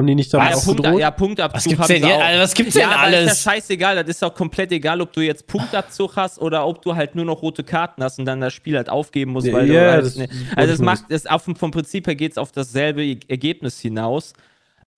Haben 0.00 0.06
die 0.06 0.14
nicht 0.14 0.32
damit 0.32 0.50
ja, 0.50 0.56
auch 0.56 0.64
Punkt, 0.64 0.98
ja, 0.98 1.10
Punktabzug 1.10 1.56
Was 1.56 1.64
gibt's 1.64 1.82
haben 1.82 1.88
denn 2.00 2.04
auch. 2.04 2.24
Alter, 2.24 2.40
was 2.40 2.54
gibt's 2.54 2.74
ja, 2.74 2.80
denn 2.80 2.90
aber 2.90 3.02
alles? 3.02 3.32
ist 3.32 3.44
ja 3.44 3.52
scheißegal, 3.52 3.96
das 3.96 4.08
ist 4.08 4.24
auch 4.24 4.34
komplett 4.34 4.72
egal, 4.72 5.02
ob 5.02 5.12
du 5.12 5.20
jetzt 5.20 5.46
Punktabzug 5.46 6.16
hast 6.16 6.38
oder 6.40 6.66
ob 6.66 6.80
du 6.80 6.96
halt 6.96 7.14
nur 7.14 7.26
noch 7.26 7.42
rote 7.42 7.64
Karten 7.64 8.02
hast 8.02 8.18
und 8.18 8.24
dann 8.24 8.40
das 8.40 8.54
Spiel 8.54 8.76
halt 8.76 8.88
aufgeben 8.88 9.32
musst, 9.32 9.48
Ja, 9.48 9.52
weil 9.52 9.70
ja, 9.70 9.84
du 9.84 9.92
halt, 9.92 10.06
das 10.06 10.16
ne, 10.16 10.28
also 10.56 10.72
es 10.72 10.78
macht 10.80 11.04
es 11.10 11.26
auf, 11.26 11.42
vom 11.42 11.70
Prinzip 11.70 12.06
her 12.06 12.14
geht 12.14 12.32
es 12.32 12.38
auf 12.38 12.50
dasselbe 12.50 13.04
E- 13.04 13.20
Ergebnis 13.28 13.78
hinaus. 13.78 14.32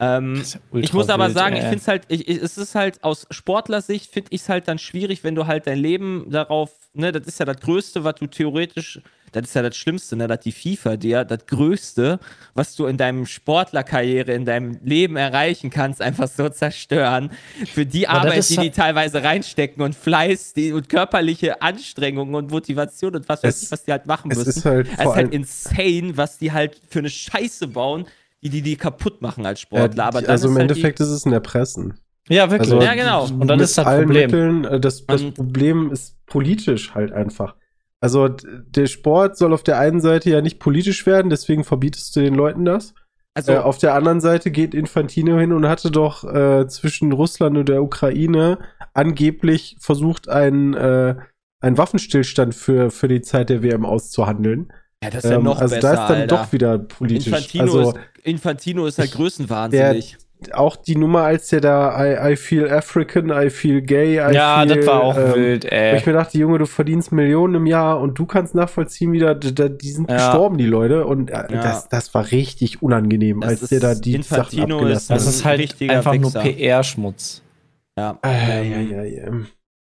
Ähm, 0.03 0.43
ja 0.73 0.81
ich 0.81 0.93
muss 0.93 1.09
aber 1.09 1.27
wild, 1.27 1.35
sagen, 1.37 1.55
ich 1.57 1.63
ey. 1.63 1.69
finde 1.69 1.81
es 1.83 1.89
halt, 1.89 2.03
ich, 2.09 2.29
ich, 2.29 2.43
es 2.43 2.59
ist 2.59 2.75
halt 2.75 3.05
aus 3.05 3.27
Sportlersicht, 3.31 4.11
finde 4.13 4.31
ich 4.33 4.41
es 4.41 4.49
halt 4.49 4.67
dann 4.67 4.79
schwierig, 4.79 5.23
wenn 5.23 5.37
du 5.37 5.47
halt 5.47 5.67
dein 5.69 5.79
Leben 5.79 6.27
darauf, 6.29 6.73
ne, 6.93 7.13
das 7.13 7.27
ist 7.29 7.39
ja 7.39 7.47
das 7.47 7.59
Größte, 7.59 8.03
was 8.03 8.17
du 8.17 8.27
theoretisch, 8.27 9.01
das 9.31 9.45
ist 9.45 9.55
ja 9.55 9.63
das 9.63 9.77
Schlimmste, 9.77 10.17
ne, 10.17 10.27
dass 10.27 10.41
die 10.41 10.51
FIFA 10.53 10.97
dir 10.97 11.25
das 11.25 11.47
Größte, 11.47 12.19
was 12.55 12.75
du 12.75 12.87
in 12.87 12.97
deinem 12.97 13.27
Sportlerkarriere, 13.27 14.33
in 14.33 14.45
deinem 14.45 14.79
Leben 14.83 15.17
erreichen 15.17 15.71
kannst, 15.71 16.03
einfach 16.03 16.29
so 16.29 16.49
zerstören. 16.49 17.31
Für 17.73 17.87
die 17.87 18.09
Aber 18.09 18.23
Arbeit, 18.29 18.49
die 18.51 18.57
die 18.57 18.71
teilweise 18.73 19.23
reinstecken 19.23 19.83
und 19.83 19.95
Fleiß 19.95 20.53
die, 20.55 20.73
und 20.73 20.89
körperliche 20.89 21.63
Anstrengung 21.63 22.35
und 22.35 22.51
Motivation 22.51 23.15
und 23.15 23.29
was 23.29 23.43
weiß 23.45 23.55
Es- 23.57 23.63
ich, 23.63 23.71
was 23.71 23.85
die 23.85 23.93
halt 23.93 24.07
machen 24.07 24.31
es 24.33 24.39
müssen. 24.39 24.51
ist 24.51 24.65
halt 24.65 24.87
es 24.89 24.93
ist 25.05 25.15
halt 25.15 25.33
insane, 25.33 26.17
was 26.17 26.39
die 26.39 26.51
halt 26.53 26.81
für 26.91 26.99
eine 26.99 27.09
Scheiße 27.11 27.69
bauen, 27.69 28.07
die 28.43 28.51
die, 28.51 28.63
die 28.63 28.77
kaputt 28.77 29.23
machen 29.23 29.47
als 29.47 29.61
Ja, 29.61 29.67
Sportler. 29.67 30.05
Aber 30.05 30.29
also 30.29 30.49
im 30.49 30.55
halt 30.55 30.63
Endeffekt 30.71 31.01
ist 31.01 31.09
es 31.09 31.25
ein 31.27 31.33
Erpressen. 31.33 31.95
Ja, 32.29 32.51
wirklich. 32.51 32.73
Also, 32.73 32.83
Ja, 32.85 32.95
genau. 32.95 33.25
Und 33.25 33.47
dann 33.49 33.61
ist 33.61 33.77
das 33.79 33.87
allen 33.87 34.05
Problem. 34.07 34.31
Mitteln, 34.31 34.65
äh, 34.65 34.81
das, 34.81 35.07
das 35.07 35.23
Und- 35.23 35.35
Problem 35.35 35.91
ist 35.91 36.17
politisch 36.27 36.95
halt 36.95 37.13
einfach. 37.13 37.57
Also 38.01 38.29
der 38.29 38.87
Sport 38.87 39.37
soll 39.37 39.53
auf 39.53 39.63
der 39.63 39.79
einen 39.79 40.01
Seite 40.01 40.31
ja 40.31 40.41
nicht 40.41 40.59
politisch 40.59 41.07
werden, 41.07 41.31
deswegen 41.31 41.63
verbietest 41.63 42.17
du 42.17 42.21
den 42.21 42.35
Leuten 42.35 42.65
das. 42.65 42.95
Also, 43.35 43.53
äh, 43.53 43.59
auf 43.59 43.79
der 43.79 43.95
anderen 43.95 44.21
Seite 44.21 44.51
geht 44.51 44.75
Infantino 44.75 45.39
hin 45.39 45.53
und 45.53 45.69
hatte 45.69 45.91
doch 45.91 46.25
äh, 46.25 46.67
zwischen 46.67 47.13
Russland 47.13 47.57
und 47.57 47.69
der 47.69 47.83
Ukraine 47.83 48.59
angeblich 48.93 49.77
versucht, 49.81 50.29
einen, 50.29 50.75
äh, 50.75 51.15
einen 51.61 51.79
Waffenstillstand 51.79 52.55
für, 52.55 52.91
für 52.91 53.09
die 53.09 53.23
Zeit 53.23 53.49
der 53.51 53.63
WM 53.63 53.85
auszuhandeln. 53.87 54.73
Ja, 55.03 55.11
das 55.11 55.25
ist 55.25 55.31
ja 55.31 55.37
Ähm, 55.37 55.43
noch 55.45 55.59
also 55.61 55.75
besser, 55.75 55.95
da 55.95 56.03
ist 56.03 56.09
dann 56.11 56.21
Alter. 56.23 56.37
doch 56.37 56.53
wieder 56.53 56.79
politisch. 56.79 57.27
Infantino, 57.27 57.63
also 57.65 57.91
ist, 57.91 57.99
Infantino 58.25 58.87
ist 58.87 58.99
halt 58.99 59.13
größenwahnsinnig. 59.13 60.17
auch 60.53 60.75
die 60.77 60.97
Nummer, 60.97 61.21
als 61.23 61.49
der 61.49 61.61
da 61.61 62.05
I, 62.05 62.33
I 62.33 62.37
feel 62.37 62.69
African, 62.69 63.31
I 63.31 63.49
feel 63.51 63.81
gay, 63.81 64.15
I 64.15 64.35
ja, 64.35 64.65
feel, 64.67 64.77
das 64.77 64.87
war 64.89 65.01
auch 65.03 65.17
ähm, 65.17 65.35
wild, 65.35 65.65
Wo 65.65 65.69
ey. 65.69 65.97
ich 65.99 66.07
mir 66.07 66.13
dachte, 66.15 66.37
Junge, 66.39 66.59
du 66.59 66.67
verdienst 66.67 67.13
Millionen 67.13 67.55
im 67.55 67.67
Jahr 67.67 68.01
und 68.01 68.19
du 68.19 68.27
kannst 68.27 68.55
nachvollziehen, 68.57 69.13
wie 69.13 69.21
da, 69.21 69.35
da 69.35 69.69
die 69.69 69.91
sind 69.91 70.11
Ja. 70.11 70.17
gestorben, 70.17 70.59
die 70.59 70.67
Leute. 70.67 71.07
Und 71.07 71.31
äh, 71.31 71.35
Ja. 71.35 71.63
das, 71.63 71.89
das 71.89 72.13
war 72.15 72.31
richtig 72.33 72.83
unangenehm, 72.83 73.41
Das 73.41 73.61
als 73.63 73.69
der 73.71 73.79
da 73.81 73.95
die 73.95 74.21
Sachen 74.23 74.23
Infantino 74.59 74.77
abgelassen 74.79 75.17
ist- 75.17 75.27
Das 75.27 75.35
ist 75.37 75.45
halt 75.45 75.91
einfach 75.91 76.15
nur 76.15 76.35
Wichser. 76.35 76.41
PR-Schmutz. 76.41 77.43
Ja. 77.97 78.19
Äh, 78.23 78.73
Ähm, 78.73 78.91
ja, 78.91 79.03
ja, 79.03 79.05
ja. 79.05 79.33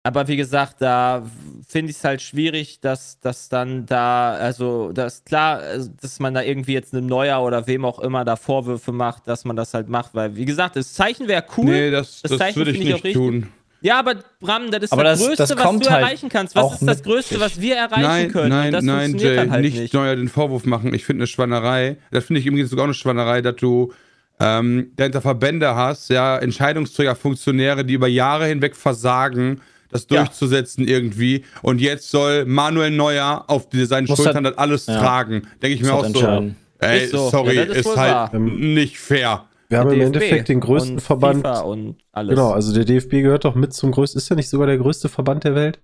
Aber 0.08 0.28
wie 0.30 0.38
gesagt, 0.38 0.76
da 0.80 1.24
finde 1.68 1.92
ich 1.92 1.98
es 1.98 2.04
halt 2.04 2.22
schwierig, 2.22 2.80
dass 2.80 3.20
das 3.20 3.50
dann 3.50 3.86
da, 3.86 4.32
also 4.36 4.92
das 4.94 5.16
ist 5.16 5.26
klar, 5.26 5.58
also, 5.58 5.90
dass 6.02 6.20
man 6.20 6.34
da 6.34 6.42
irgendwie 6.44 6.74
jetzt 6.74 6.94
einem 6.94 7.08
Neuer 7.08 7.42
oder 7.44 7.68
wem 7.68 7.84
auch 7.84 8.00
immer 8.00 8.24
da 8.24 8.36
Vorwürfe 8.38 8.92
macht, 8.94 9.28
dass 9.28 9.44
man 9.44 9.56
das 9.58 9.74
halt 9.74 9.90
macht, 9.90 10.16
weil 10.16 10.36
wie 10.38 10.46
gesagt, 10.46 10.78
das 10.78 10.94
Zeichen 10.94 11.28
wäre 11.28 11.44
cool. 11.58 11.66
Nee, 11.66 11.92
das, 11.92 12.22
Das 12.22 12.32
das, 12.32 12.40
Zeichen 12.40 12.56
würde 12.56 12.72
ich 12.72 12.78
finde 12.78 12.90
ich 12.98 13.04
nicht 13.04 13.16
auch 13.18 13.22
richtig. 13.22 13.42
tun. 13.42 13.52
Ja, 13.82 14.00
aber 14.00 14.16
Bram, 14.40 14.72
das 14.72 14.84
ist 14.84 14.92
Aber 14.94 15.04
das, 15.04 15.20
das- 15.20 15.28
Größte, 15.28 15.44
das 15.56 15.66
was 15.66 15.80
du 15.80 15.90
halt 15.92 16.02
erreichen 16.04 16.30
kannst. 16.30 16.56
Was 16.56 16.74
ist 16.82 16.88
das 16.88 17.04
Größte, 17.04 17.40
was 17.40 17.60
wir 17.62 17.76
erreichen 17.76 18.02
Nein, 18.02 18.32
können? 18.32 18.50
nein, 18.50 18.72
nein, 18.84 19.18
Jay, 19.18 19.38
halt 19.50 19.62
nicht, 19.62 19.78
nicht. 19.78 19.94
Neuer 19.94 20.16
den 20.16 20.30
Vorwurf 20.30 20.66
machen. 20.66 20.94
Ich 20.94 21.06
finde 21.06 21.22
eine 21.22 21.28
Schwannerei. 21.28 21.98
Das 22.12 22.26
finde 22.26 22.40
ich 22.40 22.48
übrigens 22.48 22.70
sogar 22.70 22.84
auch 22.84 22.88
eine 22.88 22.94
Schwannerei, 22.96 23.42
dass 23.42 23.56
du 23.58 23.94
ähm, 24.40 24.92
dahinter 24.96 25.22
Verbände 25.22 25.76
hast, 25.76 26.10
ja, 26.10 26.38
Entscheidungsträger, 26.38 27.16
Funktionäre, 27.16 27.84
die 27.86 27.94
über 27.96 28.08
Jahre 28.08 28.46
hinweg 28.48 28.76
versagen, 28.76 29.62
das 29.90 30.08
Ja. 30.10 30.24
durchzusetzen 30.24 30.88
irgendwie. 30.88 31.44
Und 31.62 31.80
jetzt 31.82 32.10
soll 32.10 32.46
Manuel 32.46 32.92
Neuer 32.92 33.46
auf 33.48 33.68
seinen 33.72 34.06
Muss 34.08 34.18
Schultern 34.18 34.46
halt- 34.46 34.56
das 34.56 34.58
alles 34.58 34.86
ja. 34.88 35.00
tragen. 35.00 35.48
Denke 35.62 35.76
ich 35.76 35.82
mir 35.82 35.92
Muss 35.92 36.00
auch 36.00 36.04
halt 36.04 36.18
so. 36.18 36.86
Ey, 36.86 37.04
Ist 37.06 37.12
so. 37.12 37.30
sorry, 37.30 37.56
Ja, 37.56 37.64
ist 37.64 37.78
ist, 37.78 37.98
halt 37.98 38.34
wahr. 38.34 38.40
nicht 38.40 39.00
fair. 39.00 39.46
Wir 39.70 39.80
haben 39.80 39.92
im 39.92 40.00
Endeffekt 40.02 40.48
den 40.48 40.60
größten 40.62 40.94
und 40.96 41.00
Verband. 41.02 41.38
FIFA 41.46 41.60
und 41.62 41.98
alles. 42.12 42.36
Genau, 42.36 42.52
also 42.52 42.74
der 42.74 42.86
DFB 42.86 43.22
gehört 43.24 43.46
doch 43.46 43.56
mit 43.56 43.74
zum 43.74 43.92
größten. 43.92 44.18
Ist 44.20 44.30
ja 44.30 44.36
nicht 44.36 44.48
sogar 44.50 44.68
der 44.68 44.78
größte 44.78 45.10
Verband 45.10 45.44
der 45.44 45.56
Welt? 45.56 45.82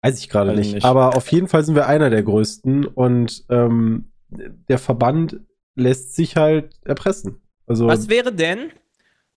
Weiß 0.00 0.18
ich 0.20 0.28
gerade 0.28 0.54
nicht. 0.54 0.74
nicht. 0.74 0.84
Aber 0.84 1.16
auf 1.16 1.30
jeden 1.32 1.48
Fall 1.48 1.64
sind 1.64 1.74
wir 1.74 1.86
einer 1.88 2.08
der 2.08 2.22
größten 2.22 2.86
und 2.86 3.44
ähm, 3.50 4.12
der 4.30 4.78
Verband 4.78 5.40
lässt 5.74 6.14
sich 6.14 6.36
halt 6.36 6.70
erpressen. 6.84 7.40
Also 7.66 7.86
Was 7.88 8.08
wäre 8.08 8.32
denn, 8.32 8.70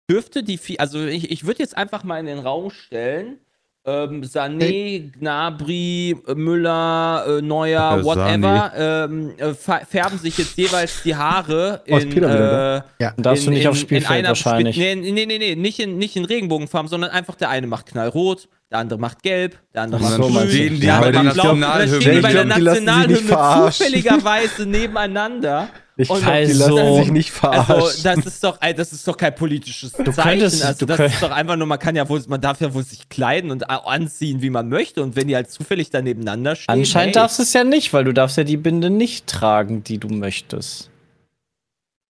dürfte 0.09 0.43
die, 0.43 0.59
also 0.79 1.03
ich, 1.05 1.31
ich 1.31 1.45
würde 1.45 1.59
jetzt 1.59 1.75
einfach 1.75 2.03
mal 2.03 2.19
in 2.19 2.27
den 2.27 2.39
Raum 2.39 2.69
stellen, 2.69 3.39
ähm, 3.83 4.21
Sané, 4.23 5.11
Gnabry, 5.17 6.15
äh, 6.27 6.35
Müller, 6.35 7.25
äh, 7.27 7.41
Neuer, 7.41 7.97
Ja, 7.97 8.03
whatever, 8.03 8.71
ähm, 8.77 9.31
äh, 9.37 9.53
färben 9.55 10.19
sich 10.19 10.37
jetzt 10.37 10.55
jeweils 10.57 11.01
die 11.03 11.15
Haare 11.15 11.81
Oh, 11.89 11.97
in, 11.97 12.15
wieder 12.15 12.77
äh, 12.99 13.03
Ja. 13.03 13.13
Darfst 13.17 13.45
du 13.45 13.47
in- 13.49 13.53
nicht 13.55 13.63
in- 13.63 13.69
aufs 13.69 13.79
Spielfeld 13.79 14.11
in 14.11 14.17
einer 14.17 14.27
wahrscheinlich. 14.29 14.75
Spe- 14.75 14.95
Nee, 14.97 15.11
nee, 15.11 15.25
nee, 15.25 15.37
nee, 15.39 15.55
nicht 15.55 15.79
in, 15.79 15.97
nicht 15.97 16.15
in 16.15 16.25
Regenbogenfarben, 16.25 16.89
sondern 16.89 17.09
einfach 17.09 17.33
der 17.35 17.49
eine 17.49 17.65
macht 17.65 17.87
knallrot, 17.87 18.47
der 18.69 18.77
andere 18.79 18.99
macht 18.99 19.23
gelb, 19.23 19.57
der 19.73 19.81
andere 19.81 19.99
Ach 20.03 20.09
macht 20.09 20.15
so, 20.15 20.29
grün, 20.29 20.49
stehen 20.49 20.73
die 20.75 20.79
der 20.81 20.93
andere 20.95 21.11
der 21.11 21.23
macht 21.23 21.33
blau. 21.33 21.51
Und 21.51 21.61
dann 21.61 21.69
Nationalhymne. 21.79 22.01
stehen 22.01 22.15
die 22.15 22.21
bei 22.21 22.33
der 22.33 22.45
Nationalhymne 22.45 23.71
zufälligerweise 23.71 24.65
nebeneinander. 24.67 25.69
Ich 26.01 26.07
glaub, 26.07 26.19
die 26.19 26.25
also- 26.27 26.95
sich 26.97 27.11
nicht 27.11 27.31
verarschen. 27.31 27.75
Also, 27.75 28.03
das 28.03 28.25
ist 28.25 28.43
doch, 28.43 28.57
das 28.57 28.93
ist 28.93 29.07
doch 29.07 29.17
kein 29.17 29.33
politisches 29.35 29.91
Zeichen. 29.91 30.13
könntest- 30.13 30.63
also, 30.63 30.79
du 30.79 30.85
das 30.87 30.97
könnt- 30.97 31.13
ist 31.13 31.21
doch 31.23 31.31
einfach 31.31 31.55
nur, 31.55 31.67
man 31.67 31.79
kann 31.79 31.95
ja 31.95 32.07
wohl, 32.09 32.21
man 32.27 32.41
darf 32.41 32.61
ja 32.61 32.73
wohl 32.73 32.83
sich 32.83 33.07
kleiden 33.09 33.51
und 33.51 33.69
anziehen, 33.69 34.41
wie 34.41 34.49
man 34.49 34.69
möchte. 34.69 35.01
Und 35.03 35.15
wenn 35.15 35.27
die 35.27 35.35
halt 35.35 35.49
zufällig 35.51 35.89
da 35.89 36.01
nebeneinander 36.01 36.55
stehen. 36.55 36.73
Anscheinend 36.73 37.15
hey, 37.15 37.21
darfst 37.21 37.39
du 37.39 37.43
es 37.43 37.53
ja 37.53 37.63
nicht, 37.63 37.93
weil 37.93 38.03
du 38.03 38.13
darfst 38.13 38.37
ja 38.37 38.43
die 38.43 38.57
Binde 38.57 38.89
nicht 38.89 39.27
tragen, 39.27 39.83
die 39.83 39.97
du 39.97 40.07
möchtest. 40.09 40.89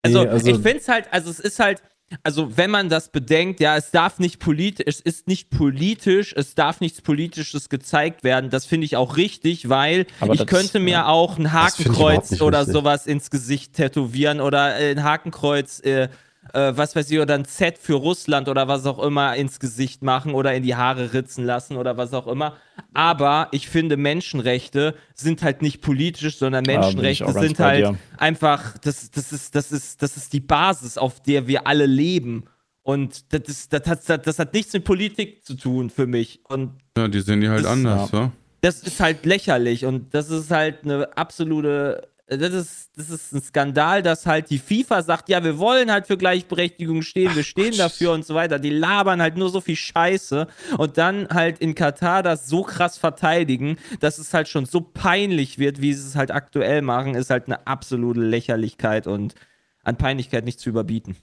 Also, 0.02 0.22
Nee, 0.22 0.28
also- 0.28 0.46
ich 0.48 0.56
finde 0.56 0.76
es 0.78 0.88
halt, 0.88 1.06
also 1.10 1.30
es 1.30 1.40
ist 1.40 1.58
halt, 1.58 1.82
also 2.22 2.56
wenn 2.56 2.70
man 2.70 2.88
das 2.88 3.08
bedenkt, 3.10 3.58
ja, 3.60 3.76
es 3.76 3.90
darf 3.90 4.18
nicht 4.20 4.38
politisch, 4.38 4.84
es 4.86 5.00
ist 5.00 5.26
nicht 5.26 5.50
politisch, 5.50 6.32
es 6.36 6.54
darf 6.54 6.80
nichts 6.80 7.02
Politisches 7.02 7.68
gezeigt 7.68 8.22
werden. 8.22 8.48
Das 8.50 8.64
finde 8.64 8.84
ich 8.84 8.96
auch 8.96 9.16
richtig, 9.16 9.68
weil 9.68 10.06
Aber 10.20 10.34
ich 10.34 10.38
das- 10.40 10.46
könnte 10.46 10.78
mir 10.78 10.90
ja. 10.92 11.06
auch 11.08 11.36
ein 11.38 11.52
Hakenkreuz 11.52 12.40
oder 12.40 12.60
richtig. 12.60 12.74
sowas 12.74 13.06
ins 13.06 13.30
Gesicht 13.30 13.72
tätowieren 13.72 14.40
oder 14.40 14.78
äh, 14.78 14.92
ein 14.92 15.02
Hakenkreuz, 15.02 15.80
äh, 15.80 16.08
äh, 16.54 16.72
was 16.76 16.94
weiß 16.96 17.10
ich, 17.10 17.18
oder 17.18 17.34
ein 17.34 17.44
Z 17.44 17.78
für 17.78 17.94
Russland 17.94 18.48
oder 18.48 18.68
was 18.68 18.86
auch 18.86 18.98
immer 19.02 19.34
ins 19.36 19.58
Gesicht 19.60 20.02
machen 20.02 20.34
oder 20.34 20.54
in 20.54 20.62
die 20.62 20.74
Haare 20.74 21.12
ritzen 21.12 21.44
lassen 21.44 21.76
oder 21.76 21.96
was 21.96 22.12
auch 22.14 22.26
immer. 22.26 22.56
Aber 22.94 23.48
ich 23.52 23.68
finde, 23.68 23.96
Menschenrechte 23.96 24.94
sind 25.14 25.42
halt 25.42 25.62
nicht 25.62 25.80
politisch, 25.80 26.38
sondern 26.38 26.64
Menschenrechte 26.66 27.24
ganz 27.24 27.40
sind 27.40 27.58
halt 27.58 27.84
dir. 27.84 27.98
einfach, 28.18 28.76
das, 28.78 29.10
das, 29.10 29.32
ist, 29.32 29.54
das, 29.54 29.72
ist, 29.72 30.02
das 30.02 30.16
ist 30.16 30.32
die 30.32 30.40
Basis, 30.40 30.98
auf 30.98 31.20
der 31.22 31.46
wir 31.46 31.66
alle 31.66 31.86
leben. 31.86 32.44
Und 32.82 33.32
das, 33.32 33.42
ist, 33.48 33.72
das, 33.72 33.86
hat, 33.86 34.08
das, 34.08 34.22
das 34.22 34.38
hat 34.38 34.52
nichts 34.54 34.72
mit 34.72 34.84
Politik 34.84 35.44
zu 35.44 35.54
tun 35.54 35.90
für 35.90 36.06
mich. 36.06 36.40
Und 36.44 36.72
Ja, 36.96 37.08
die 37.08 37.20
sehen 37.20 37.40
die 37.40 37.48
halt 37.48 37.64
Das- 37.64 37.70
anders, 37.72 38.12
wa? 38.12 38.30
das 38.60 38.80
ist 38.82 39.00
halt 39.00 39.26
lächerlich 39.26 39.84
und 39.84 40.12
das 40.14 40.30
ist 40.30 40.50
halt 40.50 40.84
eine 40.84 41.16
absolute. 41.16 42.08
Das 42.28 42.52
ist, 42.52 42.90
das 42.96 43.08
ist 43.08 43.32
ein 43.32 43.40
Skandal, 43.40 44.02
dass 44.02 44.26
halt 44.26 44.50
die 44.50 44.58
FIFA 44.58 45.02
sagt, 45.02 45.28
ja, 45.28 45.44
wir 45.44 45.58
wollen 45.58 45.92
halt 45.92 46.08
für 46.08 46.16
Gleichberechtigung 46.18 47.02
stehen, 47.02 47.36
wir 47.36 47.44
stehen 47.44 47.76
dafür 47.76 48.10
und 48.12 48.26
so 48.26 48.34
weiter. 48.34 48.58
Die 48.58 48.70
labern 48.70 49.22
halt 49.22 49.36
nur 49.36 49.48
so 49.48 49.60
viel 49.60 49.76
Scheiße 49.76 50.48
und 50.76 50.98
dann 50.98 51.28
halt 51.28 51.60
in 51.60 51.76
Katar 51.76 52.24
das 52.24 52.48
so 52.48 52.64
krass 52.64 52.98
verteidigen, 52.98 53.76
dass 54.00 54.18
es 54.18 54.34
halt 54.34 54.48
schon 54.48 54.66
so 54.66 54.80
peinlich 54.80 55.60
wird, 55.60 55.80
wie 55.80 55.94
sie 55.94 56.04
es 56.08 56.16
halt 56.16 56.32
aktuell 56.32 56.82
machen, 56.82 57.14
ist 57.14 57.30
halt 57.30 57.46
eine 57.46 57.64
absolute 57.68 58.20
Lächerlichkeit 58.20 59.06
und 59.06 59.36
an 59.84 59.96
Peinlichkeit 59.96 60.44
nicht 60.44 60.58
zu 60.58 60.68
überbieten. 60.68 61.16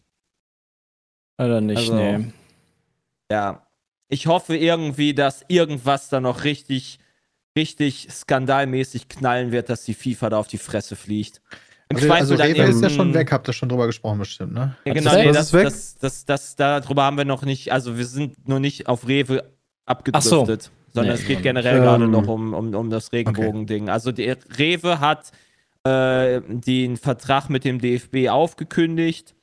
Oder 1.38 1.60
nicht, 1.60 1.80
Also- 1.80 1.96
nee. 1.96 2.32
Ja. 3.30 3.68
Ich 4.08 4.28
hoffe 4.28 4.56
irgendwie, 4.56 5.14
dass 5.14 5.44
irgendwas 5.50 6.08
da 6.08 6.22
noch 6.22 6.44
richtig, 6.46 7.00
richtig 7.56 8.08
skandalmäßig 8.10 9.08
knallen 9.10 9.52
wird, 9.52 9.70
dass 9.70 9.84
die 9.84 9.94
FIFA 9.94 10.32
da 10.32 10.38
auf 10.40 10.48
die 10.48 10.58
Fresse 10.58 10.96
fliegt. 10.96 11.42
Im 11.90 11.98
Also, 11.98 12.12
also 12.12 12.38
dann 12.38 12.52
Rewe 12.52 12.64
ist 12.64 12.82
ja 12.82 12.90
schon 12.90 13.14
weg, 13.14 13.32
habt 13.32 13.48
ihr 13.48 13.54
schon 13.54 13.70
drüber 13.70 13.88
gesprochen 13.88 14.20
bestimmt, 14.20 14.54
ne? 14.54 14.76
Ja, 14.86 14.94
genau, 14.94 15.12
ist 15.12 15.18
nee, 15.18 15.32
das, 15.32 15.46
ist 15.48 15.54
weg? 15.54 15.64
das, 15.66 15.96
das, 16.00 16.26
das, 16.26 16.56
darüber 16.56 17.04
haben 17.04 17.18
wir 17.18 17.26
noch 17.26 17.44
nicht, 17.44 17.72
also 17.72 17.98
wir 17.98 18.06
sind 18.06 18.48
noch 18.48 18.60
nicht 18.60 18.88
auf 18.88 19.08
Rewe 19.08 19.44
Ach 19.44 20.22
so. 20.22 20.42
abgedriftet, 20.42 20.72
sondern 20.94 21.16
Nee, 21.16 21.22
es 21.22 21.28
geht 21.28 21.38
ähm, 21.38 21.44
generell 21.44 21.80
gerade 21.80 22.06
ähm, 22.06 22.12
noch 22.12 22.28
um, 22.28 22.54
um, 22.54 22.74
um 22.74 22.90
das 22.90 23.12
Regenbogen-Ding. 23.12 23.90
Also 23.90 24.12
der 24.12 24.38
Rewe 24.58 25.00
hat 25.00 25.32
äh, 25.84 26.42
den 26.48 26.98
Vertrag 26.98 27.50
mit 27.50 27.66
dem 27.66 27.80
DFB 27.80 28.30
aufgekündigt 28.30 29.36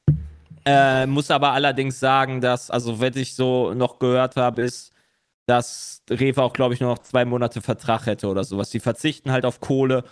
Äh, 0.65 1.07
muss 1.07 1.31
aber 1.31 1.53
allerdings 1.53 2.01
sagen, 2.01 2.41
dass, 2.41 2.71
also 2.71 3.01
was 3.01 3.17
ich 3.17 3.35
so 3.35 3.73
noch 3.73 3.99
gehört 3.99 4.37
habe, 4.37 4.63
ist, 4.63 4.93
dass 5.51 6.03
Rewe 6.09 6.43
auch, 6.43 6.53
glaube 6.53 6.75
ich, 6.75 6.81
nur 6.81 6.91
noch 6.91 6.99
zwei 7.01 7.25
Monate 7.25 7.61
Vertrag 7.61 8.07
hätte 8.07 8.29
oder 8.29 8.45
sowas. 8.45 8.71
Die 8.71 8.81
verzichten 8.81 9.31
halt 9.33 9.45
auf 9.45 9.61
Kohle, 9.61 10.05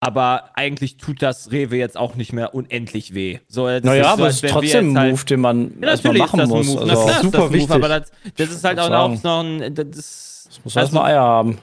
aber 0.00 0.50
eigentlich 0.54 0.96
tut 0.98 1.22
das 1.22 1.50
Rewe 1.52 1.76
jetzt 1.76 1.96
auch 1.96 2.14
nicht 2.14 2.32
mehr 2.32 2.54
unendlich 2.54 3.14
weh. 3.14 3.38
So, 3.48 3.66
das 3.68 3.82
Naja, 3.84 4.04
so, 4.04 4.08
aber 4.10 4.24
als 4.24 4.36
es 4.36 4.42
ist 4.42 4.50
trotzdem 4.50 4.90
ein 4.92 4.98
halt- 4.98 5.10
Move, 5.12 5.24
den 5.24 5.40
man 5.40 5.70
Ja, 5.80 5.86
natürlich 5.94 6.18
machen 6.18 6.40
ist 6.40 6.46
das 6.48 6.52
ein 6.52 6.56
muss. 6.58 6.66
Move. 6.66 6.80
Also, 6.80 6.94
klar 7.04 7.10
ist 7.10 7.22
super 7.22 7.30
das 7.38 7.40
ein 7.40 7.42
Move, 7.46 7.54
wichtig. 7.54 7.70
aber 7.74 7.88
das, 7.88 8.12
das 8.36 8.50
ist 8.50 8.64
halt 8.64 8.78
auch 8.80 8.88
sagen. 8.88 9.20
noch 9.22 9.40
ein. 9.44 9.74
Das, 9.74 9.86
ist- 9.86 10.46
das 10.48 10.64
muss 10.64 10.76
also- 10.76 10.78
erstmal 10.80 11.10
Eier 11.12 11.20
haben. 11.22 11.58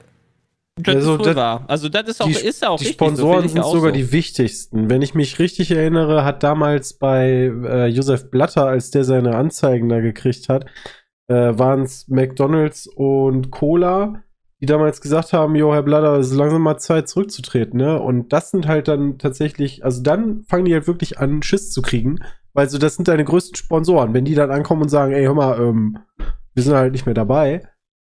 das 0.78 0.96
Also, 0.96 1.16
ist 1.18 1.26
das- 1.28 1.36
wahr. 1.36 1.64
Also, 1.68 1.90
das 1.90 2.08
ist 2.08 2.22
auch, 2.22 2.26
die, 2.28 2.34
ist 2.34 2.66
auch 2.66 2.78
die 2.80 2.86
richtig. 2.88 3.00
so 3.00 3.06
Sponsoren 3.06 3.46
ich 3.46 3.52
sind 3.52 3.64
sogar 3.64 3.92
so. 3.92 3.92
die 3.92 4.12
wichtigsten. 4.12 4.90
Wenn 4.90 5.02
ich 5.04 5.14
mich 5.14 5.38
richtig 5.38 5.70
erinnere, 5.72 6.24
hat 6.26 6.42
damals 6.44 6.94
bei 6.94 7.52
äh, 7.64 7.88
Josef 7.88 8.32
Blatter, 8.32 8.66
als 8.66 8.90
der 8.90 9.04
seine 9.04 9.36
Anzeigen 9.36 9.90
da 9.90 10.00
gekriegt 10.00 10.50
hat, 10.50 10.66
äh, 11.32 11.58
waren 11.58 11.84
es 11.84 12.10
McDonalds 12.10 12.88
und 12.88 13.52
Cola, 13.52 14.22
die 14.60 14.66
damals 14.66 15.00
gesagt 15.00 15.32
haben, 15.32 15.56
jo, 15.56 15.74
Herr 15.74 15.82
Blatter, 15.82 16.20
es 16.20 16.32
ist 16.32 16.36
langsam 16.36 16.62
mal 16.62 16.78
Zeit 16.78 17.08
zurückzutreten, 17.08 17.78
ne? 17.78 18.02
Und 18.02 18.34
das 18.34 18.52
sind 18.52 18.68
halt 18.68 18.90
dann 18.90 19.18
tatsächlich, 19.18 19.86
also 19.86 20.04
dann 20.04 20.44
fangen 20.44 20.66
die 20.66 20.74
halt 20.74 20.88
wirklich 20.88 21.20
an, 21.20 21.42
Schiss 21.42 21.72
zu 21.72 21.82
kriegen, 21.82 22.20
weil 22.54 22.70
so, 22.70 22.78
das 22.78 22.96
sind 22.96 23.08
deine 23.08 23.24
größten 23.24 23.56
Sponsoren. 23.56 24.14
Wenn 24.14 24.26
die 24.26 24.36
dann 24.36 24.52
ankommen 24.52 24.84
und 24.84 24.90
sagen, 24.90 25.14
ey, 25.14 25.24
hör 25.24 25.34
mal, 25.34 25.60
ähm, 25.60 26.00
wir 26.54 26.64
sind 26.64 26.74
halt 26.76 26.92
nicht 26.92 27.06
mehr 27.06 27.16
dabei, 27.16 27.66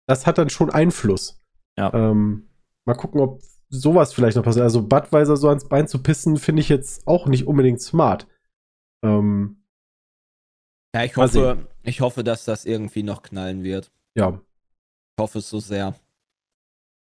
das 0.06 0.26
hat 0.26 0.36
dann 0.36 0.50
schon 0.50 0.68
Einfluss. 0.70 1.40
Ja. 1.78 1.92
Ähm, 1.94 2.50
mal 2.84 2.94
gucken, 2.94 3.20
ob 3.20 3.40
sowas 3.70 4.12
vielleicht 4.12 4.36
noch 4.36 4.44
passiert. 4.44 4.64
Also 4.64 4.86
Budweiser 4.86 5.38
so 5.38 5.48
ans 5.48 5.68
Bein 5.68 5.88
zu 5.88 6.02
pissen, 6.02 6.36
finde 6.36 6.60
ich 6.60 6.68
jetzt 6.68 7.06
auch 7.06 7.26
nicht 7.26 7.46
unbedingt 7.46 7.80
smart. 7.80 8.26
Ähm, 9.02 9.64
Ja, 10.94 11.02
ich 11.02 11.16
hoffe, 11.16 11.66
ich 11.86 12.00
hoffe, 12.00 12.22
dass 12.24 12.44
das 12.44 12.64
irgendwie 12.66 13.02
noch 13.02 13.22
knallen 13.22 13.62
wird. 13.64 13.90
ja, 14.16 14.38
Ich 15.18 15.22
hoffe 15.22 15.38
es 15.38 15.48
so 15.48 15.60
sehr. 15.60 15.94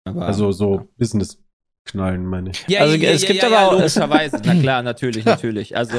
Aber, 0.04 0.26
also 0.26 0.52
so 0.52 0.88
Business-Knallen, 0.96 2.24
meine 2.24 2.50
ich. 2.50 2.64
Ja, 2.68 2.80
Also, 2.80 2.94
ja, 2.96 3.10
es 3.10 3.22
ja, 3.22 3.28
gibt 3.28 3.42
ja, 3.42 3.48
aber 3.48 3.56
ja, 3.56 3.66
auch- 3.68 3.72
logischerweise. 3.72 4.40
Na 4.44 4.54
klar, 4.54 4.82
natürlich, 4.82 5.24
natürlich. 5.24 5.76
Also, 5.76 5.96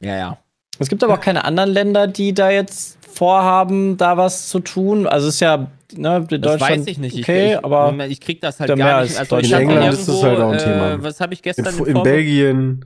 ja, 0.00 0.16
ja. 0.16 0.38
Es 0.78 0.88
gibt 0.88 1.04
aber 1.04 1.14
auch 1.14 1.20
keine 1.20 1.44
anderen 1.44 1.70
Länder, 1.70 2.06
die 2.06 2.32
da 2.32 2.50
jetzt 2.50 2.96
vorhaben, 3.06 3.96
da 3.98 4.16
was 4.16 4.48
zu 4.48 4.60
tun. 4.60 5.06
Also 5.06 5.28
es 5.28 5.34
ist 5.34 5.40
ja, 5.40 5.70
ne, 5.94 6.16
in 6.16 6.26
Das 6.26 6.40
Deutschland 6.40 6.60
weiß 6.60 6.86
ich 6.86 6.96
nicht. 6.98 7.16
Ich, 7.18 7.24
okay, 7.24 7.52
ich, 7.54 7.64
aber 7.64 8.06
ich 8.06 8.20
krieg 8.20 8.40
das 8.40 8.60
halt 8.60 8.74
gar 8.78 8.98
als 8.98 9.10
nicht. 9.10 9.18
Also, 9.18 9.36
Deutschland. 9.36 9.62
ich 9.64 9.68
In 9.68 9.76
England 9.76 9.92
ist 9.94 10.08
das 10.08 10.22
halt 10.22 10.38
auch 10.40 10.52
ein 10.52 10.58
Thema. 10.58 10.92
Äh, 10.92 11.02
was 11.02 11.20
habe 11.20 11.34
ich 11.34 11.40
In, 11.40 11.42
gestern 11.42 11.66
in 11.66 11.96
Vorbe- 11.96 12.02
Belgien, 12.02 12.84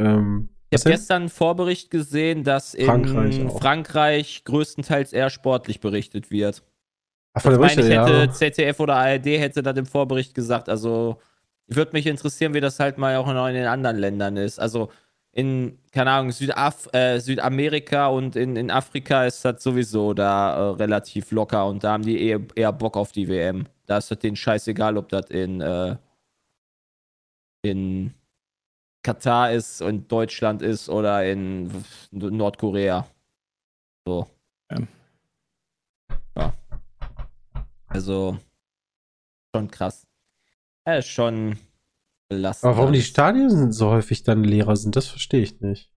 ähm, 0.00 0.48
Ich 0.50 0.55
habe 0.80 0.90
denn? 0.90 0.98
gestern 0.98 1.22
einen 1.22 1.28
Vorbericht 1.28 1.90
gesehen, 1.90 2.44
dass 2.44 2.74
in 2.74 2.86
Frankreich 2.86 3.52
Frankreich, 3.58 4.44
größtenteils 4.44 5.12
eher 5.12 5.30
sportlich 5.30 5.80
berichtet 5.80 6.30
wird. 6.30 6.62
Ach, 7.34 7.42
von 7.42 7.52
der 7.52 7.60
meine 7.60 7.82
ich, 7.82 7.88
hätte 7.88 8.12
ja. 8.12 8.30
ZDF 8.30 8.80
oder 8.80 8.96
ARD 8.96 9.26
hätte 9.26 9.62
das 9.62 9.76
im 9.76 9.86
Vorbericht 9.86 10.34
gesagt. 10.34 10.68
Also, 10.68 11.18
würde 11.66 11.92
mich 11.92 12.06
interessieren, 12.06 12.54
wie 12.54 12.60
das 12.60 12.80
halt 12.80 12.96
mal 12.96 13.16
auch 13.16 13.28
in 13.28 13.54
den 13.54 13.66
anderen 13.66 13.96
Ländern 13.96 14.36
ist. 14.36 14.58
Also, 14.58 14.90
in, 15.32 15.78
keine 15.92 16.12
Ahnung, 16.12 16.32
Südaf 16.32 16.88
äh, 16.94 17.18
Südamerika 17.20 18.06
und 18.06 18.36
in, 18.36 18.56
in 18.56 18.70
Afrika 18.70 19.26
ist 19.26 19.44
das 19.44 19.62
sowieso 19.62 20.14
da 20.14 20.56
äh, 20.56 20.74
relativ 20.76 21.30
locker 21.30 21.66
und 21.66 21.84
da 21.84 21.92
haben 21.92 22.04
die 22.04 22.22
eher, 22.22 22.40
eher 22.54 22.72
Bock 22.72 22.96
auf 22.96 23.12
die 23.12 23.28
WM. 23.28 23.66
Da 23.84 23.98
ist 23.98 24.10
das 24.10 24.18
denen 24.18 24.36
scheißegal, 24.36 24.96
ob 24.96 25.10
das 25.10 25.26
in, 25.28 25.60
äh, 25.60 25.96
in 27.60 28.14
Katar 29.06 29.52
ist 29.52 29.82
und 29.82 30.10
Deutschland 30.10 30.62
ist 30.62 30.88
oder 30.88 31.24
in 31.24 31.70
Nordkorea. 32.10 33.06
So. 34.04 34.26
Ja. 34.68 34.78
Ja. 36.36 36.52
Also, 37.86 38.36
schon 39.54 39.70
krass. 39.70 40.08
Ja, 40.84 40.96
ist 40.96 41.06
schon 41.06 41.56
belastend. 42.28 42.68
Aber 42.68 42.78
warum 42.78 42.92
die. 42.92 43.02
Stadien 43.02 43.70
so 43.72 43.90
häufig 43.90 44.24
dann 44.24 44.42
leerer 44.42 44.74
sind, 44.74 44.96
das 44.96 45.06
verstehe 45.06 45.42
ich 45.42 45.60
nicht. 45.60 45.92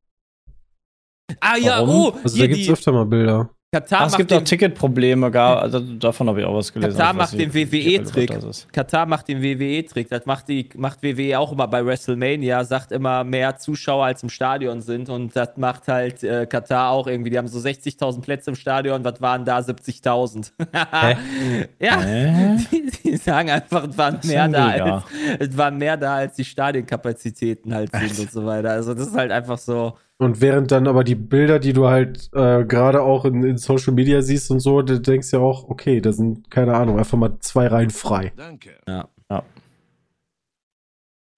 Ah 1.40 1.58
ja, 1.58 1.80
Warum? 1.80 2.14
oh, 2.14 2.20
also 2.24 2.38
da 2.38 2.46
gibt 2.46 2.62
es 2.62 2.70
öfter 2.70 2.92
mal 2.92 3.08
Bilder. 3.08 3.50
Katar 3.72 4.02
Ach, 4.02 4.06
es 4.08 4.12
macht 4.14 4.18
gibt 4.18 4.32
den, 4.32 4.40
auch 4.40 4.44
Ticketprobleme, 4.44 5.30
gar, 5.30 5.62
also 5.62 5.80
davon 5.80 6.28
habe 6.28 6.40
ich 6.40 6.46
auch 6.48 6.56
was 6.56 6.74
gelesen. 6.74 6.98
Katar 6.98 7.14
macht 7.14 7.34
den 7.34 7.54
WWE-Trick. 7.54 8.32
Katar 8.72 9.06
macht 9.06 9.28
den 9.28 9.44
WWE-Trick. 9.44 10.10
Das 10.10 10.26
macht, 10.26 10.48
die, 10.48 10.70
macht 10.76 11.04
WWE 11.04 11.38
auch 11.38 11.52
immer 11.52 11.68
bei 11.68 11.86
WrestleMania, 11.86 12.64
sagt 12.64 12.92
immer 12.92 13.24
mehr 13.24 13.58
Zuschauer 13.58 14.06
als 14.06 14.24
im 14.24 14.30
Stadion 14.30 14.82
sind. 14.82 15.10
Und 15.10 15.36
das 15.36 15.50
macht 15.58 15.88
halt 15.88 16.24
äh, 16.24 16.48
Katar 16.48 16.90
auch 16.90 17.06
irgendwie. 17.06 17.30
Die 17.30 17.38
haben 17.38 17.48
so 17.48 17.60
60.000 17.60 18.22
Plätze 18.22 18.50
im 18.50 18.56
Stadion. 18.56 19.04
Was 19.04 19.22
waren 19.22 19.46
da? 19.46 19.60
70.000. 19.60 20.52
ja, 21.80 22.02
Hä? 22.02 22.58
die, 22.72 22.92
die 23.04 23.18
sagen 23.18 23.52
einfach, 23.52 23.88
es 23.88 23.96
waren, 23.96 24.20
mehr 24.24 24.48
da 24.48 24.68
als, 24.68 25.04
es 25.38 25.56
waren 25.56 25.78
mehr 25.78 25.96
da, 25.96 26.16
als 26.16 26.36
die 26.36 26.46
Stadionkapazitäten 26.46 27.72
halt 27.76 27.92
sind 27.92 28.18
und 28.18 28.32
so 28.32 28.48
weiter. 28.48 28.72
Also, 28.72 28.96
das 28.96 29.10
ist 29.10 29.16
halt 29.16 29.32
einfach 29.32 29.60
so. 29.60 29.96
Und 30.22 30.42
während 30.42 30.72
dann 30.72 30.88
aber 30.88 31.06
die 31.06 31.16
Bilder, 31.16 31.60
die 31.60 31.72
du 31.72 31.88
halt 31.88 32.30
äh, 32.34 32.66
gerade 32.66 33.02
auch 33.02 33.24
in, 33.24 33.42
in 33.44 33.58
Social 33.58 33.94
Media 33.94 34.22
siehst 34.22 34.52
und 34.52 34.60
so, 34.60 34.82
du 34.82 35.00
denkst 35.00 35.32
ja 35.32 35.40
auch, 35.40 35.70
okay, 35.70 36.02
da 36.02 36.12
sind, 36.12 36.52
keine 36.52 36.76
Ahnung, 36.76 37.00
einfach 37.00 37.18
mal 37.18 37.40
zwei 37.40 37.68
Reihen 37.68 37.90
frei. 37.90 38.34
Danke. 38.36 38.82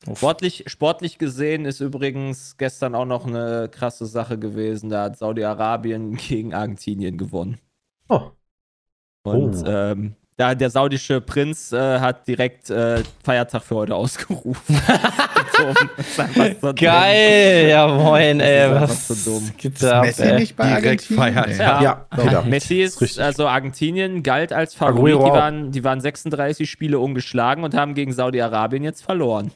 Uff. 0.08 0.18
Sportlich, 0.18 0.64
sportlich 0.66 1.20
gesehen 1.20 1.66
ist 1.66 1.80
übrigens 1.80 2.58
gestern 2.58 2.96
auch 2.96 3.06
noch 3.06 3.28
eine 3.28 3.70
krasse 3.70 4.08
Sache 4.08 4.40
gewesen. 4.40 4.90
Da 4.90 5.04
hat 5.04 5.18
Saudi-Arabien 5.18 6.16
gegen 6.18 6.56
Argentinien 6.56 7.18
gewonnen. 7.20 7.60
Oh, 8.10 8.32
Und 9.24 9.58
Oh. 9.58 9.64
ähm, 9.68 10.16
da 10.38 10.56
der 10.56 10.70
saudische 10.70 11.22
Prinz 11.22 11.72
äh, 11.72 12.00
hat 12.00 12.28
direkt 12.28 12.70
äh, 12.70 13.04
Feiertag 13.24 13.64
für 13.64 13.76
heute 13.76 13.96
ausgerufen. 13.96 14.76
so, 15.58 15.74
das 15.98 16.60
dumm. 16.60 16.76
Geil, 16.76 17.68
ja 17.70 17.88
moin, 17.88 18.40
Das 18.40 18.48
ey, 18.48 18.62
einfach 18.64 18.90
was 18.90 19.08
so 19.08 19.32
dumm. 19.32 19.52
gibt's 19.58 19.82
da 19.82 20.00
ab, 20.00 20.06
Messi 20.06 20.24
ey? 20.24 20.40
nicht 20.40 20.56
bei 20.56 20.68
Direkt 20.80 21.12
Argentinien? 21.12 21.34
feiert. 21.34 21.48
Nee. 21.50 21.58
Ja. 21.58 21.82
ja, 21.82 22.08
wieder. 22.24 22.44
Messi 22.44 22.82
ist, 22.82 23.02
richtig. 23.02 23.22
also 23.24 23.48
Argentinien 23.48 24.24
galt 24.24 24.52
als 24.54 24.74
Favorit. 24.74 25.16
Die 25.16 25.20
waren, 25.20 25.72
die 25.72 25.84
waren 25.84 26.02
36 26.02 26.70
Spiele 26.70 26.98
ungeschlagen 27.00 27.64
und 27.64 27.76
haben 27.76 27.94
gegen 27.94 28.12
Saudi-Arabien 28.14 28.84
jetzt 28.84 29.04
verloren. 29.04 29.52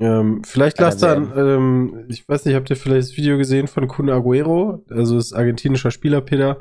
Ähm, 0.00 0.42
vielleicht 0.44 0.78
lasst 0.78 1.02
dann, 1.02 1.32
ähm, 1.36 2.04
ich 2.08 2.26
weiß 2.28 2.44
nicht, 2.44 2.54
habt 2.54 2.70
ihr 2.70 2.76
vielleicht 2.76 3.08
das 3.10 3.16
Video 3.16 3.36
gesehen 3.36 3.66
von 3.66 3.88
Kun 3.88 4.08
Aguero, 4.08 4.84
also 4.90 5.18
ist 5.18 5.32
argentinischer 5.32 5.90
Spieler, 5.90 6.20
Peter, 6.20 6.58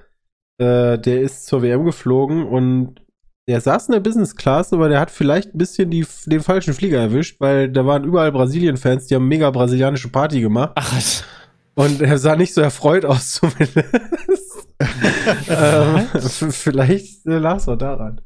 äh, 0.58 0.98
der 0.98 1.22
ist 1.22 1.46
zur 1.46 1.62
WM 1.62 1.86
geflogen 1.86 2.44
und 2.44 2.96
der 3.48 3.62
saß 3.62 3.88
in 3.88 3.94
der 3.94 4.02
Business 4.02 4.36
Class, 4.36 4.74
aber 4.74 4.90
der 4.90 5.00
hat 5.00 5.10
vielleicht 5.10 5.56
ein 5.56 5.58
bisschen 5.58 5.90
die, 5.90 6.06
den 6.26 6.42
falschen 6.42 6.74
Flieger 6.74 7.00
erwischt, 7.00 7.40
weil 7.40 7.70
da 7.70 7.86
waren 7.86 8.04
überall 8.04 8.32
Brasilien-Fans, 8.32 9.08
die 9.08 9.16
haben 9.16 9.28
mega 9.28 9.50
brasilianische 9.50 10.10
Party 10.10 10.42
gemacht 10.42 10.74
Ach, 10.76 10.96
was? 10.96 11.24
und 11.76 12.02
er 12.02 12.18
sah 12.18 12.36
nicht 12.36 12.54
so 12.54 12.62
erfreut 12.62 13.06
aus 13.06 13.34
zumindest. 13.34 14.68
ähm, 15.50 16.08
vielleicht 16.52 17.26
lag 17.26 17.58
es 17.58 17.68
auch 17.68 17.78
daran. 17.78 18.22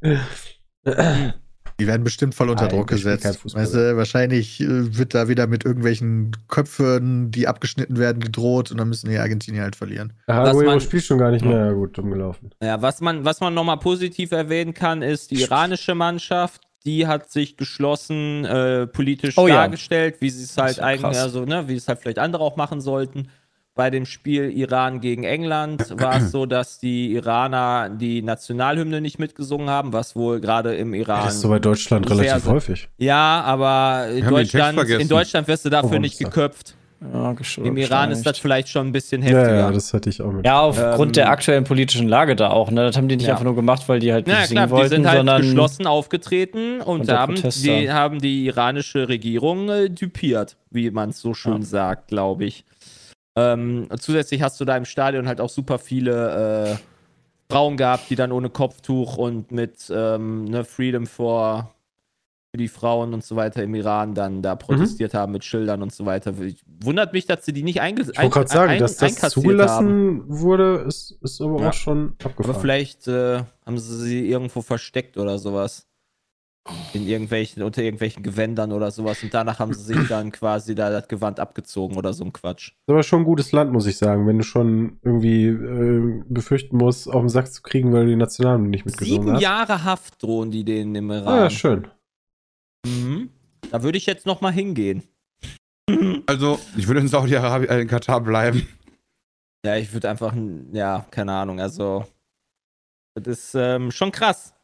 Die 1.80 1.86
werden 1.86 2.04
bestimmt 2.04 2.34
voll 2.34 2.50
unter 2.50 2.64
Nein, 2.66 2.76
Druck 2.76 2.88
bin 2.88 3.02
kein 3.02 3.14
gesetzt. 3.16 3.54
Weißt 3.54 3.74
du, 3.74 3.96
wahrscheinlich 3.96 4.60
äh, 4.60 4.96
wird 4.96 5.14
da 5.14 5.28
wieder 5.28 5.46
mit 5.46 5.64
irgendwelchen 5.64 6.32
Köpfen, 6.48 7.30
die 7.30 7.48
abgeschnitten 7.48 7.98
werden, 7.98 8.20
gedroht 8.20 8.70
und 8.70 8.78
dann 8.78 8.88
müssen 8.88 9.08
die 9.10 9.18
Argentinier 9.18 9.62
halt 9.62 9.76
verlieren. 9.76 10.12
Aguero 10.26 10.64
man- 10.66 10.80
spielt 10.80 11.04
schon 11.04 11.18
gar 11.18 11.30
nicht 11.30 11.44
mehr. 11.44 11.66
Ja, 11.66 11.72
gut, 11.72 11.96
dumm 11.98 12.10
gelaufen. 12.10 12.50
Ja, 12.62 12.80
was 12.82 13.00
man, 13.00 13.24
was 13.24 13.40
man 13.40 13.54
nochmal 13.54 13.78
positiv 13.78 14.32
erwähnen 14.32 14.74
kann, 14.74 15.02
ist 15.02 15.30
die 15.30 15.40
iranische 15.42 15.94
Mannschaft. 15.94 16.62
Die 16.84 17.06
hat 17.06 17.30
sich 17.30 17.56
geschlossen 17.56 18.44
äh, 18.44 18.88
politisch 18.88 19.38
Oh 19.38 19.46
ja. 19.46 19.54
dargestellt, 19.54 20.16
wie 20.20 20.30
sie 20.30 20.42
es 20.42 20.56
halt 20.58 20.78
ja 20.78 20.82
eigentlich, 20.82 21.16
also, 21.18 21.44
ne, 21.44 21.68
wie 21.68 21.76
es 21.76 21.86
halt 21.86 22.00
vielleicht 22.00 22.18
andere 22.18 22.42
auch 22.42 22.56
machen 22.56 22.80
sollten. 22.80 23.28
Bei 23.74 23.88
dem 23.88 24.04
Spiel 24.04 24.50
Iran 24.50 25.00
gegen 25.00 25.24
England 25.24 25.98
war 25.98 26.16
es 26.18 26.30
so, 26.32 26.44
dass 26.44 26.78
die 26.78 27.12
Iraner 27.14 27.88
die 27.88 28.20
Nationalhymne 28.20 29.00
nicht 29.00 29.18
mitgesungen 29.18 29.70
haben, 29.70 29.94
was 29.94 30.14
wohl 30.14 30.40
gerade 30.40 30.74
im 30.74 30.92
Iran. 30.92 31.24
Das 31.24 31.36
ist 31.36 31.40
so 31.40 31.48
bei 31.48 31.58
Deutschland 31.58 32.08
relativ 32.10 32.44
sehr- 32.44 32.52
häufig. 32.52 32.88
ja, 32.98 33.40
aber 33.42 34.08
in 34.08 34.26
Deutschland, 34.28 34.78
in 34.90 35.08
Deutschland 35.08 35.48
wirst 35.48 35.64
du 35.64 35.70
dafür 35.70 35.96
Oh, 35.96 36.00
nicht 36.00 36.18
geköpft. 36.18 36.74
Ja, 37.12 37.34
Im 37.64 37.76
Iran 37.78 38.12
ist 38.12 38.24
das 38.24 38.38
vielleicht 38.38 38.68
schon 38.68 38.86
ein 38.86 38.92
bisschen 38.92 39.22
Ja, 39.22 39.28
heftiger. 39.30 39.56
ja, 39.58 39.70
das 39.72 39.92
hatte 39.92 40.08
ich 40.08 40.22
auch 40.22 40.30
mit. 40.30 40.46
Ja, 40.46 40.60
aufgrund 40.60 41.08
Ähm, 41.08 41.12
der 41.14 41.30
aktuellen 41.30 41.64
politischen 41.64 42.08
Lage 42.08 42.36
da 42.36 42.50
auch, 42.50 42.70
ne? 42.70 42.84
Das 42.86 42.96
haben 42.96 43.08
die 43.08 43.16
nicht 43.16 43.26
Ja. 43.26 43.32
einfach 43.32 43.44
nur 43.44 43.56
gemacht, 43.56 43.88
weil 43.88 43.98
die 43.98 44.12
halt 44.12 44.28
nicht 44.28 44.36
ja, 44.38 44.44
singen 44.46 44.58
klar, 44.58 44.70
wollten, 44.70 44.90
die 44.90 44.96
sind 44.96 45.06
halt 45.08 45.16
sondern 45.18 45.42
geschlossen 45.42 45.86
aufgetreten 45.88 46.80
und 46.80 47.10
haben 47.10 47.34
die, 47.34 47.90
haben 47.90 48.20
die 48.20 48.46
iranische 48.46 49.08
Regierung 49.08 49.68
äh, 49.68 49.88
typiert, 49.90 50.56
wie 50.70 50.92
man 50.92 51.08
es 51.10 51.20
so 51.20 51.34
schön 51.34 51.62
Ja. 51.62 51.66
sagt, 51.66 52.06
glaube 52.06 52.44
ich. 52.44 52.64
Ähm, 53.36 53.88
zusätzlich 53.98 54.42
hast 54.42 54.60
du 54.60 54.64
da 54.64 54.76
im 54.76 54.84
Stadion 54.84 55.26
halt 55.26 55.40
auch 55.40 55.48
super 55.48 55.78
viele 55.78 56.76
äh, 56.78 57.52
Frauen 57.52 57.76
gehabt, 57.76 58.10
die 58.10 58.14
dann 58.16 58.32
ohne 58.32 58.50
Kopftuch 58.50 59.16
und 59.16 59.50
mit 59.52 59.90
ähm, 59.94 60.44
ne, 60.44 60.64
Freedom 60.64 61.06
for 61.06 61.74
für 62.54 62.58
die 62.58 62.68
Frauen 62.68 63.14
und 63.14 63.24
so 63.24 63.34
weiter 63.34 63.62
im 63.62 63.74
Iran 63.74 64.14
dann 64.14 64.36
Mhm. 64.36 64.42
da 64.42 64.54
protestiert 64.56 65.14
haben 65.14 65.32
mit 65.32 65.42
Schildern 65.42 65.80
und 65.82 65.90
so 65.94 66.04
weiter. 66.04 66.34
Ich- 66.42 66.62
Wundert 66.82 67.14
mich, 67.14 67.24
dass 67.24 67.46
sie 67.46 67.54
die 67.54 67.62
nicht 67.62 67.80
eingesetzt 67.80 68.18
Ich 68.18 68.22
wollte 68.22 68.34
gerade 68.34 68.52
sagen, 68.52 68.78
dass 68.78 68.96
das 68.98 69.30
zugelassen 69.30 70.24
wurde, 70.28 70.84
ist, 70.86 71.12
ist 71.22 71.40
aber 71.40 71.62
Ja. 71.62 71.70
auch 71.70 71.72
schon 71.72 72.14
Aber 72.20 72.30
abgefahren. 72.30 72.60
vielleicht 72.60 73.08
äh, 73.08 73.44
haben 73.64 73.78
sie 73.78 73.96
sie 73.96 74.28
irgendwo 74.28 74.60
versteckt 74.60 75.16
oder 75.16 75.38
sowas. 75.38 75.86
In 76.92 77.08
irgendwelchen, 77.08 77.64
unter 77.64 77.82
irgendwelchen 77.82 78.22
Gewändern 78.22 78.70
oder 78.70 78.92
sowas. 78.92 79.20
Und 79.24 79.34
danach 79.34 79.58
haben 79.58 79.74
sie 79.74 79.82
sich 79.82 80.08
dann 80.08 80.30
quasi 80.30 80.76
da 80.76 80.90
das 80.90 81.08
Gewand 81.08 81.40
abgezogen 81.40 81.96
oder 81.96 82.12
so 82.12 82.22
ein 82.24 82.32
Quatsch. 82.32 82.68
ist 82.68 82.74
aber 82.88 83.02
schon 83.02 83.22
ein 83.22 83.24
gutes 83.24 83.50
Land, 83.50 83.72
muss 83.72 83.86
ich 83.86 83.96
sagen, 83.98 84.28
wenn 84.28 84.38
du 84.38 84.44
schon 84.44 84.98
irgendwie 85.02 85.46
äh, 85.46 86.22
befürchten 86.28 86.76
musst, 86.76 87.08
auf 87.08 87.20
den 87.20 87.28
Sack 87.30 87.52
zu 87.52 87.62
kriegen, 87.62 87.92
weil 87.92 88.04
du 88.04 88.10
die 88.10 88.16
Nationalen 88.16 88.70
nicht 88.70 88.84
mitgesungen 88.86 89.22
Sieben 89.22 89.32
hast. 89.34 89.42
Jahre 89.42 89.82
Haft 89.82 90.22
drohen 90.22 90.52
die 90.52 90.62
denen 90.64 90.94
im 90.94 91.10
Ah, 91.10 91.16
Iran. 91.16 91.36
ja, 91.38 91.50
schön. 91.50 91.88
Mhm. 92.86 93.30
Da 93.70 93.82
würde 93.82 93.98
ich 93.98 94.06
jetzt 94.06 94.26
noch 94.26 94.40
mal 94.40 94.52
hingehen. 94.52 95.02
Also, 96.26 96.60
ich 96.76 96.86
würde 96.86 97.00
in 97.00 97.08
Saudi-Arabien, 97.08 97.70
äh, 97.70 97.80
in 97.80 97.88
Katar 97.88 98.20
bleiben. 98.20 98.68
Ja, 99.66 99.76
ich 99.76 99.92
würde 99.92 100.08
einfach, 100.10 100.34
ja, 100.72 101.04
keine 101.10 101.32
Ahnung, 101.32 101.60
also 101.60 102.04
das 103.14 103.26
ist 103.26 103.54
ähm, 103.56 103.90
schon 103.90 104.10
krass. 104.12 104.54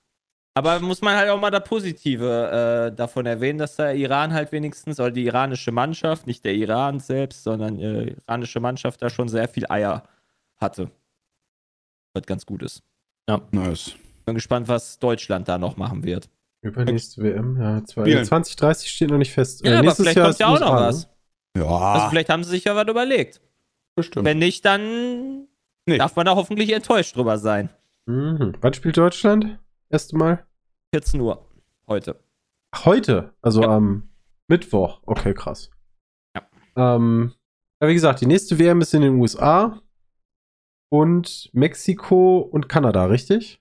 Aber 0.58 0.80
muss 0.80 1.00
man 1.02 1.16
halt 1.16 1.30
auch 1.30 1.40
mal 1.40 1.50
das 1.50 1.64
Positive 1.64 2.88
äh, 2.90 2.96
davon 2.96 3.26
erwähnen, 3.26 3.58
dass 3.58 3.76
der 3.76 3.94
Iran 3.94 4.32
halt 4.32 4.50
wenigstens, 4.52 4.98
oder 4.98 5.10
die 5.10 5.26
iranische 5.26 5.70
Mannschaft, 5.72 6.26
nicht 6.26 6.44
der 6.44 6.54
Iran 6.54 7.00
selbst, 7.00 7.44
sondern 7.44 7.78
äh, 7.78 8.14
iranische 8.26 8.58
Mannschaft 8.60 9.00
da 9.02 9.08
schon 9.10 9.28
sehr 9.28 9.48
viel 9.48 9.66
Eier 9.68 10.02
hatte. 10.56 10.90
Was 12.14 12.24
ganz 12.26 12.44
gut 12.46 12.62
ist. 12.62 12.82
Nice. 13.52 13.92
Bin 14.24 14.34
gespannt, 14.34 14.68
was 14.68 14.98
Deutschland 14.98 15.48
da 15.48 15.58
noch 15.58 15.76
machen 15.76 16.02
wird. 16.04 16.28
Übernächste 16.62 17.22
WM, 17.22 17.60
ja. 17.60 17.84
Zwei, 17.84 18.02
Spielen. 18.02 18.24
2030 18.24 18.90
steht 18.90 19.10
noch 19.10 19.18
nicht 19.18 19.32
fest. 19.32 19.64
Ja, 19.64 19.72
Äh, 19.72 19.76
aber 19.76 19.94
vielleicht 19.94 20.16
Jahr 20.16 20.26
kommt 20.26 20.38
ja 20.40 20.46
auch 20.48 20.60
noch 20.60 20.72
was. 20.74 21.06
ne? 21.54 21.62
Ja, 21.62 21.66
Also 21.68 22.08
vielleicht 22.08 22.28
haben 22.30 22.42
sie 22.42 22.50
sich 22.50 22.64
ja 22.64 22.74
was 22.74 22.88
überlegt. 22.88 23.40
bestimmt. 23.94 24.24
Wenn 24.24 24.38
nicht, 24.38 24.64
dann 24.64 25.46
Nee. 25.86 25.98
darf 25.98 26.16
man 26.16 26.26
da 26.26 26.34
hoffentlich 26.34 26.72
enttäuscht 26.72 27.14
drüber 27.16 27.38
sein. 27.38 27.68
Mhm. 28.06 28.54
Wann 28.60 28.74
spielt 28.74 28.96
Deutschland? 28.96 29.58
Erste 29.90 30.16
Mal? 30.16 30.44
14 30.94 31.20
Uhr 31.20 31.46
heute. 31.86 32.18
Heute, 32.84 33.34
also 33.42 33.62
Ja. 33.62 33.68
am 33.76 34.10
Mittwoch. 34.48 35.00
Okay, 35.06 35.34
krass. 35.34 35.70
Ja. 36.36 36.46
Ähm, 36.76 37.32
ja, 37.82 37.88
wie 37.88 37.94
gesagt, 37.94 38.20
die 38.20 38.26
nächste 38.26 38.58
WM 38.58 38.80
ist 38.80 38.94
in 38.94 39.02
den 39.02 39.14
USA 39.20 39.80
und 40.90 41.50
Mexiko 41.52 42.38
und 42.38 42.68
Kanada, 42.68 43.04
richtig? 43.06 43.60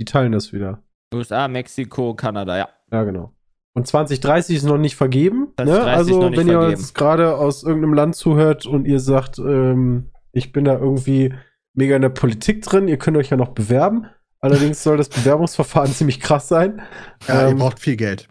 Die 0.00 0.04
teilen 0.04 0.32
das 0.32 0.52
wieder. 0.52 0.82
USA, 1.14 1.48
Mexiko, 1.48 2.14
Kanada, 2.14 2.56
ja. 2.58 2.68
Ja, 2.90 3.04
genau. 3.04 3.34
Und 3.76 3.86
2030 3.86 4.56
ist 4.56 4.64
noch 4.64 4.78
nicht 4.78 4.96
vergeben. 4.96 5.52
Ne? 5.58 5.66
2030 5.66 5.96
Also, 5.96 6.28
nicht 6.28 6.38
wenn 6.38 6.48
ihr 6.48 6.52
vergeben. 6.60 6.80
uns 6.80 6.94
gerade 6.94 7.36
aus 7.36 7.62
irgendeinem 7.62 7.94
Land 7.94 8.16
zuhört 8.16 8.66
und 8.66 8.84
ihr 8.86 8.98
sagt, 9.00 9.38
ähm, 9.38 10.10
ich 10.32 10.52
bin 10.52 10.64
da 10.64 10.76
irgendwie 10.78 11.34
mega 11.74 11.94
in 11.96 12.02
der 12.02 12.08
Politik 12.08 12.62
drin, 12.62 12.88
ihr 12.88 12.98
könnt 12.98 13.16
euch 13.16 13.30
ja 13.30 13.36
noch 13.36 13.50
bewerben. 13.50 14.06
Allerdings 14.40 14.82
soll 14.82 14.96
das 14.96 15.08
Bewerbungsverfahren 15.08 15.92
ziemlich 15.92 16.20
krass 16.20 16.48
sein. 16.48 16.82
Ja, 17.28 17.42
Ähm, 17.42 17.50
ihr 17.50 17.64
braucht 17.64 17.78
viel 17.80 17.96
Geld. 17.96 18.28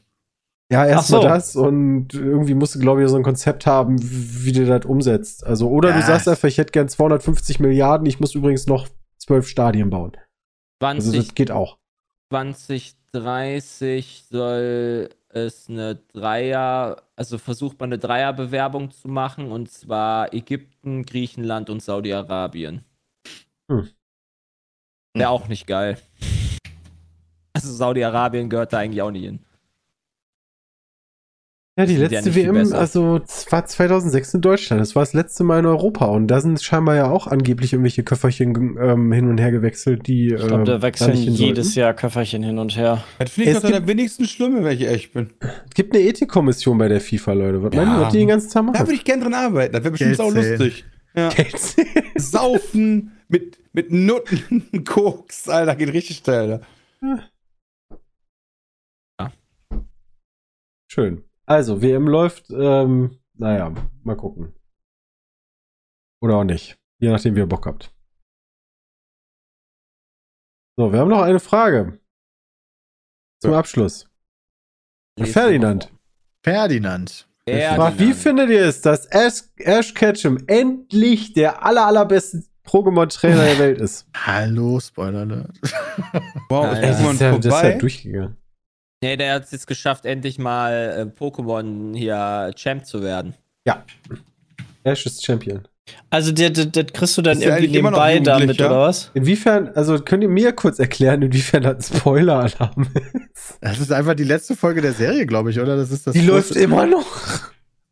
Ja, 0.71 0.85
erstmal 0.85 1.21
so. 1.21 1.27
das 1.27 1.55
und 1.55 2.13
irgendwie 2.13 2.53
musst 2.53 2.75
du, 2.75 2.79
glaube 2.79 3.03
ich, 3.03 3.09
so 3.09 3.15
ein 3.15 3.23
Konzept 3.23 3.65
haben, 3.65 3.97
wie 3.99 4.51
du 4.51 4.65
das 4.65 4.85
umsetzt. 4.85 5.43
Also, 5.45 5.67
oder 5.69 5.91
du 5.91 5.99
Ja. 5.99 6.05
sagst 6.05 6.27
einfach, 6.27 6.47
ich 6.47 6.59
hätte 6.59 6.71
gern 6.71 6.87
250 6.87 7.59
Milliarden, 7.59 8.05
ich 8.05 8.19
muss 8.19 8.35
übrigens 8.35 8.67
noch 8.67 8.87
zwölf 9.17 9.47
Stadien 9.47 9.89
bauen. 9.89 10.11
Also, 10.81 11.11
20, 11.11 11.25
das 11.27 11.35
geht 11.35 11.51
auch. 11.51 11.77
2030 12.31 14.25
soll 14.29 15.09
es 15.29 15.69
eine 15.69 15.95
Dreier, 16.13 17.01
also 17.15 17.37
versucht 17.39 17.79
man 17.79 17.89
eine 17.89 17.97
Dreierbewerbung 17.99 18.91
zu 18.91 19.07
machen 19.07 19.51
und 19.51 19.71
zwar 19.71 20.33
Ägypten, 20.33 21.03
Griechenland 21.03 21.69
und 21.71 21.81
Saudi-Arabien. 21.81 22.83
Hm. 23.69 23.89
Wäre 25.19 25.29
auch 25.29 25.47
nicht 25.47 25.67
geil. 25.67 25.97
Also 27.53 27.71
Saudi-Arabien 27.71 28.49
gehört 28.49 28.73
da 28.73 28.79
eigentlich 28.79 29.01
auch 29.01 29.11
nicht 29.11 29.23
hin. 29.25 29.39
Ja, 31.77 31.85
die 31.85 31.93
sind 31.95 32.11
ja 32.11 32.17
letzte 32.19 32.33
viel 32.33 32.53
WM, 32.53 32.73
also 32.73 33.21
es 33.25 33.49
war 33.53 33.65
2006 33.65 34.33
in 34.33 34.41
Deutschland. 34.41 34.81
Das 34.81 34.95
war 34.97 35.01
das 35.03 35.13
letzte 35.13 35.45
Mal 35.45 35.59
in 35.59 35.65
Europa. 35.65 36.07
Und 36.07 36.27
da 36.27 36.41
sind 36.41 36.61
scheinbar 36.61 36.95
ja 36.97 37.09
auch 37.09 37.25
angeblich 37.27 37.71
irgendwelche 37.71 38.03
Köfferchen 38.03 38.77
ähm, 38.81 39.13
hin 39.13 39.29
und 39.29 39.37
her 39.37 39.51
gewechselt, 39.51 40.05
die. 40.05 40.33
Ich 40.33 40.45
glaube, 40.45 40.65
da 40.65 40.75
ähm, 40.75 40.81
wechseln 40.81 41.11
nicht 41.11 41.23
hin 41.23 41.33
jedes 41.35 41.67
sollten. 41.67 41.79
Jahr 41.79 41.93
Köfferchen 41.93 42.43
hin 42.43 42.59
und 42.59 42.75
her. 42.75 43.01
Das 43.17 43.29
finde 43.31 43.51
ich 43.51 43.55
Es 43.57 43.63
gibt- 43.63 43.87
wenigsten 43.87 44.25
Schlimme, 44.25 44.65
wenn 44.65 44.73
ich 44.77 44.85
echt 44.89 45.13
bin. 45.13 45.29
Es 45.39 45.73
gibt 45.73 45.95
eine 45.95 46.03
Ethikkommission 46.03 46.77
bei 46.77 46.89
der 46.89 46.99
FIFA, 46.99 47.31
Leute. 47.31 47.63
Was 47.63 47.73
Ja. 47.73 47.85
meinen 47.85 48.11
die, 48.11 48.17
den 48.17 48.27
ganzen 48.27 48.49
Tag 48.51 48.55
Da 48.65 48.71
machen? 48.73 48.79
würde 48.85 48.95
ich 48.95 49.05
gern 49.05 49.21
dran 49.21 49.33
arbeiten. 49.33 49.71
Das 49.71 49.81
wäre 49.81 49.91
bestimmt 49.91 50.19
auch 50.19 50.33
lustig. 50.33 50.83
Ja. 51.15 51.29
Saufen 52.15 53.17
mit, 53.27 53.57
mit 53.73 53.91
Nutten, 53.91 54.83
Koks, 54.87 55.49
Alter, 55.49 55.75
geht 55.75 55.93
richtig 55.93 56.17
steil. 56.17 56.65
Ne? 57.01 57.29
Schön. 60.91 61.23
Also, 61.45 61.81
WM 61.81 62.07
läuft, 62.07 62.49
ähm, 62.51 63.19
naja, 63.33 63.73
mal 64.03 64.17
gucken. 64.17 64.55
Oder 66.21 66.37
auch 66.37 66.43
nicht. 66.43 66.79
Je 66.99 67.09
nachdem, 67.09 67.35
wie 67.35 67.39
ihr 67.39 67.45
Bock 67.47 67.65
habt. 67.65 67.93
So, 70.77 70.91
wir 70.91 70.99
haben 70.99 71.09
noch 71.09 71.21
eine 71.21 71.39
Frage. 71.39 71.99
Zum 73.41 73.51
Ja. 73.51 73.59
Abschluss. 73.59 74.09
Ferdinand. 75.17 75.93
Ferdinand. 76.43 77.28
Ja, 77.57 77.75
Fragt, 77.75 77.99
wie 77.99 78.13
findet 78.13 78.49
ihr 78.49 78.65
es, 78.65 78.81
dass 78.81 79.05
Ash, 79.07 79.43
Ash 79.57 79.93
Ketchum 79.93 80.37
endlich 80.47 81.33
der 81.33 81.65
aller, 81.65 81.85
allerbeste 81.85 82.43
Pokémon-Trainer 82.65 83.43
der 83.45 83.59
Welt 83.59 83.81
ist? 83.81 84.05
Hallo, 84.15 84.79
Spoiler 84.79 85.19
Alert. 85.21 85.59
Wow, 86.49 86.65
Ja, 86.65 86.71
ist 86.73 86.99
ja. 86.99 87.05
Pokémon 87.05 87.07
das 87.07 87.13
ist 87.15 87.21
ja, 87.21 87.31
das 87.31 87.45
ist 87.45 87.51
vorbei. 87.51 87.71
ja 87.71 87.77
durchgegangen. 87.77 88.37
Nee, 89.01 89.15
der 89.17 89.33
hat 89.35 89.45
es 89.45 89.51
jetzt 89.51 89.67
geschafft, 89.67 90.05
endlich 90.05 90.37
mal 90.39 90.73
äh, 90.73 91.19
Pokémon 91.19 91.95
hier 91.97 92.51
Champ 92.55 92.85
zu 92.85 93.01
werden. 93.01 93.33
Ash 94.83 95.05
ist 95.05 95.25
Champion. 95.25 95.67
Also, 96.09 96.31
das, 96.31 96.53
das, 96.53 96.71
das 96.71 96.85
kriegst 96.93 97.17
du 97.17 97.21
dann 97.21 97.37
Ist 97.37 97.43
ja 97.43 97.49
irgendwie 97.49 97.65
eigentlich 97.67 97.79
immer 97.79 97.91
noch 97.91 98.05
nebenbei 98.05 98.19
damit, 98.19 98.41
Jugendlicher. 98.41 98.69
oder 98.71 98.79
was? 98.81 99.11
Inwiefern, 99.13 99.69
also 99.75 99.99
könnt 99.99 100.23
ihr 100.23 100.29
mir 100.29 100.53
kurz 100.53 100.79
erklären, 100.79 101.21
inwiefern 101.21 101.63
das 101.63 101.91
ein 101.91 101.97
Spoiler-Alarm 101.97 102.87
ist? 102.93 103.57
Das 103.61 103.79
ist 103.79 103.91
einfach 103.91 104.15
die 104.15 104.23
letzte 104.23 104.55
Folge 104.55 104.81
der 104.81 104.93
Serie, 104.93 105.25
glaube 105.25 105.51
ich, 105.51 105.59
oder? 105.59 105.75
Das 105.75 105.91
ist 105.91 106.07
das 106.07 106.13
Die 106.13 106.21
läuft 106.21 106.55
immer 106.55 106.85
noch. 106.85 107.05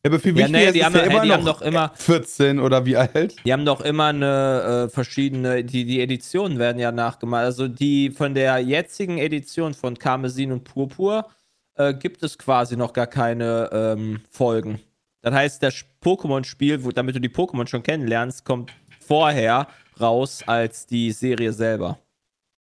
Ja, 0.06 0.12
aber 0.12 0.20
viel 0.20 0.32
Ja, 0.34 0.46
wichtiger 0.46 0.58
nee, 0.60 0.66
ist, 0.68 0.76
die 0.76 0.86
haben, 0.86 0.96
ja 0.96 1.02
immer 1.02 1.22
die 1.22 1.28
noch 1.30 1.36
haben 1.38 1.46
doch 1.46 1.62
immer, 1.62 1.92
14 1.96 2.60
oder 2.60 2.86
wie 2.86 2.96
alt? 2.98 3.36
Die 3.46 3.52
haben 3.52 3.66
doch 3.66 3.82
immer 3.82 4.06
eine 4.08 4.86
äh, 4.88 4.94
verschiedene, 4.94 5.64
die, 5.64 5.86
die 5.86 6.02
Editionen 6.02 6.60
werden 6.60 6.80
ja 6.80 6.92
nachgemalt. 6.92 7.46
Also 7.46 7.68
die 7.68 8.12
von 8.12 8.34
der 8.34 8.60
jetzigen 8.60 9.18
Edition 9.18 9.74
von 9.74 9.98
Karmesin 9.98 10.52
und 10.52 10.64
Purpur 10.64 11.28
äh, 11.76 11.94
gibt 11.94 12.24
es 12.24 12.38
quasi 12.38 12.78
noch 12.78 12.94
gar 12.94 13.08
keine 13.08 13.70
ähm, 13.72 14.22
Folgen. 14.30 14.80
Das 15.22 15.34
heißt, 15.34 15.64
das 15.64 15.84
Pokémon-Spiel, 16.04 16.84
wo- 16.84 16.92
damit 16.92 17.16
du 17.16 17.20
die 17.22 17.30
Pokémon 17.30 17.68
schon 17.68 17.84
kennenlernst, 17.84 18.46
kommt 18.46 18.72
vorher 19.00 19.68
raus 20.00 20.44
als 20.46 20.86
die 20.86 21.12
Serie 21.12 21.52
selber. 21.54 22.00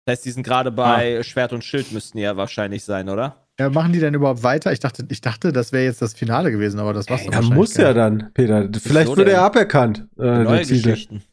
Das 0.06 0.14
heißt, 0.14 0.26
die 0.26 0.32
sind 0.32 0.44
gerade 0.44 0.72
bei 0.72 1.22
Schwert 1.24 1.52
und 1.52 1.64
Schild 1.64 1.92
müssten 1.92 2.18
die 2.18 2.24
ja 2.24 2.38
wahrscheinlich 2.38 2.84
sein, 2.84 3.10
oder? 3.10 3.48
Ja, 3.60 3.70
machen 3.70 3.92
die 3.92 4.00
denn 4.00 4.14
überhaupt 4.14 4.44
weiter? 4.44 4.72
Ich 4.72 4.80
dachte, 4.80 5.06
ich 5.10 5.20
dachte 5.20 5.52
das 5.52 5.72
wäre 5.72 5.84
jetzt 5.86 6.02
das 6.02 6.14
Finale 6.14 6.52
gewesen, 6.52 6.80
aber 6.80 6.94
das 6.94 7.10
war's 7.10 7.22
Ja, 7.22 7.28
wahrscheinlich 7.34 7.54
muss 7.54 7.76
ja 7.76 7.94
dann, 7.94 8.32
Peter. 8.34 8.70
Vielleicht 8.80 9.08
Wieso 9.08 9.18
wird 9.18 9.30
er 9.30 9.42
aberkannt. 9.42 10.08
Äh, 10.18 10.44
Neue. 10.44 10.60
Geschichten. 10.66 11.24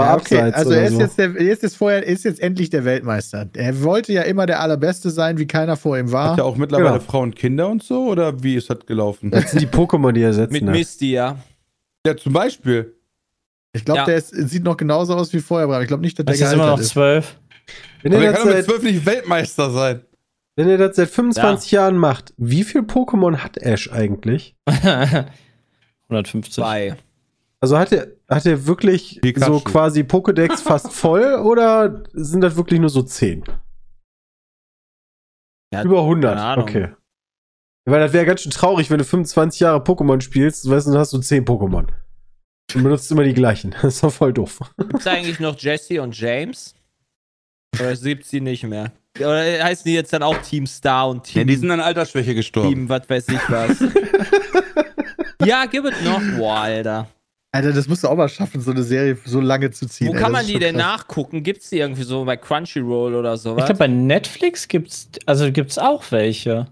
War 0.00 0.06
Ja, 0.06 0.16
okay. 0.16 0.36
abseits 0.38 0.56
Also 0.56 0.70
er 0.72 0.84
ist 0.84 0.92
so. 0.94 1.00
jetzt, 1.00 1.18
der, 1.18 1.26
er 1.36 1.52
ist 1.52 1.62
jetzt 1.62 1.76
vorher, 1.76 2.06
ist 2.06 2.24
jetzt 2.24 2.40
endlich 2.40 2.70
der 2.70 2.84
Weltmeister. 2.84 3.48
Er 3.54 3.82
wollte 3.82 4.12
ja 4.12 4.22
immer 4.22 4.46
der 4.46 4.60
Allerbeste 4.60 5.10
sein, 5.10 5.38
wie 5.38 5.46
keiner 5.46 5.76
vor 5.76 5.98
ihm 5.98 6.10
war. 6.12 6.32
Hat 6.32 6.38
er 6.38 6.44
auch 6.44 6.56
mittlerweile 6.56 6.98
Genau. 6.98 7.00
Frauen 7.10 7.22
und 7.30 7.36
Kinder 7.36 7.68
und 7.68 7.82
so? 7.82 8.06
Oder 8.08 8.42
wie 8.42 8.56
ist 8.56 8.70
das 8.70 8.78
gelaufen? 8.86 9.30
Das 9.30 9.50
sind 9.50 9.60
die 9.62 9.66
Pokémon, 9.66 10.12
die 10.12 10.22
er 10.22 10.32
setzen 10.32 10.52
Mit. 10.52 10.64
Misty, 10.64 11.12
ja. 11.12 11.36
ja, 12.06 12.16
zum 12.16 12.32
Beispiel. 12.32 12.94
Ich 13.72 13.84
glaube, 13.84 13.98
Ja. 14.00 14.04
der 14.06 14.16
ist, 14.16 14.30
sieht 14.30 14.64
noch 14.64 14.76
genauso 14.76 15.14
aus 15.14 15.32
wie 15.32 15.40
vorher, 15.40 15.68
Bram. 15.68 15.80
Ich 15.82 15.88
glaube 15.88 16.02
nicht, 16.02 16.18
dass 16.18 16.24
der 16.26 16.34
Das 16.34 16.40
ist 16.40 16.52
immer 16.52 16.66
noch 16.66 16.80
zwölf. 16.80 17.36
Wenn 18.02 18.14
Aber 18.14 18.24
das 18.24 18.34
kann 18.34 18.48
doch 18.48 18.54
mit 18.56 18.64
seit, 18.64 18.74
12 18.74 18.82
nicht 18.82 19.06
Weltmeister 19.06 19.70
sein. 19.70 20.00
wenn 20.56 20.68
ihr 20.68 20.78
das 20.78 20.96
seit 20.96 21.08
25 21.10 21.70
Jahren 21.70 21.96
macht, 21.96 22.34
wie 22.36 22.64
viel 22.64 22.80
Pokémon 22.80 23.36
hat 23.38 23.58
Ash 23.58 23.92
eigentlich? 23.92 24.56
150. 26.08 26.52
Zwei. 26.54 26.96
Also 27.60 27.78
hat 27.78 27.92
er, 27.92 28.08
hat 28.30 28.46
er 28.46 28.66
wirklich 28.66 29.20
Pikachu. 29.20 29.54
so 29.54 29.60
quasi 29.60 30.00
Pokédex 30.02 30.56
fast 30.62 30.92
voll 30.92 31.34
oder 31.34 32.04
sind 32.12 32.40
das 32.42 32.56
wirklich 32.56 32.80
nur 32.80 32.88
so 32.90 33.02
10? 33.02 33.44
Ja, 35.72 35.82
Über 35.82 36.00
100, 36.00 36.34
keine 36.34 36.42
Ahnung. 36.46 36.64
okay. 36.64 36.88
Weil 37.88 38.00
das 38.00 38.12
wäre 38.12 38.26
ganz 38.26 38.42
schön 38.42 38.52
traurig, 38.52 38.90
wenn 38.90 38.98
du 38.98 39.04
25 39.04 39.60
Jahre 39.60 39.78
Pokémon 39.82 40.20
spielst, 40.20 40.68
weißt 40.68 40.86
du, 40.86 40.92
dann 40.92 41.00
hast 41.00 41.12
du 41.12 41.18
10 41.18 41.44
Pokémon. 41.44 41.86
Und 42.74 42.82
benutzt 42.84 43.10
immer 43.10 43.24
die 43.24 43.34
gleichen. 43.34 43.70
Das 43.82 43.94
ist 43.94 44.02
doch 44.04 44.12
voll 44.12 44.32
doof. 44.32 44.60
Gibt 44.78 44.94
es 45.00 45.06
eigentlich 45.06 45.40
noch 45.40 45.58
Jesse 45.58 46.00
und 46.02 46.16
James? 46.18 46.74
Oder 47.78 47.96
gibt's 47.96 48.28
die 48.30 48.40
nicht 48.40 48.64
mehr? 48.64 48.92
Oder 49.18 49.64
heißen 49.64 49.84
die 49.84 49.94
jetzt 49.94 50.12
dann 50.12 50.22
auch 50.22 50.36
Team 50.38 50.66
Star 50.66 51.08
und 51.08 51.24
Team, 51.24 51.40
Ja, 51.40 51.44
die 51.44 51.56
sind 51.56 51.70
an 51.70 51.80
Altersschwäche 51.80 52.34
gestorben. 52.34 52.68
Team 52.68 52.88
was 52.88 53.08
weiß 53.08 53.28
ich 53.28 53.40
was? 53.50 53.80
ja, 55.44 55.66
gib 55.66 55.84
es 55.84 56.00
noch. 56.02 56.20
Boah, 56.36 56.60
Alter. 56.60 57.08
Alter, 57.52 57.72
das 57.72 57.88
musst 57.88 58.04
du 58.04 58.08
auch 58.08 58.16
mal 58.16 58.28
schaffen, 58.28 58.60
so 58.60 58.70
eine 58.70 58.84
Serie 58.84 59.18
so 59.24 59.40
lange 59.40 59.70
zu 59.72 59.86
ziehen. 59.88 60.08
Wo 60.08 60.12
ey, 60.14 60.20
kann 60.20 60.30
man 60.32 60.42
ist 60.42 60.50
die 60.50 60.58
denn 60.60 60.76
krass. 60.76 60.84
nachgucken? 60.98 61.42
Gibt's 61.42 61.68
die 61.70 61.78
irgendwie 61.78 62.04
so 62.04 62.24
bei 62.24 62.36
Crunchyroll 62.36 63.14
oder 63.14 63.34
Ich 63.34 63.40
sowas? 63.40 63.64
glaube, 63.64 63.78
bei 63.78 63.88
Netflix 63.88 64.68
gibt's, 64.68 65.08
also 65.26 65.50
gibt's 65.50 65.76
auch 65.76 66.04
welche. 66.12 66.68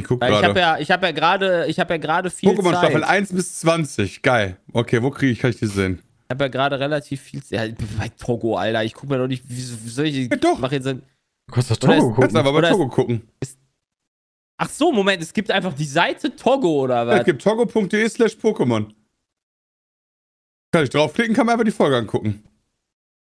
Ich 0.00 0.06
guck 0.06 0.20
Weil 0.22 0.30
ich 0.30 0.36
habe 0.36 0.54
gerade. 0.54 0.60
ja, 0.60 0.78
ich 0.78 0.90
habe 0.90 1.06
ja 1.06 1.12
gerade, 1.12 1.66
ich 1.68 1.78
habe 1.78 1.94
ja 1.94 1.98
gerade 1.98 2.30
viel 2.30 2.48
Pokémon 2.50 2.70
Zeit. 2.72 2.78
Staffel 2.90 3.04
1 3.04 3.32
bis 3.32 3.58
20. 3.60 4.22
Geil. 4.22 4.56
Okay, 4.72 5.02
wo 5.02 5.10
kriege 5.10 5.32
ich, 5.32 5.38
kann 5.38 5.50
ich 5.50 5.58
die 5.58 5.66
sehen? 5.66 6.00
Ich 6.24 6.30
habe 6.30 6.44
ja 6.44 6.48
gerade 6.48 6.80
relativ 6.80 7.20
viel 7.20 7.42
Zeit. 7.42 7.76
Ja, 7.78 7.86
bei 7.98 8.08
Togo, 8.08 8.56
Alter. 8.56 8.84
Ich 8.84 8.94
gucke 8.94 9.12
mir 9.12 9.18
doch 9.18 9.28
nicht, 9.28 9.44
wie, 9.48 9.56
wie 9.56 9.88
soll 9.88 10.06
ich. 10.06 10.30
Ja, 10.30 10.36
doch. 10.36 10.58
Mach 10.58 10.72
jetzt 10.72 10.86
ein, 10.86 11.02
Du 11.48 11.54
kannst 11.54 11.70
doch 11.70 11.76
ist- 11.76 11.82
Togo 11.82 12.06
Kannst 12.14 12.16
gucken. 12.16 12.36
aber 12.38 12.52
bei 12.52 12.58
Oder 12.58 12.70
Togo 12.70 12.88
gucken. 12.88 13.22
Ach 14.58 14.70
so, 14.70 14.90
Moment, 14.92 15.22
es 15.22 15.32
gibt 15.34 15.50
einfach 15.50 15.74
die 15.74 15.84
Seite 15.84 16.34
Togo 16.34 16.80
oder 16.84 16.96
Ja, 17.02 17.06
was? 17.06 17.18
es 17.20 17.24
gibt 17.26 17.42
togo.de 17.42 18.08
slash 18.08 18.32
Pokémon. 18.36 18.86
Kann 20.76 20.84
ich 20.84 20.90
draufklicken, 20.90 21.34
kann 21.34 21.46
man 21.46 21.54
einfach 21.54 21.64
die 21.64 21.70
Folge 21.70 21.96
angucken. 21.96 22.42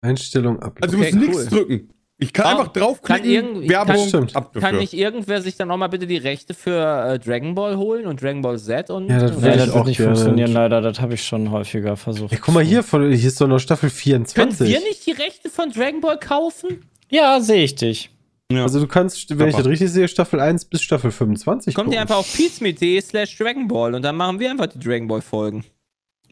Einstellung 0.01 0.59
ab. 0.61 0.77
Also 0.81 0.97
Okay, 0.97 1.11
du 1.11 1.17
musst 1.17 1.27
nichts 1.29 1.51
cool. 1.51 1.59
drücken. 1.59 1.89
Ich 2.17 2.33
kann 2.33 2.45
Ah, 2.45 2.49
einfach 2.51 2.67
draufklicken, 2.73 3.23
kann 3.23 3.31
irgend- 3.31 3.67
Werbung, 3.69 3.95
kann- 3.95 4.07
Stimmt. 4.07 4.35
ab 4.35 4.53
Kann 4.53 4.61
dafür. 4.61 4.79
nicht 4.79 4.93
irgendwer 4.93 5.41
sich 5.41 5.55
dann 5.57 5.71
auch 5.71 5.77
mal 5.77 5.87
bitte 5.87 6.05
die 6.05 6.17
Rechte 6.17 6.53
für 6.53 6.77
äh, 7.13 7.17
Dragon 7.17 7.55
Ball 7.55 7.77
holen 7.77 8.05
und 8.05 8.21
Dragon 8.21 8.43
Ball 8.43 8.59
Z 8.59 8.91
und. 8.91 9.09
Ja, 9.09 9.17
das 9.19 9.41
Ja, 9.41 9.49
ich 9.49 9.57
das 9.57 9.69
auch 9.71 9.75
wird 9.77 9.85
nicht 9.87 9.97
gerne. 9.97 10.15
funktionieren, 10.15 10.51
leider. 10.53 10.81
Das 10.81 11.01
habe 11.01 11.15
ich 11.15 11.23
schon 11.23 11.49
häufiger 11.49 11.97
versucht. 11.97 12.31
Ey, 12.31 12.37
guck 12.39 12.53
mal 12.53 12.63
hier, 12.63 12.83
von, 12.83 13.11
hier 13.11 13.27
ist 13.27 13.41
doch 13.41 13.47
noch 13.47 13.57
Staffel 13.57 13.89
Können 13.89 13.97
24. 14.25 14.69
wir 14.69 14.79
nicht 14.81 15.03
die 15.07 15.11
Rechte 15.13 15.49
von 15.49 15.71
Dragon 15.71 15.99
Ball 15.99 16.19
kaufen? 16.19 16.85
Ja, 17.09 17.39
sehe 17.41 17.63
ich 17.63 17.73
dich. 17.73 18.11
Ja. 18.51 18.63
Also 18.63 18.79
du 18.79 18.85
kannst, 18.87 19.29
wenn 19.39 19.47
ich 19.47 19.53
Super. 19.53 19.63
das 19.63 19.71
richtig 19.71 19.89
sehe, 19.91 20.07
Staffel 20.07 20.39
1 20.39 20.65
bis 20.65 20.81
Staffel 20.83 21.09
25 21.09 21.73
Kommt 21.73 21.91
ihr 21.93 22.01
einfach 22.01 22.17
auf 22.17 22.31
peacemeet.de 22.35 23.01
slash 23.01 23.35
Dragon 23.37 23.67
Ball 23.67 23.95
und 23.95 24.03
dann 24.03 24.15
machen 24.15 24.39
wir 24.39 24.51
einfach 24.51 24.67
die 24.67 24.77
Dragon 24.79 25.07
Ball 25.07 25.21
Folgen. 25.21 25.63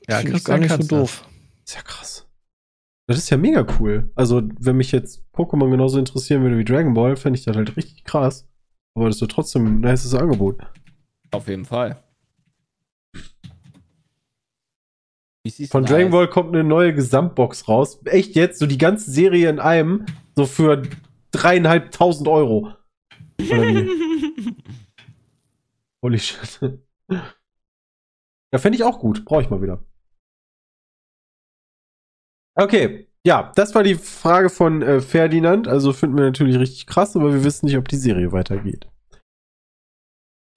Ja, 0.09 0.19
ich 0.19 0.25
Christian 0.25 0.61
gar 0.61 0.61
nicht 0.61 0.71
so 0.71 0.77
das. 0.77 0.87
doof. 0.87 1.27
ist 1.65 1.75
ja 1.75 1.81
krass. 1.81 2.27
Das 3.07 3.17
ist 3.17 3.29
ja 3.29 3.37
mega 3.37 3.65
cool. 3.79 4.11
Also, 4.15 4.41
wenn 4.59 4.77
mich 4.77 4.91
jetzt 4.91 5.23
Pokémon 5.33 5.69
genauso 5.71 5.97
interessieren 5.97 6.43
würde 6.43 6.57
wie 6.57 6.65
Dragon 6.65 6.93
Ball, 6.93 7.15
fände 7.15 7.39
ich 7.39 7.45
das 7.45 7.55
halt 7.55 7.75
richtig 7.75 8.03
krass. 8.03 8.47
Aber 8.95 9.07
das 9.07 9.21
ist 9.21 9.31
trotzdem 9.31 9.65
ein 9.65 9.79
nices 9.79 10.13
Angebot. 10.13 10.59
Auf 11.31 11.47
jeden 11.47 11.65
Fall. 11.65 12.03
Von 15.71 15.85
Dragon 15.85 16.05
das? 16.05 16.11
Ball 16.11 16.29
kommt 16.29 16.53
eine 16.53 16.63
neue 16.63 16.93
Gesamtbox 16.93 17.67
raus. 17.67 17.99
Echt 18.05 18.35
jetzt? 18.35 18.59
So 18.59 18.67
die 18.67 18.77
ganze 18.77 19.09
Serie 19.09 19.49
in 19.49 19.59
einem. 19.59 20.05
So 20.35 20.45
für 20.45 20.83
dreieinhalbtausend 21.31 22.27
Euro. 22.27 22.73
Holy 26.01 26.19
shit. 26.19 26.79
Ja, 28.51 28.57
fände 28.57 28.77
ich 28.77 28.83
auch 28.83 28.97
gut. 28.97 29.25
Brauche 29.25 29.43
ich 29.43 29.51
mal 29.51 29.61
wieder. 29.61 29.83
Okay. 32.59 33.07
Ja, 33.25 33.51
das 33.55 33.75
war 33.75 33.83
die 33.83 33.95
Frage 33.95 34.49
von 34.49 34.81
äh, 34.81 35.01
Ferdinand. 35.01 35.67
Also 35.67 35.93
finden 35.93 36.17
wir 36.17 36.23
natürlich 36.23 36.57
richtig 36.57 36.87
krass, 36.87 37.15
aber 37.15 37.33
wir 37.33 37.43
wissen 37.43 37.65
nicht, 37.65 37.77
ob 37.77 37.87
die 37.87 37.97
Serie 37.97 38.31
weitergeht. 38.31 38.87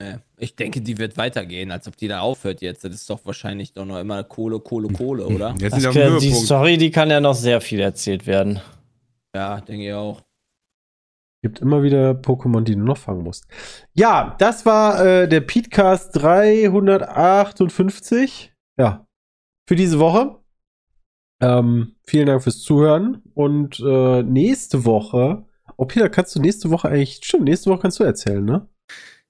Nee, 0.01 0.17
Ich 0.37 0.57
denke, 0.57 0.81
die 0.81 0.99
wird 0.99 1.17
weitergehen, 1.17 1.71
als 1.71 1.87
ob 1.89 1.97
die 1.97 2.09
da 2.09 2.21
aufhört 2.21 2.61
jetzt. 2.61 2.85
Das 2.85 2.93
ist 2.93 3.09
doch 3.11 3.21
wahrscheinlich 3.25 3.73
doch 3.73 3.85
noch 3.85 3.99
immer 3.99 4.23
Kohle, 4.25 4.61
Kohle, 4.61 4.89
Kohle, 4.89 5.27
oder? 5.27 5.55
Jetzt 5.59 5.75
Das 5.75 5.83
sind 5.83 5.95
wir 5.95 6.19
die. 6.19 6.33
Story, 6.33 6.77
die 6.77 6.91
kann 6.91 7.11
ja 7.11 7.21
noch 7.21 7.35
sehr 7.35 7.61
viel 7.61 7.81
erzählt 7.81 8.27
werden. 8.27 8.61
Ja, 9.35 9.61
denke 9.61 9.87
ich 9.89 9.93
auch. 9.93 10.23
Gibt 11.43 11.61
immer 11.61 11.83
wieder 11.83 12.13
Pokémon, 12.13 12.63
die 12.63 12.75
du 12.75 12.81
noch 12.81 12.99
fangen 12.99 13.25
musst. 13.25 13.47
Ja, 13.95 14.37
das 14.39 14.65
war 14.65 15.05
äh, 15.05 15.29
der 15.29 15.41
Petecast 15.41 16.15
358. 16.15 18.53
Ja, 18.79 19.05
für 19.69 19.75
diese 19.75 19.99
Woche. 19.99 20.42
Ähm, 21.43 21.97
vielen 22.05 22.27
Dank 22.27 22.43
fürs 22.43 22.61
Zuhören. 22.61 23.21
Und 23.35 23.81
äh, 23.81 24.23
nächste 24.23 24.85
Woche. 24.85 25.45
Oh, 25.77 25.85
Peter, 25.85 26.09
kannst 26.09 26.35
du 26.37 26.41
nächste 26.41 26.71
Woche 26.71 26.89
eigentlich. 26.89 27.21
Stimmt, 27.23 27.45
nächste 27.45 27.71
Woche 27.71 27.81
kannst 27.83 27.99
du 28.01 28.05
erzählen, 28.05 28.45
ne? 28.45 28.69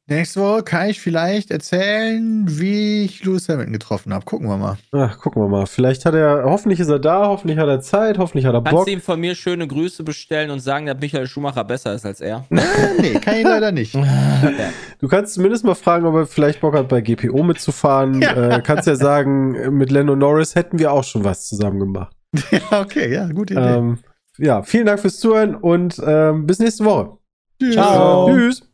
Nächste 0.08 0.40
Woche 0.40 0.64
kann 0.64 0.88
ich 0.88 1.00
vielleicht 1.00 1.52
erzählen, 1.52 2.44
wie 2.48 3.04
ich 3.04 3.24
Lewis 3.24 3.48
Hamilton 3.48 3.72
getroffen 3.72 4.12
habe. 4.12 4.24
Gucken 4.24 4.48
wir 4.48 4.56
mal. 4.56 4.76
Ach, 4.90 5.16
gucken 5.18 5.40
wir 5.40 5.48
mal. 5.48 5.66
Vielleicht 5.66 6.04
hat 6.04 6.14
er. 6.14 6.42
Hoffentlich 6.44 6.80
ist 6.80 6.88
er 6.88 6.98
da, 6.98 7.28
hoffentlich 7.28 7.56
hat 7.56 7.68
er 7.68 7.80
Zeit, 7.80 8.18
hoffentlich 8.18 8.44
hat 8.44 8.54
er 8.54 8.62
Kannst 8.62 8.72
Bock. 8.72 8.86
du 8.86 8.92
ihm 8.92 9.00
von 9.00 9.20
mir 9.20 9.36
schöne 9.36 9.68
Grüße 9.68 10.02
bestellen 10.02 10.50
und 10.50 10.58
sagen, 10.58 10.86
dass 10.86 10.98
Michael 11.00 11.28
Schumacher 11.28 11.62
besser 11.62 11.94
ist 11.94 12.04
als 12.04 12.20
er? 12.20 12.44
nee, 12.50 13.14
kann 13.20 13.36
ich 13.36 13.44
leider 13.44 13.72
nicht. 13.72 13.96
Du 14.98 15.08
kannst 15.08 15.34
zumindest 15.34 15.64
mal 15.64 15.74
fragen, 15.74 16.06
ob 16.06 16.14
er 16.14 16.26
vielleicht 16.26 16.60
Bock 16.60 16.74
hat, 16.74 16.88
bei 16.88 17.00
GPO 17.00 17.42
mitzufahren. 17.42 18.22
Ja. 18.22 18.56
Äh, 18.56 18.62
kannst 18.62 18.86
ja 18.86 18.94
sagen, 18.94 19.76
mit 19.76 19.90
Lando 19.90 20.14
Norris 20.14 20.54
hätten 20.54 20.78
wir 20.78 20.92
auch 20.92 21.02
schon 21.02 21.24
was 21.24 21.48
zusammen 21.48 21.80
gemacht. 21.80 22.16
ja, 22.50 22.80
okay, 22.80 23.12
ja, 23.12 23.26
gute 23.26 23.54
Idee. 23.54 23.62
Ähm, 23.62 23.98
ja, 24.38 24.62
vielen 24.62 24.86
Dank 24.86 25.00
fürs 25.00 25.18
Zuhören 25.18 25.56
und 25.56 26.00
ähm, 26.04 26.46
bis 26.46 26.60
nächste 26.60 26.84
Woche. 26.84 27.18
Tschüss. 27.60 27.74
Ciao. 27.74 28.28
Tschüss. 28.28 28.71